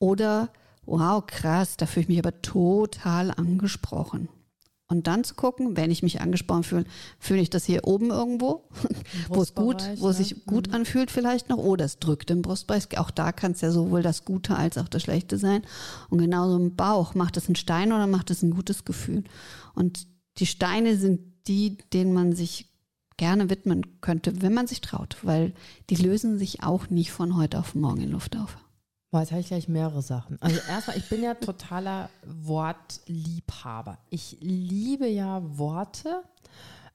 Oder, 0.00 0.50
wow, 0.86 1.24
krass, 1.24 1.76
da 1.76 1.86
fühle 1.86 2.02
ich 2.02 2.08
mich 2.08 2.18
aber 2.18 2.42
total 2.42 3.30
angesprochen. 3.30 4.28
Und 4.90 5.06
dann 5.06 5.22
zu 5.22 5.34
gucken, 5.34 5.76
wenn 5.76 5.90
ich 5.90 6.02
mich 6.02 6.22
angesprochen 6.22 6.64
fühle, 6.64 6.84
fühle 7.18 7.42
ich 7.42 7.50
das 7.50 7.66
hier 7.66 7.86
oben 7.86 8.08
irgendwo, 8.08 8.64
wo 9.28 9.42
es 9.42 9.54
gut, 9.54 9.82
wo 9.98 10.08
es 10.08 10.18
ne? 10.18 10.24
sich 10.24 10.46
gut 10.46 10.72
anfühlt 10.72 11.10
vielleicht 11.10 11.50
noch, 11.50 11.58
oder 11.58 11.84
es 11.84 11.98
drückt 11.98 12.30
im 12.30 12.40
Brustbereich. 12.40 12.96
Auch 12.96 13.10
da 13.10 13.32
kann 13.32 13.52
es 13.52 13.60
ja 13.60 13.70
sowohl 13.70 14.02
das 14.02 14.24
Gute 14.24 14.56
als 14.56 14.78
auch 14.78 14.88
das 14.88 15.02
Schlechte 15.02 15.36
sein. 15.36 15.62
Und 16.08 16.18
genauso 16.18 16.56
im 16.56 16.74
Bauch, 16.74 17.14
macht 17.14 17.36
es 17.36 17.48
einen 17.48 17.56
Stein 17.56 17.92
oder 17.92 18.06
macht 18.06 18.30
es 18.30 18.42
ein 18.42 18.50
gutes 18.50 18.86
Gefühl? 18.86 19.24
Und 19.74 20.06
die 20.38 20.46
Steine 20.46 20.96
sind 20.96 21.20
die, 21.48 21.76
denen 21.92 22.14
man 22.14 22.34
sich 22.34 22.72
gerne 23.18 23.50
widmen 23.50 24.00
könnte, 24.00 24.40
wenn 24.40 24.54
man 24.54 24.66
sich 24.66 24.80
traut, 24.80 25.18
weil 25.22 25.52
die 25.90 25.96
lösen 25.96 26.38
sich 26.38 26.62
auch 26.62 26.88
nicht 26.88 27.12
von 27.12 27.36
heute 27.36 27.58
auf 27.58 27.74
morgen 27.74 28.00
in 28.00 28.12
Luft 28.12 28.36
auf. 28.38 28.56
Boah, 29.10 29.20
jetzt 29.20 29.30
habe 29.30 29.40
ich 29.40 29.46
gleich 29.46 29.68
mehrere 29.68 30.02
Sachen. 30.02 30.40
Also 30.42 30.60
erstmal, 30.68 30.98
ich 30.98 31.08
bin 31.08 31.22
ja 31.22 31.34
totaler 31.34 32.10
Wortliebhaber. 32.26 33.98
Ich 34.10 34.36
liebe 34.40 35.06
ja 35.06 35.40
Worte 35.58 36.22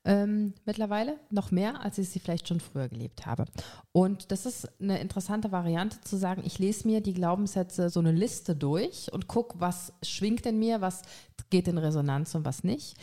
ähm, 0.06 0.54
mittlerweile 0.66 1.18
noch 1.32 1.50
mehr, 1.50 1.82
als 1.82 1.98
ich 1.98 2.10
sie 2.10 2.20
vielleicht 2.20 2.48
schon 2.48 2.60
früher 2.60 2.88
gelebt 2.88 3.26
habe. 3.26 3.46
Und 3.94 4.32
das 4.32 4.46
ist 4.46 4.70
eine 4.80 5.00
interessante 5.00 5.52
Variante 5.52 6.02
zu 6.02 6.18
sagen, 6.18 6.44
ich 6.46 6.60
lese 6.60 6.88
mir 6.88 7.02
die 7.02 7.14
Glaubenssätze 7.14 7.90
so 7.90 8.00
eine 8.00 8.12
Liste 8.12 8.56
durch 8.56 9.12
und 9.12 9.28
gucke, 9.28 9.60
was 9.60 9.94
schwingt 10.04 10.46
in 10.46 10.60
mir, 10.60 10.82
was 10.82 11.02
geht 11.50 11.68
in 11.68 11.78
Resonanz 11.78 12.36
und 12.36 12.46
was 12.46 12.64
nicht. 12.64 12.96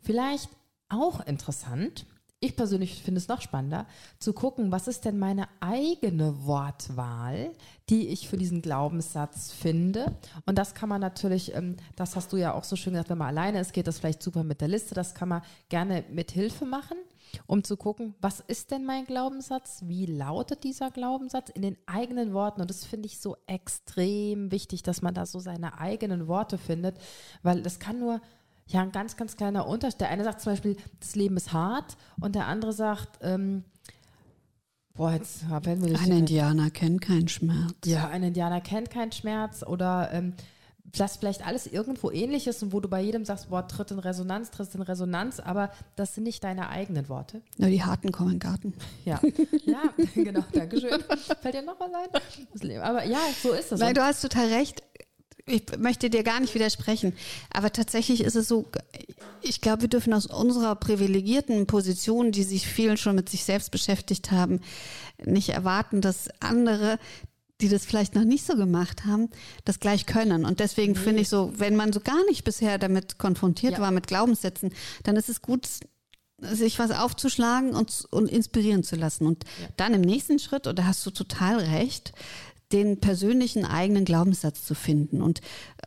Vielleicht 0.00 0.48
auch 0.88 1.20
interessant, 1.26 2.06
ich 2.42 2.56
persönlich 2.56 3.02
finde 3.02 3.18
es 3.18 3.28
noch 3.28 3.40
spannender, 3.40 3.86
zu 4.18 4.32
gucken, 4.32 4.72
was 4.72 4.88
ist 4.88 5.04
denn 5.04 5.18
meine 5.18 5.48
eigene 5.60 6.44
Wortwahl, 6.44 7.52
die 7.88 8.08
ich 8.08 8.28
für 8.28 8.36
diesen 8.36 8.62
Glaubenssatz 8.62 9.52
finde. 9.52 10.16
Und 10.44 10.58
das 10.58 10.74
kann 10.74 10.88
man 10.88 11.00
natürlich, 11.00 11.54
ähm, 11.54 11.76
das 11.94 12.16
hast 12.16 12.32
du 12.32 12.36
ja 12.36 12.52
auch 12.52 12.64
so 12.64 12.74
schön 12.74 12.94
gesagt, 12.94 13.10
wenn 13.10 13.18
man 13.18 13.28
alleine 13.28 13.60
ist, 13.60 13.72
geht 13.72 13.86
das 13.86 14.00
vielleicht 14.00 14.24
super 14.24 14.42
mit 14.42 14.60
der 14.60 14.66
Liste. 14.66 14.94
Das 14.94 15.14
kann 15.14 15.28
man 15.28 15.42
gerne 15.68 16.04
mit 16.10 16.32
Hilfe 16.32 16.64
machen, 16.64 16.98
um 17.46 17.62
zu 17.62 17.76
gucken, 17.76 18.16
was 18.20 18.40
ist 18.40 18.72
denn 18.72 18.84
mein 18.84 19.04
Glaubenssatz? 19.04 19.82
Wie 19.86 20.06
lautet 20.06 20.64
dieser 20.64 20.90
Glaubenssatz 20.90 21.48
in 21.48 21.62
den 21.62 21.76
eigenen 21.86 22.34
Worten? 22.34 22.60
Und 22.60 22.70
das 22.70 22.84
finde 22.84 23.06
ich 23.06 23.20
so 23.20 23.36
extrem 23.46 24.50
wichtig, 24.50 24.82
dass 24.82 25.00
man 25.00 25.14
da 25.14 25.26
so 25.26 25.38
seine 25.38 25.78
eigenen 25.78 26.26
Worte 26.26 26.58
findet, 26.58 26.98
weil 27.44 27.62
das 27.62 27.78
kann 27.78 28.00
nur 28.00 28.20
ja, 28.72 28.82
ein 28.82 28.92
ganz, 28.92 29.16
ganz 29.16 29.36
kleiner 29.36 29.66
Unterschied. 29.66 30.00
Der 30.00 30.08
eine 30.08 30.24
sagt 30.24 30.40
zum 30.40 30.52
Beispiel, 30.52 30.76
das 31.00 31.14
Leben 31.14 31.36
ist 31.36 31.52
hart 31.52 31.96
und 32.20 32.34
der 32.34 32.46
andere 32.46 32.72
sagt, 32.72 33.18
ähm, 33.22 33.64
boah, 34.94 35.12
jetzt 35.12 35.44
fällt 35.62 35.80
mir 35.80 35.92
das 35.92 36.02
Ein 36.02 36.12
Indianer 36.12 36.70
kennt 36.70 37.02
keinen 37.02 37.28
Schmerz. 37.28 37.74
Ja, 37.84 38.08
ein 38.08 38.22
Indianer 38.22 38.60
kennt 38.60 38.90
keinen 38.90 39.12
Schmerz 39.12 39.62
oder 39.62 40.10
ähm, 40.12 40.34
das 40.96 41.16
vielleicht 41.16 41.46
alles 41.46 41.66
irgendwo 41.66 42.10
ähnlich 42.10 42.46
ist 42.46 42.62
und 42.62 42.72
wo 42.72 42.80
du 42.80 42.88
bei 42.88 43.00
jedem 43.00 43.24
sagst, 43.24 43.48
boah, 43.48 43.66
tritt 43.66 43.90
in 43.90 43.98
Resonanz, 43.98 44.50
tritt 44.50 44.74
in 44.74 44.82
Resonanz, 44.82 45.40
aber 45.40 45.70
das 45.96 46.14
sind 46.14 46.24
nicht 46.24 46.44
deine 46.44 46.68
eigenen 46.68 47.08
Worte. 47.08 47.40
Nur 47.56 47.70
die 47.70 47.82
Harten 47.82 48.12
kommen 48.12 48.32
in 48.32 48.38
den 48.38 48.40
Garten. 48.40 48.74
Ja, 49.04 49.20
ja, 49.64 49.82
genau, 50.14 50.44
danke 50.52 50.80
schön. 50.80 51.02
Fällt 51.40 51.54
dir 51.54 51.62
noch 51.62 51.76
was 51.80 51.90
ein? 51.92 52.80
Aber 52.80 53.04
ja, 53.04 53.18
so 53.42 53.52
ist 53.52 53.72
es. 53.72 53.80
Nein, 53.80 53.94
du 53.94 54.02
hast 54.02 54.20
total 54.20 54.46
recht 54.46 54.82
ich 55.46 55.62
möchte 55.78 56.08
dir 56.10 56.22
gar 56.22 56.40
nicht 56.40 56.54
widersprechen, 56.54 57.14
aber 57.52 57.72
tatsächlich 57.72 58.22
ist 58.22 58.36
es 58.36 58.48
so, 58.48 58.66
ich 59.40 59.60
glaube, 59.60 59.82
wir 59.82 59.88
dürfen 59.88 60.12
aus 60.12 60.26
unserer 60.26 60.74
privilegierten 60.76 61.66
Position, 61.66 62.32
die 62.32 62.44
sich 62.44 62.66
vielen 62.66 62.96
schon 62.96 63.16
mit 63.16 63.28
sich 63.28 63.44
selbst 63.44 63.70
beschäftigt 63.70 64.30
haben, 64.30 64.60
nicht 65.24 65.50
erwarten, 65.50 66.00
dass 66.00 66.28
andere 66.40 66.98
die 67.62 67.68
das 67.68 67.86
vielleicht 67.86 68.14
noch 68.14 68.24
nicht 68.24 68.44
so 68.44 68.56
gemacht 68.56 69.04
haben, 69.04 69.30
das 69.64 69.78
gleich 69.80 70.04
können. 70.04 70.44
Und 70.44 70.60
deswegen 70.60 70.96
finde 70.96 71.22
ich 71.22 71.28
so, 71.28 71.52
wenn 71.56 71.76
man 71.76 71.92
so 71.92 72.00
gar 72.00 72.24
nicht 72.26 72.42
bisher 72.42 72.76
damit 72.76 73.18
konfrontiert 73.18 73.74
ja. 73.74 73.78
war, 73.78 73.92
mit 73.92 74.08
Glaubenssätzen, 74.08 74.74
dann 75.04 75.16
ist 75.16 75.28
es 75.28 75.42
gut, 75.42 75.68
sich 76.38 76.78
was 76.78 76.90
aufzuschlagen 76.90 77.74
und, 77.74 78.06
und 78.10 78.28
inspirieren 78.28 78.82
zu 78.82 78.96
lassen. 78.96 79.26
Und 79.26 79.44
ja. 79.44 79.68
dann 79.76 79.94
im 79.94 80.00
nächsten 80.00 80.40
Schritt, 80.40 80.66
und 80.66 80.78
da 80.78 80.84
hast 80.84 81.06
du 81.06 81.10
total 81.10 81.58
recht, 81.58 82.12
den 82.72 83.00
persönlichen 83.00 83.64
eigenen 83.64 84.04
Glaubenssatz 84.04 84.64
zu 84.64 84.74
finden. 84.74 85.22
Und 85.22 85.40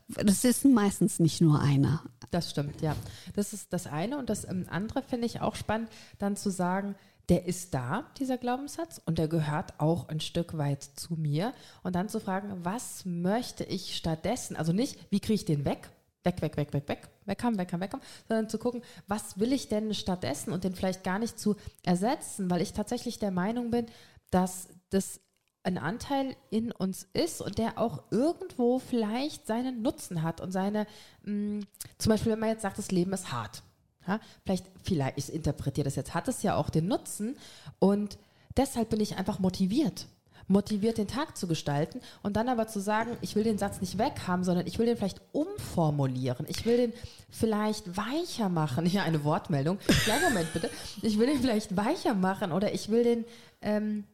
das 0.08 0.44
ist 0.44 0.66
meistens 0.66 1.20
nicht 1.20 1.42
nur 1.42 1.60
einer. 1.60 2.04
Das 2.32 2.50
stimmt, 2.52 2.82
ja. 2.82 2.96
Das 3.36 3.54
ist 3.54 3.74
das 3.74 3.88
eine. 3.88 4.18
Und 4.18 4.30
das 4.30 4.48
ähm, 4.48 4.66
andere 4.70 5.02
finde 5.02 5.26
ich 5.26 5.42
auch 5.42 5.56
spannend, 5.56 5.90
dann 6.20 6.36
zu 6.36 6.50
sagen, 6.50 6.96
der 7.30 7.46
ist 7.46 7.74
da, 7.74 8.06
dieser 8.20 8.38
Glaubenssatz, 8.38 9.02
und 9.06 9.18
der 9.18 9.28
gehört 9.28 9.80
auch 9.80 10.10
ein 10.10 10.20
Stück 10.20 10.58
weit 10.58 10.84
zu 10.84 11.16
mir. 11.16 11.54
Und 11.82 11.96
dann 11.96 12.10
zu 12.10 12.20
fragen, 12.20 12.54
was 12.64 13.06
möchte 13.06 13.64
ich 13.64 13.96
stattdessen? 13.96 14.56
Also 14.56 14.74
nicht, 14.74 15.00
wie 15.10 15.20
kriege 15.20 15.34
ich 15.34 15.46
den 15.46 15.66
weg? 15.66 15.90
Weg, 16.24 16.42
weg, 16.42 16.58
weg, 16.58 16.74
weg, 16.74 16.88
weg, 16.88 17.10
weghaben, 17.26 17.58
weghaben, 17.58 17.82
weghaben, 17.82 18.06
sondern 18.28 18.50
zu 18.50 18.58
gucken, 18.58 18.82
was 19.08 19.40
will 19.40 19.54
ich 19.54 19.70
denn 19.70 19.94
stattdessen 19.94 20.52
und 20.52 20.64
den 20.64 20.74
vielleicht 20.74 21.04
gar 21.04 21.20
nicht 21.20 21.40
zu 21.40 21.56
ersetzen, 21.84 22.50
weil 22.50 22.62
ich 22.62 22.74
tatsächlich 22.74 23.20
der 23.20 23.30
Meinung 23.30 23.70
bin, 23.70 23.86
dass 24.32 24.68
das 24.90 25.20
ein 25.66 25.78
Anteil 25.78 26.36
in 26.50 26.72
uns 26.72 27.08
ist 27.14 27.42
und 27.42 27.58
der 27.58 27.78
auch 27.78 28.04
irgendwo 28.12 28.80
vielleicht 28.80 29.48
seinen 29.48 29.82
Nutzen 29.82 30.22
hat 30.22 30.42
und 30.42 30.52
seine, 30.52 30.86
mh, 31.24 31.60
mm, 31.60 31.68
zum 31.98 32.10
Beispiel, 32.10 32.32
wenn 32.32 32.40
man 32.40 32.50
jetzt 32.50 32.62
sagt, 32.62 32.78
das 32.78 32.92
Leben 32.92 33.14
ist 33.14 33.32
hart. 33.32 33.64
Ja, 34.08 34.20
vielleicht, 34.44 34.68
vielleicht, 34.84 35.18
ich 35.18 35.34
interpretiere 35.34 35.86
das 35.86 35.96
jetzt, 35.96 36.14
hat 36.14 36.28
es 36.28 36.44
ja 36.44 36.56
auch 36.56 36.70
den 36.70 36.88
Nutzen 36.88 37.36
und 37.80 38.20
deshalb 38.56 38.90
bin 38.90 39.00
ich 39.00 39.18
einfach 39.18 39.40
motiviert 39.40 40.08
motiviert, 40.48 40.98
den 40.98 41.08
Tag 41.08 41.38
zu 41.38 41.48
gestalten 41.48 42.02
und 42.22 42.36
dann 42.36 42.50
aber 42.50 42.68
zu 42.68 42.80
sagen, 42.80 43.18
ich 43.22 43.36
will 43.36 43.44
den 43.44 43.58
Satz 43.58 43.82
nicht 43.82 43.98
weghaben, 43.98 44.44
sondern 44.44 44.68
ich 44.68 44.78
will 44.78 44.86
den 44.86 44.98
vielleicht 44.98 45.22
umformulieren. 45.32 46.46
Ich 46.48 46.66
will 46.66 46.78
den 46.78 46.94
vielleicht 47.30 47.98
weicher 47.98 48.50
machen. 48.50 48.86
Ja, 48.96 49.04
eine 49.04 49.26
Wortmeldung. 49.26 49.78
Kleinen 50.04 50.24
Moment 50.24 50.54
bitte. 50.54 50.70
Ich 51.02 51.20
will 51.20 51.28
den 51.28 51.42
vielleicht 51.42 51.76
weicher 51.76 52.14
machen 52.14 52.54
oder 52.54 52.74
ich 52.74 52.90
will 52.90 53.04
den 53.04 53.26
ähm, 53.62 54.06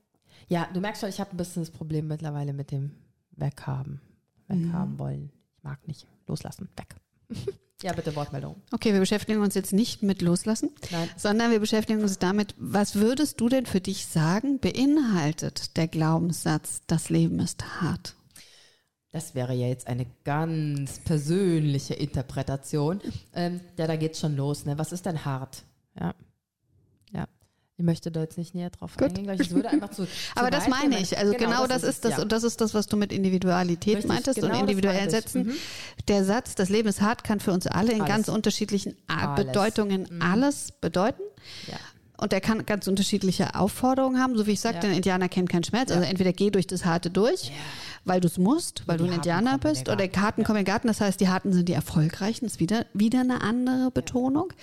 ja, 0.52 0.68
du 0.73 0.82
merkst 0.82 0.99
schon, 0.99 1.10
ich 1.10 1.22
habe 1.22 1.32
ein 1.32 1.38
bisschen 1.38 1.61
das 1.61 1.72
Problem 1.72 2.07
mittlerweile 2.07 2.52
mit 2.52 2.72
dem 2.72 2.91
Weghaben. 3.32 4.02
Weghaben 4.49 4.94
mhm. 4.94 4.99
wollen. 4.99 5.32
Ich 5.56 5.64
mag 5.64 5.88
nicht. 5.88 6.07
Loslassen. 6.28 6.68
Weg. 6.76 6.95
ja, 7.82 7.94
bitte 7.94 8.14
Wortmeldung. 8.18 8.57
Okay, 8.73 8.91
wir 8.91 8.99
beschäftigen 8.99 9.40
uns 9.40 9.56
jetzt 9.56 9.72
nicht 9.72 10.03
mit 10.03 10.22
Loslassen, 10.22 10.72
Nein. 10.91 11.10
sondern 11.15 11.52
wir 11.52 11.61
beschäftigen 11.61 12.02
uns 12.02 12.19
damit, 12.19 12.53
was 12.57 12.95
würdest 12.95 13.40
du 13.40 13.48
denn 13.48 13.65
für 13.65 13.80
dich 13.80 14.07
sagen, 14.07 14.60
beinhaltet 14.60 15.78
der 15.78 15.88
Glaubenssatz, 15.88 16.82
das 16.86 17.10
Leben 17.10 17.40
ist 17.40 17.80
hart? 17.80 18.15
Das 19.11 19.36
wäre 19.36 19.53
ja 19.53 19.68
jetzt 19.68 19.88
eine 19.88 20.06
ganz 20.26 20.99
persönliche 20.99 21.94
Interpretation. 21.94 22.99
Ähm, 23.34 23.61
ja, 23.78 23.88
da 23.88 23.95
geht's 23.95 24.19
schon 24.19 24.36
los. 24.36 24.65
Ne? 24.65 24.78
Was 24.78 24.91
ist 24.91 25.06
denn 25.06 25.23
hart? 25.23 25.64
Ja. 25.98 26.14
Ich 27.82 27.86
möchte 27.86 28.12
da 28.12 28.22
jetzt 28.22 28.38
nicht 28.38 28.53
näher 28.53 28.70
drauf 28.70 28.95
Gut. 28.95 29.08
eingehen, 29.08 29.26
weil 29.26 29.41
ich 29.41 29.49
würde 29.49 29.70
einfach 29.70 29.90
zu. 29.90 30.06
zu 30.06 30.12
Aber 30.36 30.52
das 30.52 30.68
meine 30.68 30.99
ich. 30.99 31.18
Also 31.18 31.34
genau, 31.34 31.45
genau 31.45 31.62
das, 31.68 31.82
das, 31.82 31.90
ist 31.90 32.06
das 32.06 32.12
ja. 32.12 32.22
und 32.22 32.32
das 32.32 32.44
ist 32.44 32.62
das, 32.62 32.76
was 32.76 32.86
du 32.86 32.95
mit 32.95 33.12
Individualität 33.12 33.95
Richtig, 33.98 34.08
meintest 34.08 34.40
genau 34.40 34.53
und 34.53 34.60
individuell 34.60 35.10
setzen. 35.10 35.48
Mhm. 35.48 35.53
Der 36.08 36.24
Satz, 36.24 36.53
das 36.53 36.70
Leben 36.70 36.88
ist 36.88 37.02
hart, 37.02 37.24
kann 37.24 37.40
für 37.40 37.52
uns 37.52 37.66
alle 37.66 37.91
in 37.91 38.02
alles. 38.02 38.14
ganz 38.14 38.30
unterschiedlichen 38.30 38.95
alles. 39.08 39.48
Bedeutungen 39.48 40.08
mhm. 40.12 40.22
alles 40.22 40.74
bedeuten. 40.80 41.24
Ja. 41.66 41.78
Und 42.18 42.34
er 42.34 42.41
kann 42.41 42.68
ganz 42.68 42.88
unterschiedliche 42.88 43.56
Aufforderungen 43.56 44.22
haben, 44.22 44.38
so 44.38 44.45
wie 44.45 44.52
ich 44.52 44.62
sagte, 44.62 44.86
ja. 44.86 44.94
ein 44.94 44.98
Indianer 44.98 45.28
kennt 45.28 45.49
keinen 45.49 45.64
Schmerz. 45.64 45.90
Also 45.90 46.03
entweder 46.03 46.34
geh 46.34 46.52
durch 46.52 46.68
das 46.68 46.86
Harte 46.86 47.10
durch. 47.10 47.52
Ja 48.06 48.11
weil 48.11 48.19
du 48.19 48.28
es 48.28 48.38
musst, 48.38 48.88
weil 48.88 48.98
du 48.98 49.06
ein 49.06 49.14
Indianer 49.14 49.57
bist. 49.57 49.88
Oder 49.88 50.07
Karten 50.07 50.44
kommen 50.44 50.60
in 50.60 50.65
den 50.65 50.72
Garten, 50.72 50.88
das 50.88 51.02
heißt, 51.02 51.19
die 51.19 51.30
Harten 51.30 51.53
sind 51.53 51.69
die 51.69 51.73
erfolgreichen. 51.73 52.45
Das 52.45 52.53
ist 52.53 52.60
wieder, 52.60 52.86
wieder 52.94 53.22
eine 53.22 53.41
andere 53.41 53.91
Betonung. 53.91 54.53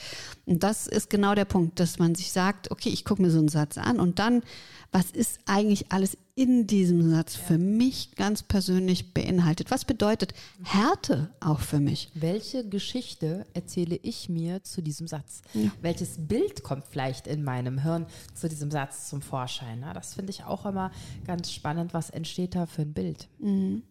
Und 0.47 0.62
das 0.62 0.86
ist 0.86 1.09
genau 1.09 1.35
der 1.35 1.44
Punkt, 1.44 1.78
dass 1.78 1.98
man 1.98 2.15
sich 2.15 2.32
sagt, 2.32 2.70
okay, 2.70 2.89
ich 2.89 3.05
gucke 3.05 3.23
mir 3.23 3.31
so 3.31 3.39
einen 3.39 3.48
Satz 3.48 3.78
an 3.78 4.01
und 4.01 4.19
dann 4.19 4.43
was 4.90 5.10
ist 5.10 5.39
eigentlich 5.44 5.93
alles 5.93 6.16
in 6.39 6.69
diesem 6.69 7.10
Satz 7.10 7.35
für 7.35 7.59
mich 7.59 8.15
ganz 8.15 8.44
persönlich 8.44 9.12
beinhaltet? 9.12 9.73
Was 9.73 9.85
bedeutet 9.85 10.35
Härte 10.62 11.31
auch 11.40 11.59
für 11.59 11.81
mich? 11.81 12.12
Welche 12.15 12.65
Geschichte 12.69 13.44
erzähle 13.55 13.97
ich 13.97 14.28
mir 14.28 14.62
zu 14.62 14.81
diesem 14.81 15.09
Satz? 15.09 15.43
Ja. 15.52 15.73
Welches 15.82 16.28
Bild 16.28 16.62
kommt 16.62 16.85
vielleicht 16.89 17.27
in 17.27 17.43
meinem 17.43 17.82
Hirn 17.82 18.06
zu 18.35 18.48
diesem 18.48 18.70
Satz 18.70 19.09
zum 19.09 19.20
Vorschein? 19.20 19.85
das 19.94 20.15
finde 20.15 20.31
ich 20.31 20.44
auch 20.44 20.65
immer 20.65 20.93
ganz 21.27 21.51
spannend. 21.51 21.93
Was 21.93 22.10
entsteht 22.10 22.55
da 22.55 22.66
für 22.66 22.82
ein 22.82 22.93
Bild? 22.93 23.28
Mhm. 23.40 23.82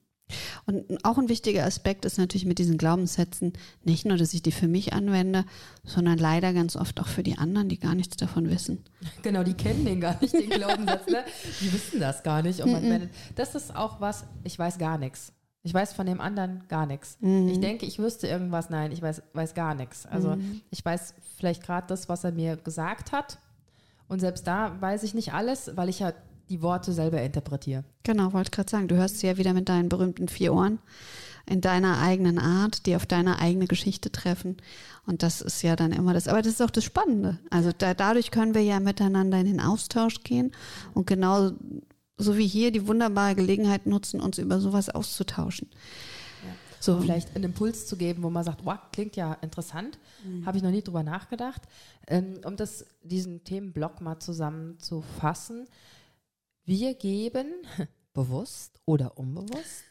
Und 0.65 1.05
auch 1.05 1.17
ein 1.17 1.29
wichtiger 1.29 1.65
Aspekt 1.65 2.03
ist 2.03 2.17
natürlich 2.17 2.45
mit 2.45 2.59
diesen 2.59 2.77
Glaubenssätzen 2.77 3.53
nicht 3.83 4.05
nur, 4.05 4.17
dass 4.17 4.33
ich 4.33 4.41
die 4.41 4.51
für 4.51 4.67
mich 4.67 4.93
anwende, 4.93 5.45
sondern 5.85 6.17
leider 6.17 6.53
ganz 6.53 6.75
oft 6.75 6.99
auch 6.99 7.07
für 7.07 7.23
die 7.23 7.37
anderen, 7.37 7.69
die 7.69 7.79
gar 7.79 7.95
nichts 7.95 8.17
davon 8.17 8.49
wissen. 8.49 8.83
Genau, 9.23 9.43
die 9.43 9.53
kennen 9.53 9.85
den 9.85 9.99
gar 9.99 10.19
nicht, 10.21 10.33
den 10.33 10.49
Glaubenssatz. 10.49 11.07
Ne? 11.07 11.23
Die 11.61 11.71
wissen 11.73 11.99
das 11.99 12.23
gar 12.23 12.41
nicht. 12.41 12.61
Und 12.61 12.71
man 12.71 13.09
das 13.35 13.55
ist 13.55 13.75
auch 13.75 13.99
was, 13.99 14.25
ich 14.43 14.57
weiß 14.57 14.77
gar 14.77 14.97
nichts. 14.97 15.33
Ich 15.63 15.73
weiß 15.73 15.93
von 15.93 16.05
dem 16.05 16.21
anderen 16.21 16.63
gar 16.69 16.85
nichts. 16.85 17.17
Mhm. 17.19 17.49
Ich 17.49 17.59
denke, 17.59 17.85
ich 17.85 17.99
wüsste 17.99 18.27
irgendwas. 18.27 18.69
Nein, 18.69 18.91
ich 18.91 19.01
weiß, 19.01 19.21
weiß 19.33 19.53
gar 19.53 19.75
nichts. 19.75 20.05
Also 20.05 20.35
mhm. 20.35 20.61
ich 20.69 20.83
weiß 20.83 21.13
vielleicht 21.37 21.63
gerade 21.63 21.87
das, 21.87 22.07
was 22.07 22.23
er 22.23 22.31
mir 22.31 22.55
gesagt 22.55 23.11
hat. 23.11 23.39
Und 24.07 24.19
selbst 24.19 24.47
da 24.47 24.79
weiß 24.79 25.03
ich 25.03 25.13
nicht 25.13 25.33
alles, 25.33 25.75
weil 25.75 25.89
ich 25.89 25.99
ja 25.99 26.13
die 26.49 26.61
Worte 26.61 26.93
selber 26.93 27.21
interpretiere. 27.21 27.83
Genau, 28.03 28.33
wollte 28.33 28.51
gerade 28.51 28.69
sagen, 28.69 28.87
du 28.87 28.95
hörst 28.95 29.19
sie 29.19 29.27
ja 29.27 29.37
wieder 29.37 29.53
mit 29.53 29.69
deinen 29.69 29.89
berühmten 29.89 30.27
vier 30.27 30.53
Ohren. 30.53 30.79
in 31.49 31.61
deiner 31.61 32.01
eigenen 32.01 32.39
Art, 32.39 32.85
die 32.85 32.97
auf 32.97 33.05
deine 33.05 33.39
eigene 33.39 33.67
Geschichte 33.67 34.11
treffen. 34.11 34.57
Und 35.05 35.23
das 35.23 35.39
ist 35.39 35.61
ja 35.61 35.77
dann 35.77 35.93
immer 35.93 36.13
das, 36.13 36.27
aber 36.27 36.41
das 36.41 36.51
ist 36.51 36.61
auch 36.61 36.69
das 36.69 36.83
Spannende. 36.83 37.39
Also 37.49 37.71
da, 37.77 37.93
dadurch 37.93 38.31
können 38.31 38.53
wir 38.53 38.63
ja 38.63 38.81
miteinander 38.81 39.39
in 39.39 39.45
den 39.45 39.61
Austausch 39.61 40.23
gehen 40.23 40.51
und 40.93 41.07
genau 41.07 41.51
so 42.17 42.35
wie 42.35 42.47
hier 42.47 42.71
die 42.71 42.85
wunderbare 42.85 43.35
Gelegenheit 43.35 43.85
nutzen, 43.85 44.19
uns 44.19 44.39
über 44.39 44.59
sowas 44.59 44.89
auszutauschen. 44.89 45.69
So. 46.79 47.01
vielleicht 47.01 47.35
einen 47.35 47.45
Impuls 47.45 47.87
zu 47.87 47.97
geben, 47.97 48.23
wo 48.23 48.29
man 48.29 48.43
sagt, 48.43 48.63
wow, 48.63 48.77
klingt 48.91 49.15
ja 49.15 49.33
interessant, 49.41 49.97
mhm. 50.23 50.45
habe 50.45 50.57
ich 50.57 50.63
noch 50.63 50.71
nie 50.71 50.83
drüber 50.83 51.03
nachgedacht. 51.03 51.61
Ähm, 52.07 52.35
um 52.45 52.55
das, 52.55 52.85
diesen 53.03 53.43
Themenblock 53.43 53.99
mal 54.01 54.19
zusammenzufassen, 54.19 55.67
wir 56.67 56.93
geben 56.93 57.47
bewusst 58.13 58.79
oder 58.85 59.17
unbewusst 59.17 59.85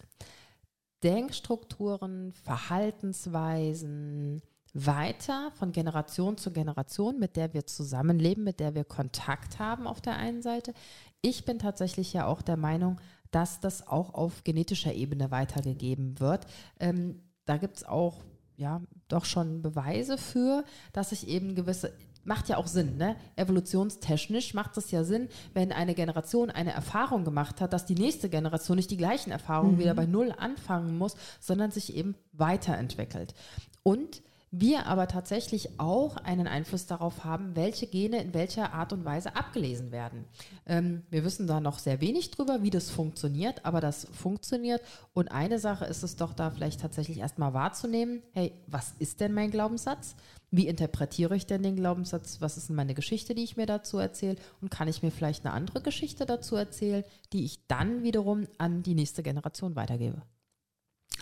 Denkstrukturen, 1.03 2.33
Verhaltensweisen 2.33 4.43
weiter 4.73 5.51
von 5.55 5.73
Generation 5.73 6.37
zu 6.37 6.53
Generation, 6.53 7.19
mit 7.19 7.37
der 7.37 7.55
wir 7.55 7.67
zusammenleben, 7.67 8.45
mit 8.45 8.61
der 8.61 8.75
wir 8.75 8.85
Kontakt 8.85 9.59
haben 9.59 9.87
auf 9.87 10.01
der 10.01 10.17
einen 10.17 10.43
Seite. 10.43 10.75
Ich 11.23 11.45
bin 11.45 11.59
tatsächlich 11.59 12.13
ja 12.13 12.27
auch 12.27 12.43
der 12.43 12.57
Meinung, 12.57 13.01
dass 13.31 13.61
das 13.61 13.87
auch 13.87 14.15
auf 14.15 14.45
genetischer 14.45 14.93
Ebene 14.93 15.31
weitergegeben 15.31 16.21
wird. 16.21 16.47
Ähm, 16.79 17.23
da 17.47 17.57
gibt 17.57 17.79
es 17.79 17.85
auch 17.85 18.23
ja 18.57 18.83
doch 19.09 19.25
schon 19.25 19.63
Beweise 19.63 20.19
für, 20.19 20.65
dass 20.93 21.11
sich 21.11 21.29
eben 21.29 21.55
gewisse 21.55 21.93
macht 22.27 22.49
ja 22.49 22.59
auch 22.59 22.67
Sinn, 22.67 22.97
ne? 22.97 23.17
Evolutionstechnisch 23.37 24.53
macht 24.55 24.77
es 24.77 24.91
ja 24.91 25.05
Sinn, 25.05 25.29
wenn 25.55 25.73
eine 25.73 25.95
Generation 25.95 26.51
eine 26.51 26.73
Erfahrung 26.73 27.25
gemacht 27.25 27.61
hat, 27.61 27.73
dass 27.73 27.87
die 27.87 27.95
nächste 27.95 28.29
Generation 28.29 28.77
nicht 28.77 28.91
die 28.91 28.97
gleichen 28.97 29.31
Erfahrungen 29.31 29.75
mhm. 29.75 29.79
wieder 29.79 29.95
bei 29.95 30.07
Null 30.07 30.33
anfangen 30.37 30.99
muss, 30.99 31.17
sondern 31.41 31.71
sich 31.71 31.95
eben 31.97 32.17
weiterentwickelt. 32.33 33.35
Und 33.83 34.23
wir 34.51 34.87
aber 34.87 35.09
tatsächlich 35.09 35.81
auch 35.81 36.17
einen 36.17 36.47
Einfluss 36.47 36.87
darauf 36.87 37.25
haben, 37.25 37.57
welche 37.57 37.87
Gene 37.87 38.23
in 38.23 38.33
welcher 38.33 38.73
Art 38.73 38.93
und 38.93 39.05
Weise 39.05 39.35
abgelesen 39.35 39.91
werden. 39.91 40.25
Ähm, 40.67 41.03
wir 41.11 41.25
wissen 41.25 41.47
da 41.47 41.61
noch 41.61 41.79
sehr 41.79 42.01
wenig 42.01 42.31
drüber, 42.31 42.63
wie 42.63 42.71
das 42.71 42.89
funktioniert, 42.91 43.65
aber 43.65 43.81
das 43.81 44.07
funktioniert. 44.13 44.81
Und 45.15 45.33
eine 45.33 45.59
Sache 45.59 45.85
ist 45.85 46.03
es 46.03 46.17
doch 46.17 46.33
da 46.33 46.51
vielleicht 46.51 46.81
tatsächlich 46.81 47.19
erstmal 47.19 47.55
wahrzunehmen, 47.55 48.23
hey, 48.33 48.53
was 48.67 48.95
ist 48.99 49.21
denn 49.21 49.35
mein 49.35 49.51
Glaubenssatz? 49.51 50.15
Wie 50.51 50.69
interpretiere 50.69 51.35
ich 51.35 51.47
denn 51.47 51.63
den 51.63 51.77
Glaubenssatz? 51.77 52.41
Was 52.41 52.57
ist 52.57 52.69
denn 52.69 52.77
meine 52.77 52.95
Geschichte, 52.95 53.35
die 53.35 53.43
ich 53.43 53.57
mir 53.57 53.67
dazu 53.67 53.99
erzähle? 53.99 54.37
Und 54.61 54.71
kann 54.71 54.89
ich 54.89 55.03
mir 55.03 55.11
vielleicht 55.11 55.45
eine 55.45 55.55
andere 55.55 55.81
Geschichte 55.81 56.25
dazu 56.25 56.57
erzählen, 56.57 57.05
die 57.33 57.45
ich 57.45 57.67
dann 57.67 58.03
wiederum 58.03 58.47
an 58.59 58.83
die 58.83 58.95
nächste 58.95 59.23
Generation 59.23 59.75
weitergebe? 59.75 60.23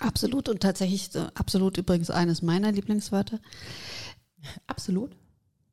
Absolut 0.01 0.48
und 0.48 0.60
tatsächlich 0.60 1.14
äh, 1.14 1.26
absolut 1.34 1.78
übrigens 1.78 2.10
eines 2.10 2.42
meiner 2.42 2.72
Lieblingswörter. 2.72 3.40
Absolut. 4.66 5.16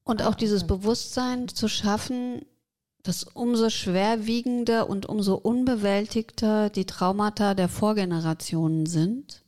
Und 0.04 0.22
auch 0.22 0.34
ah, 0.34 0.38
dieses 0.40 0.66
Bewusstsein 0.66 1.48
zu 1.48 1.68
schaffen, 1.68 2.46
dass 3.04 3.24
umso 3.24 3.70
schwerwiegender 3.70 4.90
und 4.90 5.08
umso 5.08 5.36
unbewältigter 5.36 6.70
die 6.70 6.86
Traumata 6.86 7.54
der 7.54 7.68
Vorgenerationen 7.68 8.86
sind, 8.86 9.44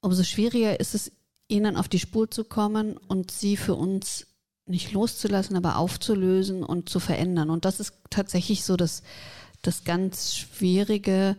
umso 0.00 0.22
schwieriger 0.22 0.78
ist 0.78 0.94
es, 0.94 1.12
ihnen 1.50 1.76
auf 1.76 1.88
die 1.88 1.98
Spur 1.98 2.30
zu 2.30 2.44
kommen 2.44 2.96
und 2.96 3.30
sie 3.30 3.56
für 3.56 3.74
uns 3.74 4.26
nicht 4.66 4.92
loszulassen, 4.92 5.56
aber 5.56 5.76
aufzulösen 5.76 6.62
und 6.62 6.88
zu 6.88 7.00
verändern. 7.00 7.50
Und 7.50 7.64
das 7.64 7.80
ist 7.80 7.94
tatsächlich 8.08 8.64
so 8.64 8.76
das, 8.76 9.02
das 9.62 9.84
ganz 9.84 10.36
Schwierige, 10.36 11.36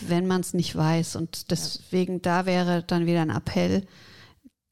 wenn 0.00 0.26
man 0.26 0.40
es 0.40 0.54
nicht 0.54 0.76
weiß. 0.76 1.16
Und 1.16 1.50
deswegen, 1.50 2.22
da 2.22 2.46
wäre 2.46 2.82
dann 2.82 3.06
wieder 3.06 3.22
ein 3.22 3.30
Appell 3.30 3.86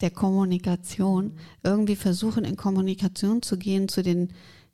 der 0.01 0.11
Kommunikation, 0.11 1.39
irgendwie 1.63 1.97
versuchen, 1.97 2.45
in 2.45 2.57
Kommunikation 2.57 3.41
zu 3.41 3.57
gehen 3.57 3.89
zu 3.89 4.03
den 4.03 4.33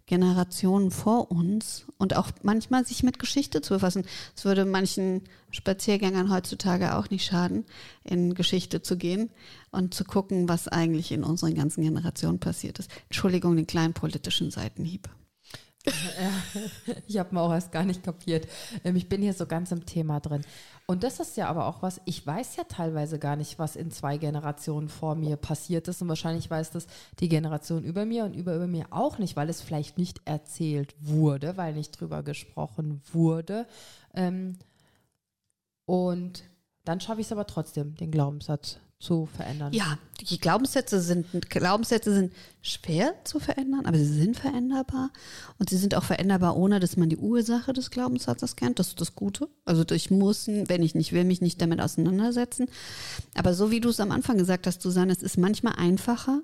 Generationen 0.09 0.91
vor 0.91 1.31
uns 1.31 1.87
und 1.99 2.17
auch 2.17 2.31
manchmal 2.43 2.85
sich 2.85 3.03
mit 3.03 3.19
Geschichte 3.19 3.61
zu 3.61 3.75
befassen. 3.75 4.05
Es 4.35 4.45
würde 4.45 4.65
manchen 4.65 5.23
Spaziergängern 5.51 6.33
heutzutage 6.33 6.97
auch 6.97 7.11
nicht 7.11 7.27
schaden, 7.27 7.65
in 8.05 8.35
Geschichte 8.35 8.83
zu 8.83 8.97
gehen 8.97 9.31
und 9.71 9.95
zu 9.95 10.05
gucken, 10.05 10.49
was 10.49 10.67
eigentlich 10.67 11.13
in 11.13 11.25
unseren 11.25 11.55
ganzen 11.55 11.83
Generationen 11.83 12.41
passiert 12.41 12.79
ist. 12.79 12.91
Entschuldigung, 13.05 13.55
den 13.55 13.67
kleinen 13.67 13.93
politischen 13.93 14.51
Seitenhieb. 14.51 15.09
ich 17.07 17.19
habe 17.19 17.35
mir 17.35 17.41
auch 17.41 17.53
erst 17.53 17.73
gar 17.73 17.85
nicht 17.85 18.03
kapiert. 18.03 18.47
Ähm, 18.85 18.97
ich 18.97 19.09
bin 19.09 19.23
hier 19.23 19.33
so 19.33 19.47
ganz 19.47 19.73
im 19.73 19.87
Thema 19.87 20.21
drin. 20.21 20.43
Und 20.87 21.05
das 21.05 21.21
ist 21.21 21.37
ja 21.37 21.49
aber 21.49 21.67
auch 21.67 21.83
was, 21.83 22.01
ich 22.05 22.27
weiß 22.27 22.57
ja 22.57 22.65
teilweise 22.65 23.19
gar 23.19 23.37
nicht, 23.37 23.59
was 23.59 23.77
in 23.77 23.91
zwei 23.91 24.17
Generationen 24.17 24.89
vor 24.89 25.15
mir 25.15 25.37
passiert 25.37 25.89
ist. 25.89 26.03
Und 26.03 26.09
wahrscheinlich 26.09 26.51
weiß 26.51 26.71
das 26.71 26.87
die 27.21 27.29
Generation 27.29 27.85
über 27.85 28.05
mir 28.05 28.25
und 28.25 28.35
über, 28.35 28.55
über 28.55 28.67
mir 28.67 28.87
auch 28.91 29.19
nicht, 29.19 29.37
weil 29.37 29.49
es 29.49 29.61
vielleicht 29.63 29.99
nicht 29.99 30.21
erzählt 30.25 30.95
wurde, 31.01 31.57
weil 31.57 31.75
nicht 31.75 31.99
drüber 31.99 32.23
gesprochen 32.23 33.03
wurde. 33.13 33.67
Ähm, 34.15 34.59
und 35.87 36.43
dann 36.85 37.01
schaffe 37.01 37.21
ich 37.21 37.27
es 37.27 37.33
aber 37.33 37.47
trotzdem, 37.47 37.95
den 37.95 38.11
Glaubenssatz 38.11 38.81
zu 39.01 39.27
verändern. 39.27 39.73
Ja, 39.73 39.99
die 40.21 40.39
Glaubenssätze 40.39 41.01
sind, 41.01 41.49
Glaubenssätze 41.51 42.13
sind 42.13 42.33
schwer 42.63 43.15
zu 43.23 43.39
verändern, 43.39 43.87
aber 43.87 43.97
sie 43.97 44.05
sind 44.05 44.37
veränderbar. 44.37 45.11
Und 45.59 45.71
sie 45.71 45.77
sind 45.77 45.95
auch 45.95 46.03
veränderbar, 46.03 46.57
ohne 46.57 46.81
dass 46.81 46.97
man 46.97 47.09
die 47.09 47.17
Ursache 47.17 47.73
des 47.73 47.91
Glaubenssatzes 47.91 48.57
kennt. 48.57 48.81
Das 48.81 48.89
ist 48.89 49.01
das 49.01 49.15
Gute. 49.15 49.49
Also 49.65 49.85
ich 49.93 50.11
muss, 50.11 50.49
wenn 50.49 50.83
ich 50.83 50.97
nicht 50.97 51.13
will, 51.13 51.25
mich 51.25 51.41
nicht 51.41 51.61
damit 51.61 51.81
auseinandersetzen. 51.81 52.67
Aber 53.35 53.55
so 53.55 53.71
wie 53.71 53.81
du 53.81 53.89
es 53.89 54.01
am 54.01 54.11
Anfang 54.11 54.37
gesagt 54.37 54.67
hast, 54.67 54.83
Susanne, 54.83 55.13
es 55.13 55.23
ist 55.23 55.39
manchmal 55.39 55.75
einfacher, 55.77 56.43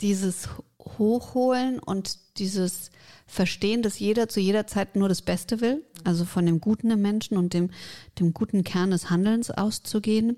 dieses 0.00 0.48
Hochholen 0.78 1.80
und 1.80 2.38
dieses 2.38 2.90
Verstehen, 3.26 3.82
dass 3.82 3.98
jeder 3.98 4.28
zu 4.28 4.40
jeder 4.40 4.66
Zeit 4.66 4.96
nur 4.96 5.08
das 5.08 5.22
Beste 5.22 5.60
will, 5.60 5.84
also 6.04 6.24
von 6.24 6.46
dem 6.46 6.60
Guten 6.60 6.90
im 6.90 7.02
Menschen 7.02 7.36
und 7.36 7.52
dem, 7.52 7.70
dem 8.18 8.32
guten 8.32 8.64
Kern 8.64 8.92
des 8.92 9.10
Handelns 9.10 9.50
auszugehen 9.50 10.36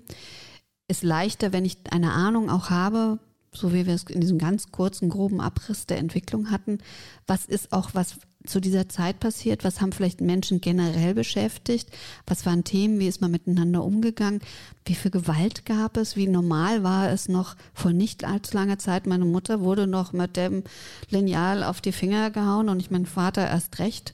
ist 0.93 1.03
leichter, 1.03 1.51
wenn 1.51 1.65
ich 1.65 1.77
eine 1.89 2.11
Ahnung 2.11 2.51
auch 2.51 2.69
habe, 2.69 3.17
so 3.51 3.73
wie 3.73 3.87
wir 3.87 3.95
es 3.95 4.03
in 4.03 4.21
diesem 4.21 4.37
ganz 4.37 4.71
kurzen, 4.71 5.09
groben 5.09 5.41
Abriss 5.41 5.87
der 5.87 5.97
Entwicklung 5.97 6.51
hatten, 6.51 6.77
was 7.25 7.45
ist 7.45 7.73
auch, 7.73 7.89
was 7.93 8.19
zu 8.45 8.59
dieser 8.59 8.89
Zeit 8.89 9.19
passiert, 9.19 9.63
was 9.63 9.81
haben 9.81 9.91
vielleicht 9.91 10.21
Menschen 10.21 10.61
generell 10.61 11.15
beschäftigt, 11.15 11.89
was 12.27 12.45
waren 12.45 12.63
Themen, 12.63 12.99
wie 12.99 13.07
ist 13.07 13.21
man 13.21 13.31
miteinander 13.31 13.83
umgegangen, 13.83 14.41
wie 14.85 14.93
viel 14.93 15.09
Gewalt 15.09 15.65
gab 15.65 15.97
es, 15.97 16.15
wie 16.15 16.27
normal 16.27 16.83
war 16.83 17.09
es 17.09 17.27
noch 17.27 17.55
vor 17.73 17.91
nicht 17.91 18.23
allzu 18.23 18.55
langer 18.55 18.77
Zeit. 18.77 19.07
Meine 19.07 19.25
Mutter 19.25 19.61
wurde 19.61 19.87
noch 19.87 20.13
mit 20.13 20.37
dem 20.37 20.63
Lineal 21.09 21.63
auf 21.63 21.81
die 21.81 21.93
Finger 21.93 22.29
gehauen 22.29 22.69
und 22.69 22.79
ich 22.79 22.91
mein 22.91 23.07
Vater 23.07 23.47
erst 23.47 23.79
recht, 23.79 24.13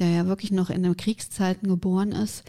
der 0.00 0.08
ja 0.08 0.26
wirklich 0.26 0.50
noch 0.50 0.70
in 0.70 0.82
den 0.82 0.96
Kriegszeiten 0.96 1.68
geboren 1.68 2.10
ist. 2.10 2.42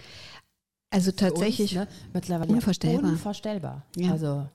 Also 0.92 1.12
tatsächlich 1.12 1.78
uns, 1.78 1.88
ne, 1.88 1.88
mittlerweile 2.14 2.52
unvorstellbar. 2.52 3.12
unvorstellbar. 3.12 3.86
Ja. 3.96 4.12
Also 4.12 4.48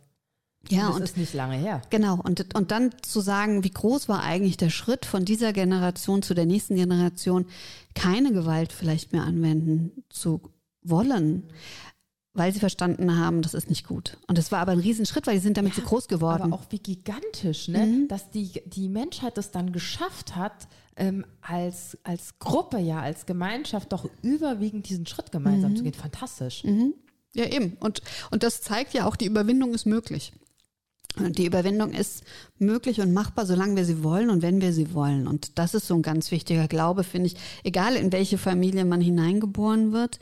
ja, 0.70 0.86
das 0.88 0.96
und, 0.96 1.02
ist 1.02 1.16
nicht 1.16 1.34
lange 1.34 1.56
her. 1.56 1.82
Genau, 1.90 2.18
und, 2.22 2.54
und 2.54 2.70
dann 2.70 2.90
zu 3.02 3.20
sagen, 3.20 3.64
wie 3.64 3.70
groß 3.70 4.08
war 4.08 4.22
eigentlich 4.22 4.56
der 4.56 4.70
Schritt 4.70 5.04
von 5.04 5.24
dieser 5.24 5.52
Generation 5.52 6.22
zu 6.22 6.34
der 6.34 6.46
nächsten 6.46 6.76
Generation, 6.76 7.46
keine 7.94 8.32
Gewalt 8.32 8.72
vielleicht 8.72 9.12
mehr 9.12 9.24
anwenden 9.24 10.04
zu 10.08 10.40
wollen, 10.82 11.44
weil 12.34 12.52
sie 12.52 12.58
verstanden 12.58 13.16
haben, 13.16 13.42
das 13.42 13.54
ist 13.54 13.68
nicht 13.68 13.86
gut. 13.86 14.18
Und 14.26 14.38
das 14.38 14.50
war 14.50 14.58
aber 14.58 14.72
ein 14.72 14.80
Riesenschritt, 14.80 15.26
weil 15.26 15.36
sie 15.36 15.44
sind 15.44 15.56
damit 15.56 15.76
ja, 15.76 15.82
so 15.82 15.88
groß 15.88 16.08
geworden. 16.08 16.42
Aber 16.42 16.56
auch 16.56 16.66
wie 16.70 16.80
gigantisch, 16.80 17.68
ne? 17.68 17.86
Mhm. 17.86 18.08
dass 18.08 18.30
die, 18.30 18.62
die 18.66 18.88
Menschheit 18.88 19.38
das 19.38 19.52
dann 19.52 19.72
geschafft 19.72 20.34
hat, 20.34 20.66
ähm, 20.96 21.24
als, 21.40 21.96
als 22.02 22.38
Gruppe, 22.40 22.78
ja, 22.78 23.00
als 23.00 23.26
Gemeinschaft 23.26 23.92
doch 23.92 24.08
überwiegend 24.22 24.88
diesen 24.88 25.06
Schritt 25.06 25.30
gemeinsam 25.32 25.72
mhm. 25.72 25.76
zu 25.76 25.82
gehen. 25.84 25.94
Fantastisch. 25.94 26.64
Mhm. 26.64 26.94
Ja, 27.34 27.46
eben. 27.46 27.76
Und, 27.80 28.02
und 28.30 28.42
das 28.42 28.62
zeigt 28.62 28.94
ja 28.94 29.06
auch, 29.06 29.16
die 29.16 29.26
Überwindung 29.26 29.72
ist 29.72 29.86
möglich. 29.86 30.32
Die 31.16 31.46
Überwindung 31.46 31.92
ist 31.92 32.24
möglich 32.58 33.00
und 33.00 33.12
machbar, 33.12 33.46
solange 33.46 33.76
wir 33.76 33.84
sie 33.84 34.02
wollen 34.02 34.30
und 34.30 34.42
wenn 34.42 34.60
wir 34.60 34.72
sie 34.72 34.94
wollen. 34.94 35.28
Und 35.28 35.58
das 35.60 35.74
ist 35.74 35.86
so 35.86 35.94
ein 35.94 36.02
ganz 36.02 36.32
wichtiger 36.32 36.66
Glaube, 36.66 37.04
finde 37.04 37.28
ich. 37.28 37.36
Egal 37.62 37.94
in 37.94 38.10
welche 38.10 38.36
Familie 38.36 38.84
man 38.84 39.00
hineingeboren 39.00 39.92
wird, 39.92 40.18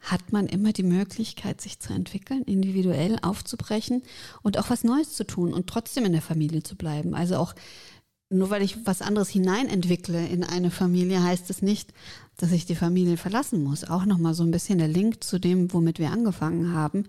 hat 0.00 0.32
man 0.32 0.46
immer 0.46 0.72
die 0.72 0.84
Möglichkeit, 0.84 1.60
sich 1.60 1.80
zu 1.80 1.92
entwickeln, 1.92 2.42
individuell 2.44 3.18
aufzubrechen 3.22 4.02
und 4.42 4.58
auch 4.58 4.70
was 4.70 4.84
Neues 4.84 5.14
zu 5.14 5.24
tun 5.24 5.52
und 5.52 5.66
trotzdem 5.66 6.04
in 6.04 6.12
der 6.12 6.22
Familie 6.22 6.62
zu 6.62 6.76
bleiben. 6.76 7.14
Also 7.14 7.36
auch 7.36 7.54
nur 8.30 8.50
weil 8.50 8.62
ich 8.62 8.86
was 8.86 9.00
anderes 9.00 9.30
hineinentwickle 9.30 10.26
in 10.26 10.44
eine 10.44 10.70
Familie, 10.70 11.22
heißt 11.22 11.48
es 11.50 11.62
nicht, 11.62 11.94
dass 12.36 12.52
ich 12.52 12.66
die 12.66 12.74
Familie 12.74 13.16
verlassen 13.16 13.62
muss. 13.64 13.84
Auch 13.84 14.04
nochmal 14.04 14.34
so 14.34 14.42
ein 14.42 14.50
bisschen 14.50 14.78
der 14.78 14.88
Link 14.88 15.24
zu 15.24 15.38
dem, 15.38 15.72
womit 15.72 15.98
wir 15.98 16.10
angefangen 16.10 16.72
haben. 16.72 17.04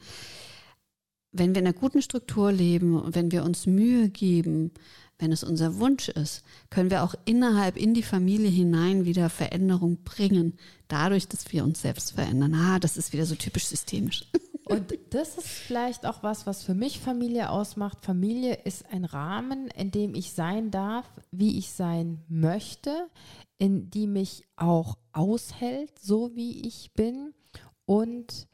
wenn 1.31 1.53
wir 1.53 1.61
in 1.61 1.67
einer 1.67 1.77
guten 1.77 2.01
Struktur 2.01 2.51
leben 2.51 3.01
wenn 3.13 3.31
wir 3.31 3.43
uns 3.43 3.67
Mühe 3.67 4.09
geben, 4.09 4.71
wenn 5.19 5.31
es 5.33 5.43
unser 5.43 5.77
Wunsch 5.79 6.09
ist, 6.09 6.43
können 6.69 6.89
wir 6.89 7.03
auch 7.03 7.13
innerhalb 7.25 7.77
in 7.77 7.93
die 7.93 8.03
Familie 8.03 8.49
hinein 8.49 9.05
wieder 9.05 9.29
Veränderung 9.29 10.03
bringen, 10.03 10.57
dadurch, 10.87 11.27
dass 11.27 11.51
wir 11.51 11.63
uns 11.63 11.81
selbst 11.81 12.13
verändern. 12.13 12.55
Ah, 12.55 12.79
das 12.79 12.97
ist 12.97 13.13
wieder 13.13 13.25
so 13.25 13.35
typisch 13.35 13.65
systemisch. 13.65 14.25
Und 14.65 14.97
das 15.09 15.37
ist 15.37 15.47
vielleicht 15.47 16.05
auch 16.05 16.21
was, 16.21 16.45
was 16.45 16.63
für 16.63 16.75
mich 16.75 16.99
Familie 16.99 17.49
ausmacht. 17.49 18.05
Familie 18.05 18.53
ist 18.53 18.85
ein 18.91 19.03
Rahmen, 19.03 19.67
in 19.69 19.89
dem 19.89 20.13
ich 20.13 20.33
sein 20.33 20.69
darf, 20.69 21.05
wie 21.31 21.57
ich 21.57 21.71
sein 21.71 22.23
möchte, 22.27 23.09
in 23.57 23.89
die 23.89 24.05
mich 24.05 24.43
auch 24.55 24.97
aushält, 25.11 25.97
so 25.99 26.35
wie 26.35 26.67
ich 26.67 26.93
bin 26.93 27.33
und 27.85 28.47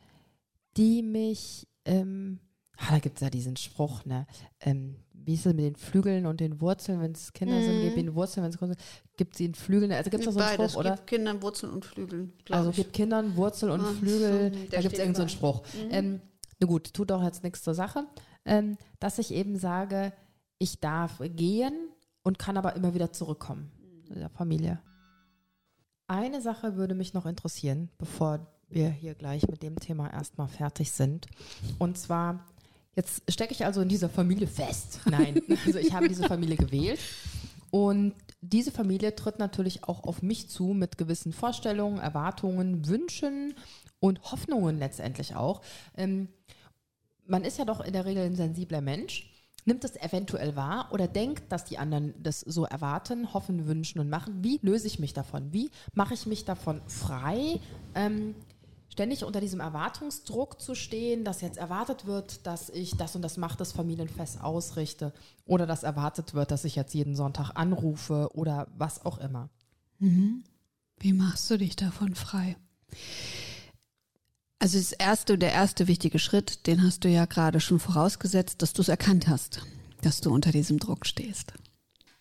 die 0.77 1.03
mich, 1.03 1.67
ähm, 1.83 2.39
ah, 2.77 2.91
da 2.91 2.99
gibt 2.99 3.17
es 3.17 3.21
ja 3.21 3.29
diesen 3.29 3.57
Spruch, 3.57 4.05
ne? 4.05 4.25
Ähm, 4.61 4.95
wie 5.25 5.33
ist 5.33 5.45
es 5.45 5.53
mit 5.53 5.65
den 5.65 5.75
Flügeln 5.75 6.25
und 6.25 6.39
den 6.39 6.61
Wurzeln, 6.61 6.99
wenn 7.01 7.11
es 7.13 7.33
Kinder 7.33 7.61
sind, 7.61 7.81
gibt 7.81 7.97
ihnen 7.97 8.15
Wurzeln, 8.15 8.43
wenn 8.43 8.51
es 8.51 8.57
groß 8.57 8.69
sind, 8.69 8.79
gibt 9.17 9.35
sie 9.35 9.45
ihnen 9.45 9.55
Flügeln. 9.55 9.91
Also 9.91 10.09
gibt 10.09 10.21
es 10.21 10.25
da 10.27 10.31
so 10.31 10.39
einen 10.39 10.57
Beides. 10.57 10.71
Spruch, 10.71 10.79
oder? 10.81 10.95
Gibt 10.95 11.07
Kindern 11.07 11.41
Wurzeln 11.41 11.71
und 11.73 11.85
Flügel. 11.85 12.33
Also 12.49 12.69
ich. 12.69 12.75
gibt 12.75 12.93
Kindern 12.93 13.35
Wurzel 13.35 13.71
und 13.71 13.81
Ah, 13.81 13.93
Flügel. 13.99 14.53
so, 14.53 14.59
da 14.71 14.81
gibt 14.81 14.93
es 14.93 14.99
irgendeinen 14.99 15.29
so. 15.29 15.35
Spruch. 15.35 15.63
Ähm, 15.89 16.21
na 16.59 16.67
gut, 16.67 16.93
tut 16.93 17.09
doch 17.11 17.23
jetzt 17.23 17.43
nichts 17.43 17.63
zur 17.63 17.73
Sache. 17.73 18.05
Ähm, 18.45 18.77
dass 18.99 19.17
ich 19.17 19.33
eben 19.33 19.57
sage, 19.57 20.13
ich 20.59 20.79
darf 20.79 21.19
gehen 21.19 21.73
und 22.23 22.37
kann 22.39 22.57
aber 22.57 22.75
immer 22.75 22.93
wieder 22.93 23.11
zurückkommen 23.11 23.71
in 24.09 24.19
der 24.19 24.29
Familie. 24.29 24.79
Eine 26.07 26.41
Sache 26.41 26.75
würde 26.75 26.93
mich 26.93 27.13
noch 27.13 27.25
interessieren, 27.25 27.89
bevor 27.97 28.45
wir 28.69 28.89
hier 28.89 29.15
gleich 29.15 29.47
mit 29.47 29.63
dem 29.63 29.77
Thema 29.79 30.11
erstmal 30.11 30.47
fertig 30.47 30.91
sind. 30.91 31.25
Und 31.79 31.97
zwar, 31.97 32.45
jetzt 32.95 33.23
stecke 33.31 33.53
ich 33.53 33.65
also 33.65 33.81
in 33.81 33.89
dieser 33.89 34.09
Familie 34.09 34.47
fest. 34.47 35.01
Nein, 35.05 35.41
also 35.65 35.79
ich 35.79 35.93
habe 35.93 36.07
diese 36.07 36.27
Familie 36.27 36.57
gewählt. 36.57 36.99
Und 37.71 38.13
diese 38.41 38.71
Familie 38.71 39.15
tritt 39.15 39.39
natürlich 39.39 39.83
auch 39.83 40.03
auf 40.03 40.21
mich 40.21 40.49
zu 40.49 40.67
mit 40.67 40.97
gewissen 40.97 41.33
Vorstellungen, 41.33 41.99
Erwartungen, 41.99 42.87
Wünschen 42.87 43.53
und 43.99 44.31
Hoffnungen 44.31 44.77
letztendlich 44.77 45.35
auch. 45.35 45.61
Ähm, 45.97 46.29
man 47.25 47.43
ist 47.43 47.57
ja 47.57 47.65
doch 47.65 47.81
in 47.81 47.93
der 47.93 48.05
Regel 48.05 48.23
ein 48.23 48.35
sensibler 48.35 48.81
Mensch, 48.81 49.31
nimmt 49.65 49.83
es 49.83 49.95
eventuell 49.97 50.55
wahr 50.55 50.89
oder 50.91 51.07
denkt, 51.07 51.51
dass 51.51 51.65
die 51.65 51.77
anderen 51.79 52.13
das 52.21 52.41
so 52.41 52.65
erwarten, 52.65 53.33
hoffen, 53.33 53.67
wünschen 53.67 53.99
und 53.99 54.09
machen. 54.09 54.43
Wie 54.43 54.59
löse 54.61 54.87
ich 54.87 54.99
mich 54.99 55.13
davon? 55.13 55.51
Wie 55.51 55.71
mache 55.93 56.13
ich 56.13 56.27
mich 56.27 56.45
davon 56.45 56.81
frei? 56.87 57.59
Ähm, 57.95 58.35
ständig 58.95 59.25
unter 59.25 59.41
diesem 59.41 59.59
Erwartungsdruck 59.59 60.61
zu 60.61 60.73
stehen, 60.73 61.25
dass 61.25 61.41
jetzt 61.41 61.57
erwartet 61.57 62.05
wird, 62.05 62.47
dass 62.47 62.69
ich 62.69 62.95
das 62.95 63.13
und 63.17 63.23
das 63.23 63.35
macht 63.35 63.59
das 63.59 63.73
Familienfest 63.73 64.41
ausrichte 64.41 65.11
oder 65.45 65.67
dass 65.67 65.83
erwartet 65.83 66.33
wird, 66.33 66.49
dass 66.49 66.63
ich 66.63 66.77
jetzt 66.77 66.93
jeden 66.93 67.13
Sonntag 67.13 67.51
anrufe 67.55 68.29
oder 68.33 68.69
was 68.77 69.05
auch 69.05 69.17
immer. 69.17 69.49
Wie 70.97 71.11
machst 71.11 71.49
du 71.49 71.57
dich 71.57 71.75
davon 71.75 72.15
frei? 72.15 72.55
Also 74.59 74.77
das 74.77 74.93
erste, 74.93 75.37
der 75.37 75.51
erste 75.51 75.89
wichtige 75.89 76.17
Schritt, 76.17 76.65
den 76.65 76.81
hast 76.81 77.03
du 77.03 77.09
ja 77.09 77.25
gerade 77.25 77.59
schon 77.59 77.79
vorausgesetzt, 77.79 78.61
dass 78.61 78.71
du 78.71 78.81
es 78.81 78.87
erkannt 78.87 79.27
hast, 79.27 79.65
dass 80.03 80.21
du 80.21 80.33
unter 80.33 80.53
diesem 80.53 80.79
Druck 80.79 81.05
stehst. 81.05 81.51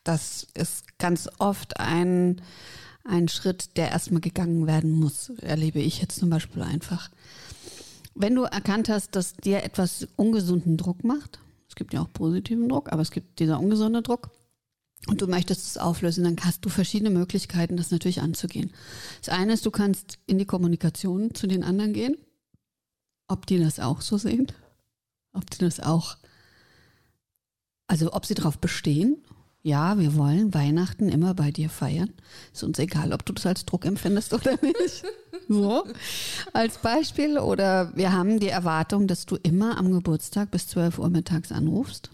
Das 0.03 0.49
ist 0.55 0.99
ganz 0.99 1.29
oft 1.39 1.79
ein, 1.79 2.43
ein 3.05 3.29
Schritt, 3.29 3.77
der 3.77 3.91
erstmal 3.91 4.21
gegangen 4.21 4.67
werden 4.67 4.93
muss, 4.93 5.31
erlebe 5.41 5.79
ich 5.79 6.01
jetzt 6.01 6.19
zum 6.19 6.31
Beispiel 6.31 6.63
einfach. 6.63 7.11
Wenn 8.15 8.35
du 8.35 8.43
erkannt 8.45 8.89
hast, 8.89 9.15
dass 9.15 9.35
dir 9.35 9.63
etwas 9.63 10.09
ungesunden 10.17 10.77
Druck 10.77 11.05
macht, 11.05 11.41
es 11.69 11.75
gibt 11.75 11.93
ja 11.93 12.01
auch 12.01 12.13
positiven 12.13 12.69
Druck, 12.69 12.93
aber 12.93 13.03
es 13.03 13.11
gibt 13.11 13.39
dieser 13.41 13.61
ungesunde 13.61 14.03
Druck, 14.03 14.31
und 15.07 15.21
du 15.21 15.27
möchtest 15.27 15.67
es 15.67 15.79
auflösen, 15.79 16.25
dann 16.25 16.37
hast 16.45 16.65
du 16.65 16.69
verschiedene 16.69 17.11
Möglichkeiten, 17.11 17.77
das 17.77 17.91
natürlich 17.91 18.21
anzugehen. 18.21 18.73
Das 19.21 19.35
eine 19.35 19.53
ist, 19.53 19.67
du 19.67 19.71
kannst 19.71 20.19
in 20.27 20.39
die 20.39 20.47
Kommunikation 20.47 21.35
zu 21.35 21.47
den 21.47 21.63
anderen 21.63 21.93
gehen, 21.93 22.17
ob 23.29 23.47
die 23.47 23.59
das 23.59 23.81
auch 23.81 24.01
so 24.01 24.17
sehen, 24.17 24.47
ob 25.33 25.51
die 25.51 25.59
das 25.59 25.81
auch, 25.81 26.17
also 27.87 28.13
ob 28.13 28.25
sie 28.25 28.35
darauf 28.35 28.59
bestehen. 28.59 29.19
Ja, 29.67 29.99
wir 29.99 30.15
wollen 30.15 30.53
Weihnachten 30.53 31.09
immer 31.09 31.33
bei 31.33 31.51
dir 31.51 31.71
feiern. 31.71 32.13
Ist 32.53 32.65
uns 32.65 32.79
egal, 32.79 33.15
ob 33.15 33.25
du 33.25 33.33
das 33.33 33.47
als 33.47 33.65
Druck 33.65 33.87
empfindest 33.87 34.35
oder 34.35 34.59
nicht. 34.63 35.05
So, 35.49 35.85
als 36.53 36.77
Beispiel. 36.77 37.39
Oder 37.39 37.91
wir 37.97 38.13
haben 38.13 38.41
die 38.41 38.51
Erwartung, 38.51 39.07
dass 39.07 39.25
du 39.25 39.37
immer 39.37 39.79
am 39.79 39.91
Geburtstag 39.91 40.51
bis 40.51 40.69
12 40.69 40.99
Uhr 40.99 41.09
mittags 41.09 41.51
anrufst. 41.51 42.11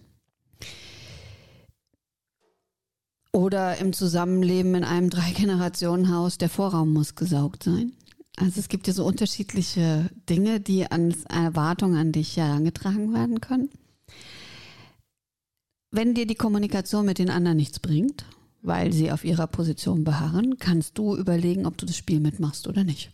Oder 3.32 3.78
im 3.78 3.92
Zusammenleben 3.94 4.76
in 4.76 4.84
einem 4.84 5.10
Drei-Generationen-Haus, 5.10 6.38
der 6.38 6.50
Vorraum 6.50 6.92
muss 6.92 7.16
gesaugt 7.16 7.64
sein. 7.64 7.94
Also 8.36 8.60
es 8.60 8.68
gibt 8.68 8.86
ja 8.86 8.92
so 8.92 9.04
unterschiedliche 9.04 10.08
Dinge, 10.28 10.60
die 10.60 10.88
als 10.88 11.24
Erwartung 11.24 11.96
an 11.96 12.12
dich 12.12 12.36
herangetragen 12.36 13.12
werden 13.12 13.40
können. 13.40 13.70
Wenn 15.90 16.14
dir 16.14 16.26
die 16.26 16.36
Kommunikation 16.36 17.04
mit 17.04 17.18
den 17.18 17.30
anderen 17.30 17.56
nichts 17.56 17.80
bringt, 17.80 18.24
weil 18.62 18.92
sie 18.92 19.10
auf 19.10 19.24
ihrer 19.24 19.46
Position 19.46 20.04
beharren, 20.04 20.58
kannst 20.58 20.98
du 20.98 21.16
überlegen, 21.16 21.66
ob 21.66 21.78
du 21.78 21.86
das 21.86 21.96
Spiel 21.96 22.20
mitmachst 22.20 22.68
oder 22.68 22.84
nicht. 22.84 23.10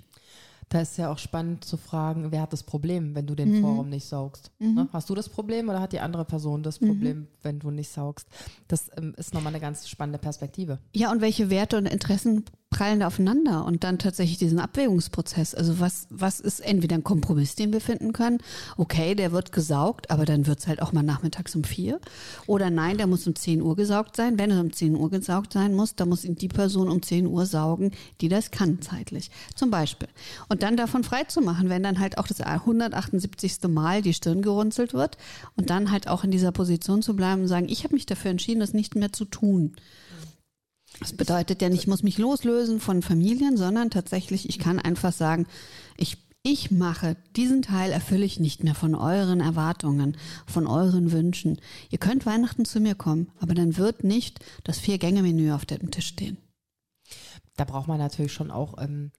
Da 0.69 0.81
ist 0.81 0.99
ja 0.99 1.13
auch 1.13 1.19
spannend 1.19 1.65
zu 1.65 1.77
fragen, 1.77 2.33
wer 2.33 2.43
hat 2.43 2.53
das 2.53 2.65
Problem, 2.65 3.15
wenn 3.15 3.27
du 3.27 3.37
den 3.37 3.61
Vorraum 3.61 3.89
nicht 3.89 4.05
saugst? 4.05 4.51
Ne? 4.59 4.89
Hast 4.93 5.09
du 5.09 5.15
das 5.15 5.29
Problem 5.29 5.69
oder 5.69 5.81
hat 5.81 5.93
die 5.93 6.01
andere 6.01 6.25
Person 6.25 6.65
das 6.65 6.81
Problem, 6.81 7.29
wenn 7.43 7.61
du 7.61 7.71
nicht 7.71 7.89
saugst? 7.89 8.29
Das 8.67 8.91
ähm, 8.97 9.15
ist 9.17 9.33
nochmal 9.33 9.53
eine 9.53 9.61
ganz 9.61 9.89
spannende 9.89 10.19
Perspektive. 10.19 10.81
Ja, 10.93 11.13
und 11.13 11.21
welche 11.21 11.51
Werte 11.51 11.79
und 11.79 11.87
Interessen 11.87 12.45
prallen 12.71 13.01
da 13.01 13.07
aufeinander 13.07 13.65
und 13.65 13.85
dann 13.85 13.99
tatsächlich 13.99 14.39
diesen 14.39 14.59
Abwägungsprozess. 14.59 15.55
Also 15.55 15.79
was, 15.79 16.09
was 16.11 16.41
ist 16.41 16.61
entweder 16.61 16.97
ein 16.97 17.05
Kompromiss, 17.05 17.55
den 17.55 17.73
wir 17.73 17.81
finden 17.81 18.13
können? 18.13 18.39
Okay, 18.77 19.15
der 19.15 19.33
wird 19.33 19.53
gesaugt, 19.53 20.11
aber 20.11 20.25
dann 20.25 20.47
wird 20.47 20.59
es 20.59 20.67
halt 20.67 20.83
auch 20.83 20.93
mal 20.93 21.05
nachmittags 21.05 21.55
um 21.55 21.63
vier. 21.63 22.01
Oder 22.47 22.71
nein, 22.71 22.99
der 22.99 23.07
muss 23.07 23.27
um 23.27 23.37
10 23.37 23.63
Uhr 23.63 23.77
gesaugt 23.77 24.17
sein. 24.17 24.39
Wenn 24.39 24.51
er 24.51 24.61
um 24.61 24.73
10 24.73 24.97
Uhr 24.97 25.11
gesaugt 25.11 25.53
sein 25.53 25.75
muss, 25.75 25.95
dann 25.95 26.09
muss 26.09 26.25
ihn 26.25 26.35
die 26.35 26.49
Person 26.49 26.91
um 26.91 27.03
10 27.03 27.27
Uhr 27.27 27.47
saugen, 27.47 27.93
die 28.21 28.29
das 28.29 28.51
kann 28.51 28.83
zeitlich. 28.83 29.31
Zum 29.55 29.71
Beispiel. 29.71 30.09
Und 30.49 30.63
dann 30.63 30.77
davon 30.77 31.05
frei 31.05 31.25
zu 31.25 31.41
machen, 31.41 31.69
wenn 31.69 31.85
dann 31.85 32.01
halt 32.01 32.19
auch 32.19 32.27
das 32.27 32.41
178. 32.41 33.59
Mal 33.69 34.03
die 34.03 34.15
Stirn 34.15 34.43
gerunzelt 34.43 34.93
wird 34.93 35.17
und 35.57 35.71
dann 35.71 35.91
halt 35.91 36.09
auch 36.09 36.25
in 36.25 36.31
dieser 36.31 36.53
Position 36.53 37.01
zu 37.01 37.15
bleiben 37.15 37.43
und 37.43 37.49
sagen, 37.49 37.69
ich 37.69 37.85
habe 37.85 37.95
mich 37.95 38.07
dafür 38.07 38.33
entschieden, 38.33 38.61
das 38.61 38.75
nicht 38.75 38.97
mehr 38.97 39.13
zu 39.13 39.25
tun. 39.25 39.77
Das 41.01 41.13
bedeutet 41.13 41.63
ja 41.63 41.69
nicht, 41.69 41.83
ich 41.83 41.87
muss 41.87 42.03
mich 42.03 42.19
loslösen 42.19 42.81
von 42.81 43.03
Familien, 43.03 43.57
sondern 43.57 43.91
tatsächlich, 43.91 44.49
ich 44.49 44.59
kann 44.59 44.79
einfach 44.79 45.13
sagen, 45.13 45.47
ich, 45.97 46.19
ich 46.43 46.71
mache 46.71 47.17
diesen 47.35 47.63
Teil, 47.63 47.93
erfülle 47.93 48.25
ich 48.25 48.41
nicht 48.41 48.65
mehr 48.65 48.75
von 48.75 48.95
euren 48.95 49.41
Erwartungen, 49.41 50.17
von 50.47 50.67
euren 50.67 51.13
Wünschen. 51.13 51.61
Ihr 51.91 51.99
könnt 51.99 52.25
Weihnachten 52.25 52.65
zu 52.65 52.81
mir 52.81 52.95
kommen, 52.95 53.31
aber 53.41 53.55
dann 53.55 53.77
wird 53.77 54.05
nicht 54.05 54.41
das 54.65 54.79
Vier-Gänge-Menü 54.79 55.53
auf 55.53 55.67
dem 55.67 55.91
Tisch 55.91 56.09
stehen. 56.09 56.39
Da 57.57 57.65
braucht 57.65 57.89
man 57.89 57.99
natürlich 57.99 58.33
schon 58.33 58.51
auch, 58.51 58.81
ähm, 58.83 59.13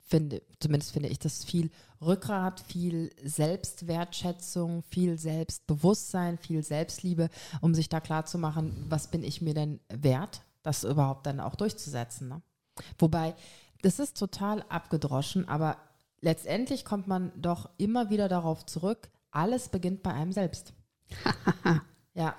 finde, 0.00 0.42
zumindest 0.58 0.92
finde 0.92 1.08
ich 1.08 1.18
das 1.18 1.44
viel 1.44 1.70
Rückgrat, 2.00 2.60
viel 2.60 3.10
Selbstwertschätzung, 3.22 4.82
viel 4.82 5.18
Selbstbewusstsein, 5.18 6.38
viel 6.38 6.62
Selbstliebe, 6.64 7.30
um 7.60 7.74
sich 7.74 7.88
da 7.88 8.00
klar 8.00 8.24
zu 8.24 8.38
machen, 8.38 8.86
was 8.88 9.10
bin 9.10 9.22
ich 9.22 9.40
mir 9.40 9.54
denn 9.54 9.80
wert, 9.88 10.42
das 10.62 10.84
überhaupt 10.84 11.26
dann 11.26 11.40
auch 11.40 11.54
durchzusetzen. 11.54 12.28
Ne? 12.28 12.42
Wobei, 12.98 13.34
das 13.82 13.98
ist 13.98 14.18
total 14.18 14.64
abgedroschen, 14.68 15.48
aber 15.48 15.76
letztendlich 16.20 16.84
kommt 16.84 17.06
man 17.06 17.32
doch 17.40 17.70
immer 17.78 18.10
wieder 18.10 18.28
darauf 18.28 18.66
zurück, 18.66 19.10
alles 19.30 19.68
beginnt 19.68 20.02
bei 20.02 20.12
einem 20.12 20.32
selbst. 20.32 20.72
ja. 22.14 22.34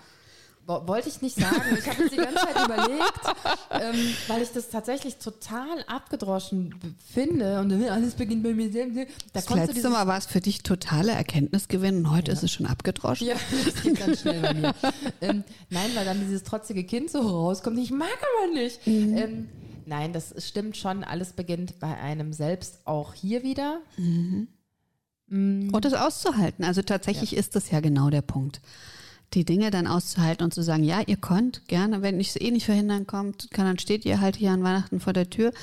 Wo- 0.68 0.88
Wollte 0.88 1.10
ich 1.10 1.22
nicht 1.22 1.36
sagen. 1.36 1.56
Ich 1.78 1.88
habe 1.90 2.04
jetzt 2.04 2.12
die 2.14 2.18
ganze 2.18 2.36
Zeit 2.36 2.66
überlegt, 2.66 3.22
ähm, 3.72 4.14
weil 4.28 4.42
ich 4.44 4.50
das 4.52 4.70
tatsächlich 4.70 5.18
total 5.18 5.84
abgedroschen 5.88 6.76
finde. 7.14 7.60
Und 7.60 7.72
alles 7.90 8.14
beginnt 8.14 8.44
bei 8.44 8.54
mir 8.54 8.72
selbst. 8.72 8.96
Da 8.98 9.06
Das 9.34 9.50
letzte 9.50 9.74
dieses- 9.74 9.92
Mal 9.92 10.06
war 10.08 10.18
es 10.18 10.28
für 10.28 10.40
dich 10.40 10.62
totale 10.64 11.12
Erkenntnisgewinn 11.14 11.98
und 12.06 12.12
heute 12.12 12.32
ist 12.32 12.44
es 12.44 12.52
schon 12.52 12.66
abgedroschen. 12.68 13.28
Ja, 13.28 13.36
das 13.66 13.82
geht 13.82 14.00
ganz 14.00 14.22
schnell 14.22 14.40
bei 14.42 14.54
mir. 14.54 14.76
ähm, 15.22 15.44
nein, 15.70 15.90
weil 15.96 16.06
dann 16.06 16.20
dieses 16.20 16.44
trotzige 16.44 16.84
Kind 16.84 17.10
so 17.10 17.20
rauskommt. 17.22 17.78
Ich 17.80 17.92
mag 17.92 18.08
aber 18.44 18.54
nicht. 18.54 18.80
Ähm, 18.86 19.50
nein, 19.88 20.14
das 20.14 20.34
stimmt 20.48 20.78
schon. 20.78 21.04
Alles 21.04 21.34
beginnt 21.34 21.80
bei 21.80 21.98
einem 21.98 22.34
selbst. 22.34 22.82
Auch 22.86 23.14
hier 23.16 23.42
wieder. 23.44 23.80
Und 25.28 25.72
das 25.82 25.94
auszuhalten. 25.94 26.64
Also 26.66 26.82
tatsächlich 26.82 27.36
ist 27.36 27.56
das 27.56 27.72
ja 27.72 27.80
genau 27.80 28.10
der 28.10 28.22
Punkt. 28.22 28.62
Die 29.34 29.46
Dinge 29.46 29.72
dann 29.72 29.88
auszuhalten 29.88 30.44
und 30.44 30.54
zu 30.54 30.62
sagen, 30.62 30.84
ja, 30.84 31.02
ihr 31.06 31.18
könnt 31.18 31.68
gerne, 31.68 32.02
wenn 32.02 32.20
ich 32.20 32.30
es 32.30 32.42
eh 32.42 32.52
nicht 32.52 32.66
verhindern 32.66 33.08
kommt, 33.08 33.50
kann, 33.52 33.66
dann 33.66 33.80
steht 33.80 34.06
ihr 34.06 34.20
halt 34.20 34.36
hier 34.36 34.52
an 34.52 34.64
Weihnachten 34.64 35.00
vor 35.00 35.14
der 35.14 35.30
Tür 35.30 35.54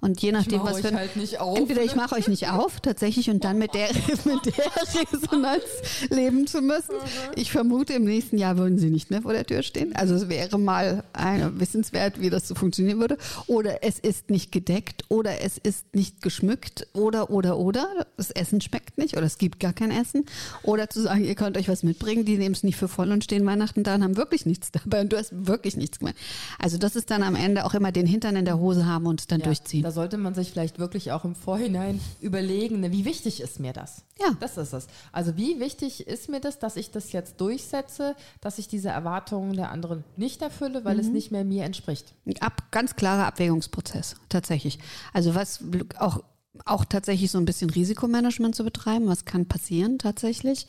und 0.00 0.22
je 0.22 0.30
nachdem, 0.30 0.62
was 0.62 0.80
für 0.80 0.94
halt 0.94 1.16
nicht 1.16 1.40
auf, 1.40 1.58
entweder 1.58 1.82
ich 1.82 1.96
ne? 1.96 2.02
mache 2.02 2.14
euch 2.14 2.28
nicht 2.28 2.48
auf, 2.48 2.80
tatsächlich, 2.80 3.30
und 3.30 3.42
dann 3.42 3.58
mit 3.58 3.74
der, 3.74 3.88
mit 4.24 4.46
der 4.46 5.12
Resonanz 5.12 5.64
leben 6.10 6.46
zu 6.46 6.60
müssen. 6.60 6.94
Ich 7.34 7.50
vermute, 7.50 7.94
im 7.94 8.04
nächsten 8.04 8.38
Jahr 8.38 8.56
würden 8.58 8.78
sie 8.78 8.90
nicht 8.90 9.10
mehr 9.10 9.22
vor 9.22 9.32
der 9.32 9.44
Tür 9.44 9.62
stehen. 9.62 9.96
Also 9.96 10.14
es 10.14 10.28
wäre 10.28 10.58
mal 10.58 11.02
eine, 11.12 11.58
wissenswert, 11.58 12.20
wie 12.20 12.30
das 12.30 12.46
so 12.46 12.54
funktionieren 12.54 13.00
würde. 13.00 13.18
Oder 13.48 13.82
es 13.82 13.98
ist 13.98 14.30
nicht 14.30 14.52
gedeckt 14.52 15.04
oder 15.08 15.40
es 15.40 15.58
ist 15.58 15.92
nicht 15.94 16.22
geschmückt 16.22 16.86
oder, 16.92 17.30
oder, 17.30 17.58
oder. 17.58 18.06
Das 18.16 18.30
Essen 18.30 18.60
schmeckt 18.60 18.98
nicht 18.98 19.16
oder 19.16 19.26
es 19.26 19.38
gibt 19.38 19.58
gar 19.58 19.72
kein 19.72 19.90
Essen. 19.90 20.24
Oder 20.62 20.88
zu 20.88 21.02
sagen, 21.02 21.24
ihr 21.24 21.34
könnt 21.34 21.56
euch 21.56 21.68
was 21.68 21.82
mitbringen, 21.82 22.24
die 22.24 22.38
nehmen 22.38 22.54
es 22.54 22.62
nicht 22.62 22.76
für 22.76 22.88
voll 22.88 23.10
und 23.10 23.24
stehen 23.24 23.44
Weihnachten 23.46 23.82
da 23.82 23.96
und 23.96 24.04
haben 24.04 24.16
wirklich 24.16 24.46
nichts 24.46 24.70
dabei 24.70 25.00
und 25.00 25.12
du 25.12 25.16
hast 25.16 25.30
wirklich 25.32 25.76
nichts 25.76 25.98
gemacht. 25.98 26.14
Also 26.60 26.78
das 26.78 26.94
ist 26.94 27.10
dann 27.10 27.24
am 27.24 27.34
Ende 27.34 27.64
auch 27.64 27.74
immer 27.74 27.90
den 27.90 28.06
Hintern 28.06 28.36
in 28.36 28.44
der 28.44 28.58
Hose 28.60 28.86
haben 28.86 29.06
und 29.06 29.20
es 29.20 29.26
dann 29.26 29.40
Ja, 29.40 29.46
durchziehen. 29.46 29.87
Da 29.88 29.92
sollte 29.92 30.18
man 30.18 30.34
sich 30.34 30.50
vielleicht 30.50 30.78
wirklich 30.78 31.12
auch 31.12 31.24
im 31.24 31.34
Vorhinein 31.34 31.98
überlegen, 32.20 32.80
ne, 32.80 32.92
wie 32.92 33.06
wichtig 33.06 33.40
ist 33.40 33.58
mir 33.58 33.72
das? 33.72 34.02
Ja. 34.20 34.36
Das 34.38 34.58
ist 34.58 34.74
es. 34.74 34.86
Also 35.12 35.38
wie 35.38 35.60
wichtig 35.60 36.06
ist 36.06 36.28
mir 36.28 36.40
das, 36.40 36.58
dass 36.58 36.76
ich 36.76 36.90
das 36.90 37.12
jetzt 37.12 37.40
durchsetze, 37.40 38.14
dass 38.42 38.58
ich 38.58 38.68
diese 38.68 38.90
Erwartungen 38.90 39.56
der 39.56 39.70
anderen 39.70 40.04
nicht 40.18 40.42
erfülle, 40.42 40.84
weil 40.84 40.96
Mhm. 40.96 41.00
es 41.00 41.06
nicht 41.08 41.30
mehr 41.30 41.42
mir 41.42 41.64
entspricht. 41.64 42.12
Ab, 42.40 42.64
ganz 42.70 42.96
klarer 42.96 43.26
Abwägungsprozess, 43.28 44.16
tatsächlich. 44.28 44.78
Also 45.14 45.34
was 45.34 45.64
auch, 45.98 46.22
auch 46.66 46.84
tatsächlich 46.84 47.30
so 47.30 47.38
ein 47.38 47.46
bisschen 47.46 47.70
Risikomanagement 47.70 48.54
zu 48.54 48.64
betreiben, 48.64 49.06
was 49.06 49.24
kann 49.24 49.46
passieren 49.48 49.98
tatsächlich. 49.98 50.66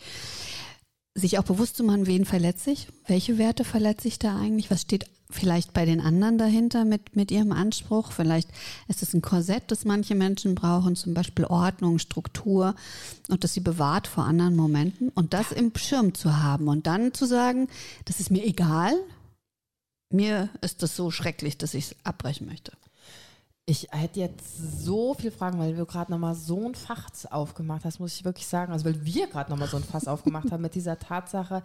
Sich 1.14 1.38
auch 1.40 1.44
bewusst 1.44 1.76
zu 1.76 1.84
machen, 1.84 2.08
wen 2.08 2.24
verletze 2.24 2.72
ich, 2.72 2.88
welche 3.06 3.38
Werte 3.38 3.66
verletze 3.66 4.08
ich 4.08 4.18
da 4.18 4.40
eigentlich, 4.40 4.72
was 4.72 4.80
steht 4.84 5.08
vielleicht 5.32 5.74
bei 5.74 5.86
den 5.86 6.02
anderen 6.02 6.38
dahinter 6.38 6.86
mit, 6.86 7.16
mit 7.16 7.32
ihrem 7.32 7.52
Anspruch. 7.52 8.12
Vielleicht 8.12 8.50
ist 8.88 9.04
es 9.04 9.14
ein 9.14 9.22
Korsett, 9.22 9.64
das 9.68 9.86
manche 9.86 10.16
Menschen 10.16 10.56
brauchen, 10.56 10.96
zum 10.96 11.14
Beispiel 11.14 11.46
Ordnung, 11.46 12.00
Struktur 12.00 12.76
und 13.30 13.44
das 13.44 13.54
sie 13.54 13.60
bewahrt 13.60 14.08
vor 14.08 14.26
anderen 14.26 14.56
Momenten 14.56 15.10
und 15.10 15.34
das 15.34 15.52
im 15.52 15.72
Schirm 15.76 16.14
zu 16.16 16.42
haben 16.42 16.68
und 16.68 16.88
dann 16.88 17.14
zu 17.14 17.26
sagen, 17.26 17.68
das 18.06 18.20
ist 18.20 18.32
mir 18.32 18.44
egal, 18.44 18.94
mir 20.12 20.50
ist 20.62 20.82
das 20.82 20.96
so 20.96 21.12
schrecklich, 21.12 21.58
dass 21.58 21.76
ich 21.76 21.92
es 21.92 21.96
abbrechen 22.04 22.48
möchte. 22.48 22.72
Ich 23.68 23.88
hätte 23.92 24.20
jetzt 24.20 24.84
so 24.84 25.14
viele 25.14 25.32
Fragen, 25.32 25.60
weil 25.60 25.76
du 25.76 25.86
gerade 25.86 26.12
nochmal 26.12 26.34
so 26.34 26.68
ein 26.68 26.74
Fass 26.74 27.28
aufgemacht 27.28 27.86
hast, 27.86 28.00
muss 28.00 28.16
ich 28.16 28.26
wirklich 28.26 28.48
sagen. 28.48 28.74
Also 28.74 28.86
weil 28.86 29.06
wir 29.06 29.28
gerade 29.28 29.52
nochmal 29.52 29.68
so 29.68 29.78
ein 29.78 29.84
Fass 29.84 30.08
aufgemacht 30.08 30.52
haben 30.52 30.64
mit 30.64 30.74
dieser 30.74 30.98
Tatsache. 30.98 31.62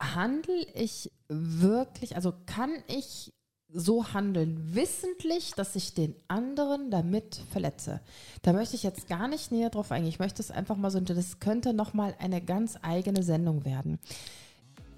Handel 0.00 0.66
ich 0.74 1.10
wirklich, 1.28 2.16
also 2.16 2.32
kann 2.46 2.70
ich 2.86 3.32
so 3.68 4.12
handeln, 4.12 4.74
wissentlich, 4.74 5.52
dass 5.52 5.76
ich 5.76 5.94
den 5.94 6.14
anderen 6.28 6.90
damit 6.90 7.40
verletze? 7.50 8.00
Da 8.42 8.52
möchte 8.52 8.76
ich 8.76 8.82
jetzt 8.82 9.08
gar 9.08 9.28
nicht 9.28 9.52
näher 9.52 9.70
drauf 9.70 9.90
eingehen. 9.90 10.08
Ich 10.08 10.18
möchte 10.18 10.40
es 10.40 10.50
einfach 10.50 10.76
mal 10.76 10.90
so, 10.90 11.00
das 11.00 11.40
könnte 11.40 11.72
nochmal 11.72 12.14
eine 12.18 12.40
ganz 12.40 12.78
eigene 12.82 13.22
Sendung 13.22 13.64
werden. 13.64 13.98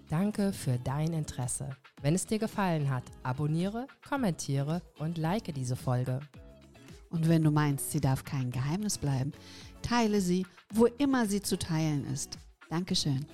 Danke 0.08 0.52
für 0.52 0.78
dein 0.78 1.12
Interesse. 1.12 1.70
Wenn 2.00 2.14
es 2.14 2.26
dir 2.26 2.38
gefallen 2.38 2.90
hat, 2.90 3.04
abonniere, 3.22 3.86
kommentiere 4.08 4.82
und 4.98 5.18
like 5.18 5.52
diese 5.54 5.76
Folge. 5.76 6.20
Und 7.10 7.28
wenn 7.28 7.42
du 7.42 7.50
meinst, 7.50 7.90
sie 7.90 8.00
darf 8.00 8.24
kein 8.24 8.50
Geheimnis 8.50 8.98
bleiben, 8.98 9.32
teile 9.82 10.20
sie, 10.20 10.46
wo 10.72 10.86
immer 10.86 11.26
sie 11.26 11.42
zu 11.42 11.58
teilen 11.58 12.06
ist. 12.12 12.38
Dankeschön. 12.70 13.26